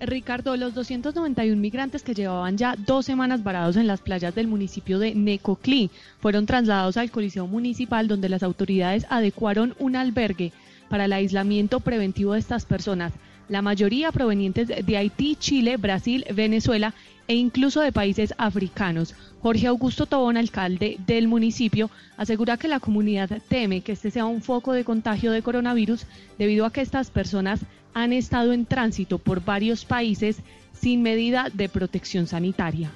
Ricardo, 0.00 0.56
los 0.56 0.74
291 0.74 1.60
migrantes 1.60 2.02
que 2.02 2.14
llevaban 2.14 2.56
ya 2.56 2.74
dos 2.74 3.04
semanas 3.04 3.42
varados 3.42 3.76
en 3.76 3.86
las 3.86 4.00
playas 4.00 4.34
del 4.34 4.48
municipio 4.48 4.98
de 4.98 5.14
Necoclí 5.14 5.90
fueron 6.20 6.46
trasladados 6.46 6.96
al 6.96 7.10
Coliseo 7.10 7.46
Municipal 7.46 8.08
donde 8.08 8.30
las 8.30 8.42
autoridades 8.42 9.06
adecuaron 9.10 9.74
un 9.78 9.96
albergue 9.96 10.52
para 10.88 11.04
el 11.04 11.12
aislamiento 11.12 11.80
preventivo 11.80 12.32
de 12.32 12.40
estas 12.40 12.64
personas, 12.64 13.12
la 13.48 13.62
mayoría 13.62 14.10
provenientes 14.10 14.68
de 14.68 14.96
Haití, 14.96 15.36
Chile, 15.36 15.76
Brasil, 15.76 16.24
Venezuela 16.34 16.94
e 17.28 17.34
incluso 17.34 17.80
de 17.80 17.92
países 17.92 18.34
africanos. 18.38 19.14
Jorge 19.40 19.66
Augusto 19.66 20.06
Tobón, 20.06 20.36
alcalde 20.36 20.96
del 21.06 21.28
municipio, 21.28 21.90
asegura 22.16 22.56
que 22.56 22.68
la 22.68 22.80
comunidad 22.80 23.30
teme 23.48 23.82
que 23.82 23.92
este 23.92 24.10
sea 24.10 24.26
un 24.26 24.42
foco 24.42 24.72
de 24.72 24.84
contagio 24.84 25.30
de 25.30 25.42
coronavirus 25.42 26.06
debido 26.38 26.64
a 26.64 26.72
que 26.72 26.80
estas 26.80 27.10
personas 27.10 27.60
han 27.94 28.12
estado 28.12 28.52
en 28.52 28.66
tránsito 28.66 29.18
por 29.18 29.44
varios 29.44 29.84
países 29.84 30.36
sin 30.72 31.02
medida 31.02 31.48
de 31.52 31.68
protección 31.68 32.26
sanitaria. 32.26 32.90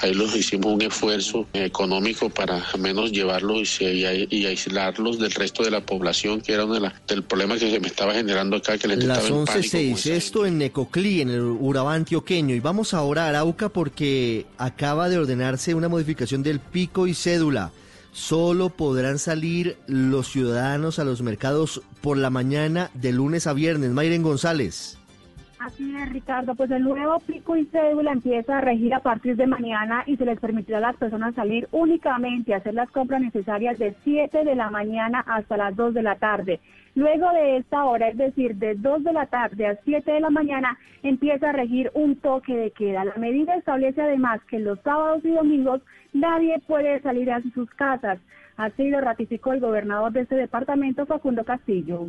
Ahí 0.00 0.12
los 0.12 0.36
hicimos 0.36 0.74
un 0.74 0.82
esfuerzo 0.82 1.46
económico 1.54 2.28
para 2.28 2.62
al 2.62 2.80
menos 2.80 3.12
llevarlos 3.12 3.80
y, 3.80 4.04
y, 4.04 4.44
aislarlos 4.44 5.18
del 5.18 5.30
resto 5.30 5.62
de 5.62 5.70
la 5.70 5.80
población, 5.80 6.42
que 6.42 6.52
era 6.52 6.66
uno 6.66 6.78
de 6.78 6.92
del 7.08 7.22
problema 7.22 7.56
que 7.56 7.70
se 7.70 7.80
me 7.80 7.86
estaba 7.86 8.12
generando 8.12 8.56
acá, 8.56 8.76
que 8.76 8.88
le 8.88 8.96
Las 8.96 9.30
11.06, 9.30 10.10
esto 10.10 10.44
en 10.44 10.58
Necoclí, 10.58 11.22
en 11.22 11.30
el 11.30 11.40
Urabá 11.40 11.94
antioqueño. 11.94 12.54
Y 12.54 12.60
vamos 12.60 12.92
ahora 12.92 13.24
a 13.24 13.28
Arauca 13.30 13.70
porque 13.70 14.44
acaba 14.58 15.08
de 15.08 15.16
ordenarse 15.16 15.74
una 15.74 15.88
modificación 15.88 16.42
del 16.42 16.60
pico 16.60 17.06
y 17.06 17.14
cédula. 17.14 17.72
Solo 18.16 18.70
podrán 18.70 19.18
salir 19.18 19.76
los 19.86 20.28
ciudadanos 20.28 20.98
a 20.98 21.04
los 21.04 21.20
mercados 21.20 21.82
por 22.00 22.16
la 22.16 22.30
mañana 22.30 22.88
de 22.94 23.12
lunes 23.12 23.46
a 23.46 23.52
viernes. 23.52 23.90
Mayren 23.90 24.22
González. 24.22 24.98
Así 25.58 25.94
es, 25.94 26.08
Ricardo. 26.08 26.54
Pues 26.54 26.70
el 26.70 26.82
nuevo 26.82 27.20
pico 27.20 27.58
y 27.58 27.66
cédula 27.66 28.12
empieza 28.12 28.56
a 28.56 28.60
regir 28.62 28.94
a 28.94 29.00
partir 29.00 29.36
de 29.36 29.46
mañana 29.46 30.02
y 30.06 30.16
se 30.16 30.24
les 30.24 30.40
permitirá 30.40 30.78
a 30.78 30.80
las 30.80 30.96
personas 30.96 31.34
salir 31.34 31.68
únicamente 31.72 32.54
a 32.54 32.56
hacer 32.56 32.72
las 32.72 32.90
compras 32.90 33.20
necesarias 33.20 33.78
de 33.78 33.94
7 34.02 34.44
de 34.44 34.54
la 34.56 34.70
mañana 34.70 35.20
hasta 35.20 35.58
las 35.58 35.76
2 35.76 35.92
de 35.92 36.02
la 36.02 36.16
tarde. 36.16 36.60
Luego 36.96 37.30
de 37.32 37.58
esta 37.58 37.84
hora, 37.84 38.08
es 38.08 38.16
decir, 38.16 38.56
de 38.56 38.74
2 38.74 39.04
de 39.04 39.12
la 39.12 39.26
tarde 39.26 39.66
a 39.66 39.78
7 39.84 40.10
de 40.10 40.20
la 40.20 40.30
mañana, 40.30 40.78
empieza 41.02 41.50
a 41.50 41.52
regir 41.52 41.90
un 41.92 42.16
toque 42.16 42.56
de 42.56 42.70
queda. 42.70 43.04
La 43.04 43.14
medida 43.16 43.54
establece 43.54 44.00
además 44.00 44.40
que 44.48 44.58
los 44.58 44.80
sábados 44.80 45.22
y 45.22 45.30
domingos 45.30 45.82
nadie 46.14 46.58
puede 46.66 47.02
salir 47.02 47.30
a 47.30 47.42
sus 47.52 47.68
casas. 47.74 48.18
Así 48.56 48.88
lo 48.88 49.02
ratificó 49.02 49.52
el 49.52 49.60
gobernador 49.60 50.10
de 50.12 50.22
este 50.22 50.36
departamento, 50.36 51.04
Facundo 51.04 51.44
Castillo. 51.44 52.06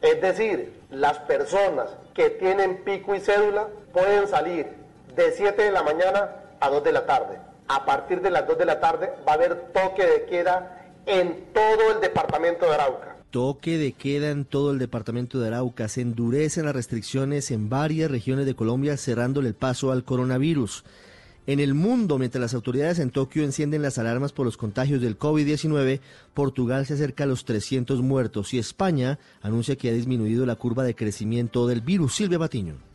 Es 0.00 0.22
decir, 0.22 0.72
las 0.88 1.18
personas 1.18 1.94
que 2.14 2.30
tienen 2.30 2.82
pico 2.82 3.14
y 3.14 3.20
cédula 3.20 3.66
pueden 3.92 4.26
salir 4.26 4.68
de 5.16 5.32
7 5.32 5.64
de 5.64 5.70
la 5.70 5.82
mañana 5.82 6.30
a 6.60 6.70
2 6.70 6.82
de 6.82 6.92
la 6.92 7.04
tarde. 7.04 7.36
A 7.68 7.84
partir 7.84 8.22
de 8.22 8.30
las 8.30 8.46
2 8.46 8.56
de 8.56 8.64
la 8.64 8.80
tarde 8.80 9.12
va 9.28 9.32
a 9.32 9.34
haber 9.34 9.70
toque 9.72 10.06
de 10.06 10.24
queda 10.24 10.80
en 11.04 11.52
todo 11.52 11.92
el 11.94 12.00
departamento 12.00 12.64
de 12.64 12.72
Arauca. 12.72 13.09
Toque 13.30 13.78
de 13.78 13.92
queda 13.92 14.30
en 14.30 14.44
todo 14.44 14.72
el 14.72 14.78
departamento 14.78 15.38
de 15.38 15.46
Arauca. 15.46 15.88
Se 15.88 16.00
endurecen 16.00 16.64
las 16.64 16.74
restricciones 16.74 17.50
en 17.50 17.68
varias 17.68 18.10
regiones 18.10 18.46
de 18.46 18.54
Colombia 18.54 18.96
cerrándole 18.96 19.48
el 19.48 19.54
paso 19.54 19.92
al 19.92 20.04
coronavirus. 20.04 20.84
En 21.46 21.58
el 21.58 21.74
mundo, 21.74 22.18
mientras 22.18 22.40
las 22.40 22.54
autoridades 22.54 22.98
en 22.98 23.10
Tokio 23.10 23.44
encienden 23.44 23.82
las 23.82 23.98
alarmas 23.98 24.32
por 24.32 24.46
los 24.46 24.56
contagios 24.56 25.00
del 25.00 25.18
COVID-19, 25.18 26.00
Portugal 26.34 26.86
se 26.86 26.94
acerca 26.94 27.24
a 27.24 27.26
los 27.26 27.44
300 27.44 28.02
muertos 28.02 28.52
y 28.52 28.58
España 28.58 29.18
anuncia 29.40 29.76
que 29.76 29.88
ha 29.88 29.92
disminuido 29.92 30.44
la 30.44 30.56
curva 30.56 30.84
de 30.84 30.94
crecimiento 30.94 31.66
del 31.66 31.80
virus. 31.80 32.14
Silvia 32.14 32.38
Batiño. 32.38 32.89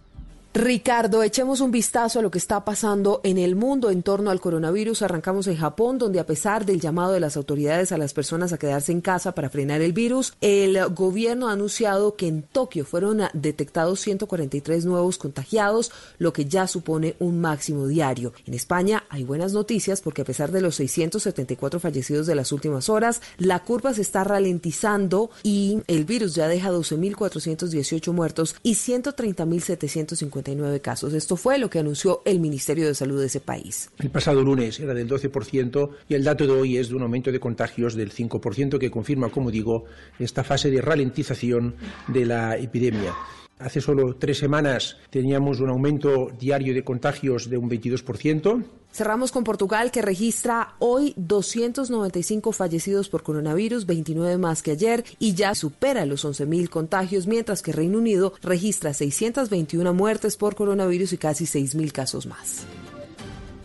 Ricardo, 0.56 1.22
echemos 1.22 1.60
un 1.60 1.70
vistazo 1.70 2.20
a 2.20 2.22
lo 2.22 2.32
que 2.32 2.38
está 2.38 2.64
pasando 2.64 3.20
en 3.26 3.38
el 3.38 3.58
mundo 3.58 3.91
en 3.91 4.03
torno 4.03 4.32
al 4.32 4.39
coronavirus. 4.39 5.01
Arrancamos 5.01 5.47
en 5.47 5.58
Japón, 5.58 5.97
donde 5.97 6.22
a 6.22 6.26
pesar 6.26 6.66
del 6.66 6.80
llamado 6.80 7.12
de 7.12 7.20
las 7.20 7.36
autoridades 7.36 7.91
a 7.91 7.97
las 7.97 8.14
personas 8.14 8.53
a 8.53 8.58
quedarse 8.58 8.93
en 8.93 9.01
casa 9.01 9.34
para 9.36 9.49
frenar 9.49 9.82
el 9.82 9.91
virus, 9.91 10.34
el 10.39 10.80
gobierno 10.93 11.49
ha 11.49 11.51
anunciado 11.51 12.16
que 12.16 12.28
en 12.28 12.43
Tokio 12.43 12.86
fueron 12.86 13.24
detectados 13.34 13.99
143 13.99 14.86
nuevos 14.86 15.18
contagiados, 15.18 15.91
lo 16.20 16.32
que 16.32 16.45
ya 16.45 16.68
supone 16.68 17.18
un 17.20 17.41
máximo 17.41 17.86
diario. 17.88 18.32
En 18.46 18.54
España 18.54 19.04
hay 19.09 19.25
buenas 19.25 19.51
noticias 19.51 20.00
porque 20.00 20.21
a 20.21 20.25
pesar 20.25 20.54
de 20.54 20.62
los 20.62 20.75
674 20.75 21.82
fallecidos 21.82 22.28
de 22.28 22.36
las 22.36 22.54
últimas 22.54 22.88
horas, 22.88 23.21
la 23.39 23.59
curva 23.59 23.93
se 23.93 24.04
está 24.04 24.24
ralentizando 24.24 25.32
y 25.43 25.82
el 25.88 26.05
virus 26.05 26.34
ya 26.34 26.47
deja 26.47 26.71
12.418 26.71 28.13
muertos 28.13 28.55
y 28.63 28.75
130.750 28.75 30.45
casos. 30.82 31.13
Esto 31.13 31.36
fue 31.36 31.58
lo 31.58 31.70
que 31.70 31.80
anunció 31.80 32.22
el 32.26 32.39
Ministerio 32.39 32.88
de 32.88 32.96
Salud 32.96 33.20
de 33.20 33.28
ese 33.28 33.39
país. 33.39 33.89
El 34.00 34.09
pasado 34.09 34.43
lunes 34.43 34.80
era 34.80 34.93
del 34.93 35.09
12% 35.09 35.89
y 36.08 36.13
el 36.13 36.24
dato 36.24 36.46
de 36.46 36.54
hoy 36.54 36.78
es 36.78 36.89
de 36.89 36.96
un 36.96 37.01
aumento 37.01 37.32
de 37.32 37.39
contagios 37.39 37.96
del 37.96 38.12
5% 38.12 38.78
que 38.78 38.92
confirma, 38.92 39.30
como 39.30 39.51
digo, 39.51 39.86
esta 40.20 40.43
fase 40.43 40.70
de 40.70 40.82
ralentización 40.82 41.76
de 42.08 42.26
la 42.26 42.58
epidemia. 42.58 43.13
Hace 43.58 43.80
solo 43.80 44.18
tres 44.18 44.38
semanas 44.38 44.98
teníamos 45.10 45.62
un 45.62 45.70
aumento 45.70 46.30
diario 46.38 46.74
de 46.74 46.84
contagios 46.84 47.50
de 47.50 47.58
un 47.58 47.70
22%. 47.70 48.66
Cerramos 48.92 49.32
con 49.32 49.46
Portugal, 49.46 49.92
que 49.92 50.02
registra 50.02 50.76
hoy 50.80 51.14
295 51.16 52.52
fallecidos 52.52 53.08
por 53.08 53.24
coronavirus, 53.24 53.86
29 53.86 54.38
más 54.38 54.62
que 54.62 54.72
ayer, 54.72 55.06
y 55.20 55.36
ya 55.36 55.56
supera 55.56 56.06
los 56.06 56.26
11.000 56.26 56.68
contagios, 56.68 57.28
mientras 57.28 57.62
que 57.62 57.72
Reino 57.72 57.98
Unido 57.98 58.34
registra 58.42 58.94
621 58.94 59.94
muertes 59.94 60.36
por 60.36 60.56
coronavirus 60.56 61.14
y 61.14 61.18
casi 61.18 61.46
6.000 61.46 61.92
casos 61.94 62.26
más. 62.26 62.66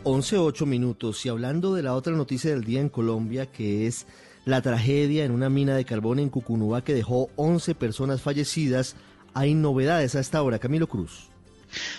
11.8 0.04 0.66
minutos. 0.66 1.26
Y 1.26 1.30
hablando 1.30 1.74
de 1.74 1.82
la 1.82 1.94
otra 1.94 2.12
noticia 2.14 2.50
del 2.50 2.62
día 2.62 2.80
en 2.80 2.90
Colombia, 2.90 3.46
que 3.46 3.88
es 3.88 4.06
la 4.44 4.62
tragedia 4.62 5.24
en 5.24 5.32
una 5.32 5.50
mina 5.50 5.74
de 5.74 5.84
carbón 5.84 6.18
en 6.18 6.28
Cucunúa 6.28 6.82
que 6.82 6.94
dejó 6.94 7.28
11 7.36 7.74
personas 7.74 8.22
fallecidas 8.22 8.96
hay 9.34 9.54
novedades 9.54 10.14
a 10.14 10.20
esta 10.20 10.42
hora. 10.42 10.58
Camilo 10.58 10.86
Cruz. 10.86 11.30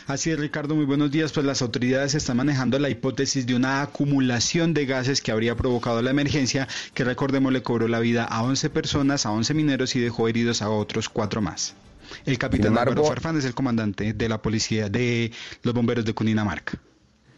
Así 0.07 0.31
es, 0.31 0.39
Ricardo, 0.39 0.75
muy 0.75 0.85
buenos 0.85 1.11
días. 1.11 1.31
Pues 1.31 1.45
las 1.45 1.61
autoridades 1.61 2.15
están 2.15 2.37
manejando 2.37 2.77
la 2.79 2.89
hipótesis 2.89 3.45
de 3.45 3.55
una 3.55 3.81
acumulación 3.81 4.73
de 4.73 4.85
gases 4.85 5.21
que 5.21 5.31
habría 5.31 5.55
provocado 5.55 6.01
la 6.01 6.11
emergencia, 6.11 6.67
que 6.93 7.03
recordemos 7.03 7.53
le 7.53 7.63
cobró 7.63 7.87
la 7.87 7.99
vida 7.99 8.25
a 8.25 8.43
11 8.43 8.69
personas, 8.69 9.25
a 9.25 9.31
11 9.31 9.53
mineros 9.53 9.95
y 9.95 9.99
dejó 9.99 10.27
heridos 10.27 10.61
a 10.61 10.69
otros 10.69 11.09
cuatro 11.09 11.41
más. 11.41 11.75
El 12.25 12.37
capitán 12.37 12.77
Álvaro 12.77 13.05
Farfán 13.05 13.37
es 13.37 13.45
el 13.45 13.53
comandante 13.53 14.13
de 14.13 14.29
la 14.29 14.41
policía 14.41 14.89
de 14.89 15.31
los 15.63 15.73
bomberos 15.73 16.03
de 16.03 16.13
Cundinamarca. 16.13 16.77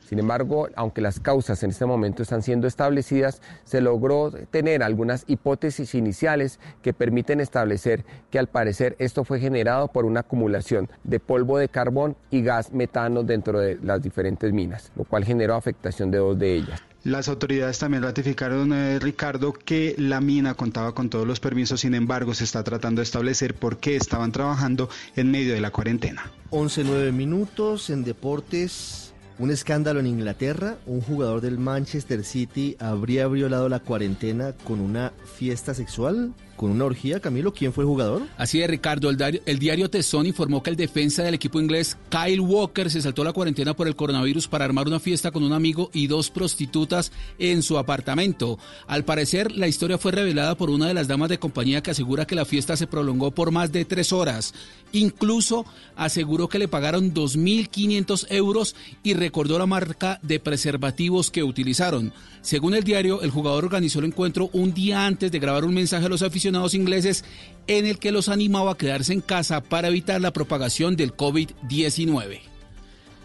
Sin 0.07 0.19
embargo, 0.19 0.69
aunque 0.75 1.01
las 1.01 1.19
causas 1.19 1.63
en 1.63 1.71
este 1.71 1.85
momento 1.85 2.23
están 2.23 2.41
siendo 2.41 2.67
establecidas, 2.67 3.41
se 3.63 3.81
logró 3.81 4.31
tener 4.51 4.83
algunas 4.83 5.23
hipótesis 5.27 5.95
iniciales 5.95 6.59
que 6.81 6.93
permiten 6.93 7.39
establecer 7.39 8.05
que 8.29 8.39
al 8.39 8.47
parecer 8.47 8.95
esto 8.99 9.23
fue 9.23 9.39
generado 9.39 9.87
por 9.87 10.05
una 10.05 10.21
acumulación 10.21 10.89
de 11.03 11.19
polvo 11.19 11.57
de 11.57 11.69
carbón 11.69 12.15
y 12.29 12.41
gas 12.41 12.71
metano 12.71 13.23
dentro 13.23 13.59
de 13.59 13.79
las 13.81 14.01
diferentes 14.01 14.51
minas, 14.51 14.91
lo 14.95 15.03
cual 15.03 15.23
generó 15.25 15.55
afectación 15.55 16.11
de 16.11 16.17
dos 16.17 16.37
de 16.37 16.55
ellas. 16.55 16.81
Las 17.03 17.27
autoridades 17.27 17.79
también 17.79 18.01
ratificaron, 18.01 18.71
eh, 18.71 18.97
Ricardo, 18.97 19.51
que 19.51 19.93
la 19.97 20.21
mina 20.21 20.53
contaba 20.53 20.95
con 20.95 21.09
todos 21.09 21.27
los 21.27 21.41
permisos, 21.41 21.81
sin 21.81 21.95
embargo 21.95 22.33
se 22.33 22.45
está 22.45 22.63
tratando 22.63 23.01
de 23.01 23.03
establecer 23.03 23.55
por 23.55 23.77
qué 23.77 23.97
estaban 23.97 24.31
trabajando 24.31 24.87
en 25.17 25.29
medio 25.29 25.53
de 25.53 25.59
la 25.59 25.71
cuarentena. 25.71 26.31
11.9 26.51 27.11
minutos 27.11 27.89
en 27.89 28.05
deportes. 28.05 29.02
Un 29.39 29.49
escándalo 29.49 29.99
en 29.99 30.05
Inglaterra, 30.05 30.77
un 30.85 31.01
jugador 31.01 31.41
del 31.41 31.57
Manchester 31.57 32.23
City 32.23 32.77
habría 32.79 33.27
violado 33.27 33.67
la 33.67 33.79
cuarentena 33.79 34.53
con 34.63 34.79
una 34.79 35.11
fiesta 35.25 35.73
sexual 35.73 36.33
con 36.55 36.71
una 36.71 36.85
orgía. 36.85 37.19
Camilo, 37.19 37.53
¿quién 37.53 37.73
fue 37.73 37.83
el 37.83 37.87
jugador? 37.87 38.23
Así 38.37 38.61
es, 38.61 38.69
Ricardo. 38.69 39.09
El 39.09 39.17
diario, 39.59 39.85
el 39.85 39.91
Tesón 39.91 40.25
informó 40.25 40.63
que 40.63 40.69
el 40.69 40.75
defensa 40.75 41.23
del 41.23 41.33
equipo 41.33 41.59
inglés, 41.59 41.97
Kyle 42.09 42.39
Walker, 42.39 42.89
se 42.89 43.01
saltó 43.01 43.23
la 43.23 43.33
cuarentena 43.33 43.75
por 43.75 43.87
el 43.87 43.95
coronavirus 43.95 44.47
para 44.47 44.65
armar 44.65 44.87
una 44.87 44.99
fiesta 44.99 45.31
con 45.31 45.43
un 45.43 45.53
amigo 45.53 45.89
y 45.93 46.07
dos 46.07 46.29
prostitutas 46.29 47.11
en 47.39 47.63
su 47.63 47.77
apartamento. 47.77 48.59
Al 48.87 49.03
parecer, 49.03 49.51
la 49.51 49.67
historia 49.67 49.97
fue 49.97 50.11
revelada 50.11 50.55
por 50.55 50.69
una 50.69 50.87
de 50.87 50.93
las 50.93 51.07
damas 51.07 51.29
de 51.29 51.39
compañía 51.39 51.81
que 51.81 51.91
asegura 51.91 52.25
que 52.25 52.35
la 52.35 52.45
fiesta 52.45 52.77
se 52.77 52.87
prolongó 52.87 53.31
por 53.31 53.51
más 53.51 53.71
de 53.71 53.85
tres 53.85 54.13
horas. 54.13 54.53
Incluso 54.91 55.65
aseguró 55.95 56.47
que 56.47 56.59
le 56.59 56.67
pagaron 56.67 57.13
2.500 57.13 58.27
euros 58.29 58.75
y 59.01 59.15
recordó 59.15 59.57
la 59.57 59.65
marca 59.65 60.19
de 60.21 60.39
preservativos 60.39 61.31
que 61.31 61.43
utilizaron. 61.43 62.13
Según 62.41 62.75
el 62.75 62.83
diario, 62.83 63.21
el 63.21 63.31
jugador 63.31 63.65
organizó 63.65 63.99
el 63.99 64.05
encuentro 64.05 64.49
un 64.53 64.73
día 64.73 65.05
antes 65.05 65.31
de 65.31 65.39
grabar 65.39 65.65
un 65.65 65.73
mensaje 65.73 66.05
a 66.05 66.09
los 66.09 66.21
aficionados 66.21 66.43
ingleses 66.73 67.23
en 67.67 67.85
el 67.85 67.99
que 67.99 68.11
los 68.11 68.29
animaba 68.29 68.73
a 68.73 68.77
quedarse 68.77 69.13
en 69.13 69.21
casa 69.21 69.61
para 69.61 69.87
evitar 69.87 70.21
la 70.21 70.33
propagación 70.33 70.95
del 70.95 71.15
COVID-19. 71.15 72.41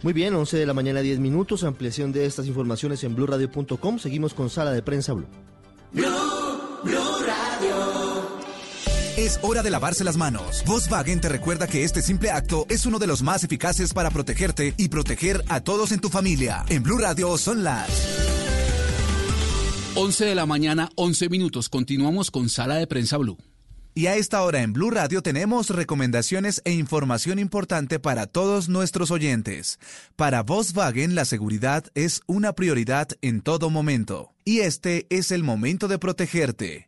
Muy 0.03 0.13
bien, 0.13 0.35
11 0.35 0.57
de 0.57 0.67
la 0.67 0.75
mañana, 0.75 1.01
10 1.01 1.19
minutos. 1.19 1.65
Ampliación 1.65 2.13
de 2.13 2.25
estas 2.25 2.47
informaciones 2.47 3.03
en 3.05 3.15
blurradio.com. 3.15 3.99
Seguimos 3.99 4.35
con 4.35 4.49
Sala 4.49 4.73
de 4.73 4.83
Prensa 4.83 5.13
Blue. 5.13 5.27
Blue, 5.93 6.03
Radio. 7.27 8.39
Es 9.17 9.41
hora 9.43 9.65
de 9.65 9.71
lavarse 9.71 10.05
las 10.05 10.17
manos. 10.17 10.63
Volkswagen 10.65 11.21
te 11.21 11.29
recuerda 11.29 11.67
que 11.67 11.83
este 11.83 12.03
simple 12.03 12.31
acto 12.31 12.67
es 12.69 12.87
uno 12.87 13.01
de 13.01 13.09
los 13.09 13.23
más 13.23 13.43
eficaces 13.43 13.93
para 13.93 14.11
protegerte 14.11 14.75
y 14.77 14.89
proteger 14.89 15.43
a 15.49 15.61
todos 15.61 15.91
en 15.91 16.01
tu 16.01 16.09
familia. 16.09 16.65
En 16.69 16.85
Blue 16.85 16.99
Radio 16.99 17.37
son 17.37 17.65
las 17.65 17.89
11 20.01 20.27
de 20.27 20.37
la 20.37 20.47
mañana, 20.47 20.91
11 20.95 21.29
minutos. 21.29 21.69
Continuamos 21.69 22.31
con 22.31 22.49
Sala 22.49 22.77
de 22.77 22.87
Prensa 22.87 23.17
Blue. 23.17 23.37
Y 23.95 24.07
a 24.07 24.15
esta 24.15 24.43
hora 24.43 24.63
en 24.63 24.73
Blue 24.73 24.93
Radio 24.93 25.23
tenemos 25.23 25.71
recomendaciones 25.71 26.63
e 26.65 26.71
información 26.71 27.41
importante 27.41 27.99
para 27.99 28.29
todos 28.29 28.69
nuestros 28.69 29.11
oyentes. 29.11 29.81
Para 30.15 30.45
Volkswagen 30.45 31.17
la 31.17 31.25
seguridad 31.25 31.83
es 31.97 32.21
una 32.29 32.53
prioridad 32.53 33.09
en 33.23 33.41
todo 33.41 33.71
momento. 33.71 34.31
Y 34.45 34.61
este 34.61 35.09
es 35.11 35.33
el 35.33 35.43
momento 35.43 35.89
de 35.89 35.99
protegerte, 35.99 36.88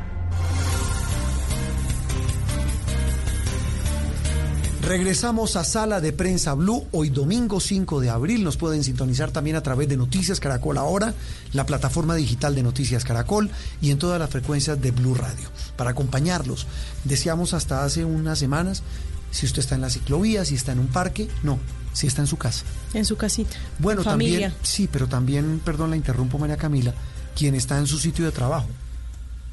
Regresamos 4.81 5.57
a 5.57 5.63
Sala 5.63 6.01
de 6.01 6.11
Prensa 6.11 6.55
Blue. 6.55 6.87
Hoy 6.91 7.11
domingo 7.11 7.59
5 7.59 8.01
de 8.01 8.09
abril 8.09 8.43
nos 8.43 8.57
pueden 8.57 8.83
sintonizar 8.83 9.29
también 9.29 9.55
a 9.55 9.61
través 9.61 9.87
de 9.87 9.95
Noticias 9.95 10.39
Caracol 10.39 10.79
ahora, 10.79 11.13
la 11.53 11.67
plataforma 11.67 12.15
digital 12.15 12.55
de 12.55 12.63
Noticias 12.63 13.03
Caracol 13.03 13.51
y 13.79 13.91
en 13.91 13.99
todas 13.99 14.19
las 14.19 14.31
frecuencias 14.31 14.81
de 14.81 14.89
Blue 14.89 15.13
Radio. 15.13 15.47
Para 15.77 15.91
acompañarlos, 15.91 16.65
decíamos 17.03 17.53
hasta 17.53 17.83
hace 17.85 18.05
unas 18.05 18.39
semanas, 18.39 18.81
si 19.29 19.45
usted 19.45 19.59
está 19.59 19.75
en 19.75 19.81
la 19.81 19.91
ciclovía, 19.91 20.45
si 20.45 20.55
está 20.55 20.71
en 20.71 20.79
un 20.79 20.87
parque, 20.87 21.27
no, 21.43 21.59
si 21.93 22.07
está 22.07 22.21
en 22.23 22.27
su 22.27 22.37
casa. 22.37 22.65
En 22.95 23.05
su 23.05 23.17
casita. 23.17 23.55
Bueno, 23.77 24.03
también, 24.03 24.51
sí, 24.63 24.89
pero 24.91 25.07
también, 25.07 25.61
perdón, 25.63 25.91
la 25.91 25.95
interrumpo 25.95 26.39
María 26.39 26.57
Camila, 26.57 26.95
quien 27.35 27.53
está 27.53 27.77
en 27.77 27.85
su 27.85 27.99
sitio 27.99 28.25
de 28.25 28.31
trabajo 28.31 28.67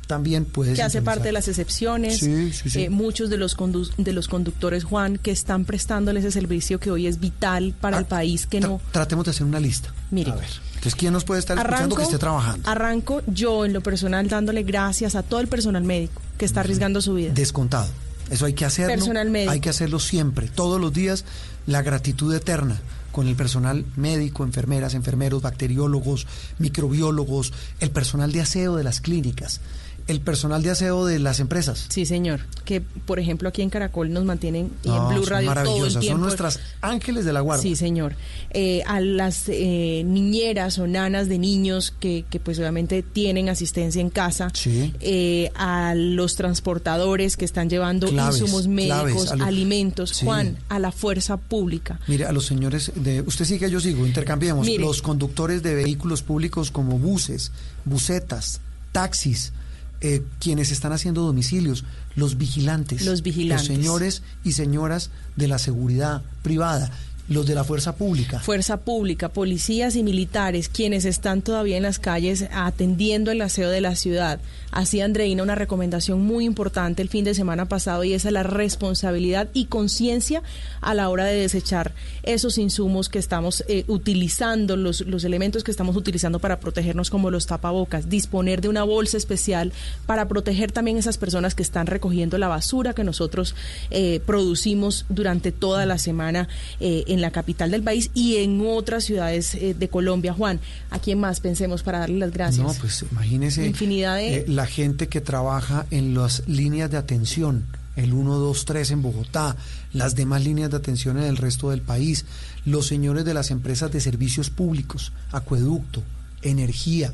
también 0.09 0.47
puede 0.47 0.72
que 0.72 0.82
hace 0.82 1.02
parte 1.02 1.24
de 1.24 1.32
las 1.32 1.47
excepciones 1.47 2.22
eh, 2.22 2.89
muchos 2.90 3.30
de 3.30 3.36
los 3.36 3.56
de 3.98 4.12
los 4.12 4.26
conductores 4.26 4.82
Juan 4.82 5.18
que 5.18 5.30
están 5.30 5.64
prestándole 5.66 6.18
ese 6.18 6.32
servicio 6.32 6.80
que 6.80 6.90
hoy 6.90 7.06
es 7.06 7.20
vital 7.20 7.74
para 7.78 7.98
el 7.98 8.05
ah, 8.05 8.09
país 8.09 8.47
que 8.47 8.59
no 8.59 8.80
tratemos 8.90 9.26
de 9.26 9.30
hacer 9.32 9.47
una 9.47 9.60
lista. 9.60 9.93
Mire 10.10 10.32
a 10.32 10.35
ver 10.35 10.48
entonces 10.68 10.94
quién 10.94 11.12
nos 11.12 11.24
puede 11.24 11.40
estar 11.40 11.59
escuchando 11.59 11.94
que 11.94 12.02
esté 12.02 12.18
trabajando 12.18 12.68
arranco 12.68 13.22
yo 13.26 13.64
en 13.66 13.74
lo 13.74 13.82
personal 13.82 14.26
dándole 14.28 14.62
gracias 14.62 15.14
a 15.14 15.22
todo 15.22 15.40
el 15.40 15.47
personal 15.47 15.85
médico 15.85 16.20
que 16.39 16.47
está 16.47 16.60
arriesgando 16.60 17.01
su 17.02 17.14
vida. 17.14 17.32
Descontado. 17.35 17.89
Eso 18.30 18.47
hay 18.47 18.55
que 18.55 18.64
hacerlo 18.64 18.94
personal 18.94 19.30
médico. 19.30 19.52
hay 19.52 19.60
que 19.60 19.70
hacerlo 19.70 19.98
siempre 19.98 20.48
todos 20.48 20.80
los 20.80 20.93
días 20.93 21.24
la 21.66 21.82
gratitud 21.82 22.35
eterna 22.35 22.80
con 23.12 23.26
el 23.26 23.36
personal 23.36 23.85
médico, 23.97 24.44
enfermeras, 24.44 24.94
enfermeros, 24.94 25.43
bacteriólogos, 25.43 26.26
microbiólogos, 26.59 27.52
el 27.80 27.90
personal 27.90 28.32
de 28.32 28.43
aseo 28.43 28.76
de 28.76 28.85
las 28.85 29.01
clínicas 29.01 29.60
el 30.09 30.22
personal 30.22 30.62
de 30.62 30.70
aseo 30.70 31.05
de 31.05 31.18
las 31.18 31.39
empresas. 31.39 31.85
Sí, 31.90 32.06
señor. 32.06 32.40
Que, 32.64 32.80
por 32.80 33.18
ejemplo, 33.18 33.51
aquí 33.51 33.60
en 33.60 33.68
Caracol 33.68 34.10
nos 34.10 34.24
mantienen 34.24 34.72
y 34.82 34.89
en 34.89 35.09
Blue 35.09 35.26
Radio 35.26 35.52
todo 35.52 35.86
el 35.86 35.93
tiempo. 35.93 36.09
Son 36.09 36.20
nuestras 36.22 36.60
ángeles 36.80 37.26
de 37.26 37.35
la 37.35 37.40
guardia. 37.40 37.62
Sí, 37.62 37.76
señor. 37.76 38.16
Eh, 38.51 38.82
a 38.86 39.01
las 39.01 39.44
eh, 39.48 40.02
niñeras 40.06 40.78
o 40.78 40.86
nanas 40.86 41.28
de 41.28 41.39
niños 41.39 41.93
que, 42.01 42.24
que, 42.30 42.40
pues 42.40 42.59
obviamente 42.59 43.02
tienen 43.02 43.51
asistencia 43.51 44.01
en 44.01 44.09
casa. 44.09 44.48
Sí. 44.55 44.94
Eh, 45.01 45.52
a 45.55 45.94
los 45.94 46.36
transportadores 46.36 47.36
que 47.36 47.44
están 47.44 47.68
llevando 47.68 48.09
insumos 48.09 48.66
médicos, 48.66 49.32
alimentos. 49.32 50.20
Juan, 50.24 50.56
a 50.70 50.78
la 50.78 50.90
fuerza 50.90 51.36
pública. 51.36 52.01
Mire, 52.06 52.24
a 52.24 52.32
los 52.32 52.47
señores 52.47 52.93
de... 52.94 53.20
Usted 53.20 53.44
sigue, 53.44 53.70
yo 53.70 53.78
sigo. 53.78 54.06
Intercambiemos. 54.06 54.66
Los 54.78 55.02
conductores 55.02 55.62
de 55.62 55.74
vehículos 55.74 56.22
públicos 56.22 56.70
como 56.70 56.98
buses, 56.98 57.52
busetas, 57.85 58.62
taxis 58.93 59.52
eh, 60.00 60.22
quienes 60.38 60.70
están 60.70 60.92
haciendo 60.92 61.22
domicilios, 61.22 61.84
los 62.14 62.38
vigilantes, 62.38 63.04
los 63.04 63.22
vigilantes, 63.22 63.68
los 63.68 63.76
señores 63.76 64.22
y 64.44 64.52
señoras 64.52 65.10
de 65.36 65.48
la 65.48 65.58
seguridad 65.58 66.22
privada, 66.42 66.90
los 67.28 67.46
de 67.46 67.54
la 67.54 67.64
fuerza 67.64 67.96
pública. 67.96 68.40
Fuerza 68.40 68.78
pública, 68.78 69.28
policías 69.28 69.96
y 69.96 70.02
militares, 70.02 70.68
quienes 70.68 71.04
están 71.04 71.42
todavía 71.42 71.76
en 71.76 71.82
las 71.82 71.98
calles 71.98 72.46
atendiendo 72.52 73.30
el 73.30 73.42
aseo 73.42 73.70
de 73.70 73.80
la 73.80 73.96
ciudad. 73.96 74.40
Así 74.70 75.01
Andreina 75.01 75.43
una 75.43 75.55
recomendación 75.55 76.20
muy 76.20 76.45
importante 76.45 77.03
el 77.03 77.09
fin 77.09 77.24
de 77.24 77.35
semana 77.35 77.66
pasado 77.66 78.05
y 78.05 78.12
esa 78.12 78.28
es 78.28 78.32
la 78.32 78.43
responsabilidad 78.43 79.49
y 79.55 79.66
conciencia 79.66 80.43
a 80.81 80.95
la 80.95 81.09
hora 81.09 81.24
de 81.24 81.36
desechar 81.36 81.95
esos 82.23 82.59
insumos 82.59 83.09
que 83.09 83.19
estamos 83.19 83.65
eh, 83.69 83.85
utilizando, 83.89 84.77
los, 84.77 85.01
los 85.03 85.24
elementos 85.24 85.65
que 85.65 85.70
estamos 85.70 85.97
utilizando 85.97 86.39
para 86.39 86.61
protegernos 86.61 87.09
como 87.11 87.31
los 87.31 87.47
tapabocas, 87.47 88.09
disponer 88.09 88.61
de 88.61 88.69
una 88.69 88.82
bolsa 88.82 89.16
especial 89.16 89.73
para 90.07 90.28
proteger 90.28 90.70
también 90.70 90.99
esas 90.99 91.16
personas 91.16 91.55
que 91.55 91.62
están 91.62 91.86
recogiendo 91.86 92.36
la 92.36 92.49
basura 92.49 92.93
que 92.93 93.05
nosotros 93.05 93.55
eh, 93.90 94.20
producimos 94.27 95.07
durante 95.09 95.51
toda 95.51 95.86
la 95.86 95.99
semana 95.99 96.49
eh, 96.81 97.05
en 97.07 97.20
la 97.20 97.31
capital 97.31 97.70
del 97.70 97.82
país 97.82 98.11
y 98.12 98.36
en 98.36 98.61
otras 98.66 99.05
ciudades 99.05 99.57
de 99.59 99.89
Colombia. 99.89 100.32
Juan, 100.35 100.61
¿a 100.90 100.99
quién 100.99 101.19
más 101.19 101.40
pensemos 101.40 101.82
para 101.82 102.01
darle 102.01 102.19
las 102.19 102.32
gracias? 102.32 102.66
No, 102.66 102.74
pues 102.74 103.05
imagínese. 103.11 103.66
Infinidad 103.66 104.16
de 104.16 104.57
la 104.59 104.66
gente 104.66 105.06
que 105.06 105.20
trabaja 105.20 105.86
en 105.93 106.14
las 106.14 106.43
líneas 106.48 106.90
de 106.90 106.97
atención, 106.97 107.64
el 107.94 108.12
1, 108.12 108.39
2, 108.39 108.64
3 108.64 108.90
en 108.90 109.02
Bogotá, 109.02 109.55
las 109.93 110.16
demás 110.16 110.43
líneas 110.43 110.68
de 110.68 110.76
atención 110.76 111.16
en 111.16 111.26
el 111.26 111.36
resto 111.36 111.70
del 111.70 111.80
país, 111.80 112.24
los 112.64 112.89
señores 112.89 113.24
de 113.24 113.35
las 113.35 113.52
empresas 113.52 113.93
de 113.93 114.01
servicios 114.01 114.51
públicos, 114.51 115.12
acueducto, 115.30 116.02
energía, 116.43 117.12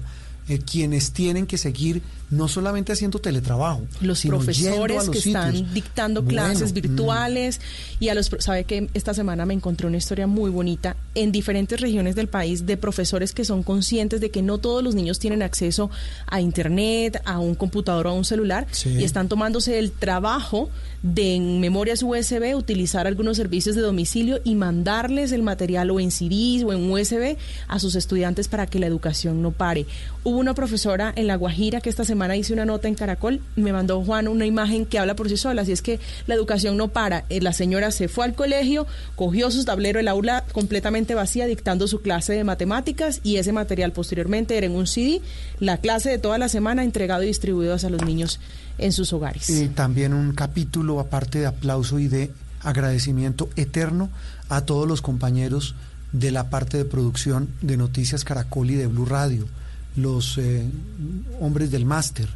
eh, 0.49 0.59
quienes 0.59 1.13
tienen 1.13 1.47
que 1.47 1.59
seguir 1.59 2.01
no 2.31 2.49
solamente 2.49 2.93
haciendo 2.93 3.19
teletrabajo, 3.19 3.83
los 4.01 4.23
profesores 4.23 5.09
que 5.11 5.19
están 5.19 5.75
dictando 5.75 6.25
clases 6.25 6.73
mm. 6.73 6.75
virtuales 6.75 7.61
y 8.01 8.09
a 8.09 8.15
los 8.15 8.31
sabe 8.39 8.65
que 8.65 8.89
esta 8.95 9.15
semana 9.15 9.47
me 9.47 9.55
encontré 9.55 9.87
una 9.87 9.99
historia 9.99 10.27
muy 10.27 10.51
bonita 10.51 10.97
en 11.15 11.33
diferentes 11.33 11.81
regiones 11.81 12.15
del 12.15 12.29
país 12.29 12.67
de 12.67 12.77
profesores 12.77 13.33
que 13.33 13.45
son 13.45 13.63
conscientes 13.63 14.21
de 14.21 14.31
que 14.31 14.43
no 14.43 14.59
todos 14.59 14.83
los 14.83 14.95
niños 14.95 15.19
tienen 15.19 15.43
acceso 15.43 15.91
a 16.27 16.41
internet, 16.41 17.21
a 17.25 17.39
un 17.39 17.55
computador 17.55 18.07
o 18.07 18.11
a 18.11 18.13
un 18.15 18.25
celular 18.25 18.67
y 18.85 19.05
están 19.05 19.29
tomándose 19.29 19.79
el 19.79 19.93
trabajo 19.93 20.71
de 21.03 21.35
en 21.35 21.61
memorias 21.61 22.03
USB 22.03 22.55
utilizar 22.57 23.07
algunos 23.07 23.37
servicios 23.37 23.75
de 23.75 23.83
domicilio 23.83 24.41
y 24.45 24.55
mandarles 24.55 25.33
el 25.33 25.43
material 25.43 25.91
o 25.91 26.01
en 26.01 26.11
CDs 26.11 26.63
o 26.65 26.73
en 26.73 26.91
USB 26.91 27.37
a 27.69 27.79
sus 27.79 27.95
estudiantes 27.97 28.49
para 28.49 28.67
que 28.67 28.79
la 28.79 28.87
educación 28.87 29.43
no 29.43 29.51
pare. 29.51 29.87
Hubo 30.23 30.39
una 30.39 30.55
profesora 30.55 31.13
en 31.17 31.27
La 31.27 31.37
Guajira 31.37 31.81
que 31.81 31.91
esta 31.91 32.05
semana 32.05 32.14
hice 32.37 32.53
una 32.53 32.65
nota 32.65 32.89
en 32.89 32.95
Caracol, 32.95 33.41
me 33.57 33.73
mandó 33.73 34.03
Juan 34.03 34.29
una 34.29 34.47
imagen 34.47 34.87
que 34.87 34.99
habla 34.99 35.15
por 35.17 35.29
sí 35.29 35.37
sola, 35.37 35.63
así 35.63 35.73
es 35.73 35.83
que 35.83 36.01
la 36.27 36.35
educación 36.35 36.77
no 36.77 36.89
para. 36.89 37.25
Eh, 37.29 37.41
la 37.41 37.53
señora 37.53 37.91
se 37.91 38.09
fue 38.09 38.25
al 38.25 38.35
colegio, 38.35 38.87
cogió 39.17 39.51
su 39.51 39.65
tablero, 39.65 40.01
el 40.01 40.09
aula 40.09 40.45
completamente 40.53 41.15
vacía, 41.15 41.47
dictando 41.47 41.87
su 41.87 42.01
clase 42.01 42.35
de 42.35 42.45
matemáticas 42.45 43.21
y 43.23 43.37
ese 43.37 43.53
material 43.53 43.93
posteriormente 43.93 44.57
era 44.57 44.67
en 44.67 44.73
un 44.73 44.87
CD, 44.87 45.21
la 45.61 45.79
clase 45.79 46.11
de 46.11 46.19
toda 46.19 46.39
la 46.39 46.49
semana 46.49 46.85
entregado 46.85 47.23
y 47.23 47.27
distribuido 47.27 47.75
a 47.75 47.91
los 47.91 48.05
niños 48.05 48.41
en 48.79 48.93
sus 48.93 49.13
hogares. 49.13 49.49
Y 49.51 49.69
también 49.69 50.15
un 50.15 50.33
capítulo 50.33 51.01
aparte 51.01 51.41
de 51.41 51.47
aplauso 51.47 51.99
y 51.99 52.09
de 52.09 52.31
agradecimiento 52.63 53.49
eterno 53.57 54.11
a 54.49 54.63
todos 54.63 54.89
los 54.89 55.03
compañeros 55.03 55.75
de 56.13 56.31
la 56.31 56.49
parte 56.49 56.79
de 56.79 56.85
producción 56.85 57.49
de 57.61 57.77
Noticias 57.77 58.25
Caracol 58.25 58.71
y 58.71 58.75
de 58.75 58.87
Blue 58.87 59.05
Radio 59.05 59.47
los 59.97 60.39
eh, 60.39 60.65
hombres 61.41 61.71
del 61.71 61.85
máster, 61.85 62.29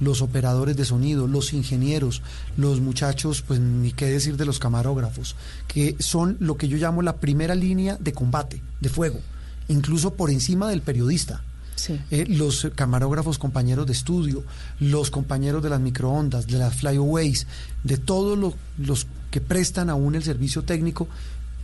los 0.00 0.22
operadores 0.22 0.76
de 0.76 0.84
sonido, 0.84 1.26
los 1.26 1.52
ingenieros, 1.52 2.22
los 2.56 2.80
muchachos, 2.80 3.42
pues 3.46 3.60
ni 3.60 3.92
qué 3.92 4.06
decir 4.06 4.36
de 4.36 4.44
los 4.44 4.58
camarógrafos, 4.58 5.36
que 5.68 5.96
son 5.98 6.36
lo 6.40 6.56
que 6.56 6.68
yo 6.68 6.76
llamo 6.76 7.02
la 7.02 7.16
primera 7.16 7.54
línea 7.54 7.96
de 7.98 8.12
combate, 8.12 8.62
de 8.80 8.88
fuego, 8.88 9.20
incluso 9.68 10.14
por 10.14 10.30
encima 10.30 10.68
del 10.68 10.82
periodista. 10.82 11.42
Eh, 12.10 12.24
los 12.28 12.68
camarógrafos 12.74 13.38
compañeros 13.38 13.86
de 13.86 13.92
estudio, 13.92 14.42
los 14.80 15.10
compañeros 15.10 15.62
de 15.62 15.70
las 15.70 15.80
microondas, 15.80 16.46
de 16.46 16.58
las 16.58 16.74
flyaways, 16.74 17.46
de 17.84 17.96
todos 17.96 18.54
los 18.78 19.06
que 19.30 19.40
prestan 19.40 19.90
aún 19.90 20.14
el 20.14 20.24
servicio 20.24 20.62
técnico. 20.62 21.06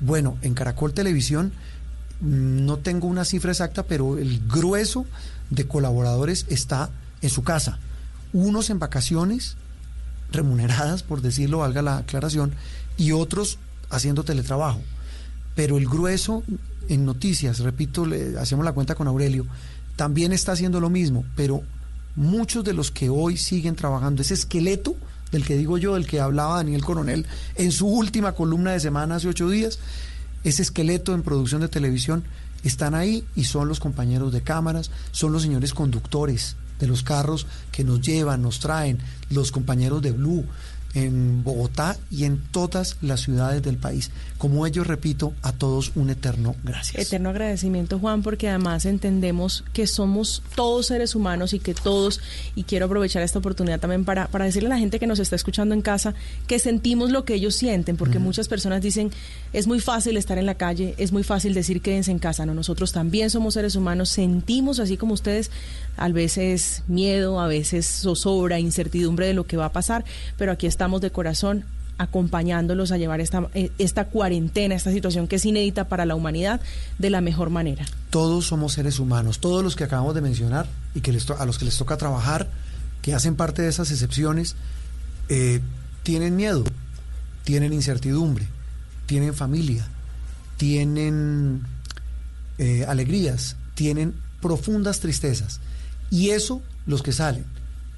Bueno, 0.00 0.36
en 0.42 0.54
Caracol 0.54 0.92
Televisión 0.92 1.52
mm, 2.20 2.64
no 2.64 2.78
tengo 2.78 3.08
una 3.08 3.24
cifra 3.24 3.52
exacta, 3.52 3.84
pero 3.84 4.18
el 4.18 4.40
grueso 4.46 5.06
de 5.54 5.66
colaboradores 5.68 6.46
está 6.48 6.90
en 7.20 7.30
su 7.30 7.44
casa. 7.44 7.78
Unos 8.32 8.70
en 8.70 8.78
vacaciones, 8.78 9.56
remuneradas, 10.32 11.02
por 11.02 11.20
decirlo, 11.20 11.58
valga 11.58 11.82
la 11.82 11.98
aclaración, 11.98 12.54
y 12.96 13.12
otros 13.12 13.58
haciendo 13.90 14.24
teletrabajo. 14.24 14.80
Pero 15.54 15.76
el 15.76 15.86
grueso 15.86 16.42
en 16.88 17.04
noticias, 17.04 17.60
repito, 17.60 18.06
le 18.06 18.38
hacemos 18.38 18.64
la 18.64 18.72
cuenta 18.72 18.94
con 18.94 19.06
Aurelio, 19.08 19.46
también 19.96 20.32
está 20.32 20.52
haciendo 20.52 20.80
lo 20.80 20.88
mismo, 20.88 21.24
pero 21.36 21.62
muchos 22.16 22.64
de 22.64 22.72
los 22.72 22.90
que 22.90 23.10
hoy 23.10 23.36
siguen 23.36 23.76
trabajando, 23.76 24.22
ese 24.22 24.34
esqueleto 24.34 24.96
del 25.30 25.44
que 25.44 25.56
digo 25.56 25.76
yo, 25.78 25.94
del 25.94 26.06
que 26.06 26.20
hablaba 26.20 26.56
Daniel 26.56 26.84
Coronel 26.84 27.26
en 27.56 27.72
su 27.72 27.86
última 27.86 28.32
columna 28.32 28.72
de 28.72 28.80
semana 28.80 29.16
hace 29.16 29.28
ocho 29.28 29.48
días, 29.48 29.78
ese 30.44 30.62
esqueleto 30.62 31.14
en 31.14 31.22
producción 31.22 31.60
de 31.60 31.68
televisión 31.68 32.24
están 32.64 32.94
ahí 32.94 33.24
y 33.36 33.44
son 33.44 33.68
los 33.68 33.80
compañeros 33.80 34.32
de 34.32 34.42
cámaras, 34.42 34.90
son 35.10 35.32
los 35.32 35.42
señores 35.42 35.74
conductores 35.74 36.56
de 36.78 36.86
los 36.86 37.02
carros 37.02 37.46
que 37.70 37.84
nos 37.84 38.00
llevan, 38.00 38.42
nos 38.42 38.58
traen, 38.58 38.98
los 39.30 39.52
compañeros 39.52 40.02
de 40.02 40.12
Blue, 40.12 40.44
en 40.94 41.42
Bogotá 41.42 41.96
y 42.10 42.24
en 42.24 42.38
todas 42.50 42.96
las 43.00 43.20
ciudades 43.20 43.62
del 43.62 43.76
país. 43.78 44.10
Como 44.38 44.66
ellos, 44.66 44.86
repito, 44.86 45.32
a 45.42 45.52
todos 45.52 45.92
un 45.94 46.10
eterno 46.10 46.54
gracias. 46.64 47.06
Eterno 47.06 47.30
agradecimiento, 47.30 47.98
Juan, 47.98 48.22
porque 48.22 48.48
además 48.48 48.84
entendemos 48.84 49.64
que 49.72 49.86
somos 49.86 50.42
todos 50.54 50.86
seres 50.86 51.14
humanos 51.14 51.54
y 51.54 51.60
que 51.60 51.74
todos, 51.74 52.20
y 52.54 52.64
quiero 52.64 52.86
aprovechar 52.86 53.22
esta 53.22 53.38
oportunidad 53.38 53.80
también 53.80 54.04
para, 54.04 54.28
para 54.28 54.44
decirle 54.44 54.66
a 54.66 54.70
la 54.70 54.78
gente 54.78 54.98
que 54.98 55.06
nos 55.06 55.18
está 55.18 55.36
escuchando 55.36 55.74
en 55.74 55.82
casa 55.82 56.14
que 56.46 56.58
sentimos 56.58 57.10
lo 57.10 57.24
que 57.24 57.34
ellos 57.34 57.54
sienten, 57.54 57.96
porque 57.96 58.18
muchas 58.18 58.48
personas 58.48 58.82
dicen, 58.82 59.10
es 59.52 59.66
muy 59.66 59.80
fácil 59.80 60.16
estar 60.16 60.38
en 60.38 60.46
la 60.46 60.54
calle, 60.54 60.94
es 60.98 61.12
muy 61.12 61.22
fácil 61.22 61.54
decir 61.54 61.82
quédense 61.82 62.10
en 62.10 62.18
casa. 62.18 62.46
No, 62.46 62.54
nosotros 62.54 62.92
también 62.92 63.30
somos 63.30 63.54
seres 63.54 63.76
humanos, 63.76 64.08
sentimos 64.08 64.80
así 64.80 64.96
como 64.96 65.14
ustedes, 65.14 65.50
a 65.96 66.08
veces 66.08 66.82
miedo, 66.88 67.40
a 67.40 67.46
veces 67.46 67.86
zozobra, 67.86 68.58
incertidumbre 68.58 69.26
de 69.26 69.34
lo 69.34 69.44
que 69.44 69.56
va 69.56 69.66
a 69.66 69.72
pasar, 69.72 70.04
pero 70.36 70.52
aquí 70.52 70.66
estamos 70.66 71.00
de 71.00 71.10
corazón 71.10 71.64
acompañándolos 71.98 72.90
a 72.90 72.96
llevar 72.96 73.20
esta, 73.20 73.48
eh, 73.54 73.70
esta 73.78 74.06
cuarentena, 74.06 74.74
esta 74.74 74.90
situación 74.90 75.28
que 75.28 75.36
es 75.36 75.44
inédita 75.44 75.88
para 75.88 76.06
la 76.06 76.14
humanidad, 76.14 76.60
de 76.98 77.10
la 77.10 77.20
mejor 77.20 77.50
manera. 77.50 77.84
Todos 78.10 78.46
somos 78.46 78.72
seres 78.72 78.98
humanos, 78.98 79.38
todos 79.38 79.62
los 79.62 79.76
que 79.76 79.84
acabamos 79.84 80.14
de 80.14 80.20
mencionar 80.20 80.66
y 80.94 81.00
que 81.00 81.12
les 81.12 81.28
a 81.30 81.44
los 81.44 81.58
que 81.58 81.64
les 81.64 81.76
toca 81.76 81.96
trabajar, 81.96 82.48
que 83.02 83.14
hacen 83.14 83.36
parte 83.36 83.62
de 83.62 83.68
esas 83.68 83.90
excepciones, 83.90 84.56
eh, 85.28 85.60
tienen 86.02 86.34
miedo, 86.34 86.64
tienen 87.44 87.72
incertidumbre, 87.72 88.46
tienen 89.06 89.34
familia, 89.34 89.86
tienen 90.56 91.62
eh, 92.58 92.84
alegrías, 92.86 93.56
tienen 93.74 94.14
profundas 94.40 95.00
tristezas. 95.00 95.60
Y 96.10 96.30
eso, 96.30 96.62
los 96.86 97.02
que 97.02 97.12
salen, 97.12 97.44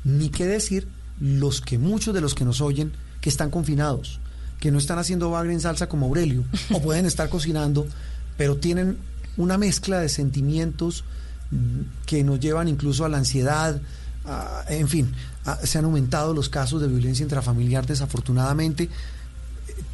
ni 0.04 0.28
qué 0.28 0.46
decir 0.46 0.88
los 1.20 1.60
que 1.60 1.78
muchos 1.78 2.14
de 2.14 2.20
los 2.20 2.34
que 2.34 2.44
nos 2.44 2.60
oyen 2.60 2.92
que 3.20 3.28
están 3.28 3.50
confinados, 3.50 4.20
que 4.60 4.70
no 4.70 4.78
están 4.78 4.98
haciendo 4.98 5.30
bagre 5.30 5.52
en 5.52 5.60
salsa 5.60 5.88
como 5.88 6.06
Aurelio, 6.06 6.44
o 6.72 6.80
pueden 6.80 7.06
estar 7.06 7.28
cocinando, 7.28 7.86
pero 8.36 8.56
tienen 8.56 8.98
una 9.36 9.58
mezcla 9.58 9.98
de 10.00 10.08
sentimientos 10.08 11.04
mm, 11.50 12.06
que 12.06 12.24
nos 12.24 12.40
llevan 12.40 12.68
incluso 12.68 13.04
a 13.04 13.08
la 13.08 13.18
ansiedad, 13.18 13.80
en 14.68 14.88
fin, 14.88 15.12
se 15.64 15.78
han 15.78 15.84
aumentado 15.84 16.32
los 16.32 16.48
casos 16.48 16.80
de 16.80 16.88
violencia 16.88 17.22
intrafamiliar 17.22 17.86
desafortunadamente. 17.86 18.88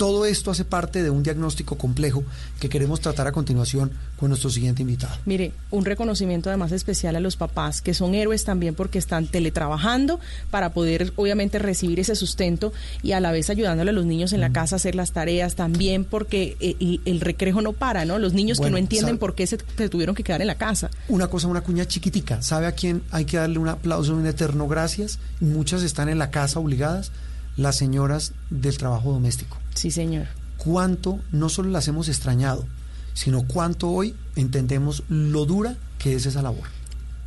Todo 0.01 0.25
esto 0.25 0.51
hace 0.51 0.65
parte 0.65 1.03
de 1.03 1.11
un 1.11 1.23
diagnóstico 1.23 1.77
complejo 1.77 2.25
que 2.59 2.71
queremos 2.71 3.03
tratar 3.03 3.27
a 3.27 3.33
continuación 3.33 3.91
con 4.17 4.31
nuestro 4.31 4.49
siguiente 4.49 4.81
invitado. 4.81 5.15
Mire, 5.27 5.53
un 5.71 5.85
reconocimiento 5.85 6.49
además 6.49 6.73
especial 6.73 7.17
a 7.17 7.21
los 7.21 7.37
papás, 7.37 7.83
que 7.83 7.93
son 7.93 8.15
héroes 8.15 8.47
también 8.47 8.75
porque 8.75 8.99
están 8.99 9.27
teletrabajando 9.27 10.19
para 10.51 10.73
poder 10.73 11.13
obviamente 11.17 11.59
recibir 11.59 12.01
ese 12.01 12.17
sustento 12.17 12.73
y 13.03 13.13
a 13.13 13.21
la 13.21 13.31
vez 13.31 13.51
ayudándole 13.51 13.91
a 13.91 13.93
los 13.93 14.07
niños 14.07 14.33
en 14.33 14.41
la 14.41 14.51
casa 14.53 14.77
a 14.77 14.79
hacer 14.79 14.95
las 14.95 15.13
tareas, 15.13 15.55
también 15.55 16.05
porque 16.05 16.57
eh, 16.61 16.99
el, 17.05 17.21
recrejo 17.21 17.61
no 17.61 17.75
para, 17.75 18.07
¿no? 18.07 18.19
Los 18.19 18.33
niños 18.33 18.59
que 18.59 18.71
no 18.71 18.79
entienden 18.79 19.19
por 19.19 19.35
qué 19.35 19.47
se, 19.47 19.59
tuvieron 19.59 20.15
que 20.15 20.25
quedar 20.25 20.41
en 20.41 20.47
la 20.47 20.55
casa. 20.55 20.89
Una 21.09 21.27
cosa, 21.27 21.47
una 21.47 21.61
cuña 21.61 21.85
chiquitica, 21.85 22.41
¿sabe 22.41 22.67
a 22.67 22.73
quién 22.73 23.03
hay 23.11 23.27
que 23.27 23.37
darle 23.37 23.59
un 23.59 23.69
aplauso 23.69 24.17
un 24.17 24.27
eterno 24.27 24.67
gracias? 24.67 25.19
Muchas 25.41 25.83
están 25.83 26.09
en 26.09 26.19
la 26.19 26.31
casa 26.31 26.59
obligadas, 26.59 27.13
las 27.61 27.77
señoras 27.77 28.33
del 28.49 28.79
trabajo 28.79 29.13
doméstico. 29.13 29.59
Sí, 29.75 29.91
señor. 29.91 30.27
Cuánto 30.57 31.21
no 31.31 31.49
solo 31.49 31.69
las 31.71 31.87
hemos 31.89 32.09
extrañado, 32.09 32.65
sino 33.13 33.47
cuánto 33.47 33.91
hoy 33.91 34.15
entendemos 34.35 35.03
lo 35.09 35.45
dura 35.45 35.77
que 35.99 36.15
es 36.15 36.25
esa 36.25 36.43
labor. 36.43 36.65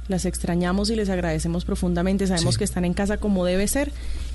Las 0.07 0.25
extrañamos 0.25 0.89
y 0.89 0.95
les 0.95 1.09
agradecemos 1.09 1.65
profundamente. 1.65 2.27
Sabemos 2.27 2.57
que 2.57 2.63
están 2.63 2.83
en 2.83 2.93
casa 2.93 3.17
como 3.17 3.45
debe 3.45 3.67
ser. 3.67 3.91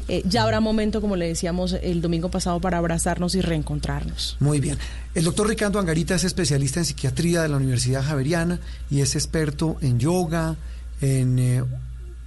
Eh, 0.07 0.23
ya 0.25 0.45
habrá 0.45 0.61
momento, 0.61 1.03
como 1.03 1.16
le 1.16 1.27
decíamos 1.27 1.75
el 1.83 2.01
domingo 2.01 2.31
pasado, 2.31 2.61
para 2.61 2.79
abrazarnos 2.79 3.35
y 3.35 3.43
reencontrarnos. 3.43 4.37
Muy 4.41 4.61
bien. 4.61 4.79
El 5.15 5.25
doctor 5.25 5.49
Ricardo 5.49 5.79
Angarita 5.79 6.15
es 6.15 6.25
especialista 6.25 6.81
en 6.81 6.87
psiquiatría 6.87 7.43
de 7.43 7.49
la 7.49 7.57
Universidad 7.57 8.03
Javeriana 8.03 8.61
y 8.89 9.01
es 9.01 9.15
experto 9.16 9.77
en 9.83 9.99
yoga, 9.99 10.57
en 11.03 11.39
eh, 11.39 11.65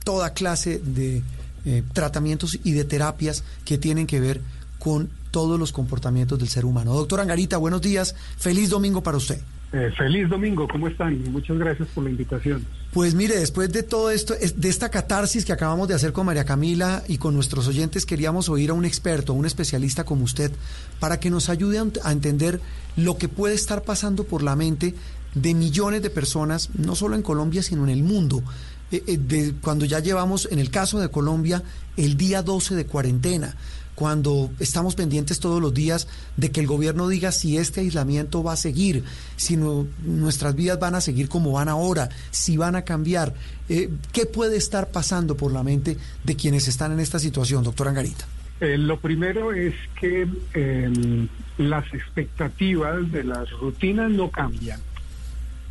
toda 0.04 0.34
clase 0.34 0.80
de 0.80 1.24
eh, 1.66 1.84
tratamientos 1.94 2.60
y 2.64 2.72
de 2.72 2.84
terapias 2.84 3.44
que 3.66 3.78
tienen 3.78 4.08
que 4.08 4.20
ver 4.20 4.42
con 4.80 5.10
todos 5.32 5.60
los 5.60 5.72
comportamientos 5.72 6.40
del 6.40 6.50
ser 6.50 6.66
humano. 6.66 6.94
Doctor 6.94 7.20
Angarita, 7.20 7.58
buenos 7.58 7.82
días. 7.82 8.16
Feliz 8.38 8.70
domingo 8.70 9.02
para 9.02 9.18
usted. 9.18 9.40
Eh, 9.74 9.90
feliz 9.98 10.28
domingo, 10.28 10.68
¿cómo 10.68 10.90
están? 10.90 11.32
Muchas 11.32 11.58
gracias 11.58 11.88
por 11.90 12.04
la 12.04 12.10
invitación. 12.10 12.66
Pues 12.92 13.16
mire, 13.16 13.38
después 13.38 13.72
de 13.72 13.84
todo 13.84 14.12
esto, 14.12 14.34
de 14.34 14.70
esta 14.70 14.90
catarsis 14.90 15.46
que 15.46 15.54
acabamos 15.54 15.88
de 15.88 15.94
hacer 15.94 16.12
con 16.12 16.26
María 16.26 16.44
Camila 16.44 17.04
y 17.08 17.18
con 17.18 17.34
nuestros 17.34 17.70
oyentes, 17.70 18.06
queríamos 18.06 18.50
oír 18.50 18.72
a 18.72 18.74
un 18.74 18.84
experto, 18.84 19.32
a 19.32 19.36
un 19.36 19.46
especialista 19.46 20.04
como 20.04 20.26
usted, 20.26 20.52
para 21.00 21.22
que 21.22 21.30
nos 21.30 21.48
ayude 21.48 21.82
a 22.04 22.12
entender 22.12 22.60
lo 22.98 23.18
que 23.18 23.30
puede 23.30 23.56
estar 23.56 23.84
pasando 23.84 24.26
por 24.26 24.44
la 24.44 24.58
mente 24.58 24.94
de 25.36 25.54
millones 25.54 26.02
de 26.02 26.10
personas, 26.10 26.70
no 26.78 26.96
solo 26.96 27.16
en 27.16 27.22
Colombia, 27.22 27.64
sino 27.64 27.86
en 27.86 27.92
el 27.92 28.04
mundo. 28.04 28.44
Eh, 28.92 29.04
eh, 29.08 29.18
de, 29.18 29.54
cuando 29.62 29.86
ya 29.86 30.00
llevamos, 30.00 30.48
en 30.52 30.60
el 30.60 30.70
caso 30.70 31.00
de 31.00 31.10
Colombia, 31.10 31.64
el 31.98 32.18
día 32.18 32.42
12 32.42 32.76
de 32.76 32.86
cuarentena 32.86 33.56
cuando 34.02 34.50
estamos 34.60 34.96
pendientes 34.96 35.40
todos 35.40 35.62
los 35.62 35.76
días 35.76 36.08
de 36.36 36.52
que 36.52 36.60
el 36.60 36.66
gobierno 36.66 37.08
diga 37.08 37.32
si 37.32 37.58
este 37.58 37.82
aislamiento 37.82 38.42
va 38.42 38.54
a 38.54 38.56
seguir, 38.56 39.04
si 39.36 39.58
nuestras 39.58 40.56
vidas 40.56 40.80
van 40.80 40.96
a 40.96 41.02
seguir 41.02 41.30
como 41.30 41.52
van 41.52 41.70
ahora, 41.70 42.10
si 42.32 42.58
van 42.58 42.76
a 42.76 42.82
cambiar. 42.84 43.36
Eh, 43.70 43.90
¿Qué 44.12 44.26
puede 44.26 44.58
estar 44.58 44.90
pasando 44.90 45.38
por 45.38 45.52
la 45.52 45.62
mente 45.62 45.98
de 46.24 46.36
quienes 46.36 46.68
están 46.68 46.92
en 46.92 47.00
esta 47.00 47.20
situación, 47.20 47.64
doctor 47.64 47.90
Angarita? 47.90 48.26
Eh, 48.60 48.76
lo 48.78 49.00
primero 49.00 49.54
es 49.54 49.76
que 50.00 50.28
em, 50.54 51.28
las 51.60 51.86
expectativas 51.94 53.12
de 53.12 53.24
las 53.24 53.52
rutinas 53.52 54.10
no 54.10 54.32
cambian. 54.32 54.80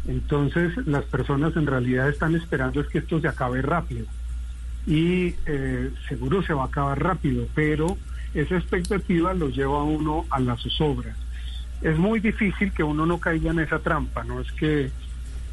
Entonces 0.07 0.77
las 0.87 1.05
personas 1.05 1.57
en 1.57 1.67
realidad 1.67 2.09
están 2.09 2.35
esperando 2.35 2.81
es 2.81 2.89
que 2.89 2.99
esto 2.99 3.21
se 3.21 3.29
acabe 3.29 3.63
rápido. 3.63 4.07
Y 4.87 5.35
eh, 5.47 5.91
seguro 6.09 6.43
se 6.43 6.55
va 6.55 6.63
a 6.63 6.67
acabar 6.67 7.03
rápido, 7.03 7.47
pero 7.55 7.97
esa 8.35 8.57
expectativa 8.57 9.35
lo 9.35 9.49
lleva 9.51 9.81
a 9.81 9.85
uno 9.85 10.25
a 10.31 10.41
la 10.41 10.57
zozobra. 10.57 11.15
Es 11.83 11.99
muy 11.99 12.21
difícil 12.21 12.73
que 12.73 12.83
uno 12.83 13.07
no 13.07 13.19
caiga 13.19 13.51
en 13.51 13.61
esa 13.61 13.79
trampa, 13.79 14.25
no 14.25 14.41
es 14.41 14.51
que 14.53 14.91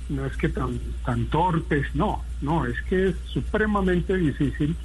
no 0.10 0.26
es 0.26 0.38
que 0.38 0.48
tan, 0.49 0.80
tan 1.06 1.26
torpes, 1.26 1.94
no, 1.94 2.24
no, 2.41 2.65
es 2.65 2.82
que 2.84 3.10
es 3.10 3.15
supremamente 3.26 4.15
difícil 4.15 4.76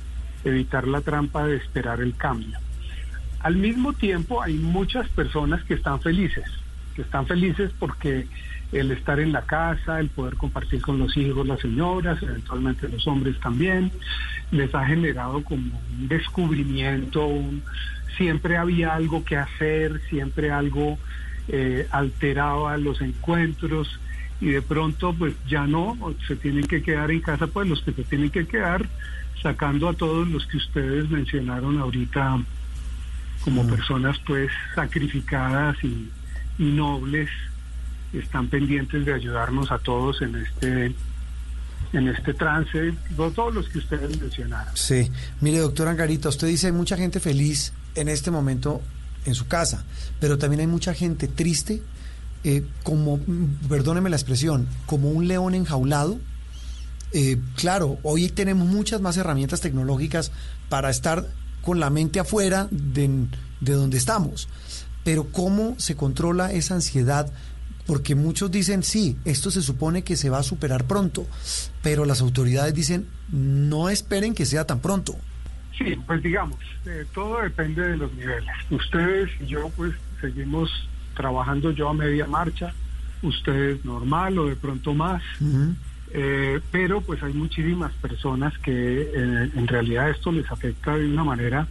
evitar 0.45 0.89
la 0.89 1.01
trampa 1.01 1.47
de 1.47 1.57
esperar 1.57 2.01
el 2.01 2.17
cambio. 2.17 2.59
Al 3.41 3.57
mismo 3.57 3.93
tiempo 3.93 4.43
hay 4.43 4.55
muchas 4.55 5.09
personas 5.11 5.63
que 5.65 5.75
están 5.75 6.01
felices, 6.01 6.45
que 6.95 7.03
están 7.03 7.27
felices 7.27 7.71
porque 7.79 8.27
el 8.73 8.91
estar 8.91 9.21
en 9.21 9.33
la 9.33 9.43
casa, 9.43 10.01
el 10.01 10.09
poder 10.09 10.37
compartir 10.37 10.81
con 10.81 10.99
los 10.99 11.17
hijos, 11.17 11.47
las 11.47 11.61
señoras, 11.61 12.23
eventualmente 12.23 12.89
los 12.89 13.07
hombres 13.07 13.39
también, 13.39 13.93
les 14.51 14.75
ha 14.75 14.87
generado 14.87 15.45
como 15.45 15.81
un 15.99 16.09
descubrimiento, 16.09 17.29
siempre 18.17 18.57
había 18.57 18.95
algo 18.95 19.25
que 19.25 19.37
hacer, 19.37 20.01
siempre 20.09 20.51
algo 20.51 20.99
eh, 21.49 21.87
alteraba 21.91 22.77
los 22.79 23.01
encuentros 23.03 24.01
y 24.41 24.47
de 24.47 24.63
pronto 24.63 25.13
pues 25.13 25.35
ya 25.47 25.67
no, 25.67 25.97
se 26.27 26.37
tienen 26.37 26.67
que 26.67 26.83
quedar 26.83 27.11
en 27.11 27.21
casa 27.21 27.47
pues 27.47 27.69
los 27.69 27.83
que 27.83 27.93
se 27.93 28.05
tienen 28.05 28.31
que 28.31 28.47
quedar 28.47 28.89
sacando 29.43 29.89
a 29.89 29.95
todos 29.95 30.27
los 30.29 30.47
que 30.47 30.57
ustedes 30.57 31.11
mencionaron 31.11 31.79
ahorita 31.79 32.41
como 33.45 33.67
personas 33.67 34.19
pues 34.27 34.51
sacrificadas 34.75 35.77
y 35.85 36.09
nobles 36.59 37.29
están 38.19 38.49
pendientes 38.49 39.05
de 39.05 39.15
ayudarnos 39.15 39.71
a 39.71 39.79
todos 39.79 40.23
en 40.23 40.37
este 40.37 40.95
en 41.93 42.09
este 42.09 42.33
trance, 42.33 42.95
todos 43.17 43.53
los 43.53 43.69
que 43.69 43.79
ustedes 43.79 44.19
mencionaron. 44.19 44.75
Sí, 44.77 45.11
mire 45.41 45.59
doctor 45.59 45.89
Angarita, 45.89 46.29
usted 46.31 46.47
dice 46.47 46.69
hay 46.69 46.73
mucha 46.73 46.97
gente 46.97 47.21
feliz 47.21 47.73
en 47.95 48.09
este 48.09 48.31
momento 48.31 48.81
en 49.25 49.35
su 49.35 49.47
casa, 49.47 49.85
pero 50.19 50.39
también 50.39 50.61
hay 50.61 50.67
mucha 50.67 50.95
gente 50.95 51.29
triste, 51.29 51.83
eh, 52.45 52.65
como, 52.83 53.21
perdóneme 53.69 54.11
la 54.11 54.17
expresión, 54.17 54.67
como 54.87 55.11
un 55.11 55.29
león 55.29 55.55
enjaulado. 55.55 56.19
Eh, 57.13 57.39
claro, 57.57 57.99
hoy 58.03 58.29
tenemos 58.31 58.67
muchas 58.67 59.01
más 59.01 59.17
herramientas 59.19 59.61
tecnológicas 59.61 60.33
para 60.71 60.89
estar 60.89 61.29
con 61.61 61.79
la 61.79 61.91
mente 61.91 62.21
afuera 62.21 62.69
de, 62.71 63.27
de 63.61 63.73
donde 63.73 63.99
estamos, 63.99 64.49
pero 65.05 65.29
¿cómo 65.31 65.75
se 65.79 65.95
controla 65.95 66.53
esa 66.53 66.75
ansiedad? 66.75 67.31
Porque 67.87 68.15
muchos 68.15 68.51
dicen, 68.51 68.83
sí, 68.83 69.17
esto 69.25 69.51
se 69.51 69.63
supone 69.63 70.03
que 70.03 70.17
se 70.17 70.31
va 70.31 70.39
a 70.39 70.43
superar 70.43 70.85
pronto, 70.85 71.27
pero 71.83 72.05
las 72.05 72.21
autoridades 72.21 72.75
dicen, 72.75 73.07
no 73.31 73.89
esperen 73.89 74.35
que 74.35 74.47
sea 74.47 74.67
tan 74.67 74.81
pronto. 74.81 75.17
Sí, 75.77 75.97
pues 76.07 76.23
digamos, 76.23 76.59
eh, 76.87 77.05
todo 77.13 77.41
depende 77.41 77.83
de 77.83 77.97
los 77.97 78.13
niveles. 78.15 78.55
Ustedes 78.71 79.31
y 79.41 79.47
yo 79.47 79.71
pues 79.77 79.95
seguimos 80.21 80.71
trabajando 81.17 81.73
yo 81.73 81.89
a 81.89 81.95
media 81.95 82.27
marcha, 82.27 82.73
ustedes 83.23 83.85
normal 83.85 84.39
o 84.39 84.47
de 84.47 84.57
pronto 84.57 84.95
más, 84.95 85.23
eh, 86.13 86.61
pero 86.71 87.01
pues 87.01 87.23
hay 87.23 87.33
muchísimas 87.33 87.93
personas 87.95 88.57
que 88.59 89.03
eh, 89.03 89.51
en 89.55 89.67
realidad 89.67 90.11
esto 90.11 90.31
les 90.31 90.51
afecta 90.51 90.97
de 90.97 91.07
una 91.07 91.25
manera 91.25 91.67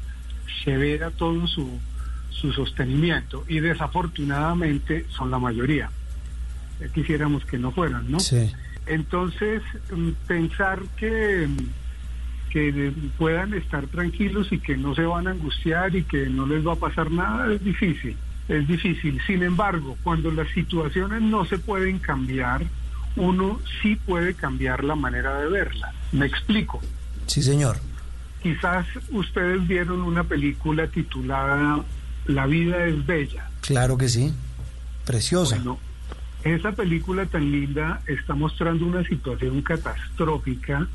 severa 0.63 1.11
todo 1.11 1.47
su, 1.47 1.79
su 2.29 2.51
sostenimiento 2.51 3.45
y 3.47 3.59
desafortunadamente 3.59 5.05
son 5.09 5.31
la 5.31 5.39
mayoría 5.39 5.89
quisiéramos 6.89 7.45
que 7.45 7.57
no 7.57 7.71
fueran, 7.71 8.09
¿no? 8.11 8.19
Sí. 8.19 8.51
Entonces, 8.85 9.61
mm, 9.95 10.09
pensar 10.27 10.79
que, 10.97 11.47
que 12.49 12.91
puedan 13.17 13.53
estar 13.53 13.87
tranquilos 13.87 14.51
y 14.51 14.59
que 14.59 14.77
no 14.77 14.95
se 14.95 15.03
van 15.03 15.27
a 15.27 15.31
angustiar 15.31 15.95
y 15.95 16.03
que 16.03 16.27
no 16.27 16.45
les 16.45 16.65
va 16.65 16.73
a 16.73 16.77
pasar 16.77 17.11
nada 17.11 17.53
es 17.53 17.63
difícil, 17.63 18.17
es 18.47 18.67
difícil. 18.67 19.21
Sin 19.25 19.43
embargo, 19.43 19.97
cuando 20.03 20.31
las 20.31 20.49
situaciones 20.49 21.21
no 21.21 21.45
se 21.45 21.57
pueden 21.57 21.99
cambiar, 21.99 22.63
uno 23.15 23.59
sí 23.81 23.95
puede 23.95 24.33
cambiar 24.33 24.83
la 24.83 24.95
manera 24.95 25.39
de 25.39 25.47
verla. 25.47 25.93
Me 26.11 26.25
explico. 26.25 26.81
Sí, 27.27 27.43
señor. 27.43 27.77
Quizás 28.41 28.87
ustedes 29.11 29.67
vieron 29.67 30.01
una 30.01 30.23
película 30.23 30.87
titulada 30.87 31.83
La 32.25 32.47
vida 32.47 32.85
es 32.85 33.05
bella. 33.05 33.49
Claro 33.61 33.97
que 33.97 34.09
sí. 34.09 34.33
Preciosa. 35.05 35.61
Esa 36.43 36.71
película 36.71 37.25
tan 37.25 37.51
linda 37.51 38.01
está 38.07 38.33
mostrando 38.33 38.85
una 38.85 39.03
situación 39.03 39.61
catastrófica 39.61 40.87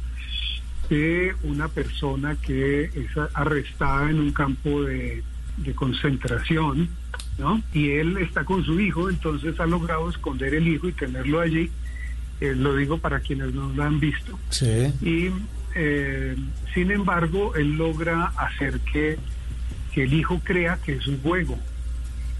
de 0.88 1.34
una 1.44 1.68
persona 1.68 2.36
que 2.36 2.84
es 2.84 3.10
arrestada 3.34 4.10
en 4.10 4.20
un 4.20 4.32
campo 4.32 4.82
de, 4.82 5.22
concentración, 5.74 6.88
¿no? 7.38 7.62
Y 7.72 7.90
él 7.90 8.18
está 8.18 8.44
con 8.44 8.64
su 8.64 8.78
hijo, 8.78 9.08
entonces 9.08 9.58
ha 9.58 9.66
logrado 9.66 10.10
esconder 10.10 10.54
el 10.54 10.68
hijo 10.68 10.88
y 10.88 10.92
tenerlo 10.92 11.40
allí. 11.40 11.70
Eh, 12.40 12.54
lo 12.54 12.76
digo 12.76 12.98
para 12.98 13.20
quienes 13.20 13.54
no 13.54 13.72
lo 13.72 13.82
han 13.82 13.98
visto. 13.98 14.38
Sí. 14.50 14.92
Y 15.00 15.30
eh, 15.74 16.36
sin 16.74 16.90
embargo, 16.90 17.54
él 17.54 17.72
logra 17.76 18.32
hacer 18.36 18.80
que, 18.80 19.18
que 19.92 20.02
el 20.02 20.12
hijo 20.12 20.40
crea 20.44 20.78
que 20.84 20.94
es 20.94 21.06
un 21.06 21.20
juego 21.22 21.58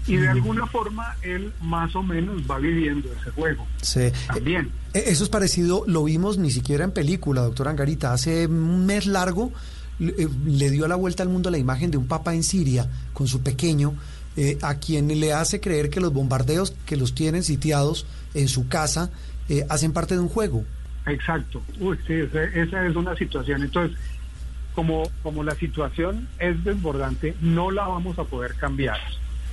y 0.07 0.15
de 0.17 0.27
alguna 0.29 0.65
forma 0.67 1.15
él 1.21 1.53
más 1.61 1.95
o 1.95 2.03
menos 2.03 2.41
va 2.49 2.57
viviendo 2.57 3.09
ese 3.19 3.31
juego. 3.31 3.67
Sí. 3.81 4.11
También. 4.27 4.71
Eh, 4.93 5.03
eso 5.07 5.23
es 5.23 5.29
parecido, 5.29 5.83
lo 5.87 6.03
vimos 6.05 6.37
ni 6.37 6.51
siquiera 6.51 6.83
en 6.83 6.91
película, 6.91 7.41
doctor 7.41 7.67
Angarita. 7.67 8.13
Hace 8.13 8.47
un 8.47 8.85
mes 8.85 9.05
largo 9.05 9.51
eh, 9.99 10.27
le 10.45 10.69
dio 10.69 10.87
la 10.87 10.95
vuelta 10.95 11.23
al 11.23 11.29
mundo 11.29 11.49
la 11.49 11.57
imagen 11.57 11.91
de 11.91 11.97
un 11.97 12.07
papa 12.07 12.33
en 12.33 12.43
Siria 12.43 12.87
con 13.13 13.27
su 13.27 13.41
pequeño 13.41 13.95
eh, 14.35 14.59
a 14.61 14.75
quien 14.75 15.07
le 15.19 15.33
hace 15.33 15.59
creer 15.59 15.89
que 15.89 15.99
los 15.99 16.13
bombardeos 16.13 16.75
que 16.85 16.95
los 16.95 17.15
tienen 17.15 17.43
sitiados 17.43 18.05
en 18.35 18.47
su 18.47 18.67
casa 18.67 19.09
eh, 19.49 19.65
hacen 19.69 19.93
parte 19.93 20.13
de 20.13 20.21
un 20.21 20.29
juego. 20.29 20.63
Exacto. 21.07 21.63
Uy, 21.79 21.97
sí, 22.05 22.13
esa, 22.13 22.43
esa 22.43 22.85
es 22.85 22.95
una 22.95 23.15
situación. 23.15 23.63
Entonces, 23.63 23.97
como, 24.75 25.09
como 25.23 25.43
la 25.43 25.55
situación 25.55 26.27
es 26.37 26.63
desbordante, 26.63 27.33
no 27.41 27.71
la 27.71 27.87
vamos 27.87 28.19
a 28.19 28.25
poder 28.25 28.53
cambiar. 28.55 28.99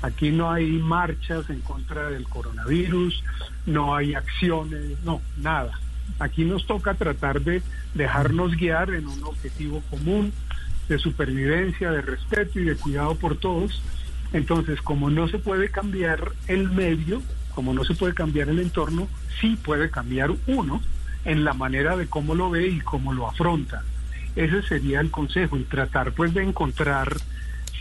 Aquí 0.05 0.31
no 0.31 0.51
hay 0.51 0.66
marchas 0.66 1.48
en 1.48 1.60
contra 1.60 2.10
del 2.10 2.24
coronavirus, 2.24 3.24
no 3.64 3.97
hay 3.97 4.14
acciones, 4.14 5.02
no, 5.02 5.22
nada. 5.39 5.81
Aquí 6.18 6.44
nos 6.44 6.66
toca 6.66 6.93
tratar 6.93 7.40
de 7.40 7.62
dejarnos 7.94 8.55
guiar 8.55 8.90
en 8.90 9.06
un 9.06 9.24
objetivo 9.24 9.82
común 9.89 10.31
de 10.90 10.98
supervivencia, 10.98 11.90
de 11.90 12.02
respeto 12.02 12.60
y 12.60 12.64
de 12.64 12.76
cuidado 12.76 13.14
por 13.14 13.39
todos. 13.39 13.81
Entonces, 14.35 14.82
como 14.82 15.09
no 15.09 15.26
se 15.26 15.39
puede 15.39 15.70
cambiar 15.70 16.32
el 16.48 16.70
medio, 16.70 17.22
como 17.55 17.72
no 17.72 17.82
se 17.85 17.94
puede 17.94 18.12
cambiar 18.12 18.51
el 18.51 18.59
entorno, 18.59 19.09
sí 19.40 19.56
puede 19.56 19.89
cambiar 19.89 20.32
uno 20.47 20.82
en 21.24 21.44
la 21.44 21.55
manera 21.55 21.97
de 21.97 22.09
cómo 22.09 22.35
lo 22.35 22.51
ve 22.51 22.68
y 22.68 22.81
cómo 22.81 23.14
lo 23.14 23.26
afronta. 23.26 23.82
Ese 24.36 24.60
sería 24.64 25.01
el 25.01 25.10
consejo 25.10 25.56
y 25.56 25.62
tratar 25.62 26.12
pues 26.12 26.35
de 26.35 26.43
encontrar 26.43 27.16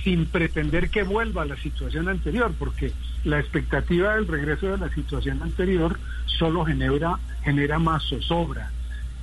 sin 0.04 0.26
pretender 0.26 0.90
que 0.90 1.04
vuelva 1.04 1.44
a 1.44 1.46
la 1.46 1.58
situación 1.58 2.10
anterior, 2.10 2.54
porque 2.58 2.92
la 3.24 3.40
expectativa 3.40 4.16
del 4.16 4.28
regreso 4.28 4.68
de 4.68 4.78
la 4.78 4.94
situación 4.94 5.42
anterior 5.42 5.98
solo 6.26 6.66
genera, 6.66 7.20
genera 7.44 7.80
más 7.80 8.04
zozobra. 8.04 8.72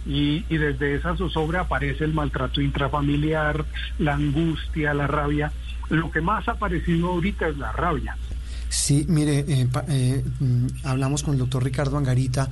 Y, 0.06 0.44
y 0.48 0.56
desde 0.56 0.94
esa 0.94 1.16
zozobra 1.16 1.62
aparece 1.62 2.04
el 2.04 2.14
maltrato 2.14 2.62
intrafamiliar, 2.62 3.64
la 3.98 4.14
angustia, 4.14 4.94
la 4.94 5.06
rabia. 5.06 5.52
Lo 5.90 6.10
que 6.10 6.22
más 6.22 6.48
ha 6.48 6.52
aparecido 6.52 7.08
ahorita 7.08 7.48
es 7.48 7.58
la 7.58 7.72
rabia. 7.72 8.16
Sí, 8.70 9.04
mire, 9.08 9.40
eh, 9.40 9.68
eh, 9.88 10.24
mm, 10.38 10.66
hablamos 10.84 11.24
con 11.24 11.34
el 11.34 11.40
doctor 11.40 11.64
Ricardo 11.64 11.98
Angarita 11.98 12.48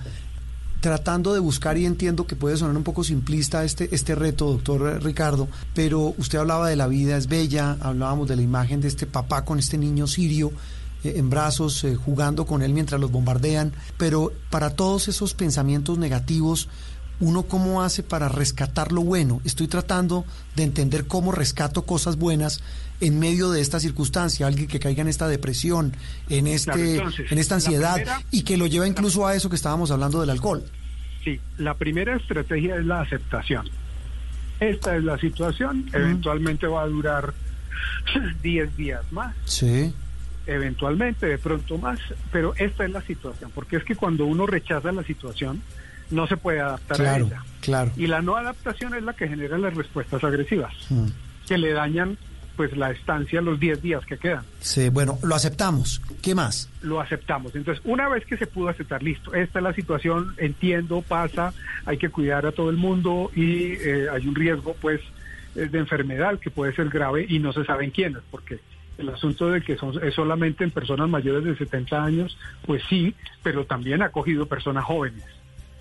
tratando 0.80 1.34
de 1.34 1.40
buscar 1.40 1.76
y 1.76 1.86
entiendo 1.86 2.26
que 2.26 2.36
puede 2.36 2.56
sonar 2.56 2.76
un 2.76 2.84
poco 2.84 3.02
simplista 3.04 3.64
este, 3.64 3.94
este 3.94 4.14
reto, 4.14 4.46
doctor 4.46 5.02
Ricardo, 5.02 5.48
pero 5.74 6.14
usted 6.18 6.38
hablaba 6.38 6.68
de 6.68 6.76
la 6.76 6.86
vida 6.86 7.16
es 7.16 7.26
bella, 7.26 7.76
hablábamos 7.80 8.28
de 8.28 8.36
la 8.36 8.42
imagen 8.42 8.80
de 8.80 8.88
este 8.88 9.06
papá 9.06 9.44
con 9.44 9.58
este 9.58 9.78
niño 9.78 10.06
sirio 10.06 10.52
eh, 11.02 11.14
en 11.16 11.30
brazos, 11.30 11.82
eh, 11.84 11.96
jugando 11.96 12.46
con 12.46 12.62
él 12.62 12.72
mientras 12.72 13.00
los 13.00 13.10
bombardean, 13.10 13.72
pero 13.96 14.32
para 14.50 14.70
todos 14.70 15.08
esos 15.08 15.34
pensamientos 15.34 15.98
negativos, 15.98 16.68
uno 17.20 17.44
cómo 17.44 17.82
hace 17.82 18.04
para 18.04 18.28
rescatar 18.28 18.92
lo 18.92 19.02
bueno. 19.02 19.40
Estoy 19.44 19.66
tratando 19.66 20.24
de 20.54 20.62
entender 20.62 21.08
cómo 21.08 21.32
rescato 21.32 21.84
cosas 21.84 22.16
buenas 22.16 22.60
en 23.00 23.18
medio 23.18 23.50
de 23.50 23.60
esta 23.60 23.80
circunstancia, 23.80 24.46
alguien 24.46 24.66
que 24.66 24.80
caiga 24.80 25.02
en 25.02 25.08
esta 25.08 25.28
depresión, 25.28 25.94
en 26.28 26.46
este, 26.46 26.98
en 26.98 27.38
esta 27.38 27.56
ansiedad 27.56 28.00
y 28.30 28.42
que 28.42 28.56
lo 28.56 28.66
lleva 28.66 28.86
incluso 28.86 29.26
a 29.26 29.34
eso 29.34 29.48
que 29.48 29.56
estábamos 29.56 29.90
hablando 29.90 30.20
del 30.20 30.30
alcohol. 30.30 30.64
Sí, 31.24 31.40
la 31.58 31.74
primera 31.74 32.16
estrategia 32.16 32.76
es 32.76 32.84
la 32.84 33.00
aceptación. 33.00 33.68
Esta 34.60 34.96
es 34.96 35.04
la 35.04 35.18
situación, 35.18 35.88
eventualmente 35.92 36.66
va 36.66 36.82
a 36.82 36.86
durar 36.86 37.32
10 38.42 38.76
días 38.76 39.12
más. 39.12 39.34
Sí. 39.44 39.92
Eventualmente, 40.46 41.26
de 41.26 41.38
pronto 41.38 41.78
más, 41.78 42.00
pero 42.32 42.54
esta 42.56 42.84
es 42.84 42.90
la 42.90 43.02
situación, 43.02 43.52
porque 43.54 43.76
es 43.76 43.84
que 43.84 43.94
cuando 43.94 44.24
uno 44.24 44.46
rechaza 44.46 44.90
la 44.90 45.04
situación, 45.04 45.62
no 46.10 46.26
se 46.26 46.36
puede 46.36 46.60
adaptar 46.60 47.02
a 47.02 47.18
ella. 47.18 47.44
Claro. 47.60 47.92
Y 47.96 48.06
la 48.06 48.22
no 48.22 48.36
adaptación 48.36 48.94
es 48.94 49.02
la 49.02 49.12
que 49.12 49.28
genera 49.28 49.58
las 49.58 49.74
respuestas 49.74 50.24
agresivas, 50.24 50.72
que 51.46 51.58
le 51.58 51.72
dañan 51.72 52.16
pues 52.58 52.76
la 52.76 52.90
estancia 52.90 53.40
los 53.40 53.60
10 53.60 53.80
días 53.80 54.04
que 54.04 54.18
quedan. 54.18 54.42
Sí, 54.58 54.88
bueno, 54.88 55.16
lo 55.22 55.36
aceptamos. 55.36 56.02
¿Qué 56.20 56.34
más? 56.34 56.68
Lo 56.82 57.00
aceptamos. 57.00 57.54
Entonces, 57.54 57.80
una 57.86 58.08
vez 58.08 58.26
que 58.26 58.36
se 58.36 58.48
pudo 58.48 58.68
aceptar, 58.68 59.00
listo, 59.00 59.32
esta 59.32 59.60
es 59.60 59.62
la 59.62 59.72
situación, 59.72 60.34
entiendo, 60.38 61.00
pasa, 61.02 61.54
hay 61.86 61.98
que 61.98 62.08
cuidar 62.08 62.46
a 62.46 62.50
todo 62.50 62.68
el 62.70 62.76
mundo 62.76 63.30
y 63.32 63.74
eh, 63.74 64.08
hay 64.10 64.26
un 64.26 64.34
riesgo 64.34 64.74
pues 64.80 65.00
eh, 65.54 65.68
de 65.68 65.78
enfermedad 65.78 66.40
que 66.40 66.50
puede 66.50 66.74
ser 66.74 66.88
grave 66.88 67.26
y 67.28 67.38
no 67.38 67.52
se 67.52 67.64
sabe 67.64 67.84
en 67.84 67.92
quiénes, 67.92 68.22
porque 68.28 68.58
el 68.98 69.08
asunto 69.10 69.50
de 69.50 69.62
que 69.62 69.76
son, 69.76 70.04
es 70.04 70.14
solamente 70.14 70.64
en 70.64 70.72
personas 70.72 71.08
mayores 71.08 71.44
de 71.44 71.56
70 71.56 72.04
años, 72.04 72.36
pues 72.66 72.82
sí, 72.88 73.14
pero 73.44 73.66
también 73.66 74.02
ha 74.02 74.08
cogido 74.08 74.46
personas 74.46 74.84
jóvenes. 74.84 75.22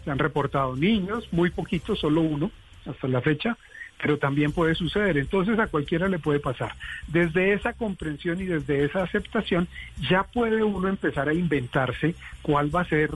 Se 0.06 0.12
han 0.12 0.20
reportado 0.20 0.76
niños, 0.76 1.28
muy 1.32 1.50
poquitos, 1.50 1.98
solo 1.98 2.22
uno 2.22 2.52
hasta 2.86 3.08
la 3.08 3.22
fecha, 3.22 3.58
pero 4.02 4.18
también 4.18 4.52
puede 4.52 4.76
suceder. 4.76 5.18
Entonces 5.18 5.58
a 5.60 5.68
cualquiera 5.68 6.08
le 6.08 6.20
puede 6.20 6.40
pasar. 6.40 6.76
Desde 7.08 7.54
esa 7.54 7.74
comprensión 7.74 8.42
y 8.42 8.46
desde 8.46 8.86
esa 8.86 9.04
aceptación 9.04 9.68
ya 10.10 10.24
puede 10.24 10.64
uno 10.64 10.88
empezar 10.88 11.30
a 11.30 11.34
inventarse 11.34 12.16
cuál 12.42 12.74
va 12.74 12.82
a 12.82 12.90
ser 12.90 13.12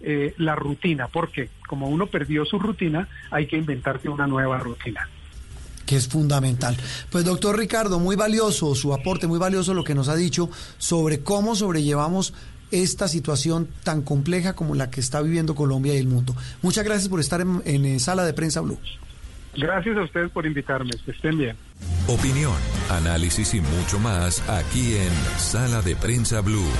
eh, 0.00 0.34
la 0.38 0.54
rutina, 0.54 1.08
porque 1.08 1.48
como 1.66 1.88
uno 1.88 2.06
perdió 2.06 2.44
su 2.44 2.58
rutina, 2.58 3.08
hay 3.30 3.46
que 3.46 3.56
inventarse 3.56 4.08
una 4.08 4.26
nueva 4.26 4.58
rutina 4.58 5.08
que 5.86 5.94
es 5.94 6.08
fundamental. 6.08 6.76
Pues 7.10 7.24
doctor 7.24 7.56
Ricardo, 7.56 8.00
muy 8.00 8.16
valioso 8.16 8.74
su 8.74 8.92
aporte, 8.92 9.28
muy 9.28 9.38
valioso 9.38 9.72
lo 9.72 9.84
que 9.84 9.94
nos 9.94 10.08
ha 10.08 10.16
dicho 10.16 10.50
sobre 10.78 11.20
cómo 11.20 11.54
sobrellevamos 11.54 12.34
esta 12.72 13.06
situación 13.06 13.68
tan 13.84 14.02
compleja 14.02 14.54
como 14.54 14.74
la 14.74 14.90
que 14.90 15.00
está 15.00 15.22
viviendo 15.22 15.54
Colombia 15.54 15.94
y 15.94 15.98
el 15.98 16.08
mundo. 16.08 16.34
Muchas 16.62 16.84
gracias 16.84 17.08
por 17.08 17.20
estar 17.20 17.40
en, 17.40 17.62
en 17.64 18.00
Sala 18.00 18.24
de 18.24 18.32
Prensa 18.32 18.60
Blue. 18.60 18.78
Gracias 19.56 19.96
a 19.96 20.02
ustedes 20.02 20.30
por 20.30 20.46
invitarme. 20.46 20.90
Que 21.04 21.10
estén 21.12 21.38
bien. 21.38 21.56
Opinión, 22.08 22.56
análisis 22.90 23.54
y 23.54 23.60
mucho 23.60 23.98
más 23.98 24.46
aquí 24.48 24.96
en 24.96 25.12
Sala 25.38 25.82
de 25.82 25.96
Prensa 25.96 26.40
Blue. 26.40 26.70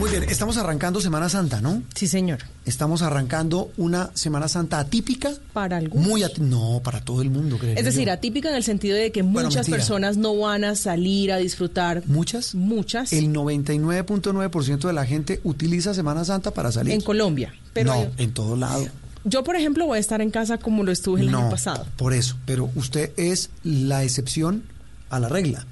Muy 0.00 0.08
bien, 0.08 0.22
estamos 0.22 0.56
arrancando 0.56 0.98
Semana 0.98 1.28
Santa, 1.28 1.60
¿no? 1.60 1.82
Sí, 1.94 2.08
señor. 2.08 2.38
Estamos 2.64 3.02
arrancando 3.02 3.70
una 3.76 4.10
Semana 4.14 4.48
Santa 4.48 4.78
atípica. 4.78 5.30
Para 5.52 5.76
algunos. 5.76 6.08
Muy 6.08 6.24
no, 6.38 6.80
para 6.82 7.02
todo 7.02 7.20
el 7.20 7.28
mundo, 7.28 7.58
creo. 7.58 7.76
Es 7.76 7.84
decir, 7.84 8.10
atípica 8.10 8.48
en 8.48 8.54
el 8.54 8.64
sentido 8.64 8.96
de 8.96 9.12
que 9.12 9.22
muchas 9.22 9.68
personas 9.68 10.16
no 10.16 10.34
van 10.38 10.64
a 10.64 10.74
salir 10.74 11.32
a 11.32 11.36
disfrutar. 11.36 12.02
¿Muchas? 12.06 12.54
Muchas. 12.54 13.12
El 13.12 13.30
99.9% 13.30 14.86
de 14.86 14.92
la 14.94 15.04
gente 15.04 15.40
utiliza 15.44 15.92
Semana 15.92 16.24
Santa 16.24 16.50
para 16.52 16.72
salir. 16.72 16.94
En 16.94 17.02
Colombia. 17.02 17.52
Pero 17.74 17.94
no, 17.94 18.06
en 18.16 18.32
todo 18.32 18.56
lado. 18.56 18.86
Yo, 19.24 19.44
por 19.44 19.56
ejemplo, 19.56 19.86
voy 19.86 19.98
a 19.98 20.00
estar 20.00 20.20
en 20.20 20.30
casa 20.30 20.58
como 20.58 20.82
lo 20.82 20.92
estuve 20.92 21.20
el 21.20 21.28
año 21.28 21.50
pasado. 21.50 21.86
Por 21.96 22.14
eso, 22.14 22.36
pero 22.46 22.70
usted 22.74 23.12
es 23.16 23.50
la 23.62 24.02
excepción 24.02 24.64
a 25.10 25.20
la 25.20 25.28
regla. 25.28 25.66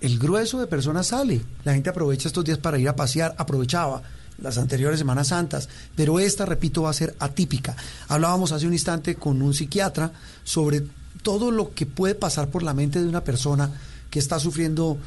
El 0.00 0.18
grueso 0.18 0.58
de 0.58 0.66
personas 0.66 1.08
sale. 1.08 1.40
La 1.64 1.74
gente 1.74 1.90
aprovecha 1.90 2.28
estos 2.28 2.44
días 2.44 2.58
para 2.58 2.78
ir 2.78 2.88
a 2.88 2.96
pasear, 2.96 3.34
aprovechaba 3.38 4.02
las 4.38 4.58
anteriores 4.58 4.98
Semanas 4.98 5.28
Santas, 5.28 5.68
pero 5.94 6.18
esta, 6.18 6.46
repito, 6.46 6.82
va 6.82 6.90
a 6.90 6.94
ser 6.94 7.14
atípica. 7.18 7.76
Hablábamos 8.08 8.52
hace 8.52 8.66
un 8.66 8.72
instante 8.72 9.14
con 9.14 9.42
un 9.42 9.54
psiquiatra 9.54 10.12
sobre 10.44 10.82
todo 11.22 11.50
lo 11.50 11.74
que 11.74 11.86
puede 11.86 12.14
pasar 12.14 12.48
por 12.48 12.62
la 12.62 12.74
mente 12.74 13.00
de 13.00 13.08
una 13.08 13.22
persona 13.22 13.70
que 14.10 14.18
está 14.18 14.38
sufriendo 14.38 14.98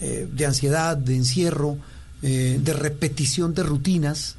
eh, 0.00 0.28
de 0.32 0.46
ansiedad, 0.46 0.96
de 0.96 1.16
encierro, 1.16 1.78
eh, 2.22 2.60
de 2.62 2.72
repetición 2.72 3.54
de 3.54 3.62
rutinas, 3.62 4.36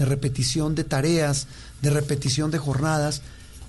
de 0.00 0.06
repetición 0.06 0.74
de 0.74 0.82
tareas, 0.82 1.46
de 1.82 1.90
repetición 1.90 2.50
de 2.50 2.56
jornadas 2.56 3.20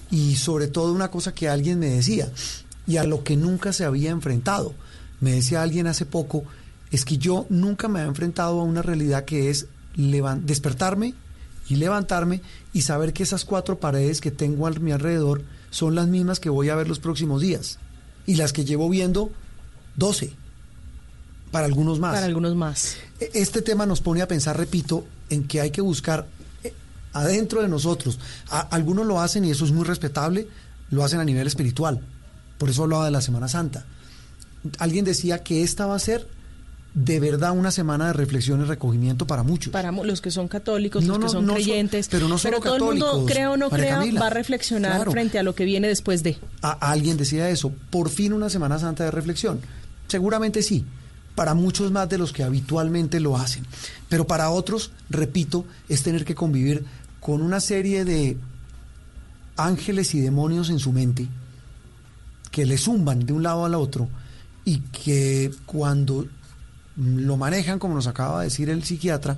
y 0.09 0.37
sobre 0.37 0.69
todo 0.69 0.93
una 0.93 1.11
cosa 1.11 1.33
que 1.33 1.49
alguien 1.49 1.77
me 1.77 1.87
decía 1.87 2.31
y 2.87 2.95
a 2.95 3.03
lo 3.03 3.25
que 3.25 3.35
nunca 3.35 3.73
se 3.73 3.83
había 3.83 4.11
enfrentado. 4.11 4.73
Me 5.19 5.33
decía 5.33 5.61
alguien 5.61 5.87
hace 5.87 6.05
poco, 6.05 6.45
es 6.89 7.03
que 7.03 7.17
yo 7.17 7.45
nunca 7.49 7.89
me 7.89 7.99
he 7.99 8.03
enfrentado 8.03 8.61
a 8.61 8.63
una 8.63 8.81
realidad 8.81 9.25
que 9.25 9.49
es 9.49 9.67
despertarme 9.93 11.15
y 11.67 11.75
levantarme 11.75 12.41
y 12.71 12.83
saber 12.83 13.11
que 13.11 13.23
esas 13.23 13.43
cuatro 13.43 13.81
paredes 13.81 14.21
que 14.21 14.31
tengo 14.31 14.67
a 14.67 14.71
mi 14.71 14.93
alrededor 14.93 15.43
son 15.69 15.95
las 15.95 16.07
mismas 16.07 16.39
que 16.39 16.49
voy 16.49 16.69
a 16.69 16.75
ver 16.75 16.87
los 16.87 16.99
próximos 16.99 17.41
días 17.41 17.77
y 18.25 18.35
las 18.35 18.53
que 18.53 18.63
llevo 18.63 18.87
viendo 18.87 19.31
12 19.97 20.31
para 21.51 21.65
algunos 21.65 21.99
más. 21.99 22.13
Para 22.13 22.25
algunos 22.25 22.55
más. 22.55 22.95
E, 23.19 23.31
este 23.33 23.61
tema 23.61 23.85
nos 23.85 23.99
pone 23.99 24.21
a 24.21 24.29
pensar, 24.29 24.57
repito, 24.57 25.05
en 25.31 25.47
que 25.47 25.61
hay 25.61 25.71
que 25.71 25.81
buscar 25.81 26.27
adentro 27.13 27.61
de 27.61 27.67
nosotros. 27.67 28.19
algunos 28.49 29.05
lo 29.05 29.19
hacen 29.19 29.45
y 29.45 29.51
eso 29.51 29.65
es 29.65 29.71
muy 29.71 29.85
respetable, 29.85 30.47
lo 30.91 31.03
hacen 31.03 31.19
a 31.19 31.25
nivel 31.25 31.47
espiritual. 31.47 31.99
Por 32.57 32.69
eso 32.69 32.83
hablaba 32.83 33.05
de 33.05 33.11
la 33.11 33.21
Semana 33.21 33.47
Santa. 33.47 33.85
Alguien 34.77 35.05
decía 35.05 35.41
que 35.41 35.63
esta 35.63 35.87
va 35.87 35.95
a 35.95 35.99
ser 35.99 36.27
de 36.93 37.19
verdad 37.21 37.53
una 37.53 37.71
semana 37.71 38.07
de 38.07 38.13
reflexión 38.13 38.61
y 38.61 38.65
recogimiento 38.65 39.25
para 39.25 39.43
muchos. 39.43 39.71
Para 39.71 39.91
los 39.91 40.21
que 40.21 40.29
son 40.29 40.47
católicos, 40.47 41.03
los 41.05 41.17
que 41.17 41.29
son 41.29 41.47
creyentes. 41.47 42.09
pero 42.09 42.27
no 42.27 42.37
solo 42.37 42.59
todo 42.59 42.75
el 42.75 42.83
mundo, 42.83 43.25
crea 43.25 43.51
o 43.51 43.57
no 43.57 43.69
crea, 43.69 44.03
va 44.19 44.27
a 44.27 44.29
reflexionar 44.29 45.09
frente 45.09 45.39
a 45.39 45.43
lo 45.43 45.55
que 45.55 45.65
viene 45.65 45.87
después 45.87 46.21
de. 46.21 46.37
alguien 46.61 47.17
decía 47.17 47.49
eso, 47.49 47.71
por 47.89 48.09
fin 48.09 48.33
una 48.33 48.49
Semana 48.49 48.77
Santa 48.77 49.05
de 49.05 49.11
reflexión. 49.11 49.61
Seguramente 50.07 50.61
sí, 50.61 50.85
para 51.35 51.53
muchos 51.53 51.91
más 51.91 52.09
de 52.09 52.17
los 52.17 52.33
que 52.33 52.43
habitualmente 52.43 53.19
lo 53.19 53.37
hacen. 53.37 53.65
Pero 54.09 54.27
para 54.27 54.49
otros, 54.49 54.91
repito, 55.09 55.65
es 55.89 56.03
tener 56.03 56.25
que 56.25 56.35
convivir 56.35 56.83
con 57.19 57.41
una 57.41 57.59
serie 57.59 58.03
de 58.05 58.37
ángeles 59.57 60.15
y 60.15 60.19
demonios 60.21 60.69
en 60.69 60.79
su 60.79 60.91
mente 60.91 61.27
que 62.51 62.65
le 62.65 62.77
zumban 62.77 63.25
de 63.25 63.33
un 63.33 63.43
lado 63.43 63.65
al 63.65 63.75
otro 63.75 64.09
y 64.65 64.79
que 64.79 65.51
cuando 65.65 66.27
lo 66.97 67.37
manejan, 67.37 67.79
como 67.79 67.95
nos 67.95 68.07
acaba 68.07 68.39
de 68.39 68.45
decir 68.45 68.69
el 68.69 68.83
psiquiatra, 68.83 69.37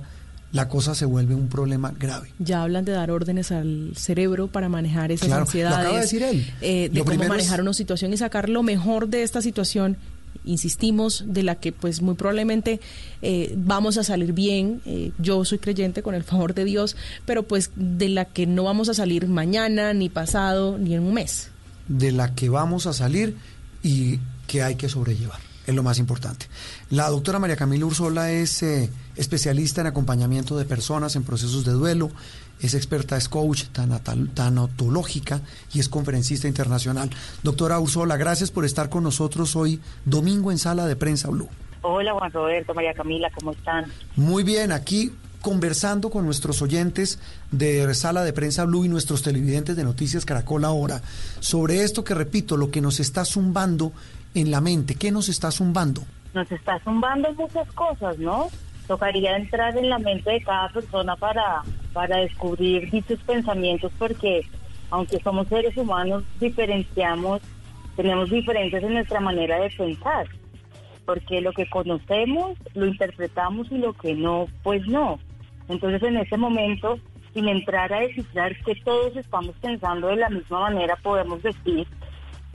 la 0.52 0.68
cosa 0.68 0.94
se 0.94 1.04
vuelve 1.04 1.34
un 1.34 1.48
problema 1.48 1.92
grave. 1.98 2.32
Ya 2.38 2.62
hablan 2.62 2.84
de 2.84 2.92
dar 2.92 3.10
órdenes 3.10 3.50
al 3.52 3.92
cerebro 3.96 4.48
para 4.48 4.68
manejar 4.68 5.10
esas 5.12 5.26
Claro, 5.28 5.40
lo 5.42 5.46
ansiedades. 5.46 5.78
acaba 5.78 5.94
de 5.96 6.00
decir 6.00 6.22
él. 6.22 6.52
eh, 6.60 6.88
de 6.92 6.98
Lo 6.98 7.04
cómo 7.04 7.24
manejar 7.24 7.58
es- 7.60 7.62
una 7.62 7.72
situación 7.74 8.12
y 8.12 8.16
sacar 8.16 8.48
lo 8.48 8.62
mejor 8.62 9.08
de 9.08 9.22
esta 9.22 9.40
situación. 9.42 9.96
Insistimos, 10.44 11.24
de 11.26 11.42
la 11.42 11.54
que 11.54 11.72
pues 11.72 12.02
muy 12.02 12.14
probablemente 12.14 12.80
eh, 13.22 13.54
vamos 13.56 13.96
a 13.98 14.04
salir 14.04 14.32
bien. 14.32 14.80
eh, 14.86 15.12
yo 15.18 15.44
soy 15.44 15.58
creyente 15.58 16.02
con 16.02 16.14
el 16.14 16.24
favor 16.24 16.54
de 16.54 16.64
Dios, 16.64 16.96
pero 17.24 17.42
pues 17.44 17.70
de 17.76 18.08
la 18.08 18.24
que 18.24 18.46
no 18.46 18.64
vamos 18.64 18.88
a 18.88 18.94
salir 18.94 19.26
mañana, 19.28 19.92
ni 19.94 20.08
pasado, 20.08 20.78
ni 20.78 20.94
en 20.94 21.02
un 21.02 21.14
mes. 21.14 21.48
de 21.88 22.12
la 22.12 22.34
que 22.34 22.48
vamos 22.48 22.86
a 22.86 22.92
salir 22.92 23.36
y 23.82 24.18
que 24.46 24.62
hay 24.62 24.76
que 24.76 24.88
sobrellevar. 24.88 25.38
Es 25.66 25.74
lo 25.74 25.82
más 25.82 25.98
importante. 25.98 26.46
La 26.90 27.08
doctora 27.08 27.38
María 27.38 27.56
Camila 27.56 27.86
Ursola 27.86 28.30
es 28.30 28.62
eh, 28.62 28.90
especialista 29.16 29.80
en 29.80 29.86
acompañamiento 29.86 30.58
de 30.58 30.66
personas 30.66 31.16
en 31.16 31.24
procesos 31.24 31.64
de 31.64 31.72
duelo, 31.72 32.10
es 32.60 32.74
experta, 32.74 33.16
es 33.16 33.28
coach 33.28 33.64
tanatológica 34.34 35.40
y 35.72 35.80
es 35.80 35.88
conferencista 35.88 36.48
internacional. 36.48 37.10
Doctora 37.42 37.78
Ursola, 37.78 38.16
gracias 38.16 38.50
por 38.50 38.64
estar 38.64 38.88
con 38.88 39.04
nosotros 39.04 39.56
hoy, 39.56 39.80
domingo 40.04 40.50
en 40.50 40.58
Sala 40.58 40.86
de 40.86 40.96
Prensa 40.96 41.28
Blue. 41.28 41.48
Hola 41.82 42.14
Juan 42.14 42.32
Roberto, 42.32 42.72
María 42.72 42.94
Camila, 42.94 43.30
¿cómo 43.38 43.52
están? 43.52 43.84
Muy 44.16 44.42
bien, 44.42 44.72
aquí 44.72 45.12
conversando 45.42 46.08
con 46.08 46.24
nuestros 46.24 46.62
oyentes 46.62 47.18
de 47.50 47.92
Sala 47.92 48.24
de 48.24 48.32
Prensa 48.32 48.64
Blue 48.64 48.86
y 48.86 48.88
nuestros 48.88 49.22
televidentes 49.22 49.76
de 49.76 49.84
Noticias 49.84 50.24
Caracol 50.24 50.64
ahora 50.64 51.02
sobre 51.40 51.82
esto 51.82 52.02
que 52.02 52.14
repito, 52.14 52.56
lo 52.56 52.70
que 52.70 52.80
nos 52.80 52.98
está 52.98 53.26
zumbando 53.26 53.92
en 54.34 54.50
la 54.50 54.62
mente. 54.62 54.94
¿Qué 54.94 55.12
nos 55.12 55.28
está 55.28 55.50
zumbando? 55.50 56.02
Nos 56.32 56.50
está 56.50 56.80
zumbando 56.82 57.30
muchas 57.34 57.70
cosas, 57.72 58.18
¿no? 58.18 58.48
Tocaría 58.86 59.36
entrar 59.36 59.76
en 59.76 59.88
la 59.88 59.98
mente 59.98 60.30
de 60.30 60.42
cada 60.42 60.68
persona 60.68 61.16
para, 61.16 61.62
para 61.92 62.18
descubrir 62.18 62.90
dichos 62.90 63.18
pensamientos 63.20 63.90
porque 63.98 64.42
aunque 64.90 65.18
somos 65.20 65.48
seres 65.48 65.76
humanos, 65.76 66.22
diferenciamos, 66.38 67.40
tenemos 67.96 68.30
diferencias 68.30 68.82
en 68.82 68.94
nuestra 68.94 69.20
manera 69.20 69.58
de 69.58 69.70
pensar. 69.70 70.26
Porque 71.04 71.40
lo 71.40 71.52
que 71.52 71.68
conocemos 71.68 72.56
lo 72.74 72.86
interpretamos 72.86 73.70
y 73.70 73.78
lo 73.78 73.92
que 73.92 74.14
no, 74.14 74.46
pues 74.62 74.86
no. 74.86 75.18
Entonces 75.68 76.02
en 76.02 76.16
ese 76.18 76.36
momento, 76.36 76.98
sin 77.32 77.48
entrar 77.48 77.92
a 77.92 78.00
descifrar 78.00 78.56
que 78.64 78.74
todos 78.76 79.16
estamos 79.16 79.54
pensando 79.60 80.08
de 80.08 80.16
la 80.16 80.30
misma 80.30 80.60
manera, 80.60 80.96
podemos 81.02 81.42
decir 81.42 81.86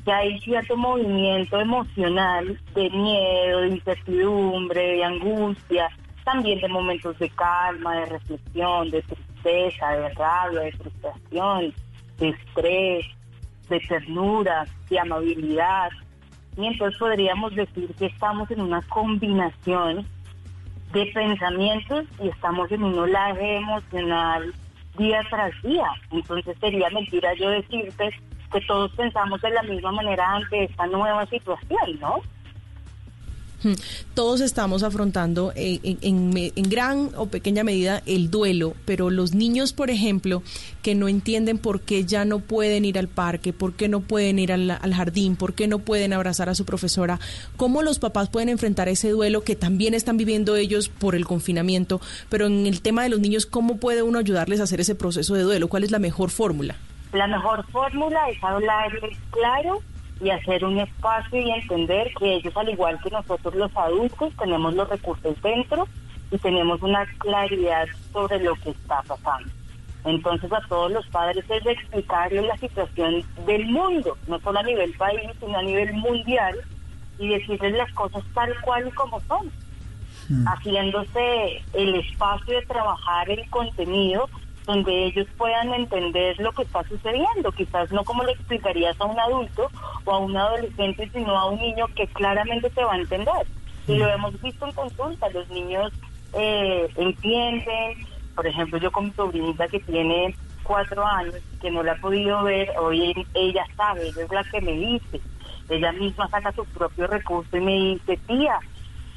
que 0.05 0.11
hay 0.11 0.39
cierto 0.39 0.77
movimiento 0.77 1.59
emocional 1.59 2.57
de 2.73 2.89
miedo, 2.89 3.61
de 3.61 3.67
incertidumbre, 3.67 4.81
de 4.81 5.03
angustia, 5.03 5.89
también 6.31 6.61
de 6.61 6.67
momentos 6.67 7.17
de 7.17 7.29
calma, 7.29 7.95
de 7.95 8.05
reflexión, 8.05 8.91
de 8.91 9.01
tristeza, 9.01 9.87
de 9.89 10.09
rabia, 10.09 10.61
de 10.61 10.71
frustración, 10.73 11.73
de 12.17 12.29
estrés, 12.29 13.05
de 13.67 13.79
ternura, 13.79 14.65
de 14.89 14.99
amabilidad. 14.99 15.89
Y 16.55 16.67
entonces 16.67 16.99
podríamos 16.99 17.55
decir 17.55 17.93
que 17.95 18.07
estamos 18.07 18.49
en 18.51 18.61
una 18.61 18.81
combinación 18.83 20.05
de 20.93 21.05
pensamientos 21.07 22.05
y 22.19 22.29
estamos 22.29 22.71
en 22.71 22.83
un 22.83 22.99
olaje 22.99 23.57
emocional 23.57 24.53
día 24.97 25.21
tras 25.31 25.51
día. 25.63 25.87
Entonces 26.11 26.55
sería 26.59 26.89
mentira 26.91 27.33
yo 27.35 27.49
decirte 27.49 28.09
que 28.51 28.61
todos 28.61 28.91
pensamos 28.91 29.41
de 29.41 29.49
la 29.49 29.63
misma 29.63 29.91
manera 29.93 30.35
ante 30.35 30.65
esta 30.65 30.85
nueva 30.87 31.25
situación, 31.25 31.99
¿no? 31.99 32.21
Hmm. 33.63 33.73
Todos 34.13 34.41
estamos 34.41 34.83
afrontando 34.83 35.51
en, 35.55 36.69
gran 36.69 37.09
o 37.15 37.27
pequeña 37.27 37.63
medida 37.63 38.01
el 38.05 38.31
duelo, 38.31 38.73
pero 38.85 39.09
los 39.09 39.33
niños, 39.33 39.73
por 39.73 39.89
ejemplo, 39.89 40.43
que 40.81 40.95
no 40.95 41.07
entienden 41.07 41.57
por 41.57 41.81
qué 41.81 42.05
ya 42.05 42.25
no 42.25 42.39
pueden 42.39 42.85
ir 42.85 42.97
al 42.97 43.07
parque, 43.07 43.53
por 43.53 43.73
qué 43.73 43.89
no 43.89 44.01
pueden 44.01 44.39
ir 44.39 44.53
al, 44.53 44.71
al 44.71 44.93
jardín, 44.93 45.35
por 45.35 45.53
qué 45.53 45.67
no 45.67 45.79
pueden 45.79 46.13
abrazar 46.13 46.49
a 46.49 46.55
su 46.55 46.65
profesora, 46.65 47.19
cómo 47.57 47.81
los 47.81 47.99
papás 47.99 48.29
pueden 48.29 48.49
enfrentar 48.49 48.87
ese 48.87 49.09
duelo 49.09 49.41
que 49.41 49.55
también 49.55 49.93
están 49.93 50.17
viviendo 50.17 50.55
ellos 50.55 50.89
por 50.89 51.15
el 51.15 51.25
confinamiento, 51.25 52.01
pero 52.29 52.47
en 52.47 52.65
el 52.65 52.81
tema 52.81 53.03
de 53.03 53.09
los 53.09 53.19
niños, 53.19 53.45
¿cómo 53.45 53.77
puede 53.77 54.03
uno 54.03 54.19
ayudarles 54.19 54.59
a 54.59 54.63
hacer 54.63 54.79
ese 54.79 54.95
proceso 54.95 55.33
de 55.33 55.43
duelo? 55.43 55.67
¿Cuál 55.67 55.83
es 55.83 55.91
la 55.91 55.99
mejor 55.99 56.29
fórmula? 56.29 56.75
La 57.13 57.27
mejor 57.27 57.65
fórmula 57.71 58.29
es 58.29 58.43
hablarles 58.43 59.17
claro 59.31 59.81
y 60.21 60.29
hacer 60.29 60.65
un 60.65 60.79
espacio 60.79 61.39
y 61.39 61.51
entender 61.51 62.11
que 62.19 62.35
ellos, 62.35 62.55
al 62.57 62.69
igual 62.69 62.99
que 63.01 63.09
nosotros 63.09 63.55
los 63.55 63.75
adultos, 63.75 64.33
tenemos 64.37 64.73
los 64.73 64.89
recursos 64.89 65.41
dentro 65.41 65.87
y 66.31 66.37
tenemos 66.37 66.81
una 66.81 67.05
claridad 67.17 67.87
sobre 68.11 68.39
lo 68.39 68.55
que 68.55 68.71
está 68.71 69.01
pasando. 69.03 69.49
Entonces 70.05 70.51
a 70.51 70.61
todos 70.67 70.91
los 70.91 71.05
padres 71.07 71.43
es 71.49 71.63
de 71.63 71.71
explicarles 71.71 72.45
la 72.45 72.57
situación 72.57 73.23
del 73.45 73.65
mundo, 73.67 74.17
no 74.27 74.39
solo 74.39 74.59
a 74.59 74.63
nivel 74.63 74.93
país, 74.93 75.29
sino 75.39 75.57
a 75.57 75.63
nivel 75.63 75.93
mundial, 75.93 76.55
y 77.17 77.27
decirles 77.27 77.73
las 77.73 77.91
cosas 77.93 78.23
tal 78.33 78.53
cual 78.61 78.87
y 78.87 78.91
como 78.91 79.19
son, 79.21 79.51
haciéndose 80.45 81.61
el 81.73 81.95
espacio 81.95 82.59
de 82.59 82.65
trabajar 82.65 83.29
el 83.29 83.49
contenido 83.49 84.29
donde 84.69 85.05
ellos 85.05 85.25
puedan 85.35 85.73
entender 85.73 86.39
lo 86.39 86.51
que 86.51 86.61
está 86.61 86.83
sucediendo, 86.83 87.51
quizás 87.51 87.91
no 87.91 88.03
como 88.03 88.23
le 88.23 88.33
explicarías 88.33 89.01
a 89.01 89.05
un 89.05 89.19
adulto 89.19 89.67
o 90.05 90.11
a 90.13 90.19
un 90.19 90.37
adolescente, 90.37 91.09
sino 91.11 91.35
a 91.35 91.49
un 91.49 91.59
niño 91.59 91.87
que 91.95 92.05
claramente 92.05 92.69
te 92.69 92.83
va 92.83 92.93
a 92.93 92.97
entender. 92.97 93.47
Y 93.87 93.97
lo 93.97 94.07
hemos 94.07 94.39
visto 94.39 94.67
en 94.67 94.73
consulta, 94.73 95.27
los 95.29 95.49
niños 95.49 95.91
eh, 96.33 96.87
entienden, 96.97 98.05
por 98.35 98.45
ejemplo, 98.45 98.77
yo 98.77 98.91
con 98.91 99.05
mi 99.05 99.11
sobrinita 99.13 99.67
que 99.67 99.79
tiene 99.79 100.35
cuatro 100.61 101.03
años, 101.03 101.37
que 101.59 101.71
no 101.71 101.81
la 101.81 101.93
he 101.93 101.99
podido 101.99 102.43
ver, 102.43 102.69
hoy 102.77 103.15
ella 103.33 103.65
sabe, 103.75 104.07
ella 104.09 104.23
es 104.23 104.31
la 104.31 104.43
que 104.43 104.61
me 104.61 104.73
dice, 104.73 105.19
ella 105.67 105.91
misma 105.93 106.29
saca 106.29 106.51
sus 106.51 106.67
propios 106.67 107.09
recursos 107.09 107.51
y 107.55 107.59
me 107.59 107.73
dice, 107.73 108.17
tía, 108.27 108.59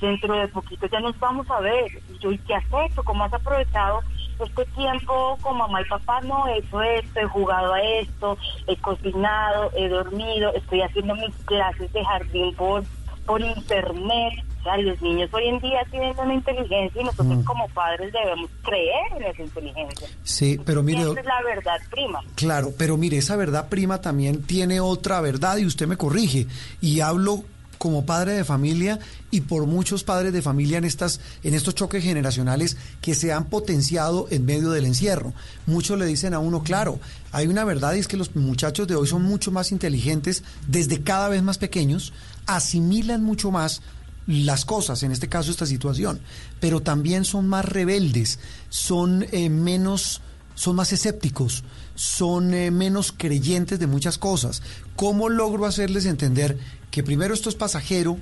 dentro 0.00 0.34
de 0.34 0.48
poquito 0.48 0.86
ya 0.86 1.00
nos 1.00 1.18
vamos 1.18 1.50
a 1.50 1.60
ver. 1.60 1.90
Y 2.10 2.18
yo, 2.20 2.32
¿y 2.32 2.38
qué 2.38 2.54
has 2.54 2.64
hecho? 2.64 3.02
¿Cómo 3.04 3.24
has 3.24 3.34
aprovechado 3.34 4.00
este 4.44 4.64
tiempo 4.66 5.38
con 5.40 5.58
mamá 5.58 5.80
y 5.80 5.84
papá? 5.84 6.20
No, 6.22 6.46
he 6.46 6.58
hecho 6.58 6.82
esto, 6.82 7.20
he 7.20 7.26
jugado 7.26 7.72
a 7.74 7.82
esto, 7.82 8.38
he 8.66 8.76
cocinado, 8.76 9.70
he 9.74 9.88
dormido, 9.88 10.52
estoy 10.54 10.82
haciendo 10.82 11.14
mis 11.14 11.34
clases 11.44 11.92
de 11.92 12.04
jardín 12.04 12.54
por, 12.54 12.84
por 13.26 13.40
internet. 13.40 14.32
O 14.60 14.64
sea, 14.64 14.76
los 14.76 15.02
niños 15.02 15.28
hoy 15.34 15.48
en 15.48 15.58
día 15.58 15.84
tienen 15.90 16.16
una 16.16 16.34
inteligencia 16.34 17.02
y 17.02 17.04
nosotros 17.04 17.44
como 17.44 17.68
padres 17.70 18.12
debemos 18.12 18.48
creer 18.62 19.12
en 19.16 19.22
esa 19.24 19.42
inteligencia. 19.42 20.08
Sí, 20.22 20.60
pero 20.64 20.84
mire, 20.84 21.02
Siempre 21.02 21.22
es 21.22 21.26
la 21.26 21.42
verdad 21.42 21.80
prima. 21.90 22.20
Claro, 22.36 22.68
pero 22.78 22.96
mire, 22.96 23.18
esa 23.18 23.34
verdad 23.34 23.68
prima 23.68 24.00
también 24.00 24.44
tiene 24.44 24.78
otra 24.78 25.20
verdad 25.20 25.56
y 25.56 25.66
usted 25.66 25.88
me 25.88 25.96
corrige. 25.96 26.46
Y 26.80 27.00
hablo 27.00 27.42
como 27.82 28.06
padre 28.06 28.34
de 28.34 28.44
familia 28.44 29.00
y 29.32 29.40
por 29.40 29.66
muchos 29.66 30.04
padres 30.04 30.32
de 30.32 30.40
familia 30.40 30.78
en 30.78 30.84
estas 30.84 31.18
en 31.42 31.52
estos 31.52 31.74
choques 31.74 32.04
generacionales 32.04 32.76
que 33.00 33.16
se 33.16 33.32
han 33.32 33.46
potenciado 33.46 34.28
en 34.30 34.44
medio 34.44 34.70
del 34.70 34.84
encierro. 34.84 35.34
Muchos 35.66 35.98
le 35.98 36.06
dicen 36.06 36.32
a 36.32 36.38
uno, 36.38 36.62
claro, 36.62 37.00
hay 37.32 37.48
una 37.48 37.64
verdad 37.64 37.94
y 37.94 37.98
es 37.98 38.06
que 38.06 38.16
los 38.16 38.36
muchachos 38.36 38.86
de 38.86 38.94
hoy 38.94 39.08
son 39.08 39.22
mucho 39.24 39.50
más 39.50 39.72
inteligentes 39.72 40.44
desde 40.68 41.02
cada 41.02 41.28
vez 41.28 41.42
más 41.42 41.58
pequeños, 41.58 42.12
asimilan 42.46 43.24
mucho 43.24 43.50
más 43.50 43.82
las 44.28 44.64
cosas, 44.64 45.02
en 45.02 45.10
este 45.10 45.28
caso 45.28 45.50
esta 45.50 45.66
situación, 45.66 46.20
pero 46.60 46.82
también 46.82 47.24
son 47.24 47.48
más 47.48 47.64
rebeldes, 47.64 48.38
son 48.68 49.26
eh, 49.32 49.50
menos 49.50 50.20
son 50.54 50.76
más 50.76 50.92
escépticos, 50.92 51.64
son 51.94 52.54
eh, 52.54 52.70
menos 52.70 53.12
creyentes 53.12 53.78
de 53.78 53.86
muchas 53.86 54.18
cosas. 54.18 54.62
¿Cómo 54.96 55.28
logro 55.28 55.66
hacerles 55.66 56.06
entender 56.06 56.58
que 56.90 57.02
primero 57.02 57.34
esto 57.34 57.48
es 57.48 57.54
pasajero, 57.54 58.18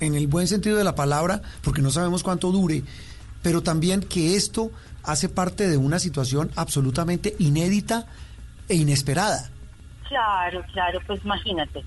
en 0.00 0.14
el 0.14 0.26
buen 0.26 0.48
sentido 0.48 0.76
de 0.76 0.84
la 0.84 0.94
palabra, 0.94 1.42
porque 1.62 1.82
no 1.82 1.90
sabemos 1.90 2.22
cuánto 2.22 2.50
dure, 2.50 2.82
pero 3.42 3.62
también 3.62 4.00
que 4.00 4.36
esto 4.36 4.70
hace 5.04 5.28
parte 5.28 5.68
de 5.68 5.76
una 5.76 5.98
situación 5.98 6.50
absolutamente 6.56 7.36
inédita 7.38 8.06
e 8.68 8.74
inesperada? 8.74 9.50
Claro, 10.08 10.62
claro, 10.72 11.00
pues 11.06 11.24
imagínate, 11.24 11.84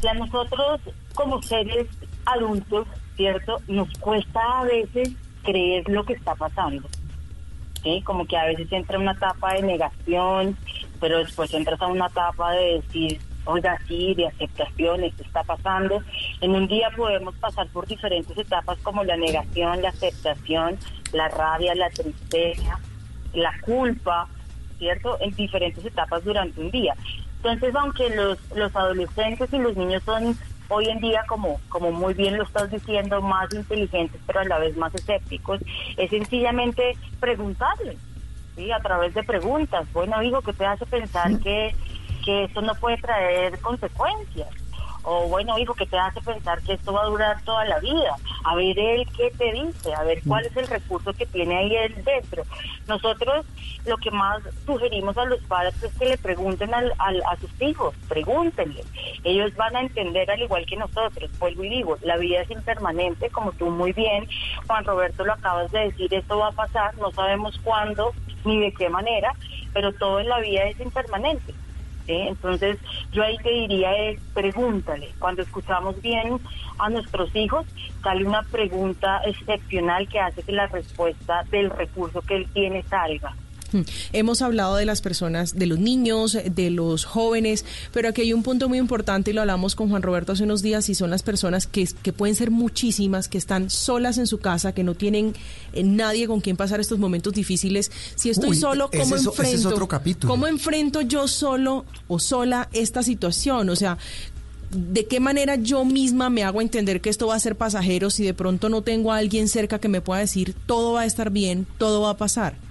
si 0.00 0.08
a 0.08 0.14
nosotros 0.14 0.80
como 1.14 1.42
seres 1.42 1.86
adultos, 2.24 2.86
¿cierto? 3.16 3.60
Nos 3.68 3.88
cuesta 3.98 4.40
a 4.60 4.64
veces 4.64 5.10
creer 5.44 5.88
lo 5.88 6.04
que 6.04 6.14
está 6.14 6.34
pasando. 6.34 6.88
¿Sí? 7.82 8.02
Como 8.04 8.26
que 8.26 8.36
a 8.36 8.46
veces 8.46 8.70
entra 8.70 8.98
una 8.98 9.12
etapa 9.12 9.54
de 9.54 9.62
negación, 9.62 10.56
pero 11.00 11.18
después 11.18 11.52
entras 11.54 11.80
a 11.80 11.86
una 11.86 12.06
etapa 12.06 12.52
de 12.52 12.80
decir, 12.80 13.20
oiga, 13.44 13.78
sí, 13.86 14.14
de 14.14 14.26
aceptación, 14.26 15.04
esto 15.04 15.22
está 15.22 15.42
pasando. 15.42 16.02
En 16.40 16.50
un 16.52 16.68
día 16.68 16.90
podemos 16.96 17.34
pasar 17.36 17.66
por 17.68 17.86
diferentes 17.86 18.36
etapas 18.36 18.78
como 18.82 19.04
la 19.04 19.16
negación, 19.16 19.80
la 19.82 19.88
aceptación, 19.88 20.78
la 21.12 21.28
rabia, 21.28 21.74
la 21.74 21.90
tristeza, 21.90 22.78
la 23.32 23.52
culpa, 23.60 24.28
¿cierto? 24.78 25.18
En 25.20 25.34
diferentes 25.34 25.84
etapas 25.84 26.24
durante 26.24 26.60
un 26.60 26.70
día. 26.70 26.94
Entonces, 27.36 27.74
aunque 27.74 28.10
los, 28.10 28.38
los 28.54 28.74
adolescentes 28.74 29.52
y 29.52 29.58
los 29.58 29.76
niños 29.76 30.02
son 30.02 30.36
hoy 30.68 30.88
en 30.88 31.00
día, 31.00 31.24
como, 31.28 31.60
como 31.68 31.90
muy 31.92 32.14
bien 32.14 32.36
lo 32.36 32.44
estás 32.44 32.70
diciendo, 32.70 33.20
más 33.20 33.52
inteligentes 33.52 34.20
pero 34.26 34.40
a 34.40 34.44
la 34.44 34.58
vez 34.58 34.76
más 34.76 34.94
escépticos, 34.94 35.60
es 35.96 36.10
sencillamente 36.10 36.96
preguntarle, 37.20 37.96
¿sí? 38.56 38.70
a 38.70 38.80
través 38.80 39.14
de 39.14 39.22
preguntas. 39.22 39.90
Bueno, 39.92 40.22
hijo, 40.22 40.42
¿qué 40.42 40.52
te 40.52 40.66
hace 40.66 40.86
pensar 40.86 41.38
que, 41.40 41.74
que 42.24 42.44
esto 42.44 42.62
no 42.62 42.74
puede 42.74 42.98
traer 42.98 43.58
consecuencias? 43.60 44.48
O 45.08 45.26
bueno, 45.26 45.58
hijo, 45.58 45.72
que 45.72 45.86
te 45.86 45.98
hace 45.98 46.20
pensar 46.20 46.60
que 46.62 46.74
esto 46.74 46.92
va 46.92 47.02
a 47.02 47.06
durar 47.06 47.42
toda 47.42 47.64
la 47.64 47.78
vida. 47.80 48.14
A 48.44 48.54
ver 48.54 48.78
él 48.78 49.06
qué 49.16 49.30
te 49.30 49.52
dice, 49.52 49.94
a 49.94 50.04
ver 50.04 50.20
cuál 50.26 50.44
es 50.44 50.56
el 50.56 50.66
recurso 50.66 51.14
que 51.14 51.24
tiene 51.24 51.56
ahí 51.56 51.74
él 51.76 52.04
dentro. 52.04 52.42
Nosotros 52.86 53.46
lo 53.86 53.96
que 53.96 54.10
más 54.10 54.42
sugerimos 54.66 55.16
a 55.16 55.24
los 55.24 55.40
padres 55.44 55.82
es 55.82 55.94
que 55.94 56.10
le 56.10 56.18
pregunten 56.18 56.74
al, 56.74 56.92
a 56.98 57.36
sus 57.40 57.50
hijos, 57.62 57.94
pregúntenle. 58.06 58.84
Ellos 59.24 59.54
van 59.56 59.76
a 59.76 59.80
entender 59.80 60.30
al 60.30 60.42
igual 60.42 60.66
que 60.66 60.76
nosotros. 60.76 61.30
Vuelvo 61.38 61.64
y 61.64 61.70
digo, 61.70 61.96
la 62.02 62.18
vida 62.18 62.42
es 62.42 62.50
impermanente, 62.50 63.30
como 63.30 63.52
tú 63.52 63.70
muy 63.70 63.92
bien, 63.92 64.28
Juan 64.66 64.84
Roberto, 64.84 65.24
lo 65.24 65.32
acabas 65.32 65.72
de 65.72 65.90
decir, 65.90 66.12
esto 66.12 66.38
va 66.38 66.48
a 66.48 66.52
pasar, 66.52 66.96
no 66.98 67.10
sabemos 67.12 67.58
cuándo 67.64 68.12
ni 68.44 68.60
de 68.60 68.72
qué 68.72 68.90
manera, 68.90 69.32
pero 69.72 69.92
todo 69.92 70.20
en 70.20 70.28
la 70.28 70.40
vida 70.40 70.64
es 70.64 70.78
impermanente. 70.80 71.54
Entonces, 72.08 72.78
yo 73.12 73.22
ahí 73.22 73.36
te 73.38 73.50
diría 73.50 73.94
es, 74.08 74.20
pregúntale. 74.32 75.10
Cuando 75.18 75.42
escuchamos 75.42 76.00
bien 76.00 76.40
a 76.78 76.88
nuestros 76.88 77.34
hijos, 77.36 77.66
sale 78.02 78.24
una 78.24 78.42
pregunta 78.42 79.20
excepcional 79.24 80.08
que 80.08 80.20
hace 80.20 80.42
que 80.42 80.52
la 80.52 80.66
respuesta 80.66 81.44
del 81.50 81.70
recurso 81.70 82.22
que 82.22 82.36
él 82.36 82.48
tiene 82.52 82.82
salga. 82.84 83.34
Hmm. 83.72 83.82
Hemos 84.12 84.42
hablado 84.42 84.76
de 84.76 84.86
las 84.86 85.00
personas, 85.00 85.58
de 85.58 85.66
los 85.66 85.78
niños, 85.78 86.36
de 86.54 86.70
los 86.70 87.04
jóvenes, 87.04 87.64
pero 87.92 88.08
aquí 88.08 88.22
hay 88.22 88.32
un 88.32 88.42
punto 88.42 88.68
muy 88.68 88.78
importante 88.78 89.30
y 89.30 89.34
lo 89.34 89.42
hablamos 89.42 89.74
con 89.74 89.90
Juan 89.90 90.02
Roberto 90.02 90.32
hace 90.32 90.44
unos 90.44 90.62
días 90.62 90.88
y 90.88 90.94
son 90.94 91.10
las 91.10 91.22
personas 91.22 91.66
que, 91.66 91.88
que 92.02 92.12
pueden 92.12 92.34
ser 92.34 92.50
muchísimas, 92.50 93.28
que 93.28 93.38
están 93.38 93.70
solas 93.70 94.18
en 94.18 94.26
su 94.26 94.38
casa, 94.38 94.72
que 94.72 94.84
no 94.84 94.94
tienen 94.94 95.34
eh, 95.72 95.82
nadie 95.82 96.26
con 96.26 96.40
quien 96.40 96.56
pasar 96.56 96.80
estos 96.80 96.98
momentos 96.98 97.32
difíciles. 97.34 97.90
Si 98.14 98.30
estoy 98.30 98.56
solo, 98.56 98.90
¿cómo 98.90 99.16
enfrento? 99.16 99.68
otro 99.68 99.88
capítulo. 99.88 100.32
¿Cómo 100.32 100.46
enfrento 100.46 101.00
yo 101.02 101.28
solo 101.28 101.84
o 102.06 102.18
sola 102.18 102.68
esta 102.72 103.02
situación? 103.02 103.68
O 103.68 103.76
sea, 103.76 103.98
¿de 104.70 105.06
qué 105.06 105.20
manera 105.20 105.56
yo 105.56 105.84
misma 105.84 106.30
me 106.30 106.44
hago 106.44 106.60
entender 106.60 107.00
que 107.00 107.10
esto 107.10 107.26
va 107.26 107.34
a 107.34 107.40
ser 107.40 107.56
pasajero 107.56 108.10
si 108.10 108.24
de 108.24 108.34
pronto 108.34 108.68
no 108.68 108.82
tengo 108.82 109.12
a 109.12 109.18
alguien 109.18 109.48
cerca 109.48 109.78
que 109.78 109.88
me 109.88 110.00
pueda 110.00 110.20
decir 110.20 110.54
todo 110.66 110.92
va 110.92 111.02
a 111.02 111.06
estar 111.06 111.30
bien, 111.30 111.66
todo 111.78 112.02
va 112.02 112.10
a 112.10 112.16
pasar? 112.16 112.67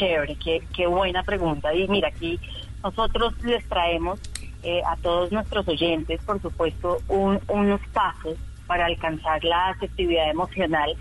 Chévere, 0.00 0.34
qué, 0.36 0.62
qué 0.74 0.86
buena 0.86 1.22
pregunta. 1.22 1.74
Y 1.74 1.86
mira, 1.86 2.08
aquí 2.08 2.40
nosotros 2.82 3.34
les 3.44 3.62
traemos 3.68 4.18
eh, 4.62 4.80
a 4.86 4.96
todos 4.96 5.30
nuestros 5.30 5.68
oyentes, 5.68 6.22
por 6.24 6.40
supuesto, 6.40 6.96
unos 7.06 7.80
pasos 7.92 8.38
para 8.66 8.86
alcanzar 8.86 9.44
la 9.44 9.68
asertividad 9.68 10.30
emocional, 10.30 10.94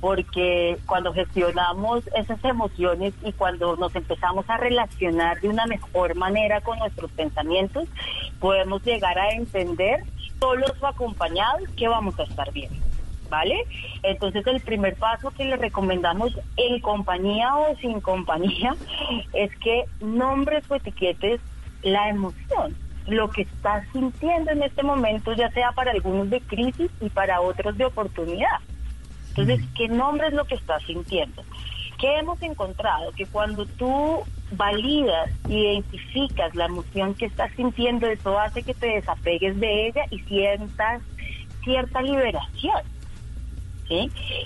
porque 0.00 0.78
cuando 0.84 1.12
gestionamos 1.12 2.04
esas 2.16 2.44
emociones 2.44 3.14
y 3.22 3.32
cuando 3.34 3.76
nos 3.76 3.94
empezamos 3.94 4.50
a 4.50 4.56
relacionar 4.56 5.40
de 5.40 5.48
una 5.48 5.66
mejor 5.66 6.16
manera 6.16 6.60
con 6.60 6.76
nuestros 6.80 7.12
pensamientos, 7.12 7.88
podemos 8.40 8.82
llegar 8.82 9.16
a 9.16 9.30
entender, 9.30 10.02
solos 10.40 10.72
o 10.80 10.88
acompañados, 10.88 11.68
que 11.76 11.86
vamos 11.86 12.18
a 12.18 12.24
estar 12.24 12.50
bien. 12.52 12.89
¿Vale? 13.30 13.64
Entonces 14.02 14.46
el 14.46 14.60
primer 14.60 14.96
paso 14.96 15.30
que 15.30 15.44
le 15.44 15.56
recomendamos 15.56 16.38
en 16.56 16.80
compañía 16.80 17.56
o 17.56 17.76
sin 17.76 18.00
compañía 18.00 18.74
es 19.32 19.54
que 19.56 19.84
nombres 20.00 20.70
o 20.70 20.74
etiquetes 20.74 21.40
la 21.82 22.10
emoción, 22.10 22.76
lo 23.06 23.30
que 23.30 23.42
estás 23.42 23.86
sintiendo 23.92 24.50
en 24.50 24.62
este 24.62 24.82
momento, 24.82 25.32
ya 25.32 25.50
sea 25.52 25.72
para 25.72 25.92
algunos 25.92 26.28
de 26.28 26.40
crisis 26.40 26.90
y 27.00 27.08
para 27.08 27.40
otros 27.40 27.78
de 27.78 27.86
oportunidad. 27.86 28.58
Entonces, 29.30 29.60
¿qué 29.76 29.88
nombres 29.88 30.32
lo 30.32 30.44
que 30.44 30.56
estás 30.56 30.82
sintiendo? 30.82 31.42
¿Qué 31.98 32.18
hemos 32.18 32.40
encontrado? 32.42 33.12
Que 33.12 33.26
cuando 33.26 33.64
tú 33.66 34.20
validas, 34.52 35.30
identificas 35.48 36.54
la 36.54 36.66
emoción 36.66 37.14
que 37.14 37.26
estás 37.26 37.52
sintiendo, 37.56 38.06
eso 38.06 38.38
hace 38.38 38.62
que 38.62 38.74
te 38.74 38.86
desapegues 38.86 39.58
de 39.60 39.88
ella 39.88 40.04
y 40.10 40.18
sientas 40.20 41.02
cierta 41.62 42.02
liberación. 42.02 42.82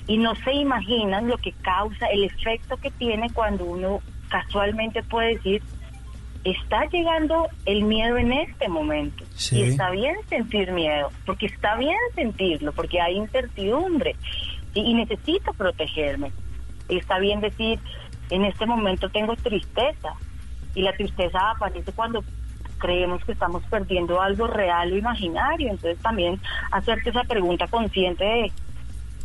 Y 0.06 0.18
no 0.18 0.34
se 0.36 0.54
imaginan 0.54 1.28
lo 1.28 1.36
que 1.38 1.52
causa, 1.52 2.06
el 2.06 2.24
efecto 2.24 2.76
que 2.78 2.90
tiene 2.90 3.30
cuando 3.30 3.64
uno 3.64 4.00
casualmente 4.30 5.02
puede 5.02 5.34
decir, 5.34 5.62
está 6.44 6.84
llegando 6.86 7.48
el 7.64 7.84
miedo 7.84 8.16
en 8.16 8.32
este 8.32 8.68
momento. 8.68 9.24
Y 9.50 9.62
está 9.62 9.90
bien 9.90 10.16
sentir 10.28 10.72
miedo, 10.72 11.10
porque 11.26 11.46
está 11.46 11.76
bien 11.76 11.98
sentirlo, 12.14 12.72
porque 12.72 13.00
hay 13.00 13.16
incertidumbre 13.16 14.16
y, 14.74 14.94
necesito 14.94 15.52
protegerme. 15.52 16.32
Y 16.88 16.98
está 16.98 17.18
bien 17.18 17.40
decir, 17.40 17.78
en 18.30 18.44
este 18.44 18.66
momento 18.66 19.08
tengo 19.10 19.36
tristeza. 19.36 20.14
Y 20.74 20.82
la 20.82 20.92
tristeza 20.92 21.50
aparece 21.50 21.92
cuando 21.92 22.24
creemos 22.78 23.24
que 23.24 23.32
estamos 23.32 23.62
perdiendo 23.64 24.20
algo 24.20 24.46
real 24.46 24.92
o 24.92 24.96
imaginario. 24.96 25.70
Entonces 25.70 25.98
también 26.02 26.40
hacerte 26.72 27.10
esa 27.10 27.22
pregunta 27.22 27.68
consciente 27.68 28.24
de 28.24 28.52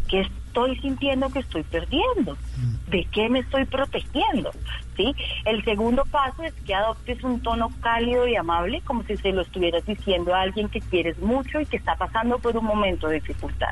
¿Qué 0.09 0.21
estoy 0.21 0.79
sintiendo 0.79 1.29
que 1.29 1.39
estoy 1.39 1.63
perdiendo? 1.63 2.35
¿De 2.87 3.05
qué 3.11 3.29
me 3.29 3.39
estoy 3.39 3.65
protegiendo? 3.65 4.51
¿Sí? 4.97 5.15
El 5.45 5.63
segundo 5.63 6.03
paso 6.05 6.43
es 6.43 6.53
que 6.65 6.73
adoptes 6.73 7.23
un 7.23 7.41
tono 7.41 7.71
cálido 7.81 8.27
y 8.27 8.35
amable, 8.35 8.81
como 8.81 9.03
si 9.03 9.15
se 9.17 9.31
lo 9.31 9.43
estuvieras 9.43 9.85
diciendo 9.85 10.33
a 10.33 10.41
alguien 10.41 10.67
que 10.67 10.81
quieres 10.81 11.19
mucho 11.19 11.61
y 11.61 11.65
que 11.65 11.77
está 11.77 11.95
pasando 11.95 12.39
por 12.39 12.57
un 12.57 12.65
momento 12.65 13.07
de 13.07 13.15
dificultad. 13.15 13.69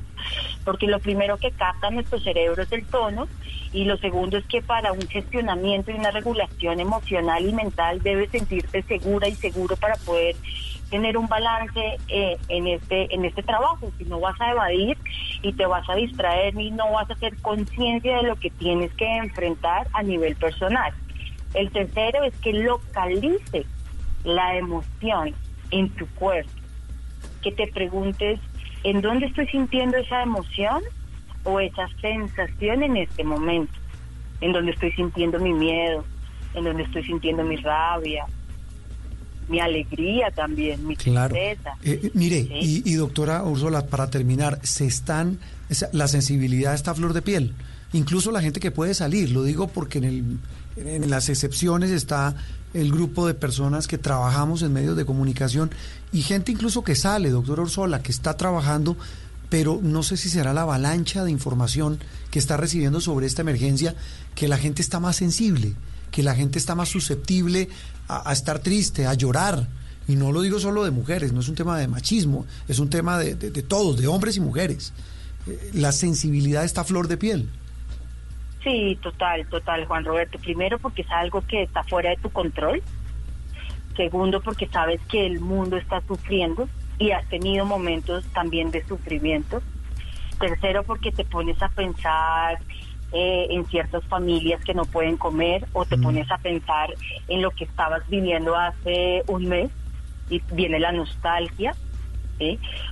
Porque 0.64 0.88
lo 0.88 1.00
primero 1.00 1.38
que 1.38 1.52
capta 1.52 1.90
nuestro 1.90 2.20
cerebro 2.20 2.62
es 2.62 2.72
el 2.72 2.86
tono 2.86 3.28
y 3.74 3.86
lo 3.86 3.98
segundo 3.98 4.38
es 4.38 4.46
que 4.46 4.62
para 4.62 4.92
un 4.92 5.02
gestionamiento 5.02 5.92
y 5.92 5.96
una 5.96 6.12
regulación 6.12 6.80
emocional 6.80 7.46
y 7.46 7.52
mental 7.52 8.02
debes 8.02 8.30
sentirte 8.30 8.84
segura 8.84 9.28
y 9.28 9.36
seguro 9.36 9.76
para 9.76 9.96
poder 9.98 10.36
tener 10.90 11.18
un 11.18 11.28
balance 11.28 11.98
eh, 12.08 12.38
en 12.48 12.68
este 12.68 13.14
en 13.14 13.26
este 13.26 13.44
trabajo, 13.44 13.92
si 13.98 14.06
no 14.06 14.20
vas 14.20 14.40
a 14.40 14.52
evadir 14.52 14.98
y 15.42 15.54
te 15.54 15.66
vas 15.66 15.88
a 15.90 15.96
distraer 15.96 16.60
y 16.60 16.72
no 16.72 16.92
vas 16.92 17.10
a 17.10 17.14
hacer 17.14 17.36
conciencia 17.42 18.18
de 18.18 18.24
lo 18.24 18.36
que 18.36 18.50
tienes 18.50 18.94
que 18.94 19.18
enfrentar 19.18 19.88
a 19.94 20.04
nivel 20.04 20.36
personal. 20.36 20.94
El 21.54 21.72
tercero 21.72 22.24
es 22.24 22.36
que 22.38 22.54
localice 22.54 23.66
la 24.24 24.58
emoción 24.58 25.34
en 25.72 25.90
tu 25.90 26.08
cuerpo, 26.16 26.52
que 27.42 27.52
te 27.52 27.68
preguntes 27.68 28.40
en 28.84 29.02
dónde 29.02 29.28
estoy 29.28 29.48
sintiendo 29.48 29.98
esa 29.98 30.24
emoción 30.24 30.82
o 31.44 31.60
esa 31.60 31.88
sensación 32.02 32.84
en 32.84 32.98
este 32.98 33.24
momento, 33.24 33.74
en 34.42 34.52
donde 34.54 34.72
estoy 34.72 34.92
sintiendo 34.94 35.40
mi 35.40 35.54
miedo, 35.54 36.04
en 36.54 36.64
donde 36.64 36.84
estoy 36.84 37.04
sintiendo 37.04 37.44
mi 37.44 37.56
rabia, 37.58 38.26
mi 39.48 39.60
alegría 39.60 40.32
también, 40.32 40.86
mi 40.86 40.96
tristeza. 40.96 41.72
Eh, 41.84 42.00
eh, 42.04 42.12
mire, 42.14 42.48
y, 42.62 42.94
doctora 42.94 43.44
Úrsula, 43.44 43.86
para 43.86 44.10
terminar, 44.10 44.60
se 44.64 44.86
están, 44.86 45.40
la 45.92 46.08
sensibilidad 46.08 46.74
está 46.74 46.92
a 46.92 46.96
flor 46.96 47.14
de 47.14 47.22
piel. 47.22 47.54
Incluso 47.94 48.32
la 48.32 48.42
gente 48.42 48.60
que 48.60 48.72
puede 48.72 48.94
salir, 48.94 49.32
lo 49.32 49.44
digo 49.44 49.68
porque 49.68 50.00
en, 50.00 50.04
el, 50.04 50.38
en 50.76 51.10
las 51.10 51.30
excepciones 51.30 51.92
está 51.92 52.36
el 52.74 52.92
grupo 52.92 53.26
de 53.26 53.34
personas 53.34 53.88
que 53.88 53.98
trabajamos 53.98 54.62
en 54.62 54.74
medios 54.74 54.98
de 54.98 55.06
comunicación 55.06 55.72
y 56.12 56.22
gente 56.22 56.52
incluso 56.52 56.84
que 56.84 56.96
sale, 56.96 57.30
doctora 57.30 57.62
Ursola, 57.62 58.04
que 58.04 58.12
está 58.12 58.36
trabajando, 58.36 58.98
pero 59.50 59.80
no 59.82 60.04
sé 60.04 60.18
si 60.18 60.28
será 60.30 60.54
la 60.54 60.64
avalancha 60.64 61.24
de 61.24 61.32
información 61.32 62.00
que 62.30 62.40
está 62.40 62.58
recibiendo 62.58 63.00
sobre 63.00 63.26
esta 63.26 63.42
emergencia, 63.42 63.96
que 64.36 64.50
la 64.50 64.58
gente 64.58 64.82
está 64.82 65.00
más 65.00 65.16
sensible 65.16 65.76
que 66.12 66.24
la 66.24 66.36
gente 66.36 66.58
está 66.60 66.76
más 66.76 66.90
susceptible 66.90 67.70
a, 68.08 68.32
estar 68.32 68.60
triste, 68.60 69.06
a 69.06 69.14
llorar. 69.14 69.68
Y 70.08 70.16
no 70.16 70.32
lo 70.32 70.42
digo 70.42 70.60
solo 70.60 70.86
de 70.86 70.92
mujeres, 70.92 71.34
no 71.34 71.42
es 71.42 71.50
un 71.50 71.56
tema 71.56 71.78
de 71.78 71.88
machismo, 71.88 72.46
es 72.68 72.80
un 72.80 72.90
tema 72.90 73.18
de, 73.18 73.36
todos, 73.64 73.98
de 74.00 74.08
hombres 74.08 74.38
y 74.38 74.40
mujeres. 74.40 74.94
Eh, 75.48 75.72
la 75.74 75.92
sensibilidad 75.92 76.64
está 76.64 76.82
a 76.82 76.84
flor 76.86 77.08
de 77.08 77.18
piel. 77.18 77.50
Sí, 78.64 78.98
total, 79.02 79.48
total, 79.48 79.86
Juan 79.86 80.06
Roberto. 80.06 80.40
Primero 80.40 80.80
porque 80.80 81.02
es 81.02 81.12
algo 81.12 81.42
que 81.42 81.64
está 81.64 81.84
fuera 81.84 82.10
de 82.10 82.18
tu 82.18 82.30
control. 82.30 82.82
Segundo 83.96 84.42
porque 84.42 84.68
sabes 84.68 85.02
que 85.10 85.26
el 85.26 85.40
mundo 85.40 85.76
está 85.76 86.02
sufriendo 86.08 86.70
y 87.00 87.12
has 87.12 87.28
tenido 87.30 87.66
momentos 87.66 88.24
también 88.34 88.72
de 88.72 88.86
sufrimiento. 88.86 89.62
Tercero 90.40 90.84
porque 90.84 91.12
te 91.12 91.26
pones 91.26 91.62
a 91.62 91.70
pensar 91.70 92.60
eh, 93.14 93.48
en 93.52 93.66
ciertas 93.68 94.04
familias 94.06 94.64
que 94.64 94.74
no 94.74 94.84
pueden 94.84 95.18
comer 95.18 95.66
o 95.74 95.86
te 95.86 95.98
pones 95.98 96.30
a 96.30 96.38
pensar 96.38 96.94
en 97.28 97.42
lo 97.42 97.52
que 97.52 97.64
estabas 97.64 98.08
viviendo 98.10 98.56
hace 98.56 99.24
un 99.28 99.48
mes 99.48 99.72
y 100.30 100.42
viene 100.52 100.80
la 100.80 100.92
nostalgia. 100.92 101.74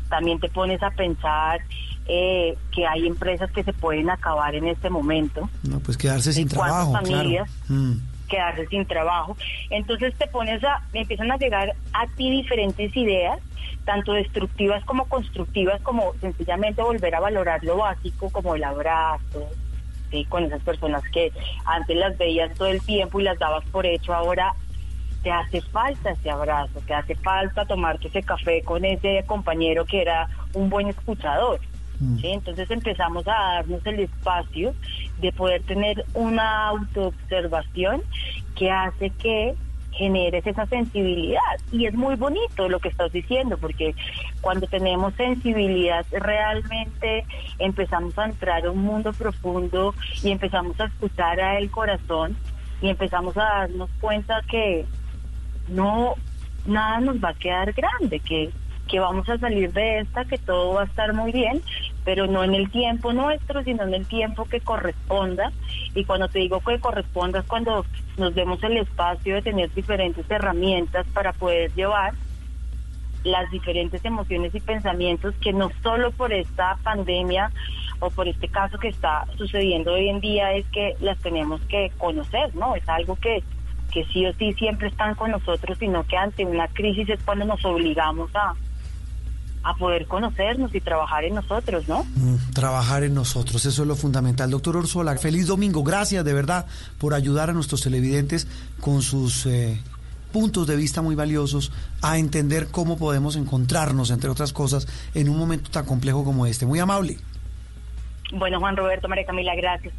También 0.10 0.40
te 0.40 0.50
pones 0.50 0.82
a 0.82 0.90
pensar 0.92 1.62
eh, 2.08 2.56
que 2.72 2.86
hay 2.86 3.08
empresas 3.08 3.52
que 3.52 3.64
se 3.64 3.74
pueden 3.74 4.10
acabar 4.10 4.56
en 4.56 4.68
este 4.68 4.90
momento. 4.90 5.50
No, 5.64 5.80
pues 5.80 5.98
quedarse 5.98 6.34
sin 6.34 6.48
trabajo. 6.48 6.94
familias? 6.94 7.50
Mm. 7.68 7.98
quedarse 8.30 8.68
sin 8.68 8.86
trabajo. 8.86 9.36
Entonces 9.70 10.16
te 10.16 10.28
pones 10.28 10.64
a, 10.64 10.82
empiezan 10.94 11.32
a 11.32 11.38
llegar 11.38 11.76
a 11.94 12.08
ti 12.16 12.32
diferentes 12.32 12.96
ideas, 12.96 13.40
tanto 13.84 14.14
destructivas 14.14 14.84
como 14.86 15.06
constructivas, 15.06 15.82
como 15.82 16.14
sencillamente 16.22 16.82
volver 16.82 17.16
a 17.16 17.20
valorar 17.20 17.64
lo 17.64 17.78
básico, 17.78 18.30
como 18.32 18.56
el 18.56 18.64
abrazo, 18.64 19.50
¿sí? 20.12 20.26
con 20.26 20.44
esas 20.46 20.62
personas 20.62 21.04
que 21.12 21.32
antes 21.66 21.96
las 21.96 22.18
veías 22.18 22.54
todo 22.56 22.68
el 22.68 22.82
tiempo 22.82 23.20
y 23.20 23.24
las 23.24 23.40
dabas 23.40 23.66
por 23.66 23.86
hecho, 23.86 24.14
ahora 24.14 24.54
te 25.24 25.32
hace 25.32 25.62
falta 25.62 26.12
ese 26.12 26.30
abrazo, 26.30 26.80
te 26.86 26.94
hace 26.94 27.16
falta 27.16 27.66
tomarte 27.66 28.08
ese 28.08 28.22
café 28.22 28.62
con 28.62 28.86
ese 28.86 29.24
compañero 29.26 29.84
que 29.86 30.02
era 30.02 30.30
un 30.54 30.70
buen 30.70 30.88
escuchador. 30.88 31.60
¿sí? 32.22 32.28
Entonces 32.28 32.70
empezamos 32.70 33.28
a 33.28 33.32
darnos 33.32 33.86
el 33.86 34.02
espacio 34.02 34.76
de 35.20 35.32
poder 35.32 35.64
tener 35.64 36.06
una 36.14 36.68
autoobservación 36.68 38.04
que 38.56 38.70
hace 38.70 39.10
que 39.12 39.56
generes 39.96 40.46
esa 40.46 40.66
sensibilidad. 40.68 41.42
Y 41.72 41.86
es 41.86 41.94
muy 41.94 42.16
bonito 42.16 42.70
lo 42.70 42.80
que 42.80 42.90
estás 42.90 43.12
diciendo, 43.12 43.58
porque 43.58 43.96
cuando 44.42 44.68
tenemos 44.68 45.14
sensibilidad 45.16 46.06
realmente 46.12 47.26
empezamos 47.60 48.18
a 48.18 48.26
entrar 48.26 48.66
a 48.66 48.72
un 48.72 48.84
mundo 48.84 49.14
profundo 49.14 49.94
y 50.24 50.32
empezamos 50.32 50.80
a 50.80 50.86
escuchar 50.86 51.40
a 51.40 51.58
el 51.58 51.72
corazón 51.72 52.38
y 52.82 52.90
empezamos 52.90 53.38
a 53.38 53.44
darnos 53.44 53.90
cuenta 54.00 54.42
que 54.50 54.86
no, 55.70 56.16
nada 56.66 57.00
nos 57.00 57.24
va 57.24 57.30
a 57.30 57.34
quedar 57.34 57.74
grande, 57.74 58.20
que, 58.20 58.52
que 58.88 59.00
vamos 59.00 59.28
a 59.30 59.38
salir 59.38 59.72
de 59.74 60.00
esta, 60.00 60.26
que 60.26 60.38
todo 60.38 60.74
va 60.74 60.84
a 60.84 60.86
estar 60.86 61.14
muy 61.14 61.32
bien, 61.32 61.62
pero 62.06 62.28
no 62.28 62.44
en 62.44 62.54
el 62.54 62.70
tiempo 62.70 63.12
nuestro, 63.12 63.64
sino 63.64 63.84
en 63.84 63.96
el 63.96 64.08
tiempo 64.08 64.46
que 64.46 64.62
corresponda. 64.62 65.52
Y 65.96 66.06
cuando 66.06 66.30
te 66.30 66.40
digo 66.40 66.62
que 66.62 66.80
corresponda 66.80 67.40
es 67.40 67.46
cuando 67.46 67.86
nos 68.18 68.34
demos 68.36 68.64
el 68.64 68.78
espacio 68.78 69.36
de 69.36 69.42
tener 69.42 69.74
diferentes 69.74 70.30
herramientas 70.30 71.06
para 71.14 71.34
poder 71.34 71.74
llevar 71.74 72.14
las 73.24 73.50
diferentes 73.50 74.06
emociones 74.06 74.54
y 74.54 74.60
pensamientos 74.60 75.34
que 75.42 75.52
no 75.52 75.72
solo 75.82 76.12
por 76.12 76.32
esta 76.32 76.78
pandemia 76.84 77.52
o 78.00 78.12
por 78.12 78.28
este 78.28 78.48
caso 78.48 78.78
que 78.78 78.90
está 78.90 79.26
sucediendo 79.36 79.94
hoy 79.94 80.10
en 80.10 80.20
día 80.20 80.54
es 80.54 80.68
que 80.68 80.96
las 81.00 81.18
tenemos 81.20 81.60
que 81.62 81.92
conocer, 81.98 82.56
¿no? 82.56 82.76
Es 82.76 82.88
algo 82.88 83.16
que 83.16 83.44
que 83.92 84.04
sí 84.06 84.26
o 84.26 84.34
sí 84.34 84.52
siempre 84.54 84.90
están 84.90 85.16
con 85.16 85.32
nosotros, 85.32 85.78
sino 85.78 86.06
que 86.06 86.18
ante 86.18 86.44
una 86.44 86.68
crisis 86.68 87.08
es 87.08 87.24
cuando 87.24 87.46
nos 87.46 87.64
obligamos 87.64 88.30
a, 88.36 88.54
a 89.66 89.74
poder 89.74 90.06
conocernos 90.06 90.74
y 90.76 90.80
trabajar 90.80 91.24
en 91.24 91.34
nosotros, 91.34 91.88
¿no? 91.88 92.04
Mm, 92.04 92.54
trabajar 92.54 93.04
en 93.04 93.16
nosotros, 93.16 93.66
eso 93.66 93.82
es 93.82 93.88
lo 93.88 93.96
fundamental. 93.96 94.52
Doctor 94.52 94.78
Orsola, 94.78 95.18
feliz 95.18 95.48
domingo. 95.48 95.84
Gracias 95.84 96.24
de 96.24 96.34
verdad 96.34 96.68
por 97.00 97.16
ayudar 97.16 97.50
a 97.50 97.54
nuestros 97.54 97.82
televidentes 97.82 98.48
con 98.80 99.02
sus 99.02 99.48
eh, 99.48 99.82
puntos 100.32 100.68
de 100.68 100.76
vista 100.76 101.02
muy 101.02 101.16
valiosos 101.16 101.72
a 102.04 102.20
entender 102.20 102.68
cómo 102.68 102.96
podemos 102.96 103.36
encontrarnos, 103.38 104.12
entre 104.12 104.30
otras 104.30 104.54
cosas, 104.54 104.88
en 105.16 105.30
un 105.30 105.38
momento 105.38 105.72
tan 105.72 105.86
complejo 105.86 106.24
como 106.24 106.46
este. 106.46 106.68
Muy 106.68 106.78
amable. 106.78 107.18
Bueno, 108.34 108.60
Juan 108.60 108.78
Roberto, 108.78 109.08
María 109.08 109.26
Camila, 109.26 109.56
gracias. 109.56 109.96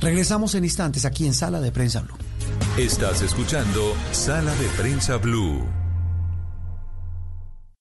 Regresamos 0.00 0.56
en 0.56 0.64
instantes 0.64 1.04
aquí 1.04 1.24
en 1.24 1.34
Sala 1.34 1.60
de 1.60 1.70
Prensa 1.70 2.00
Blue. 2.00 2.16
Estás 2.76 3.22
escuchando 3.22 3.94
Sala 4.10 4.52
de 4.56 4.66
Prensa 4.76 5.18
Blue. 5.18 5.79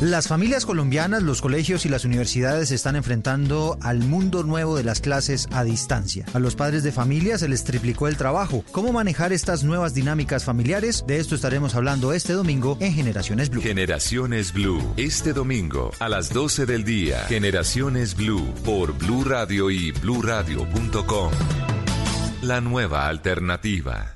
Las 0.00 0.28
familias 0.28 0.66
colombianas, 0.66 1.22
los 1.22 1.40
colegios 1.40 1.86
y 1.86 1.88
las 1.88 2.04
universidades 2.04 2.70
están 2.70 2.96
enfrentando 2.96 3.78
al 3.80 4.00
mundo 4.00 4.42
nuevo 4.42 4.76
de 4.76 4.84
las 4.84 5.00
clases 5.00 5.48
a 5.52 5.64
distancia. 5.64 6.26
A 6.34 6.38
los 6.38 6.54
padres 6.54 6.82
de 6.82 6.92
familia 6.92 7.38
se 7.38 7.48
les 7.48 7.64
triplicó 7.64 8.06
el 8.06 8.18
trabajo. 8.18 8.62
¿Cómo 8.72 8.92
manejar 8.92 9.32
estas 9.32 9.64
nuevas 9.64 9.94
dinámicas 9.94 10.44
familiares? 10.44 11.02
De 11.06 11.16
esto 11.18 11.34
estaremos 11.34 11.74
hablando 11.74 12.12
este 12.12 12.34
domingo 12.34 12.76
en 12.78 12.92
Generaciones 12.92 13.48
Blue. 13.48 13.62
Generaciones 13.62 14.52
Blue, 14.52 14.82
este 14.98 15.32
domingo 15.32 15.90
a 15.98 16.10
las 16.10 16.30
12 16.30 16.66
del 16.66 16.84
día. 16.84 17.20
Generaciones 17.20 18.14
Blue 18.14 18.52
por 18.66 18.92
Blue 18.92 19.24
Radio 19.24 19.70
y 19.70 19.92
bluradio.com. 19.92 21.32
La 22.42 22.60
nueva 22.60 23.08
alternativa. 23.08 24.15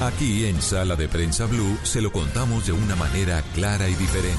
Aquí 0.00 0.44
en 0.46 0.62
Sala 0.62 0.94
de 0.94 1.08
Prensa 1.08 1.46
Blue 1.46 1.76
se 1.82 2.00
lo 2.00 2.12
contamos 2.12 2.64
de 2.66 2.72
una 2.72 2.94
manera 2.94 3.42
clara 3.52 3.88
y 3.88 3.96
diferente. 3.96 4.38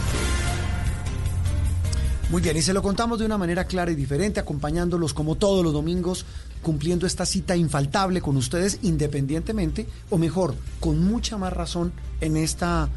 Muy 2.30 2.42
bien, 2.42 2.56
y 2.56 2.62
se 2.62 2.72
lo 2.72 2.82
contamos 2.82 3.20
de 3.20 3.26
una 3.26 3.38
manera 3.38 3.66
clara 3.66 3.92
y 3.92 3.96
diferente, 3.96 4.40
acompañándolos 4.40 5.14
como 5.14 5.36
todos 5.36 5.62
los 5.62 5.74
domingos, 5.74 6.26
cumpliendo 6.62 7.06
esta 7.06 7.26
cita 7.26 7.58
infaltable 7.58 8.22
con 8.22 8.38
ustedes, 8.38 8.80
independientemente, 8.84 9.86
o 10.10 10.18
mejor, 10.18 10.56
con 10.80 11.04
mucha 11.04 11.38
más 11.38 11.52
razón 11.52 11.92
en 12.22 12.38
esta 12.38 12.88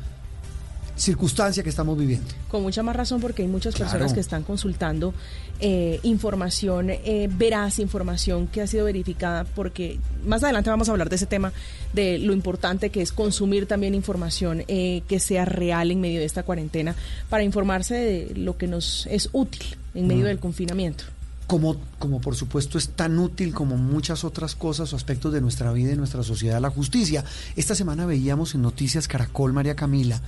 circunstancia 0.96 1.62
que 1.62 1.70
estamos 1.70 1.98
viviendo. 1.98 2.26
Con 2.48 2.62
mucha 2.62 2.82
más 2.82 2.94
razón 2.96 3.20
porque 3.20 3.42
hay 3.42 3.48
muchas 3.48 3.74
Claro. 3.74 3.90
personas 3.90 4.12
que 4.12 4.20
están 4.20 4.42
consultando 4.42 5.14
eh, 5.60 6.00
información 6.02 6.90
eh, 6.90 7.28
veraz, 7.30 7.78
información 7.78 8.46
que 8.48 8.60
ha 8.62 8.66
sido 8.66 8.84
verificada, 8.86 9.44
porque 9.44 9.98
más 10.26 10.42
adelante 10.42 10.70
vamos 10.70 10.88
a 10.88 10.92
hablar 10.92 11.08
de 11.08 11.16
ese 11.16 11.26
tema, 11.26 11.52
de 11.92 12.18
lo 12.18 12.32
importante 12.32 12.90
que 12.90 13.00
es 13.00 13.12
consumir 13.12 13.66
también 13.66 13.94
información 13.94 14.64
eh, 14.68 15.02
que 15.08 15.20
sea 15.20 15.44
real 15.44 15.90
en 15.90 16.00
medio 16.00 16.18
de 16.20 16.26
esta 16.26 16.42
cuarentena, 16.42 16.94
para 17.30 17.44
informarse 17.44 17.94
de 17.94 18.34
lo 18.34 18.56
que 18.56 18.66
nos 18.66 19.06
es 19.10 19.28
útil 19.32 19.62
en 19.94 20.06
medio 20.08 20.22
Mm. 20.24 20.26
del 20.28 20.38
confinamiento. 20.40 21.04
Como, 21.46 21.76
como 21.98 22.20
por 22.20 22.34
supuesto 22.34 22.78
es 22.78 22.88
tan 22.90 23.18
útil 23.18 23.52
como 23.52 23.76
muchas 23.76 24.24
otras 24.24 24.54
cosas 24.54 24.92
o 24.92 24.96
aspectos 24.96 25.32
de 25.32 25.40
nuestra 25.40 25.70
vida 25.72 25.92
y 25.92 25.96
nuestra 25.96 26.22
sociedad 26.22 26.60
la 26.60 26.70
justicia. 26.70 27.24
Esta 27.56 27.74
semana 27.74 28.06
veíamos 28.06 28.54
en 28.54 28.62
Noticias 28.62 29.06
Caracol, 29.06 29.52
María 29.52 29.76
Camila, 29.76 30.20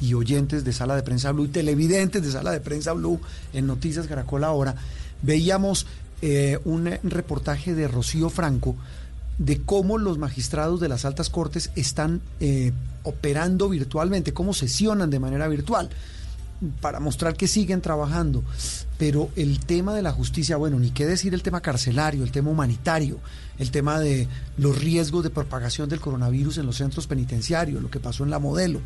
y 0.00 0.14
oyentes 0.14 0.64
de 0.64 0.72
Sala 0.72 0.96
de 0.96 1.02
Prensa 1.02 1.32
Blue 1.32 1.46
y 1.46 1.48
televidentes 1.48 2.22
de 2.22 2.30
Sala 2.30 2.52
de 2.52 2.60
Prensa 2.60 2.92
Blue 2.92 3.20
en 3.52 3.66
Noticias 3.66 4.06
Caracol 4.06 4.44
ahora, 4.44 4.74
veíamos 5.22 5.86
eh, 6.22 6.58
un 6.64 6.86
reportaje 7.04 7.74
de 7.74 7.88
Rocío 7.88 8.30
Franco 8.30 8.76
de 9.38 9.62
cómo 9.62 9.98
los 9.98 10.18
magistrados 10.18 10.80
de 10.80 10.88
las 10.88 11.04
altas 11.04 11.30
cortes 11.30 11.70
están 11.76 12.20
eh, 12.40 12.72
operando 13.04 13.68
virtualmente, 13.68 14.32
cómo 14.32 14.52
sesionan 14.52 15.10
de 15.10 15.20
manera 15.20 15.46
virtual 15.48 15.90
para 16.80 16.98
mostrar 16.98 17.36
que 17.36 17.46
siguen 17.46 17.80
trabajando. 17.80 18.42
Pero 18.98 19.30
el 19.36 19.60
tema 19.60 19.94
de 19.94 20.02
la 20.02 20.12
justicia, 20.12 20.56
bueno, 20.56 20.78
ni 20.78 20.90
qué 20.90 21.06
decir 21.06 21.34
el 21.34 21.42
tema 21.42 21.60
carcelario, 21.60 22.24
el 22.24 22.32
tema 22.32 22.50
humanitario, 22.50 23.18
el 23.58 23.70
tema 23.70 24.00
de 24.00 24.26
los 24.56 24.76
riesgos 24.76 25.22
de 25.22 25.30
propagación 25.30 25.88
del 25.88 26.00
coronavirus 26.00 26.58
en 26.58 26.66
los 26.66 26.76
centros 26.76 27.06
penitenciarios, 27.06 27.80
lo 27.80 27.90
que 27.90 28.00
pasó 28.00 28.24
en 28.24 28.30
la 28.30 28.40
modelo. 28.40 28.80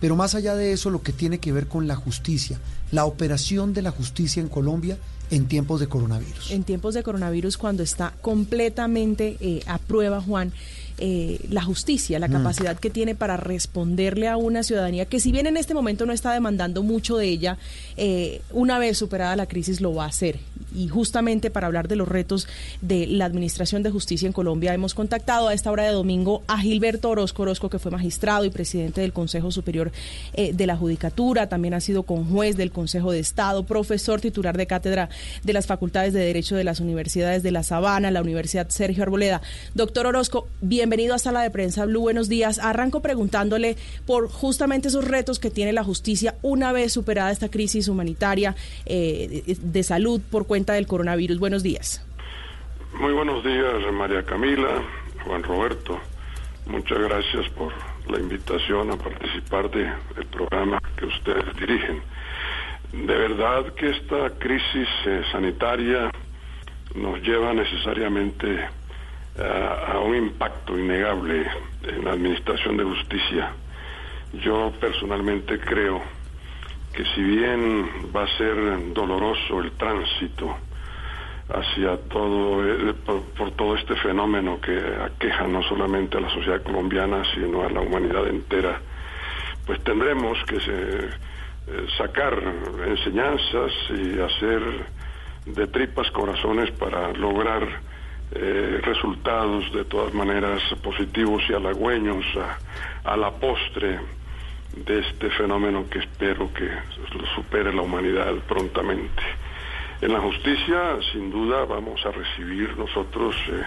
Pero 0.00 0.16
más 0.16 0.34
allá 0.34 0.54
de 0.54 0.72
eso, 0.72 0.90
lo 0.90 1.02
que 1.02 1.12
tiene 1.12 1.38
que 1.38 1.52
ver 1.52 1.66
con 1.66 1.88
la 1.88 1.96
justicia, 1.96 2.58
la 2.92 3.04
operación 3.04 3.72
de 3.72 3.82
la 3.82 3.90
justicia 3.90 4.40
en 4.40 4.48
Colombia 4.48 4.98
en 5.30 5.46
tiempos 5.46 5.80
de 5.80 5.88
coronavirus. 5.88 6.50
En 6.50 6.64
tiempos 6.64 6.94
de 6.94 7.02
coronavirus, 7.02 7.58
cuando 7.58 7.82
está 7.82 8.14
completamente 8.22 9.36
eh, 9.40 9.62
a 9.66 9.78
prueba, 9.78 10.22
Juan, 10.22 10.52
eh, 10.98 11.38
la 11.50 11.62
justicia, 11.62 12.18
la 12.18 12.28
mm. 12.28 12.32
capacidad 12.32 12.78
que 12.78 12.90
tiene 12.90 13.14
para 13.14 13.36
responderle 13.36 14.28
a 14.28 14.36
una 14.36 14.62
ciudadanía 14.62 15.06
que 15.06 15.20
si 15.20 15.30
bien 15.32 15.46
en 15.46 15.56
este 15.56 15.74
momento 15.74 16.06
no 16.06 16.12
está 16.12 16.32
demandando 16.32 16.82
mucho 16.82 17.16
de 17.16 17.26
ella, 17.28 17.58
eh, 17.96 18.42
una 18.52 18.78
vez 18.78 18.98
superada 18.98 19.36
la 19.36 19.46
crisis 19.46 19.80
lo 19.80 19.94
va 19.94 20.04
a 20.04 20.08
hacer. 20.08 20.38
Y 20.74 20.88
justamente 20.88 21.50
para 21.50 21.66
hablar 21.66 21.88
de 21.88 21.96
los 21.96 22.08
retos 22.08 22.48
de 22.80 23.06
la 23.06 23.24
Administración 23.24 23.82
de 23.82 23.90
Justicia 23.90 24.26
en 24.26 24.32
Colombia, 24.32 24.74
hemos 24.74 24.94
contactado 24.94 25.48
a 25.48 25.54
esta 25.54 25.70
hora 25.70 25.84
de 25.84 25.92
domingo 25.92 26.42
a 26.46 26.58
Gilberto 26.58 27.10
Orozco 27.10 27.42
Orozco, 27.42 27.70
que 27.70 27.78
fue 27.78 27.90
magistrado 27.90 28.44
y 28.44 28.50
presidente 28.50 29.00
del 29.00 29.12
Consejo 29.12 29.50
Superior 29.50 29.92
eh, 30.34 30.52
de 30.52 30.66
la 30.66 30.76
Judicatura, 30.76 31.48
también 31.48 31.74
ha 31.74 31.80
sido 31.80 32.02
conjuez 32.02 32.56
del 32.56 32.70
Consejo 32.70 33.12
de 33.12 33.20
Estado, 33.20 33.64
profesor 33.64 34.20
titular 34.20 34.56
de 34.56 34.66
cátedra 34.66 35.08
de 35.44 35.52
las 35.52 35.66
Facultades 35.66 36.12
de 36.12 36.20
Derecho 36.20 36.56
de 36.56 36.64
las 36.64 36.80
Universidades 36.80 37.42
de 37.42 37.52
La 37.52 37.62
Sabana, 37.62 38.10
la 38.10 38.22
Universidad 38.22 38.68
Sergio 38.68 39.04
Arboleda. 39.04 39.42
Doctor 39.74 40.06
Orozco, 40.06 40.48
bien 40.60 40.87
bienvenido 40.88 41.14
a 41.14 41.18
Sala 41.18 41.42
de 41.42 41.50
Prensa 41.50 41.84
Blue. 41.84 42.00
Buenos 42.00 42.30
días. 42.30 42.58
Arranco 42.58 43.02
preguntándole 43.02 43.76
por 44.06 44.30
justamente 44.30 44.88
esos 44.88 45.06
retos 45.06 45.38
que 45.38 45.50
tiene 45.50 45.74
la 45.74 45.84
justicia 45.84 46.36
una 46.40 46.72
vez 46.72 46.94
superada 46.94 47.30
esta 47.30 47.50
crisis 47.50 47.88
humanitaria 47.88 48.56
eh, 48.86 49.42
de, 49.46 49.82
salud 49.82 50.22
por 50.30 50.46
cuenta 50.46 50.72
del 50.72 50.86
coronavirus. 50.86 51.38
Buenos 51.38 51.62
días. 51.62 52.02
Muy 52.98 53.12
buenos 53.12 53.44
días, 53.44 53.74
María 53.92 54.22
Camila, 54.22 54.82
Juan 55.26 55.42
Roberto. 55.42 56.00
Muchas 56.64 57.00
gracias 57.00 57.46
por 57.50 57.70
la 58.10 58.18
invitación 58.18 58.90
a 58.90 58.96
participar 58.96 59.70
del 59.70 60.26
programa 60.32 60.80
que 60.96 61.04
ustedes 61.04 61.54
dirigen. 61.60 62.00
De 62.92 63.14
verdad 63.14 63.74
que 63.74 63.90
esta 63.90 64.30
crisis 64.38 64.88
eh, 65.04 65.20
sanitaria 65.32 66.10
nos 66.94 67.20
lleva 67.20 67.52
necesariamente 67.52 68.77
a, 69.38 69.98
un 70.00 70.14
impacto 70.14 70.78
innegable 70.78 71.46
en 71.82 72.04
la 72.04 72.12
administración 72.12 72.76
de 72.76 72.84
justicia. 72.84 73.52
Yo 74.32 74.72
personalmente 74.80 75.58
creo 75.58 76.02
que 76.92 77.04
si 77.14 77.22
bien 77.22 77.88
va 78.14 78.24
a 78.24 78.38
ser 78.38 78.56
doloroso 78.92 79.60
el 79.60 79.72
tránsito 79.72 80.56
hacia 81.48 81.96
todo 82.08 82.66
eh, 82.66 82.94
por, 83.04 83.50
todo 83.52 83.76
este 83.76 83.94
fenómeno 83.96 84.60
que 84.60 84.76
aqueja 85.02 85.46
no 85.46 85.62
solamente 85.62 86.18
a 86.18 86.20
la 86.20 86.30
sociedad 86.30 86.62
colombiana 86.62 87.22
sino 87.34 87.62
a 87.62 87.70
la 87.70 87.80
humanidad 87.80 88.26
entera 88.26 88.78
pues 89.64 89.82
tendremos 89.82 90.36
que 90.44 90.56
eh, 90.56 91.08
sacar 91.96 92.38
enseñanzas 92.86 93.72
y 93.90 94.20
hacer 94.20 94.62
de 95.46 95.66
tripas 95.68 96.10
corazones 96.10 96.70
para 96.72 97.12
lograr 97.12 97.66
eh, 98.30 98.80
resultados 98.82 99.72
de 99.72 99.84
todas 99.86 100.12
maneras 100.12 100.60
positivos 100.82 101.42
y 101.48 101.54
halagüeños 101.54 102.26
a, 103.04 103.16
la 103.16 103.30
postre 103.30 103.98
de 104.76 104.98
este 104.98 105.30
fenómeno 105.30 105.88
que 105.88 106.00
espero 106.00 106.52
que 106.52 106.66
lo 106.66 107.26
supere 107.34 107.72
la 107.72 107.80
humanidad 107.80 108.34
prontamente. 108.46 109.22
En 110.02 110.12
la 110.12 110.20
justicia, 110.20 110.98
sin 111.10 111.30
duda, 111.30 111.64
vamos 111.64 112.04
a 112.04 112.10
recibir 112.10 112.76
nosotros 112.76 113.34
eh, 113.48 113.62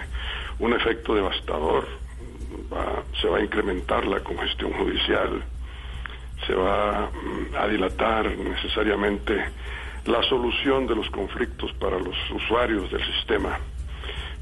un 0.60 0.72
efecto 0.74 1.14
devastador. 1.14 1.86
se 3.20 3.28
va 3.28 3.38
a 3.38 3.42
incrementar 3.42 4.06
la 4.06 4.20
congestión 4.20 4.72
judicial, 4.74 5.42
se 6.46 6.54
va 6.54 7.10
mm, 7.10 7.56
a 7.56 7.66
dilatar 7.66 8.30
necesariamente 8.38 9.44
la 10.06 10.22
solución 10.22 10.86
de 10.86 10.94
los 10.94 11.10
conflictos 11.10 11.72
para 11.74 11.98
los 11.98 12.16
usuarios 12.30 12.90
del 12.92 13.04
sistema 13.04 13.58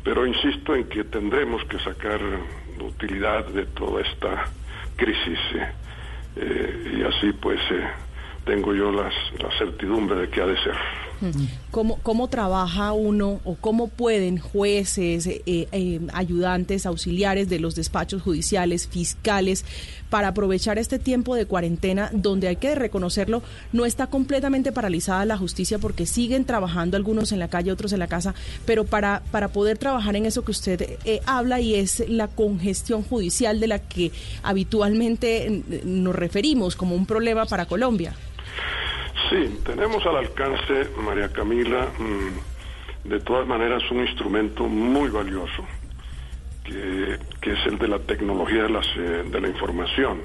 pero 0.04 0.26
insisto 0.26 0.74
en 0.74 0.84
que 0.84 1.04
tendremos 1.04 1.64
que 1.64 1.78
sacar 1.78 2.20
utilidad 2.80 3.46
de 3.46 3.66
toda 3.66 4.02
esta 4.02 4.46
crisis 4.96 5.38
eh, 5.54 5.72
eh, 6.36 6.98
y 6.98 7.02
así 7.02 7.32
pues 7.32 7.60
eh, 7.70 7.86
tengo 8.44 8.74
yo 8.74 8.90
la 8.92 9.10
certidumbre 9.58 10.16
de 10.16 10.28
que 10.28 10.40
ha 10.40 10.46
de 10.46 10.56
ser. 10.62 11.09
¿Cómo, 11.70 11.98
¿Cómo 12.02 12.28
trabaja 12.28 12.92
uno 12.92 13.40
o 13.44 13.54
cómo 13.54 13.88
pueden 13.88 14.38
jueces, 14.38 15.26
eh, 15.26 15.42
eh, 15.46 16.00
ayudantes, 16.12 16.86
auxiliares 16.86 17.48
de 17.48 17.60
los 17.60 17.74
despachos 17.74 18.22
judiciales, 18.22 18.88
fiscales, 18.88 19.64
para 20.08 20.28
aprovechar 20.28 20.78
este 20.78 20.98
tiempo 20.98 21.34
de 21.34 21.46
cuarentena 21.46 22.10
donde 22.12 22.48
hay 22.48 22.56
que 22.56 22.74
reconocerlo, 22.74 23.42
no 23.72 23.86
está 23.86 24.08
completamente 24.08 24.72
paralizada 24.72 25.24
la 25.24 25.36
justicia 25.36 25.78
porque 25.78 26.06
siguen 26.06 26.44
trabajando 26.44 26.96
algunos 26.96 27.32
en 27.32 27.38
la 27.38 27.48
calle, 27.48 27.72
otros 27.72 27.92
en 27.92 28.00
la 28.00 28.08
casa, 28.08 28.34
pero 28.66 28.84
para, 28.84 29.22
para 29.30 29.48
poder 29.48 29.78
trabajar 29.78 30.16
en 30.16 30.26
eso 30.26 30.44
que 30.44 30.50
usted 30.50 30.98
eh, 31.04 31.20
habla 31.26 31.60
y 31.60 31.74
es 31.74 32.08
la 32.08 32.28
congestión 32.28 33.02
judicial 33.02 33.60
de 33.60 33.68
la 33.68 33.78
que 33.78 34.10
habitualmente 34.42 35.62
nos 35.84 36.14
referimos 36.14 36.76
como 36.76 36.94
un 36.94 37.06
problema 37.06 37.46
para 37.46 37.66
Colombia? 37.66 38.14
Sí, 39.30 39.60
tenemos 39.64 40.04
al 40.06 40.16
alcance, 40.16 40.88
María 41.04 41.32
Camila, 41.32 41.86
mm, 41.96 43.08
de 43.08 43.20
todas 43.20 43.46
maneras 43.46 43.80
un 43.92 44.00
instrumento 44.00 44.66
muy 44.66 45.08
valioso, 45.08 45.64
que, 46.64 47.14
es 47.42 47.66
el 47.66 47.78
de 47.78 47.86
la 47.86 48.00
tecnología 48.00 48.64
de, 48.64 48.72
eh, 48.72 49.24
de 49.30 49.40
la 49.40 49.46
información. 49.46 50.18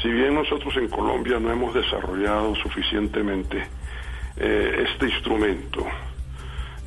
Si 0.00 0.08
bien 0.08 0.36
nosotros 0.36 0.76
en 0.76 0.86
Colombia 0.86 1.40
no 1.40 1.50
hemos 1.50 1.74
desarrollado 1.74 2.54
suficientemente 2.54 3.66
eh, 4.36 4.86
este 4.88 5.06
instrumento, 5.06 5.84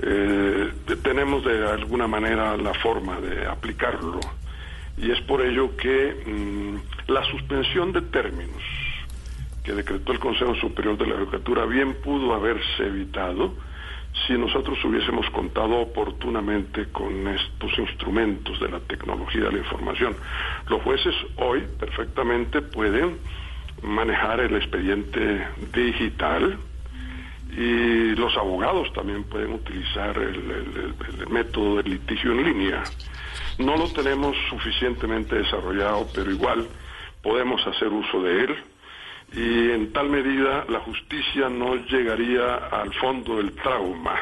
eh, 0.01 0.71
tenemos 1.03 1.43
de 1.43 1.69
alguna 1.69 2.07
manera 2.07 2.55
la 2.55 2.73
forma 2.75 3.19
de 3.19 3.45
aplicarlo 3.45 4.21
y 4.97 5.11
es 5.11 5.19
por 5.21 5.41
ello 5.41 5.75
que 5.75 6.23
mm, 6.25 7.11
la 7.11 7.25
suspensión 7.25 7.91
de 7.91 8.03
términos 8.03 8.80
que 9.63 9.73
decretó 9.73 10.11
el 10.11 10.19
Consejo 10.19 10.55
Superior 10.55 10.97
de 10.97 11.07
la 11.07 11.15
Educatura 11.15 11.65
bien 11.65 11.95
pudo 12.01 12.33
haberse 12.33 12.85
evitado 12.85 13.53
si 14.27 14.33
nosotros 14.33 14.77
hubiésemos 14.83 15.29
contado 15.29 15.79
oportunamente 15.79 16.87
con 16.91 17.27
estos 17.27 17.77
instrumentos 17.77 18.59
de 18.59 18.69
la 18.69 18.79
tecnología 18.81 19.45
de 19.45 19.51
la 19.53 19.57
información. 19.59 20.15
Los 20.67 20.81
jueces 20.81 21.15
hoy 21.37 21.63
perfectamente 21.79 22.61
pueden 22.61 23.17
manejar 23.81 24.41
el 24.41 24.55
expediente 24.55 25.47
digital 25.73 26.57
y 27.55 28.15
los 28.15 28.35
abogados 28.37 28.91
también 28.93 29.23
pueden 29.23 29.53
utilizar 29.53 30.17
el, 30.17 30.93
el 31.19 31.29
método 31.29 31.77
de 31.77 31.83
litigio 31.83 32.31
en 32.31 32.43
línea. 32.43 32.83
No 33.59 33.77
lo 33.77 33.91
tenemos 33.91 34.35
suficientemente 34.49 35.35
desarrollado, 35.35 36.07
pero 36.13 36.31
igual 36.31 36.67
podemos 37.21 37.65
hacer 37.67 37.89
uso 37.89 38.23
de 38.23 38.43
él 38.43 38.57
y 39.33 39.71
en 39.71 39.93
tal 39.93 40.09
medida 40.09 40.65
la 40.69 40.79
justicia 40.81 41.49
no 41.49 41.75
llegaría 41.75 42.55
al 42.55 42.93
fondo 42.93 43.37
del 43.37 43.53
trauma 43.53 44.15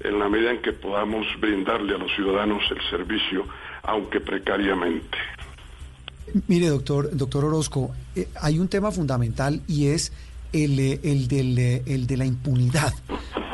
en 0.00 0.18
la 0.18 0.28
medida 0.28 0.50
en 0.50 0.62
que 0.62 0.72
podamos 0.72 1.26
brindarle 1.40 1.94
a 1.94 1.98
los 1.98 2.10
ciudadanos 2.14 2.62
el 2.70 2.80
servicio, 2.88 3.44
aunque 3.82 4.20
precariamente. 4.20 5.18
Mire, 6.46 6.68
doctor, 6.68 7.10
doctor 7.14 7.44
Orozco, 7.44 7.90
eh, 8.14 8.28
hay 8.40 8.58
un 8.58 8.68
tema 8.68 8.90
fundamental 8.92 9.60
y 9.66 9.88
es 9.88 10.12
el, 10.52 10.78
eh, 10.78 11.00
el, 11.02 11.28
del, 11.28 11.58
eh, 11.58 11.82
el 11.86 12.06
de 12.06 12.16
la 12.16 12.24
impunidad. 12.24 12.94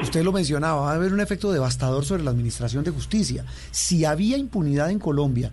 Usted 0.02 0.22
lo 0.22 0.32
mencionaba, 0.32 0.82
va 0.82 0.92
a 0.92 0.94
haber 0.94 1.12
un 1.12 1.20
efecto 1.20 1.50
devastador 1.50 2.04
sobre 2.04 2.22
la 2.22 2.30
administración 2.30 2.84
de 2.84 2.90
justicia. 2.90 3.44
Si 3.70 4.04
había 4.04 4.36
impunidad 4.36 4.90
en 4.90 4.98
Colombia, 4.98 5.52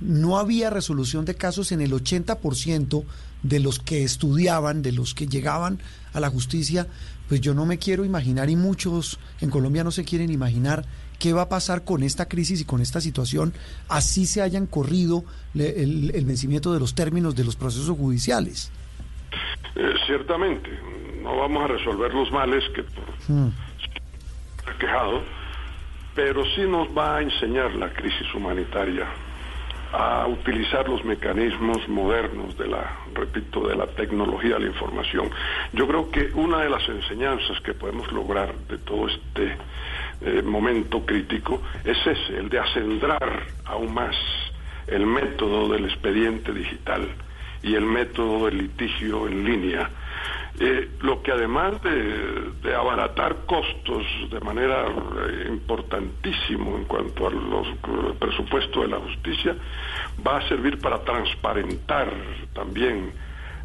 no 0.00 0.38
había 0.38 0.70
resolución 0.70 1.24
de 1.24 1.34
casos 1.34 1.72
en 1.72 1.82
el 1.82 1.92
80% 1.92 3.04
de 3.42 3.60
los 3.60 3.78
que 3.78 4.02
estudiaban, 4.04 4.82
de 4.82 4.92
los 4.92 5.14
que 5.14 5.26
llegaban 5.26 5.80
a 6.12 6.20
la 6.20 6.30
justicia, 6.30 6.86
pues 7.28 7.40
yo 7.40 7.54
no 7.54 7.66
me 7.66 7.78
quiero 7.78 8.04
imaginar 8.04 8.50
y 8.50 8.56
muchos 8.56 9.18
en 9.40 9.50
Colombia 9.50 9.84
no 9.84 9.90
se 9.90 10.04
quieren 10.04 10.30
imaginar 10.30 10.84
qué 11.18 11.32
va 11.32 11.42
a 11.42 11.48
pasar 11.48 11.84
con 11.84 12.02
esta 12.02 12.28
crisis 12.28 12.60
y 12.62 12.64
con 12.64 12.80
esta 12.80 13.00
situación, 13.00 13.52
así 13.88 14.26
se 14.26 14.42
hayan 14.42 14.66
corrido 14.66 15.24
el, 15.54 16.24
vencimiento 16.24 16.72
de 16.72 16.80
los 16.80 16.94
términos 16.94 17.36
de 17.36 17.44
los 17.44 17.56
procesos 17.56 17.96
judiciales. 17.96 18.72
Eh, 19.76 19.94
ciertamente, 20.06 20.70
no 21.22 21.36
vamos 21.36 21.62
a 21.64 21.66
resolver 21.68 22.12
los 22.12 22.32
males 22.32 22.64
que 22.74 22.82
mm. 23.32 23.48
ha 24.66 24.78
quejado, 24.78 25.22
pero 26.14 26.42
sí 26.56 26.62
nos 26.62 26.88
va 26.96 27.18
a 27.18 27.22
enseñar 27.22 27.74
la 27.74 27.92
crisis 27.92 28.34
humanitaria 28.34 29.06
a 29.92 30.26
utilizar 30.26 30.88
los 30.88 31.04
mecanismos 31.04 31.88
modernos 31.88 32.56
de 32.56 32.68
la, 32.68 32.98
repito, 33.14 33.66
de 33.66 33.76
la 33.76 33.86
tecnología 33.86 34.54
de 34.54 34.60
la 34.60 34.66
información. 34.66 35.30
Yo 35.72 35.86
creo 35.86 36.10
que 36.10 36.30
una 36.34 36.58
de 36.60 36.70
las 36.70 36.88
enseñanzas 36.88 37.60
que 37.60 37.74
podemos 37.74 38.10
lograr 38.12 38.54
de 38.68 38.78
todo 38.78 39.08
este 39.08 39.56
eh, 40.20 40.42
momento 40.42 41.04
crítico 41.04 41.60
es 41.84 41.98
ese, 42.06 42.38
el 42.38 42.48
de 42.48 42.60
acendrar 42.60 43.42
aún 43.64 43.92
más 43.92 44.16
el 44.86 45.06
método 45.06 45.68
del 45.68 45.86
expediente 45.86 46.52
digital 46.52 47.08
y 47.62 47.74
el 47.74 47.84
método 47.84 48.46
del 48.46 48.58
litigio 48.58 49.26
en 49.26 49.44
línea 49.44 49.90
eh, 50.62 50.90
lo 51.00 51.22
que 51.22 51.32
además 51.32 51.80
de, 51.82 52.74
abaratar 52.74 53.46
costos 53.46 54.04
de 54.30 54.40
manera 54.40 54.84
eh, 54.86 55.46
importantísimo 55.48 56.76
en 56.76 56.84
cuanto 56.84 57.26
a 57.26 57.30
los 57.30 57.66
presupuestos 58.18 58.82
de 58.82 58.88
la 58.88 58.98
justicia, 58.98 59.56
va 60.24 60.36
a 60.36 60.48
servir 60.48 60.78
para 60.78 61.02
transparentar 61.02 62.12
también 62.52 63.10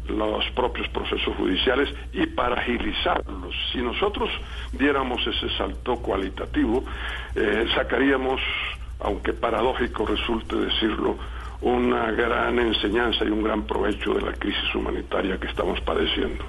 los 0.08 0.44
propios 0.52 0.88
procesos 0.88 1.36
judiciales 1.36 1.90
y 2.12 2.26
para 2.26 2.60
agilizarlos. 2.60 3.54
Si 3.72 3.78
nosotros 3.78 4.30
diéramos 4.72 5.20
ese 5.26 5.54
salto 5.56 5.96
cualitativo, 5.96 6.82
eh, 7.34 7.66
sacaríamos, 7.74 8.40
aunque 9.00 9.34
paradójico 9.34 10.06
resulte 10.06 10.56
decirlo, 10.56 11.16
una 11.60 12.10
gran 12.12 12.58
enseñanza 12.58 13.24
y 13.24 13.28
un 13.28 13.42
gran 13.42 13.66
provecho 13.66 14.14
de 14.14 14.22
la 14.22 14.32
crisis 14.32 14.74
humanitaria 14.74 15.38
que 15.38 15.48
estamos 15.48 15.80
padeciendo. 15.80 16.44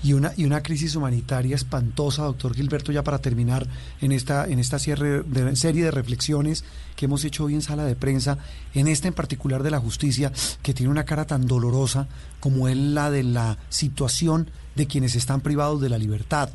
Y 0.00 0.12
una, 0.12 0.32
y 0.36 0.44
una 0.44 0.62
crisis 0.62 0.94
humanitaria 0.94 1.56
espantosa, 1.56 2.22
doctor 2.22 2.54
Gilberto, 2.54 2.92
ya 2.92 3.02
para 3.02 3.18
terminar 3.18 3.66
en 4.00 4.12
esta, 4.12 4.46
en 4.46 4.60
esta 4.60 4.78
cierre 4.78 5.24
serie 5.56 5.82
de 5.82 5.90
reflexiones 5.90 6.64
que 6.94 7.06
hemos 7.06 7.24
hecho 7.24 7.44
hoy 7.44 7.54
en 7.54 7.62
sala 7.62 7.84
de 7.84 7.96
prensa, 7.96 8.38
en 8.74 8.86
esta 8.86 9.08
en 9.08 9.14
particular 9.14 9.64
de 9.64 9.72
la 9.72 9.80
justicia, 9.80 10.32
que 10.62 10.72
tiene 10.72 10.92
una 10.92 11.04
cara 11.04 11.26
tan 11.26 11.48
dolorosa 11.48 12.06
como 12.38 12.68
es 12.68 12.76
la 12.76 13.10
de 13.10 13.24
la 13.24 13.58
situación 13.70 14.50
de 14.76 14.86
quienes 14.86 15.16
están 15.16 15.40
privados 15.40 15.80
de 15.80 15.88
la 15.88 15.98
libertad. 15.98 16.50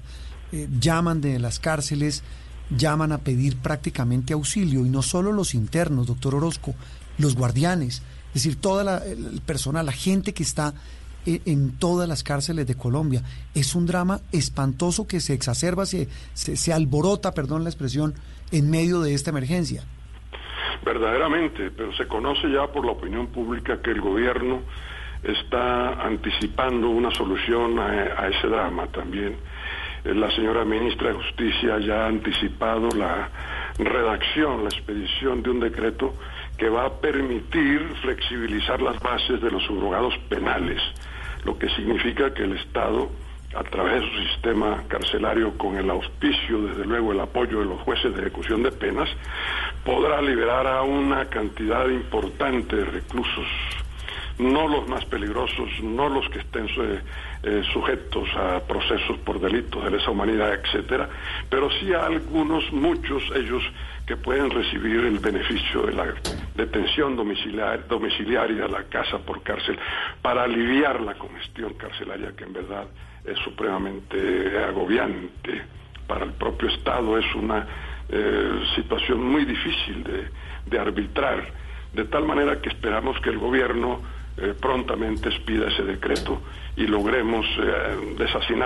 Eh, 0.53 0.69
llaman 0.79 1.19
de 1.19 1.37
las 1.39 1.59
cárceles, 1.59 2.23
llaman 2.69 3.11
a 3.11 3.17
pedir 3.17 3.57
prácticamente 3.57 4.31
auxilio, 4.33 4.85
y 4.85 4.89
no 4.89 5.01
solo 5.01 5.33
los 5.33 5.53
internos, 5.53 6.07
doctor 6.07 6.35
Orozco, 6.35 6.75
los 7.17 7.35
guardianes, 7.35 8.01
es 8.29 8.43
decir, 8.43 8.55
toda 8.55 8.83
la 8.83 8.97
el 8.97 9.41
personal, 9.45 9.85
la 9.85 9.91
gente 9.91 10.33
que 10.33 10.43
está 10.43 10.73
en 11.25 11.77
todas 11.77 12.07
las 12.07 12.23
cárceles 12.23 12.67
de 12.67 12.75
Colombia. 12.75 13.21
Es 13.53 13.75
un 13.75 13.85
drama 13.85 14.19
espantoso 14.31 15.07
que 15.07 15.19
se 15.19 15.33
exacerba, 15.33 15.85
se, 15.85 16.07
se, 16.33 16.73
alborota, 16.73 17.31
perdón 17.33 17.63
la 17.63 17.69
expresión, 17.69 18.13
en 18.51 18.69
medio 18.69 19.01
de 19.01 19.13
esta 19.13 19.29
emergencia. 19.29 19.83
Verdaderamente, 20.83 21.71
pero 21.71 21.93
se 21.95 22.07
conoce 22.07 22.51
ya 22.51 22.67
por 22.67 22.85
la 22.85 22.91
opinión 22.91 23.27
pública 23.27 23.81
que 23.81 23.91
el 23.91 24.01
gobierno 24.01 24.61
está 25.23 25.93
anticipando 26.05 26.89
una 26.89 27.09
solución 27.11 27.79
a, 27.79 28.27
ese 28.27 28.47
drama 28.47 28.87
también. 28.87 29.37
Eh, 30.03 30.13
la 30.13 30.29
señora 30.31 30.65
ministra 30.65 31.09
de 31.09 31.13
Justicia 31.15 31.79
ya 31.79 32.03
ha 32.03 32.07
anticipado 32.07 32.89
la 32.89 33.29
redacción, 33.77 34.63
la 34.63 34.69
expedición 34.69 35.41
de 35.41 35.49
un 35.49 35.59
decreto 35.61 36.13
que 36.57 36.67
va 36.69 36.85
a 36.85 36.93
permitir 36.99 37.79
flexibilizar 38.01 38.81
las 38.81 38.99
bases 39.01 39.41
de 39.41 39.49
los 39.49 39.63
subrogados 39.63 40.13
penales 40.29 40.81
lo 41.45 41.57
que 41.57 41.69
significa 41.69 42.33
que 42.33 42.43
el 42.43 42.57
Estado, 42.57 43.09
a 43.55 43.63
través 43.63 44.01
de 44.01 44.09
su 44.09 44.17
sistema 44.29 44.83
carcelario, 44.87 45.57
con 45.57 45.77
el 45.77 45.89
auspicio, 45.89 46.61
desde 46.63 46.85
luego, 46.85 47.11
el 47.11 47.19
apoyo 47.19 47.59
de 47.59 47.65
los 47.65 47.81
jueces 47.81 48.13
de 48.15 48.21
ejecución 48.21 48.63
de 48.63 48.71
penas, 48.71 49.09
podrá 49.83 50.21
liberar 50.21 50.67
a 50.67 50.81
una 50.83 51.25
cantidad 51.25 51.87
importante 51.87 52.75
de 52.75 52.85
reclusos 52.85 53.47
no 54.37 54.67
los 54.67 54.87
más 54.87 55.05
peligrosos, 55.05 55.69
no 55.81 56.09
los 56.09 56.27
que 56.29 56.39
estén 56.39 56.65
eh, 56.65 57.01
eh, 57.43 57.63
sujetos 57.71 58.27
a 58.35 58.59
procesos 58.61 59.17
por 59.19 59.39
delitos 59.39 59.83
de 59.83 59.91
lesa 59.91 60.11
humanidad, 60.11 60.53
etcétera, 60.53 61.09
pero 61.49 61.69
sí 61.79 61.93
a 61.93 62.05
algunos, 62.05 62.71
muchos 62.71 63.23
ellos 63.35 63.63
que 64.05 64.17
pueden 64.17 64.49
recibir 64.49 64.99
el 65.05 65.19
beneficio 65.19 65.83
de 65.83 65.93
la 65.93 66.13
detención 66.55 67.15
domiciliar, 67.15 67.87
domiciliaria, 67.87 68.67
la 68.67 68.83
casa 68.85 69.17
por 69.19 69.41
cárcel, 69.43 69.79
para 70.21 70.43
aliviar 70.43 71.01
la 71.01 71.15
congestión 71.15 71.73
carcelaria 71.75 72.33
que 72.35 72.43
en 72.43 72.53
verdad 72.53 72.85
es 73.23 73.37
supremamente 73.39 74.57
agobiante 74.57 75.61
para 76.07 76.25
el 76.25 76.33
propio 76.33 76.67
Estado, 76.67 77.17
es 77.17 77.35
una 77.35 77.65
eh, 78.09 78.63
situación 78.75 79.23
muy 79.23 79.45
difícil 79.45 80.03
de, 80.65 80.79
arbitrar, 80.79 81.45
de 81.93 82.03
tal 82.05 82.25
manera 82.25 82.59
que 82.61 82.69
esperamos 82.69 83.19
que 83.21 83.29
el 83.29 83.37
gobierno 83.37 84.01
eh, 84.35 84.53
prontamente 84.59 85.29
expida 85.29 85.67
ese 85.67 85.83
decreto 85.83 86.41
y 86.75 86.87
logremos 86.87 87.45
eh, 87.59 88.15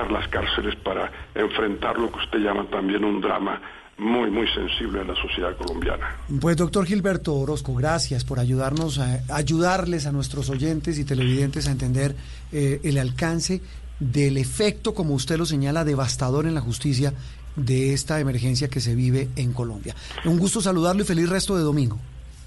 las 0.10 0.28
cárceles 0.30 0.76
para 0.78 1.12
enfrentar 1.36 2.00
lo 2.00 2.12
que 2.12 2.20
usted 2.20 2.40
llama 2.40 2.64
también 2.66 3.04
un 3.04 3.22
drama 3.22 3.62
muy, 3.98 4.30
muy 4.30 4.48
sensible 4.50 5.02
a 5.02 5.04
la 5.04 5.16
sociedad 5.16 5.56
colombiana. 5.58 6.16
Pues 6.40 6.56
doctor 6.56 6.86
Gilberto 6.86 7.34
Orozco, 7.36 7.74
gracias 7.74 8.24
por 8.24 8.40
ayudarnos, 8.40 9.00
a 9.00 9.22
ayudarles 9.30 10.06
a 10.06 10.12
nuestros 10.12 10.50
oyentes 10.50 11.00
y 11.00 11.06
televidentes 11.06 11.68
a 11.68 11.72
entender 11.72 12.16
eh, 12.52 12.80
el 12.84 12.98
alcance 12.98 13.62
del 14.00 14.38
efecto, 14.38 14.94
como 14.94 15.16
usted 15.16 15.38
lo 15.38 15.46
señala, 15.46 15.84
devastador 15.84 16.46
en 16.46 16.54
la 16.54 16.62
justicia 16.62 17.14
de 17.56 17.94
esta 17.94 18.20
emergencia 18.20 18.68
que 18.68 18.80
se 18.80 18.94
vive 18.94 19.30
en 19.36 19.54
Colombia. 19.54 19.96
Un 20.26 20.38
gusto 20.38 20.62
saludarlo 20.62 21.02
y 21.02 21.06
feliz 21.06 21.28
resto 21.28 21.56
de 21.58 21.64
domingo. 21.64 21.98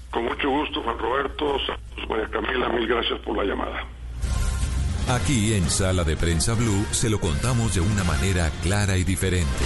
Con 0.09 0.25
mucho 0.25 0.49
gusto, 0.49 0.81
Juan 0.81 0.97
Roberto, 0.97 1.57
María 2.09 2.27
Camila, 2.29 2.69
mil 2.69 2.87
gracias 2.87 3.19
por 3.19 3.35
la 3.37 3.43
llamada. 3.43 3.85
Aquí 5.09 5.53
en 5.53 5.69
Sala 5.69 6.05
de 6.05 6.15
Prensa 6.15 6.53
Blue 6.53 6.85
se 6.91 7.09
lo 7.09 7.19
contamos 7.19 7.75
de 7.75 7.81
una 7.81 8.03
manera 8.05 8.49
clara 8.61 8.97
y 8.97 9.03
diferente. 9.03 9.65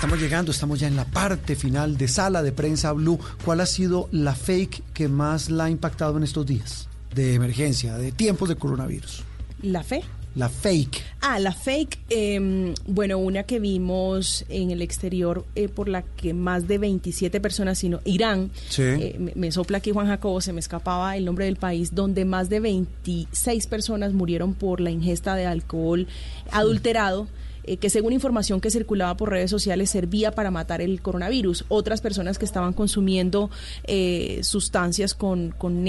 Estamos 0.00 0.18
llegando, 0.18 0.50
estamos 0.50 0.80
ya 0.80 0.88
en 0.88 0.96
la 0.96 1.04
parte 1.04 1.54
final 1.54 1.98
de 1.98 2.08
Sala 2.08 2.42
de 2.42 2.52
Prensa 2.52 2.90
Blue. 2.92 3.20
¿Cuál 3.44 3.60
ha 3.60 3.66
sido 3.66 4.08
la 4.12 4.34
fake 4.34 4.82
que 4.94 5.08
más 5.08 5.50
la 5.50 5.64
ha 5.64 5.70
impactado 5.70 6.16
en 6.16 6.22
estos 6.22 6.46
días 6.46 6.88
de 7.14 7.34
emergencia, 7.34 7.98
de 7.98 8.10
tiempos 8.10 8.48
de 8.48 8.56
coronavirus? 8.56 9.24
¿La 9.60 9.82
fe? 9.82 10.02
La 10.34 10.48
fake. 10.48 11.02
Ah, 11.20 11.38
la 11.38 11.52
fake, 11.52 11.98
em, 12.08 12.72
bueno, 12.86 13.18
una 13.18 13.42
que 13.42 13.60
vimos 13.60 14.46
en 14.48 14.70
el 14.70 14.80
exterior 14.80 15.44
eh, 15.54 15.68
por 15.68 15.86
la 15.86 16.00
que 16.00 16.32
más 16.32 16.66
de 16.66 16.78
27 16.78 17.38
personas, 17.38 17.76
sino 17.76 18.00
Irán, 18.06 18.50
eh, 18.78 19.16
me, 19.18 19.32
me, 19.34 19.52
sopla 19.52 19.78
aquí 19.78 19.90
Juan 19.90 20.06
Jacobo, 20.06 20.40
se 20.40 20.54
me 20.54 20.60
escapaba 20.60 21.14
el 21.18 21.26
nombre 21.26 21.44
del 21.44 21.56
país, 21.56 21.94
donde 21.94 22.24
más 22.24 22.48
de 22.48 22.60
26 22.60 23.66
personas 23.66 24.14
murieron 24.14 24.54
por 24.54 24.80
la 24.80 24.90
ingesta 24.90 25.34
de 25.34 25.44
alcohol 25.44 26.08
adulterado. 26.52 27.28
Eh, 27.64 27.76
que 27.76 27.90
según 27.90 28.12
información 28.12 28.60
que 28.60 28.70
circulaba 28.70 29.16
por 29.16 29.30
redes 29.30 29.50
sociales 29.50 29.90
servía 29.90 30.32
para 30.32 30.50
matar 30.50 30.80
el 30.80 31.02
coronavirus. 31.02 31.64
Otras 31.68 32.00
personas 32.00 32.38
que 32.38 32.44
estaban 32.44 32.72
consumiendo 32.72 33.50
eh, 33.84 34.40
sustancias 34.42 35.14
con, 35.14 35.50
con 35.50 35.80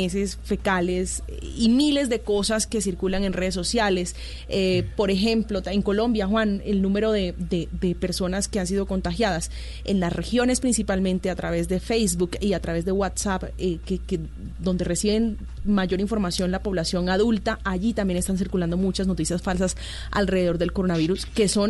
fecales 0.43 1.23
y 1.57 1.69
miles 1.69 2.09
de 2.09 2.21
cosas 2.21 2.65
que 2.65 2.81
circulan 2.81 3.23
en 3.23 3.33
redes 3.33 3.53
sociales. 3.53 4.15
Eh, 4.49 4.87
por 4.95 5.11
ejemplo, 5.11 5.61
en 5.65 5.81
Colombia, 5.81 6.27
Juan, 6.27 6.61
el 6.65 6.81
número 6.81 7.11
de, 7.11 7.35
de, 7.37 7.95
personas 7.95 8.47
que 8.47 8.59
han 8.59 8.67
sido 8.67 8.85
contagiadas 8.85 9.51
en 9.83 9.99
las 9.99 10.13
regiones 10.13 10.59
principalmente 10.59 11.29
a 11.29 11.35
través 11.35 11.67
de 11.67 11.79
Facebook 11.79 12.31
y 12.39 12.53
a 12.53 12.59
través 12.59 12.85
de 12.85 12.91
WhatsApp, 12.91 13.43
que, 13.57 14.19
donde 14.59 14.85
reciben 14.85 15.37
mayor 15.65 15.99
información 15.99 16.51
la 16.51 16.63
población 16.63 17.09
adulta, 17.09 17.59
allí 17.63 17.93
también 17.93 18.17
están 18.17 18.37
circulando 18.37 18.77
muchas 18.77 19.07
noticias 19.07 19.41
falsas 19.41 19.77
alrededor 20.09 20.57
del 20.57 20.73
coronavirus 20.73 21.25
que 21.27 21.47
son 21.47 21.60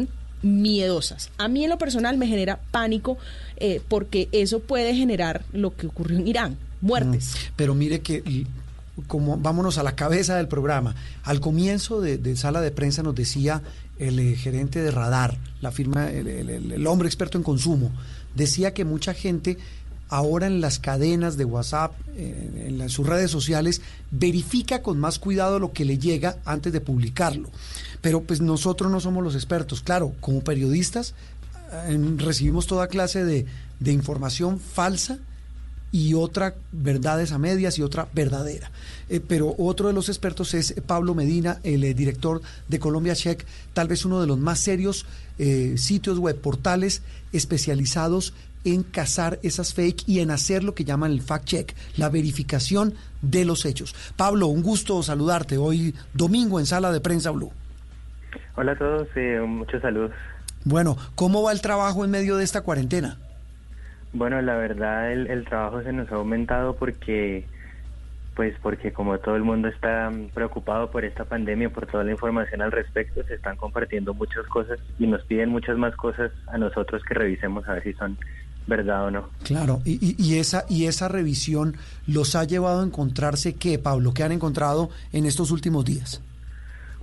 miedosas. 0.41 1.29
A 1.37 1.47
mí 1.47 1.63
en 1.63 1.69
lo 1.69 1.77
personal 1.77 2.17
me 2.17 2.27
genera 2.27 2.59
pánico 2.71 3.17
eh, 3.57 3.81
porque 3.87 4.27
eso 4.31 4.59
puede 4.59 4.95
generar 4.95 5.43
lo 5.53 5.75
que 5.75 5.87
ocurrió 5.87 6.17
en 6.17 6.27
Irán, 6.27 6.57
muertes. 6.81 7.33
Mm, 7.33 7.53
pero 7.55 7.75
mire 7.75 8.01
que 8.01 8.45
como 9.07 9.37
vámonos 9.37 9.77
a 9.77 9.83
la 9.83 9.95
cabeza 9.95 10.35
del 10.37 10.47
programa. 10.47 10.95
Al 11.23 11.39
comienzo 11.39 12.01
de, 12.01 12.35
sala 12.35 12.61
de 12.61 12.71
prensa 12.71 13.03
nos 13.03 13.15
decía 13.15 13.61
el 13.99 14.19
eh, 14.19 14.35
gerente 14.35 14.81
de 14.81 14.91
Radar, 14.91 15.37
la 15.61 15.71
firma, 15.71 16.09
el, 16.09 16.85
hombre 16.87 17.07
experto 17.07 17.37
en 17.37 17.43
consumo, 17.43 17.91
decía 18.35 18.73
que 18.73 18.85
mucha 18.85 19.13
gente 19.13 19.57
ahora 20.11 20.45
en 20.45 20.59
las 20.59 20.77
cadenas 20.77 21.37
de 21.37 21.45
WhatsApp, 21.45 21.93
eh, 22.17 22.67
en 22.67 22.89
sus 22.89 23.07
redes 23.07 23.31
sociales, 23.31 23.81
verifica 24.11 24.83
con 24.83 24.99
más 24.99 25.19
cuidado 25.19 25.57
lo 25.57 25.71
que 25.71 25.85
le 25.85 25.97
llega 25.97 26.37
antes 26.43 26.73
de 26.73 26.81
publicarlo. 26.81 27.49
Pero 28.01 28.21
pues 28.21 28.41
nosotros 28.41 28.91
no 28.91 28.99
somos 28.99 29.23
los 29.23 29.35
expertos. 29.35 29.81
Claro, 29.81 30.13
como 30.19 30.41
periodistas 30.41 31.15
eh, 31.71 32.15
recibimos 32.17 32.67
toda 32.67 32.87
clase 32.87 33.23
de, 33.23 33.45
información 33.85 34.59
falsa 34.59 35.17
y 35.93 36.13
otra 36.13 36.55
verdades 36.73 37.31
a 37.31 37.37
medias 37.37 37.79
y 37.79 37.81
otra 37.81 38.09
verdadera. 38.13 38.69
Eh, 39.07 39.21
pero 39.25 39.55
otro 39.57 39.87
de 39.87 39.93
los 39.93 40.09
expertos 40.09 40.53
es 40.53 40.75
Pablo 40.85 41.15
Medina, 41.15 41.61
el 41.63 41.81
director 41.95 42.41
de 42.67 42.79
Colombia 42.79 43.15
Check, 43.15 43.45
tal 43.73 43.87
vez 43.87 44.03
uno 44.03 44.19
de 44.19 44.27
los 44.27 44.37
más 44.37 44.59
serios 44.59 45.05
sitios 45.75 46.19
web, 46.19 46.39
portales 46.39 47.01
especializados 47.33 48.35
en 48.63 48.83
cazar 48.83 49.39
esas 49.43 49.73
fake 49.73 50.07
y 50.07 50.19
en 50.19 50.31
hacer 50.31 50.63
lo 50.63 50.75
que 50.75 50.83
llaman 50.83 51.11
el 51.11 51.21
fact 51.21 51.45
check, 51.45 51.75
la 51.97 52.09
verificación 52.09 52.93
de 53.21 53.45
los 53.45 53.65
hechos. 53.65 53.95
Pablo, 54.15 54.47
un 54.47 54.61
gusto 54.63 55.01
saludarte 55.03 55.57
hoy 55.57 55.95
domingo 56.13 56.59
en 56.59 56.65
Sala 56.65 56.91
de 56.91 57.01
Prensa 57.01 57.31
Blue. 57.31 57.51
Hola 58.55 58.73
a 58.73 58.77
todos, 58.77 59.07
muchos 59.47 59.81
saludos. 59.81 60.11
Bueno, 60.63 60.97
¿cómo 61.15 61.41
va 61.43 61.51
el 61.51 61.61
trabajo 61.61 62.05
en 62.05 62.11
medio 62.11 62.37
de 62.37 62.43
esta 62.43 62.61
cuarentena? 62.61 63.17
Bueno, 64.13 64.41
la 64.41 64.55
verdad 64.55 65.11
el, 65.11 65.45
trabajo 65.45 65.81
se 65.83 65.93
nos 65.93 66.11
ha 66.11 66.15
aumentado 66.15 66.75
porque, 66.75 67.45
pues 68.35 68.53
porque 68.61 68.91
como 68.91 69.17
todo 69.19 69.37
el 69.37 69.43
mundo 69.43 69.69
está 69.69 70.11
preocupado 70.33 70.91
por 70.91 71.05
esta 71.05 71.23
pandemia, 71.25 71.69
por 71.69 71.87
toda 71.87 72.03
la 72.03 72.11
información 72.11 72.61
al 72.61 72.73
respecto, 72.73 73.23
se 73.23 73.35
están 73.35 73.55
compartiendo 73.55 74.13
muchas 74.13 74.45
cosas 74.47 74.79
y 74.99 75.07
nos 75.07 75.23
piden 75.23 75.49
muchas 75.49 75.77
más 75.77 75.95
cosas 75.95 76.31
a 76.47 76.57
nosotros 76.57 77.01
que 77.03 77.13
revisemos 77.13 77.67
a 77.67 77.73
ver 77.73 77.83
si 77.83 77.93
son 77.93 78.17
verdad 78.67 79.05
o 79.05 79.11
no. 79.11 79.29
Claro, 79.43 79.81
y, 79.85 80.15
y, 80.17 80.39
esa 80.39 80.65
y 80.69 80.85
esa 80.85 81.07
revisión 81.07 81.75
los 82.07 82.35
ha 82.35 82.43
llevado 82.43 82.81
a 82.81 82.85
encontrarse 82.85 83.55
qué, 83.55 83.79
Pablo, 83.79 84.13
qué 84.13 84.23
han 84.23 84.31
encontrado 84.31 84.89
en 85.11 85.25
estos 85.25 85.51
últimos 85.51 85.85
días. 85.85 86.21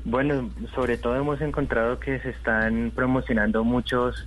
Bueno, 0.04 0.50
sobre 0.74 0.96
todo 0.96 1.16
hemos 1.16 1.40
encontrado 1.40 1.98
que 1.98 2.18
se 2.20 2.30
están 2.30 2.92
promocionando 2.94 3.64
muchos 3.64 4.26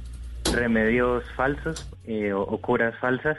remedios 0.53 1.23
falsos 1.35 1.89
eh, 2.05 2.33
o, 2.33 2.57
curas 2.59 2.95
falsas. 2.99 3.37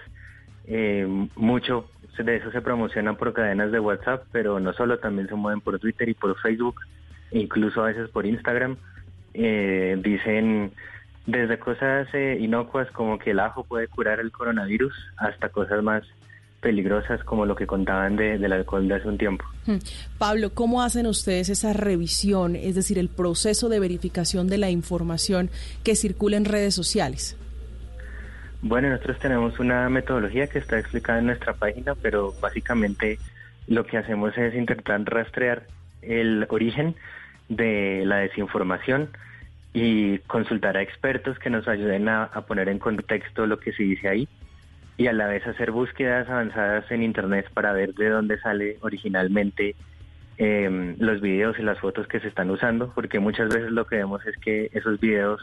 Eh, 0.66 1.06
mucho 1.36 1.88
de 2.18 2.36
eso 2.36 2.50
se 2.50 2.60
promociona 2.60 3.14
por 3.14 3.32
cadenas 3.32 3.72
de 3.72 3.80
WhatsApp, 3.80 4.24
pero 4.32 4.60
no 4.60 4.72
solo, 4.72 4.98
también 4.98 5.28
se 5.28 5.34
mueven 5.34 5.60
por 5.60 5.78
Twitter 5.78 6.08
y 6.08 6.14
por 6.14 6.38
Facebook, 6.40 6.76
incluso 7.30 7.82
a 7.82 7.86
veces 7.86 8.08
por 8.10 8.26
Instagram. 8.26 8.76
Eh, 9.34 9.98
dicen 10.02 10.72
desde 11.26 11.58
cosas 11.58 12.08
inocuas 12.38 12.90
como 12.90 13.18
que 13.18 13.30
el 13.30 13.40
ajo 13.40 13.64
puede 13.64 13.88
curar 13.88 14.20
el 14.20 14.32
coronavirus 14.32 14.94
hasta 15.16 15.48
cosas 15.48 15.82
más 15.82 16.04
peligrosas 16.60 17.22
como 17.24 17.44
lo 17.44 17.56
que 17.56 17.66
contaban 17.66 18.16
de, 18.16 18.38
del 18.38 18.52
alcohol 18.52 18.86
de 18.86 18.94
hace 18.94 19.08
un 19.08 19.18
tiempo. 19.18 19.44
Hmm. 19.66 19.78
Pablo, 20.16 20.50
¿cómo 20.54 20.82
hacen 20.82 21.06
ustedes 21.06 21.48
esa 21.48 21.72
revisión, 21.72 22.54
es 22.56 22.76
decir, 22.76 22.98
el 22.98 23.08
proceso 23.08 23.68
de 23.68 23.80
verificación 23.80 24.48
de 24.48 24.58
la 24.58 24.70
información 24.70 25.50
que 25.82 25.96
circula 25.96 26.36
en 26.36 26.44
redes 26.44 26.74
sociales? 26.74 27.36
Bueno, 28.62 28.90
nosotros 28.90 29.18
tenemos 29.18 29.58
una 29.58 29.88
metodología 29.88 30.46
que 30.46 30.60
está 30.60 30.78
explicada 30.78 31.18
en 31.18 31.26
nuestra 31.26 31.52
página, 31.52 31.96
pero 31.96 32.32
básicamente 32.40 33.18
lo 33.66 33.84
que 33.84 33.98
hacemos 33.98 34.38
es 34.38 34.54
intentar 34.54 35.02
rastrear 35.04 35.64
el 36.00 36.46
origen 36.48 36.94
de 37.48 38.04
la 38.06 38.18
desinformación 38.18 39.10
y 39.72 40.18
consultar 40.20 40.76
a 40.76 40.82
expertos 40.82 41.38
que 41.38 41.50
nos 41.50 41.66
ayuden 41.66 42.08
a 42.08 42.28
poner 42.46 42.68
en 42.68 42.78
contexto 42.78 43.46
lo 43.46 43.58
que 43.58 43.72
se 43.72 43.82
dice 43.82 44.08
ahí 44.08 44.28
y 44.96 45.06
a 45.06 45.12
la 45.12 45.26
vez 45.26 45.46
hacer 45.46 45.70
búsquedas 45.70 46.28
avanzadas 46.28 46.90
en 46.90 47.02
Internet 47.02 47.50
para 47.52 47.72
ver 47.72 47.94
de 47.94 48.08
dónde 48.08 48.38
sale 48.40 48.78
originalmente 48.82 49.74
em, 50.38 50.96
los 50.98 51.20
videos 51.20 51.58
y 51.58 51.62
las 51.62 51.78
fotos 51.78 52.06
que 52.06 52.20
se 52.20 52.28
están 52.28 52.50
usando, 52.50 52.92
porque 52.94 53.18
muchas 53.18 53.48
veces 53.48 53.70
lo 53.70 53.86
que 53.86 53.96
vemos 53.96 54.24
es 54.26 54.36
que 54.36 54.70
esos 54.72 55.00
videos 55.00 55.40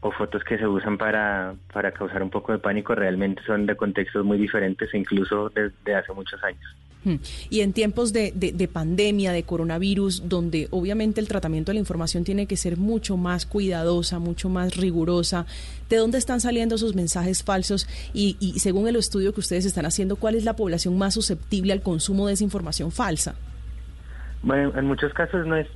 o 0.00 0.10
fotos 0.12 0.44
que 0.44 0.58
se 0.58 0.66
usan 0.66 0.98
para, 0.98 1.54
para 1.72 1.92
causar 1.92 2.22
un 2.22 2.30
poco 2.30 2.52
de 2.52 2.58
pánico 2.58 2.94
realmente 2.94 3.42
son 3.44 3.66
de 3.66 3.76
contextos 3.76 4.24
muy 4.24 4.38
diferentes 4.38 4.92
e 4.92 4.98
incluso 4.98 5.50
desde 5.50 5.94
hace 5.94 6.12
muchos 6.12 6.42
años. 6.44 6.76
Hmm. 7.04 7.16
Y 7.50 7.60
en 7.60 7.72
tiempos 7.72 8.12
de, 8.12 8.32
de, 8.34 8.68
pandemia, 8.68 9.32
de 9.32 9.44
coronavirus, 9.44 10.28
donde 10.28 10.68
obviamente 10.70 11.20
el 11.20 11.28
tratamiento 11.28 11.70
de 11.70 11.74
la 11.74 11.80
información 11.80 12.24
tiene 12.24 12.46
que 12.46 12.56
ser 12.56 12.76
mucho 12.76 13.16
más 13.16 13.46
cuidadosa, 13.46 14.18
mucho 14.18 14.48
más 14.48 14.76
rigurosa, 14.76 15.46
¿de 15.88 15.96
dónde 15.96 16.18
están 16.18 16.40
saliendo 16.40 16.74
esos 16.74 16.94
mensajes 16.94 17.44
falsos? 17.44 17.88
Y, 18.12 18.36
y 18.40 18.58
según 18.58 18.88
el 18.88 18.96
estudio 18.96 19.32
que 19.32 19.40
ustedes 19.40 19.64
están 19.66 19.86
haciendo, 19.86 20.16
¿cuál 20.16 20.34
es 20.34 20.44
la 20.44 20.56
población 20.56 20.98
más 20.98 21.14
susceptible 21.14 21.72
al 21.72 21.82
consumo 21.82 22.26
de 22.26 22.32
esa 22.32 22.44
información 22.44 22.90
falsa? 22.90 23.36
Bueno, 24.42 24.72
en 24.76 24.86
muchos 24.86 25.12
casos 25.12 25.46
no 25.46 25.56
es 25.56 25.66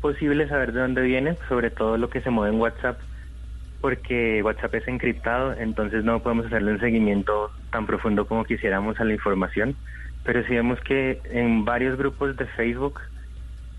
posible 0.00 0.48
saber 0.48 0.72
de 0.72 0.80
dónde 0.80 1.02
viene, 1.02 1.36
sobre 1.48 1.70
todo 1.70 1.96
lo 1.96 2.10
que 2.10 2.20
se 2.20 2.30
mueve 2.30 2.54
en 2.54 2.60
WhatsApp, 2.60 2.98
porque 3.80 4.42
WhatsApp 4.42 4.74
es 4.74 4.88
encriptado, 4.88 5.54
entonces 5.54 6.04
no 6.04 6.22
podemos 6.22 6.46
hacerle 6.46 6.72
un 6.72 6.80
seguimiento 6.80 7.50
tan 7.70 7.86
profundo 7.86 8.26
como 8.26 8.44
quisiéramos 8.44 8.98
a 9.00 9.04
la 9.04 9.12
información 9.12 9.76
pero 10.24 10.44
sí 10.44 10.54
vemos 10.54 10.80
que 10.80 11.20
en 11.24 11.64
varios 11.64 11.96
grupos 11.98 12.36
de 12.36 12.46
Facebook 12.46 13.00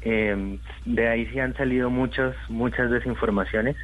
em, 0.01 0.59
de 0.85 1.07
ahí 1.07 1.25
sí 1.27 1.39
han 1.39 1.55
salido 1.55 1.89
muchas 1.89 2.35
muchas 2.49 2.89
desinformaciones 2.91 3.77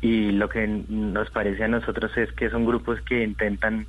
y 0.00 0.32
lo 0.32 0.48
que 0.48 0.66
nos 0.88 1.30
parece 1.30 1.64
a 1.64 1.68
nosotros 1.68 2.16
es 2.16 2.30
que 2.32 2.50
son 2.50 2.66
grupos 2.66 3.00
que 3.02 3.24
intentan 3.24 3.86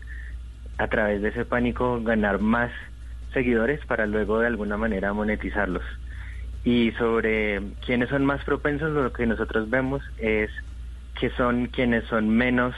a 0.78 0.88
través 0.88 1.22
de 1.22 1.30
ese 1.30 1.46
pánico 1.46 2.02
ganar 2.02 2.40
más 2.40 2.72
seguidores 3.34 3.86
para 3.86 4.06
luego 4.06 4.40
de 4.40 4.48
alguna 4.48 4.78
manera 4.78 5.14
monetizarlos. 5.14 5.84
Y 6.64 6.92
sobre 6.94 7.62
quiénes 7.86 8.10
son 8.10 8.26
más 8.26 8.44
propensos, 8.44 8.92
lo 8.92 9.12
que 9.14 9.26
nosotros 9.26 9.70
vemos 9.70 10.04
es 10.18 10.50
que 11.20 11.30
son 11.32 11.68
quienes 11.68 12.06
son 12.06 12.30
menos, 12.30 12.76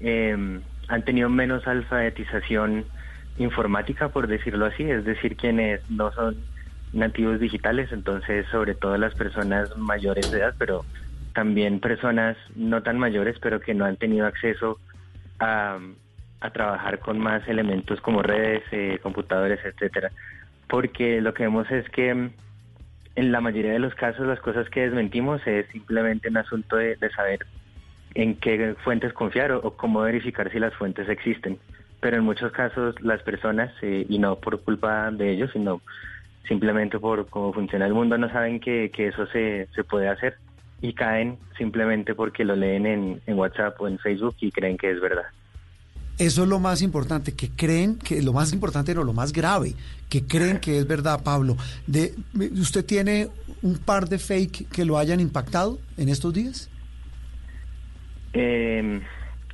eh, 0.00 0.60
han 0.88 1.04
tenido 1.04 1.28
menos 1.28 1.66
alfabetización 1.66 2.84
informática, 3.38 4.08
por 4.08 4.26
decirlo 4.26 4.66
así, 4.66 4.84
es 4.84 5.04
decir, 5.04 5.36
quienes 5.36 5.88
no 5.90 6.12
son 6.12 6.36
nativos 6.92 7.40
digitales, 7.40 7.90
entonces 7.92 8.46
sobre 8.50 8.74
todo 8.74 8.96
las 8.96 9.14
personas 9.14 9.76
mayores 9.76 10.30
de 10.30 10.38
edad, 10.38 10.54
pero 10.58 10.84
también 11.34 11.80
personas 11.80 12.36
no 12.56 12.82
tan 12.82 12.98
mayores, 12.98 13.36
pero 13.40 13.60
que 13.60 13.74
no 13.74 13.84
han 13.84 13.96
tenido 13.96 14.26
acceso 14.26 14.78
a, 15.38 15.78
trabajar 16.52 17.00
con 17.00 17.18
más 17.18 17.46
elementos 17.48 18.00
como 18.00 18.22
redes, 18.22 18.62
eh, 18.70 18.98
computadores, 19.02 19.58
etcétera. 19.64 20.10
Porque 20.68 21.20
lo 21.20 21.34
que 21.34 21.42
vemos 21.42 21.70
es 21.70 21.88
que 21.90 22.10
en 22.10 23.32
la 23.32 23.40
mayoría 23.40 23.72
de 23.72 23.80
los 23.80 23.94
casos 23.94 24.26
las 24.26 24.38
cosas 24.40 24.68
que 24.70 24.82
desmentimos 24.82 25.44
es 25.46 25.66
simplemente 25.68 26.28
un 26.28 26.36
asunto 26.36 26.76
de, 26.76 26.96
saber 27.14 27.40
en 28.14 28.36
qué 28.36 28.76
fuentes 28.84 29.12
confiar 29.12 29.50
o 29.50 29.76
cómo 29.76 30.00
verificar 30.00 30.50
si 30.52 30.60
las 30.60 30.74
fuentes 30.74 31.08
existen 31.08 31.58
pero 32.00 32.16
en 32.16 32.24
muchos 32.24 32.52
casos 32.52 32.94
las 33.02 33.22
personas, 33.22 33.72
eh, 33.82 34.06
y 34.08 34.18
no 34.18 34.36
por 34.36 34.60
culpa 34.62 35.10
de 35.10 35.32
ellos, 35.32 35.50
sino 35.52 35.80
simplemente 36.46 36.98
por 36.98 37.28
cómo 37.28 37.52
funciona 37.52 37.86
el 37.86 37.94
mundo, 37.94 38.16
no 38.16 38.30
saben 38.30 38.60
que, 38.60 38.90
que 38.90 39.08
eso 39.08 39.26
se, 39.26 39.68
se 39.74 39.84
puede 39.84 40.08
hacer 40.08 40.36
y 40.80 40.92
caen 40.92 41.38
simplemente 41.56 42.14
porque 42.14 42.44
lo 42.44 42.56
leen 42.56 42.86
en, 42.86 43.20
en 43.26 43.38
WhatsApp 43.38 43.80
o 43.80 43.88
en 43.88 43.98
Facebook 43.98 44.36
y 44.40 44.50
creen 44.50 44.78
que 44.78 44.90
es 44.90 45.00
verdad. 45.00 45.26
Eso 46.18 46.42
es 46.42 46.48
lo 46.48 46.58
más 46.58 46.82
importante, 46.82 47.32
que 47.32 47.50
creen 47.50 47.96
que 47.96 48.20
lo 48.22 48.32
más 48.32 48.52
importante 48.52 48.92
no 48.92 49.04
lo 49.04 49.12
más 49.12 49.32
grave, 49.32 49.74
que 50.08 50.24
creen 50.24 50.58
que 50.58 50.78
es 50.78 50.86
verdad, 50.86 51.22
Pablo. 51.22 51.56
De, 51.86 52.12
¿Usted 52.34 52.84
tiene 52.84 53.28
un 53.62 53.78
par 53.78 54.08
de 54.08 54.18
fake 54.18 54.68
que 54.68 54.84
lo 54.84 54.98
hayan 54.98 55.20
impactado 55.20 55.78
en 55.96 56.08
estos 56.08 56.34
días? 56.34 56.70
Eh, 58.32 59.00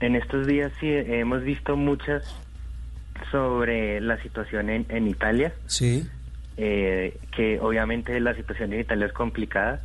en 0.00 0.16
estos 0.16 0.46
días 0.46 0.72
sí 0.80 0.88
hemos 0.90 1.42
visto 1.42 1.76
muchas 1.76 2.22
sobre 3.30 4.00
la 4.00 4.20
situación 4.22 4.70
en, 4.70 4.86
en 4.88 5.06
Italia. 5.08 5.52
Sí. 5.66 6.08
Eh, 6.56 7.18
que 7.34 7.58
obviamente 7.60 8.18
la 8.20 8.34
situación 8.34 8.72
en 8.72 8.80
Italia 8.80 9.06
es 9.06 9.12
complicada, 9.12 9.80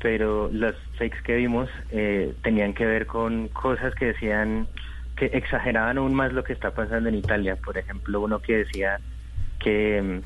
pero 0.00 0.50
los 0.52 0.74
fakes 0.98 1.18
que 1.24 1.36
vimos 1.36 1.68
eh, 1.90 2.34
tenían 2.42 2.74
que 2.74 2.86
ver 2.86 3.06
con 3.06 3.48
cosas 3.48 3.94
que 3.94 4.06
decían 4.06 4.66
que 5.16 5.26
exageraban 5.26 5.98
aún 5.98 6.14
más 6.14 6.32
lo 6.32 6.42
que 6.42 6.52
está 6.52 6.72
pasando 6.72 7.08
en 7.08 7.16
Italia. 7.16 7.56
Por 7.56 7.78
ejemplo, 7.78 8.20
uno 8.20 8.40
que 8.40 8.58
decía 8.58 8.98
que, 9.60 10.22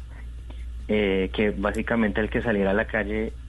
eh, 0.88 1.30
que 1.34 1.50
básicamente 1.50 2.20
el 2.20 2.30
que 2.30 2.40
saliera 2.40 2.70
a 2.70 2.74
la 2.74 2.86
calle 2.86 3.32
Mm, 3.34 3.45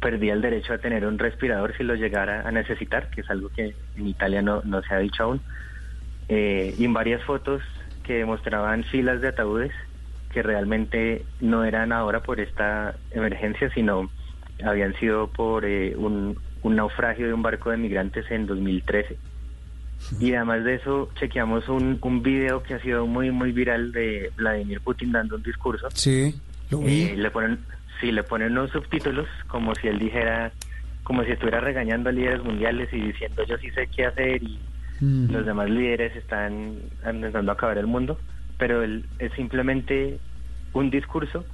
perdía 0.00 0.32
el 0.34 0.40
derecho 0.40 0.72
a 0.72 0.78
tener 0.78 1.04
un 1.04 1.18
respirador 1.18 1.76
si 1.76 1.84
lo 1.84 1.94
llegara 1.94 2.46
a 2.46 2.52
necesitar, 2.52 3.10
que 3.10 3.22
es 3.22 3.30
algo 3.30 3.48
que 3.50 3.74
en 3.96 4.06
Italia 4.06 4.42
no, 4.42 4.62
no 4.64 4.82
se 4.82 4.94
ha 4.94 4.98
dicho 4.98 5.24
aún. 5.24 5.40
Eh, 6.28 6.74
y 6.78 6.84
en 6.84 6.92
varias 6.92 7.22
fotos 7.24 7.62
que 8.04 8.24
mostraban 8.24 8.84
filas 8.84 9.20
de 9.20 9.28
ataúdes 9.28 9.72
que 10.32 10.42
realmente 10.42 11.24
no 11.40 11.64
eran 11.64 11.92
ahora 11.92 12.20
por 12.22 12.38
esta 12.40 12.96
emergencia, 13.10 13.70
sino 13.74 14.10
habían 14.62 14.94
sido 14.94 15.28
por 15.28 15.64
eh, 15.64 15.94
un, 15.96 16.38
un 16.62 16.76
naufragio 16.76 17.26
de 17.26 17.32
un 17.32 17.42
barco 17.42 17.70
de 17.70 17.76
migrantes 17.76 18.30
en 18.30 18.46
2013. 18.46 19.16
Y 20.20 20.32
además 20.34 20.64
de 20.64 20.76
eso, 20.76 21.10
chequeamos 21.18 21.68
un, 21.68 21.98
un 22.00 22.22
video 22.22 22.62
que 22.62 22.74
ha 22.74 22.80
sido 22.80 23.06
muy, 23.06 23.30
muy 23.30 23.52
viral 23.52 23.90
de 23.90 24.30
Vladimir 24.36 24.80
Putin 24.80 25.12
dando 25.12 25.36
un 25.36 25.42
discurso. 25.42 25.88
Sí, 25.92 26.34
lo 26.70 26.78
vi. 26.78 27.02
Eh, 27.02 27.16
le 27.16 27.30
ponen, 27.30 27.58
Sí, 28.00 28.12
le 28.12 28.22
ponen 28.22 28.52
unos 28.52 28.70
subtítulos 28.70 29.26
como 29.48 29.74
si 29.74 29.88
él 29.88 29.98
dijera, 29.98 30.52
como 31.02 31.24
si 31.24 31.32
estuviera 31.32 31.60
regañando 31.60 32.10
a 32.10 32.12
líderes 32.12 32.42
mundiales 32.44 32.92
y 32.92 33.00
diciendo 33.00 33.42
yo 33.44 33.58
sí 33.58 33.70
sé 33.70 33.88
qué 33.94 34.06
hacer 34.06 34.42
y 34.42 34.58
mm. 35.00 35.32
los 35.32 35.46
demás 35.46 35.68
líderes 35.68 36.14
están 36.16 36.78
intentando 37.04 37.52
acabar 37.52 37.78
el 37.78 37.86
mundo. 37.86 38.18
pero 38.58 38.82
él 38.82 39.04
es 39.18 39.32
simplemente 39.32 40.18
un 40.72 40.90
discurso 40.90 41.44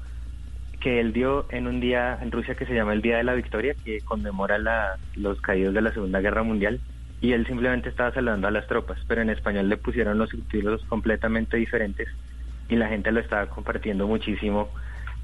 que 0.80 1.00
él 1.00 1.12
dio 1.14 1.46
en 1.50 1.66
un 1.66 1.80
día 1.80 2.18
en 2.20 2.30
Rusia 2.30 2.54
que 2.54 2.66
se 2.66 2.74
llama 2.74 2.92
el 2.92 3.00
Día 3.00 3.16
de 3.16 3.24
la 3.24 3.34
Victoria, 3.34 3.74
que 3.84 4.00
conmemora 4.02 4.58
la, 4.58 4.98
los 5.16 5.40
caídos 5.40 5.72
de 5.72 5.80
la 5.80 5.92
Segunda 5.94 6.20
Guerra 6.20 6.42
Mundial, 6.42 6.78
y 7.22 7.32
él 7.32 7.46
simplemente 7.46 7.88
estaba 7.88 8.12
saludando 8.12 8.48
a 8.48 8.50
las 8.50 8.66
tropas, 8.66 8.98
pero 9.08 9.22
en 9.22 9.30
español 9.30 9.70
le 9.70 9.78
pusieron 9.78 10.18
los 10.18 10.28
subtítulos 10.28 10.84
completamente 10.84 11.56
diferentes 11.56 12.06
y 12.68 12.76
la 12.76 12.88
gente 12.88 13.12
lo 13.12 13.20
estaba 13.20 13.46
compartiendo 13.46 14.06
muchísimo 14.06 14.68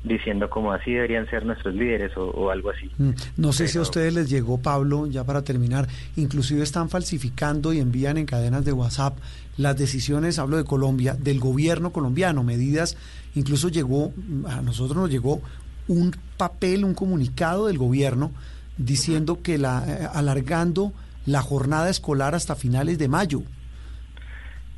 diciendo 0.03 0.49
como 0.49 0.73
así 0.73 0.93
deberían 0.93 1.29
ser 1.29 1.45
nuestros 1.45 1.75
líderes 1.75 2.13
o, 2.17 2.51
algo 2.51 2.71
así. 2.71 2.91
Mm, 2.97 3.11
no 3.37 3.53
sé 3.53 3.69
si 3.69 3.79
a 3.79 3.83
ustedes 3.83 4.15
les 4.15 4.31
llegó, 4.31 4.59
Pablo, 4.59 5.07
ya 5.07 5.25
para 5.25 5.43
terminar, 5.43 5.89
inclusive 6.17 6.63
están 6.63 6.89
falsificando 6.89 7.73
y 7.73 7.81
envían 7.81 8.17
en 8.17 8.27
cadenas 8.27 8.65
de 8.65 8.73
WhatsApp 8.73 9.19
las 9.57 9.77
decisiones, 9.77 10.39
hablo 10.39 10.57
de 10.57 10.65
Colombia, 10.65 11.15
del 11.15 11.39
gobierno 11.39 11.93
colombiano, 11.93 12.43
medidas, 12.43 12.97
incluso 13.35 13.69
llegó, 13.69 14.13
a 14.49 14.63
nosotros 14.63 14.97
nos 14.97 15.11
llegó 15.11 15.43
un 15.87 16.13
papel, 16.37 16.85
un 16.85 16.95
comunicado 16.95 17.67
del 17.67 17.77
gobierno 17.77 18.33
diciendo 18.79 19.43
que 19.43 19.59
la 19.59 19.85
eh, 19.87 20.09
alargando 20.15 20.93
la 21.27 21.43
jornada 21.43 21.91
escolar 21.91 22.35
hasta 22.35 22.55
finales 22.55 22.99
de 22.99 23.09
mayo. 23.09 23.43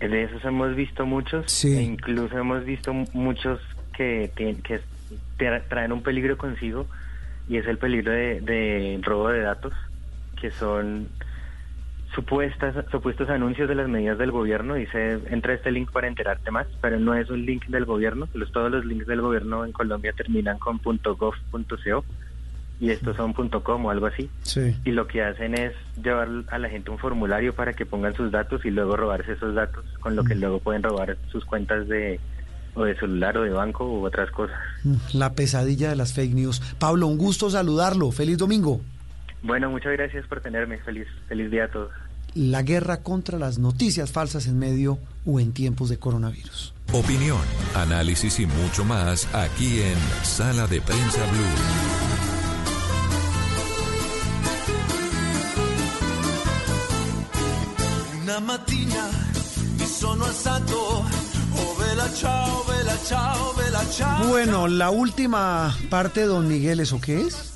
De 0.01 0.25
esos 0.25 0.45
hemos 0.45 0.75
visto 0.75 1.07
muchos, 1.07 1.65
e 1.65 1.81
incluso 1.81 2.37
hemos 2.37 2.65
visto 2.65 2.93
muchos 3.13 3.61
que, 3.97 4.33
que 4.35 4.81
traen 5.69 5.93
un 5.93 6.03
peligro 6.03 6.37
consigo 6.37 6.87
y 7.49 7.57
es 7.57 7.67
el 7.67 7.79
peligro 7.79 8.13
de, 8.13 9.01
robo 9.03 9.29
de 9.29 9.41
datos, 9.41 9.73
que 10.41 10.51
son 10.51 11.09
supuestas 12.15 12.75
supuestos 12.91 13.31
anuncios 13.31 13.69
de 13.69 13.75
las 13.75 13.89
medidas 13.89 14.19
del 14.19 14.31
gobierno. 14.31 14.75
Dice, 14.75 15.19
entra 15.31 15.55
este 15.55 15.71
link 15.71 15.91
para 15.91 16.09
enterarte 16.09 16.51
más, 16.51 16.67
pero 16.81 17.01
no 17.01 17.15
es 17.15 17.31
un 17.31 17.45
link 17.45 17.67
del 17.67 17.85
gobierno. 17.85 18.29
Los, 18.35 18.53
todos 18.53 18.71
los 18.71 18.85
links 18.85 19.07
del 19.07 19.21
gobierno 19.21 19.65
en 19.65 19.73
Colombia 19.73 20.13
terminan 20.13 20.59
con 20.59 20.79
.gov.co 20.83 22.05
y 22.83 22.91
estos 22.91 23.17
son 23.17 23.33
.com 23.33 23.87
o 23.87 23.91
algo 23.91 24.07
así. 24.07 24.29
Y 24.85 24.91
lo 24.91 25.07
que 25.07 25.23
hacen 25.23 25.55
es 25.55 25.73
llevar 26.03 26.29
a 26.49 26.59
la 26.59 26.69
gente 26.69 26.91
un 26.91 26.99
formulario 26.99 27.55
para 27.55 27.75
que 27.75 27.87
pongan 27.87 28.13
sus 28.15 28.33
datos 28.33 28.65
y 28.65 28.73
luego 28.73 28.97
robarse 28.97 29.35
esos 29.35 29.55
datos, 29.55 29.85
con 30.01 30.17
lo 30.17 30.25
que 30.25 30.35
mm. 30.35 30.41
luego 30.41 30.59
pueden 30.59 30.83
robar 30.83 31.17
sus 31.31 31.45
cuentas 31.45 31.87
de 31.87 32.19
o 32.75 32.85
de 32.85 32.95
celular 32.99 33.37
o 33.37 33.43
de 33.43 33.51
banco 33.51 33.85
u 33.85 34.05
otras 34.05 34.31
cosas. 34.31 34.57
Mm, 34.85 34.95
la 35.15 35.35
pesadilla 35.35 35.91
de 35.91 35.97
las 35.97 36.13
fake 36.13 36.35
news. 36.35 36.61
Pablo, 36.79 37.07
un 37.07 37.19
gusto 37.19 37.51
saludarlo. 37.51 38.11
Feliz 38.11 38.39
domingo. 38.39 38.81
Bueno, 39.43 39.71
muchas 39.71 39.93
gracias 39.93 40.27
por 40.27 40.41
tenerme. 40.41 40.79
Feliz, 40.79 41.07
feliz 41.29 41.51
día 41.51 41.65
a 41.65 41.69
todos. 41.69 41.91
La 42.35 42.63
guerra 42.63 42.99
contra 42.99 43.39
las 43.39 43.59
noticias 43.59 44.11
falsas 44.11 44.47
en 44.47 44.59
medio 44.59 44.99
o 45.27 45.39
en 45.39 45.53
tiempos 45.53 45.91
de 45.91 45.99
coronavirus. 45.99 46.73
Opinión, 46.93 47.41
análisis 47.75 48.41
y 48.41 48.47
mucho 48.47 48.85
más 48.85 49.33
aquí 49.35 49.83
en 49.83 49.99
Sala 50.23 50.67
de 50.67 50.81
Prensa 50.81 51.27
Blue. 51.31 51.43
Una 58.23 58.41
mattina 58.41 59.11
mi 59.79 59.85
sono 59.85 60.25
alzato 60.25 61.05
bueno, 64.29 64.69
la 64.69 64.91
última 64.91 65.77
parte, 65.91 66.25
don 66.25 66.49
Miguel, 66.49 66.81
¿eso 66.81 67.01
qué 67.01 67.23
es? 67.23 67.52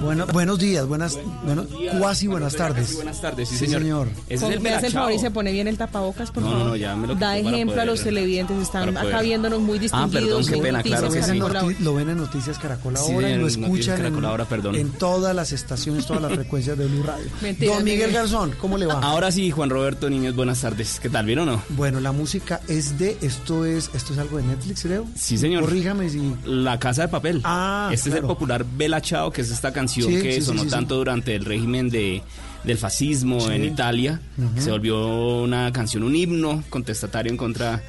Bueno, 0.00 0.26
buenos 0.26 0.58
días, 0.58 0.86
buenas, 0.86 1.18
bueno, 1.44 1.64
cuasi 1.98 2.26
buenas 2.26 2.54
tardes. 2.54 2.94
Buenas 2.94 3.20
tardes, 3.20 3.48
sí, 3.48 3.66
señor. 3.66 4.08
Ese 4.28 4.46
es 4.48 4.56
el, 4.56 4.66
el 4.66 4.92
favor 4.92 5.12
y 5.12 5.18
se 5.18 5.30
pone 5.30 5.52
bien 5.52 5.68
el 5.68 5.78
tapabocas, 5.78 6.30
por 6.30 6.42
favor. 6.42 6.58
No, 6.58 6.64
no, 6.66 6.76
ya 6.76 6.94
me 6.94 7.06
lo 7.06 7.14
Da 7.14 7.38
ejemplo 7.38 7.80
a 7.80 7.84
los 7.84 8.02
televidentes, 8.02 8.58
están 8.58 8.96
acá 8.96 9.22
viéndonos 9.22 9.60
muy 9.60 9.78
distinguidos. 9.78 10.14
Ah, 10.14 10.18
perdón, 10.20 10.46
qué 10.46 10.58
pena, 10.58 10.82
claro 10.82 11.10
que 11.10 11.22
sí. 11.22 11.38
Lo 11.80 11.94
ven 11.94 12.10
en 12.10 12.18
Noticias 12.18 12.58
Caracol 12.58 12.96
ahora 12.96 13.30
y 13.30 13.36
lo 13.38 13.46
escuchan 13.46 14.04
en, 14.04 14.74
en, 14.74 14.90
todas 14.92 15.34
las 15.34 15.52
estaciones, 15.52 16.06
todas 16.06 16.22
las 16.22 16.32
frecuencias 16.34 16.76
de 16.76 16.86
Blue 16.86 17.02
Radio. 17.02 17.26
Don 17.66 17.84
Miguel 17.84 18.12
Garzón, 18.12 18.52
¿cómo 18.60 18.76
le 18.76 18.86
va? 18.86 19.00
Ahora 19.00 19.30
sí, 19.32 19.50
Juan 19.50 19.70
Roberto 19.70 20.10
Niños, 20.10 20.36
buenas 20.36 20.60
tardes. 20.60 21.00
¿Qué 21.00 21.08
tal, 21.08 21.24
bien 21.26 21.38
o 21.40 21.46
no? 21.46 21.62
Bueno, 21.70 22.00
la 22.00 22.12
música 22.12 22.60
es 22.68 22.98
de, 22.98 23.16
esto 23.22 23.64
es, 23.64 23.90
esto 23.94 24.12
es 24.12 24.18
algo 24.18 24.36
de 24.36 24.44
Netflix, 24.44 24.82
creo. 24.82 25.06
Sí, 25.16 25.38
señor. 25.38 25.62
Corríjame 25.64 26.10
si... 26.10 26.34
La 26.44 26.78
Casa 26.78 27.02
de 27.02 27.08
Papel. 27.08 27.40
Ah, 27.44 27.88
Este 27.92 28.10
es 28.10 28.16
el 28.16 28.22
popular 28.22 28.64
Bella 28.76 29.00
Chao, 29.00 29.30
que 29.30 29.40
es 29.40 29.50
esta 29.50 29.72
canción 29.72 29.85
que 29.86 30.40
sonó 30.40 30.66
tanto 30.66 30.96
durante 30.96 31.34
el 31.34 31.44
régimen 31.44 31.88
de, 31.88 32.22
del 32.64 32.78
fascismo 32.78 33.50
en 33.50 33.64
Italia. 33.64 34.20
Se 34.58 34.70
volvió 34.70 35.42
una 35.42 35.72
canción, 35.72 36.02
un 36.02 36.14
himno 36.14 36.62
contestatario 36.68 37.30
en 37.30 37.38
contra 37.38 37.82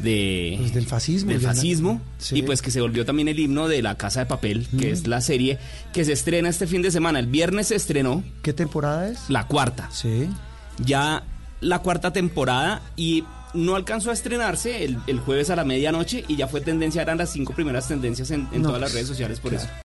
de 0.00 0.56
pues 0.58 0.72
del 0.72 0.86
fascismo 0.86 1.30
del 1.30 1.40
fascismo. 1.40 2.00
Y 2.30 2.42
pues 2.42 2.62
que 2.62 2.70
se 2.70 2.80
volvió 2.80 3.04
también 3.04 3.28
el 3.28 3.38
himno 3.38 3.68
de 3.68 3.82
la 3.82 3.96
casa 3.96 4.20
de 4.20 4.26
papel 4.26 4.66
que 4.78 4.90
es 4.90 5.06
la 5.06 5.20
serie 5.20 5.58
que 5.92 6.04
se 6.04 6.12
estrena 6.12 6.48
este 6.48 6.66
fin 6.66 6.82
de 6.82 6.90
semana. 6.90 7.18
El 7.18 7.26
viernes 7.26 7.68
se 7.68 7.74
estrenó. 7.74 8.24
Qué 8.42 8.52
temporada 8.52 9.08
es 9.08 9.18
la 9.28 9.46
cuarta. 9.46 9.90
Sí. 9.92 10.28
Ya 10.84 11.24
la 11.60 11.80
cuarta 11.80 12.12
temporada 12.12 12.82
y 12.96 13.24
no 13.54 13.76
alcanzó 13.76 14.10
a 14.10 14.12
estrenarse 14.14 14.84
el, 14.84 15.20
jueves 15.20 15.50
a 15.50 15.56
la 15.56 15.64
medianoche 15.64 16.24
y 16.26 16.36
ya 16.36 16.48
fue 16.48 16.60
tendencia 16.60 17.02
eran 17.02 17.18
las 17.18 17.30
cinco 17.30 17.52
primeras 17.52 17.86
tendencias 17.86 18.30
en, 18.30 18.46
todas 18.62 18.80
las 18.80 18.94
redes 18.94 19.06
sociales 19.06 19.40
por 19.40 19.52
eso 19.52 19.66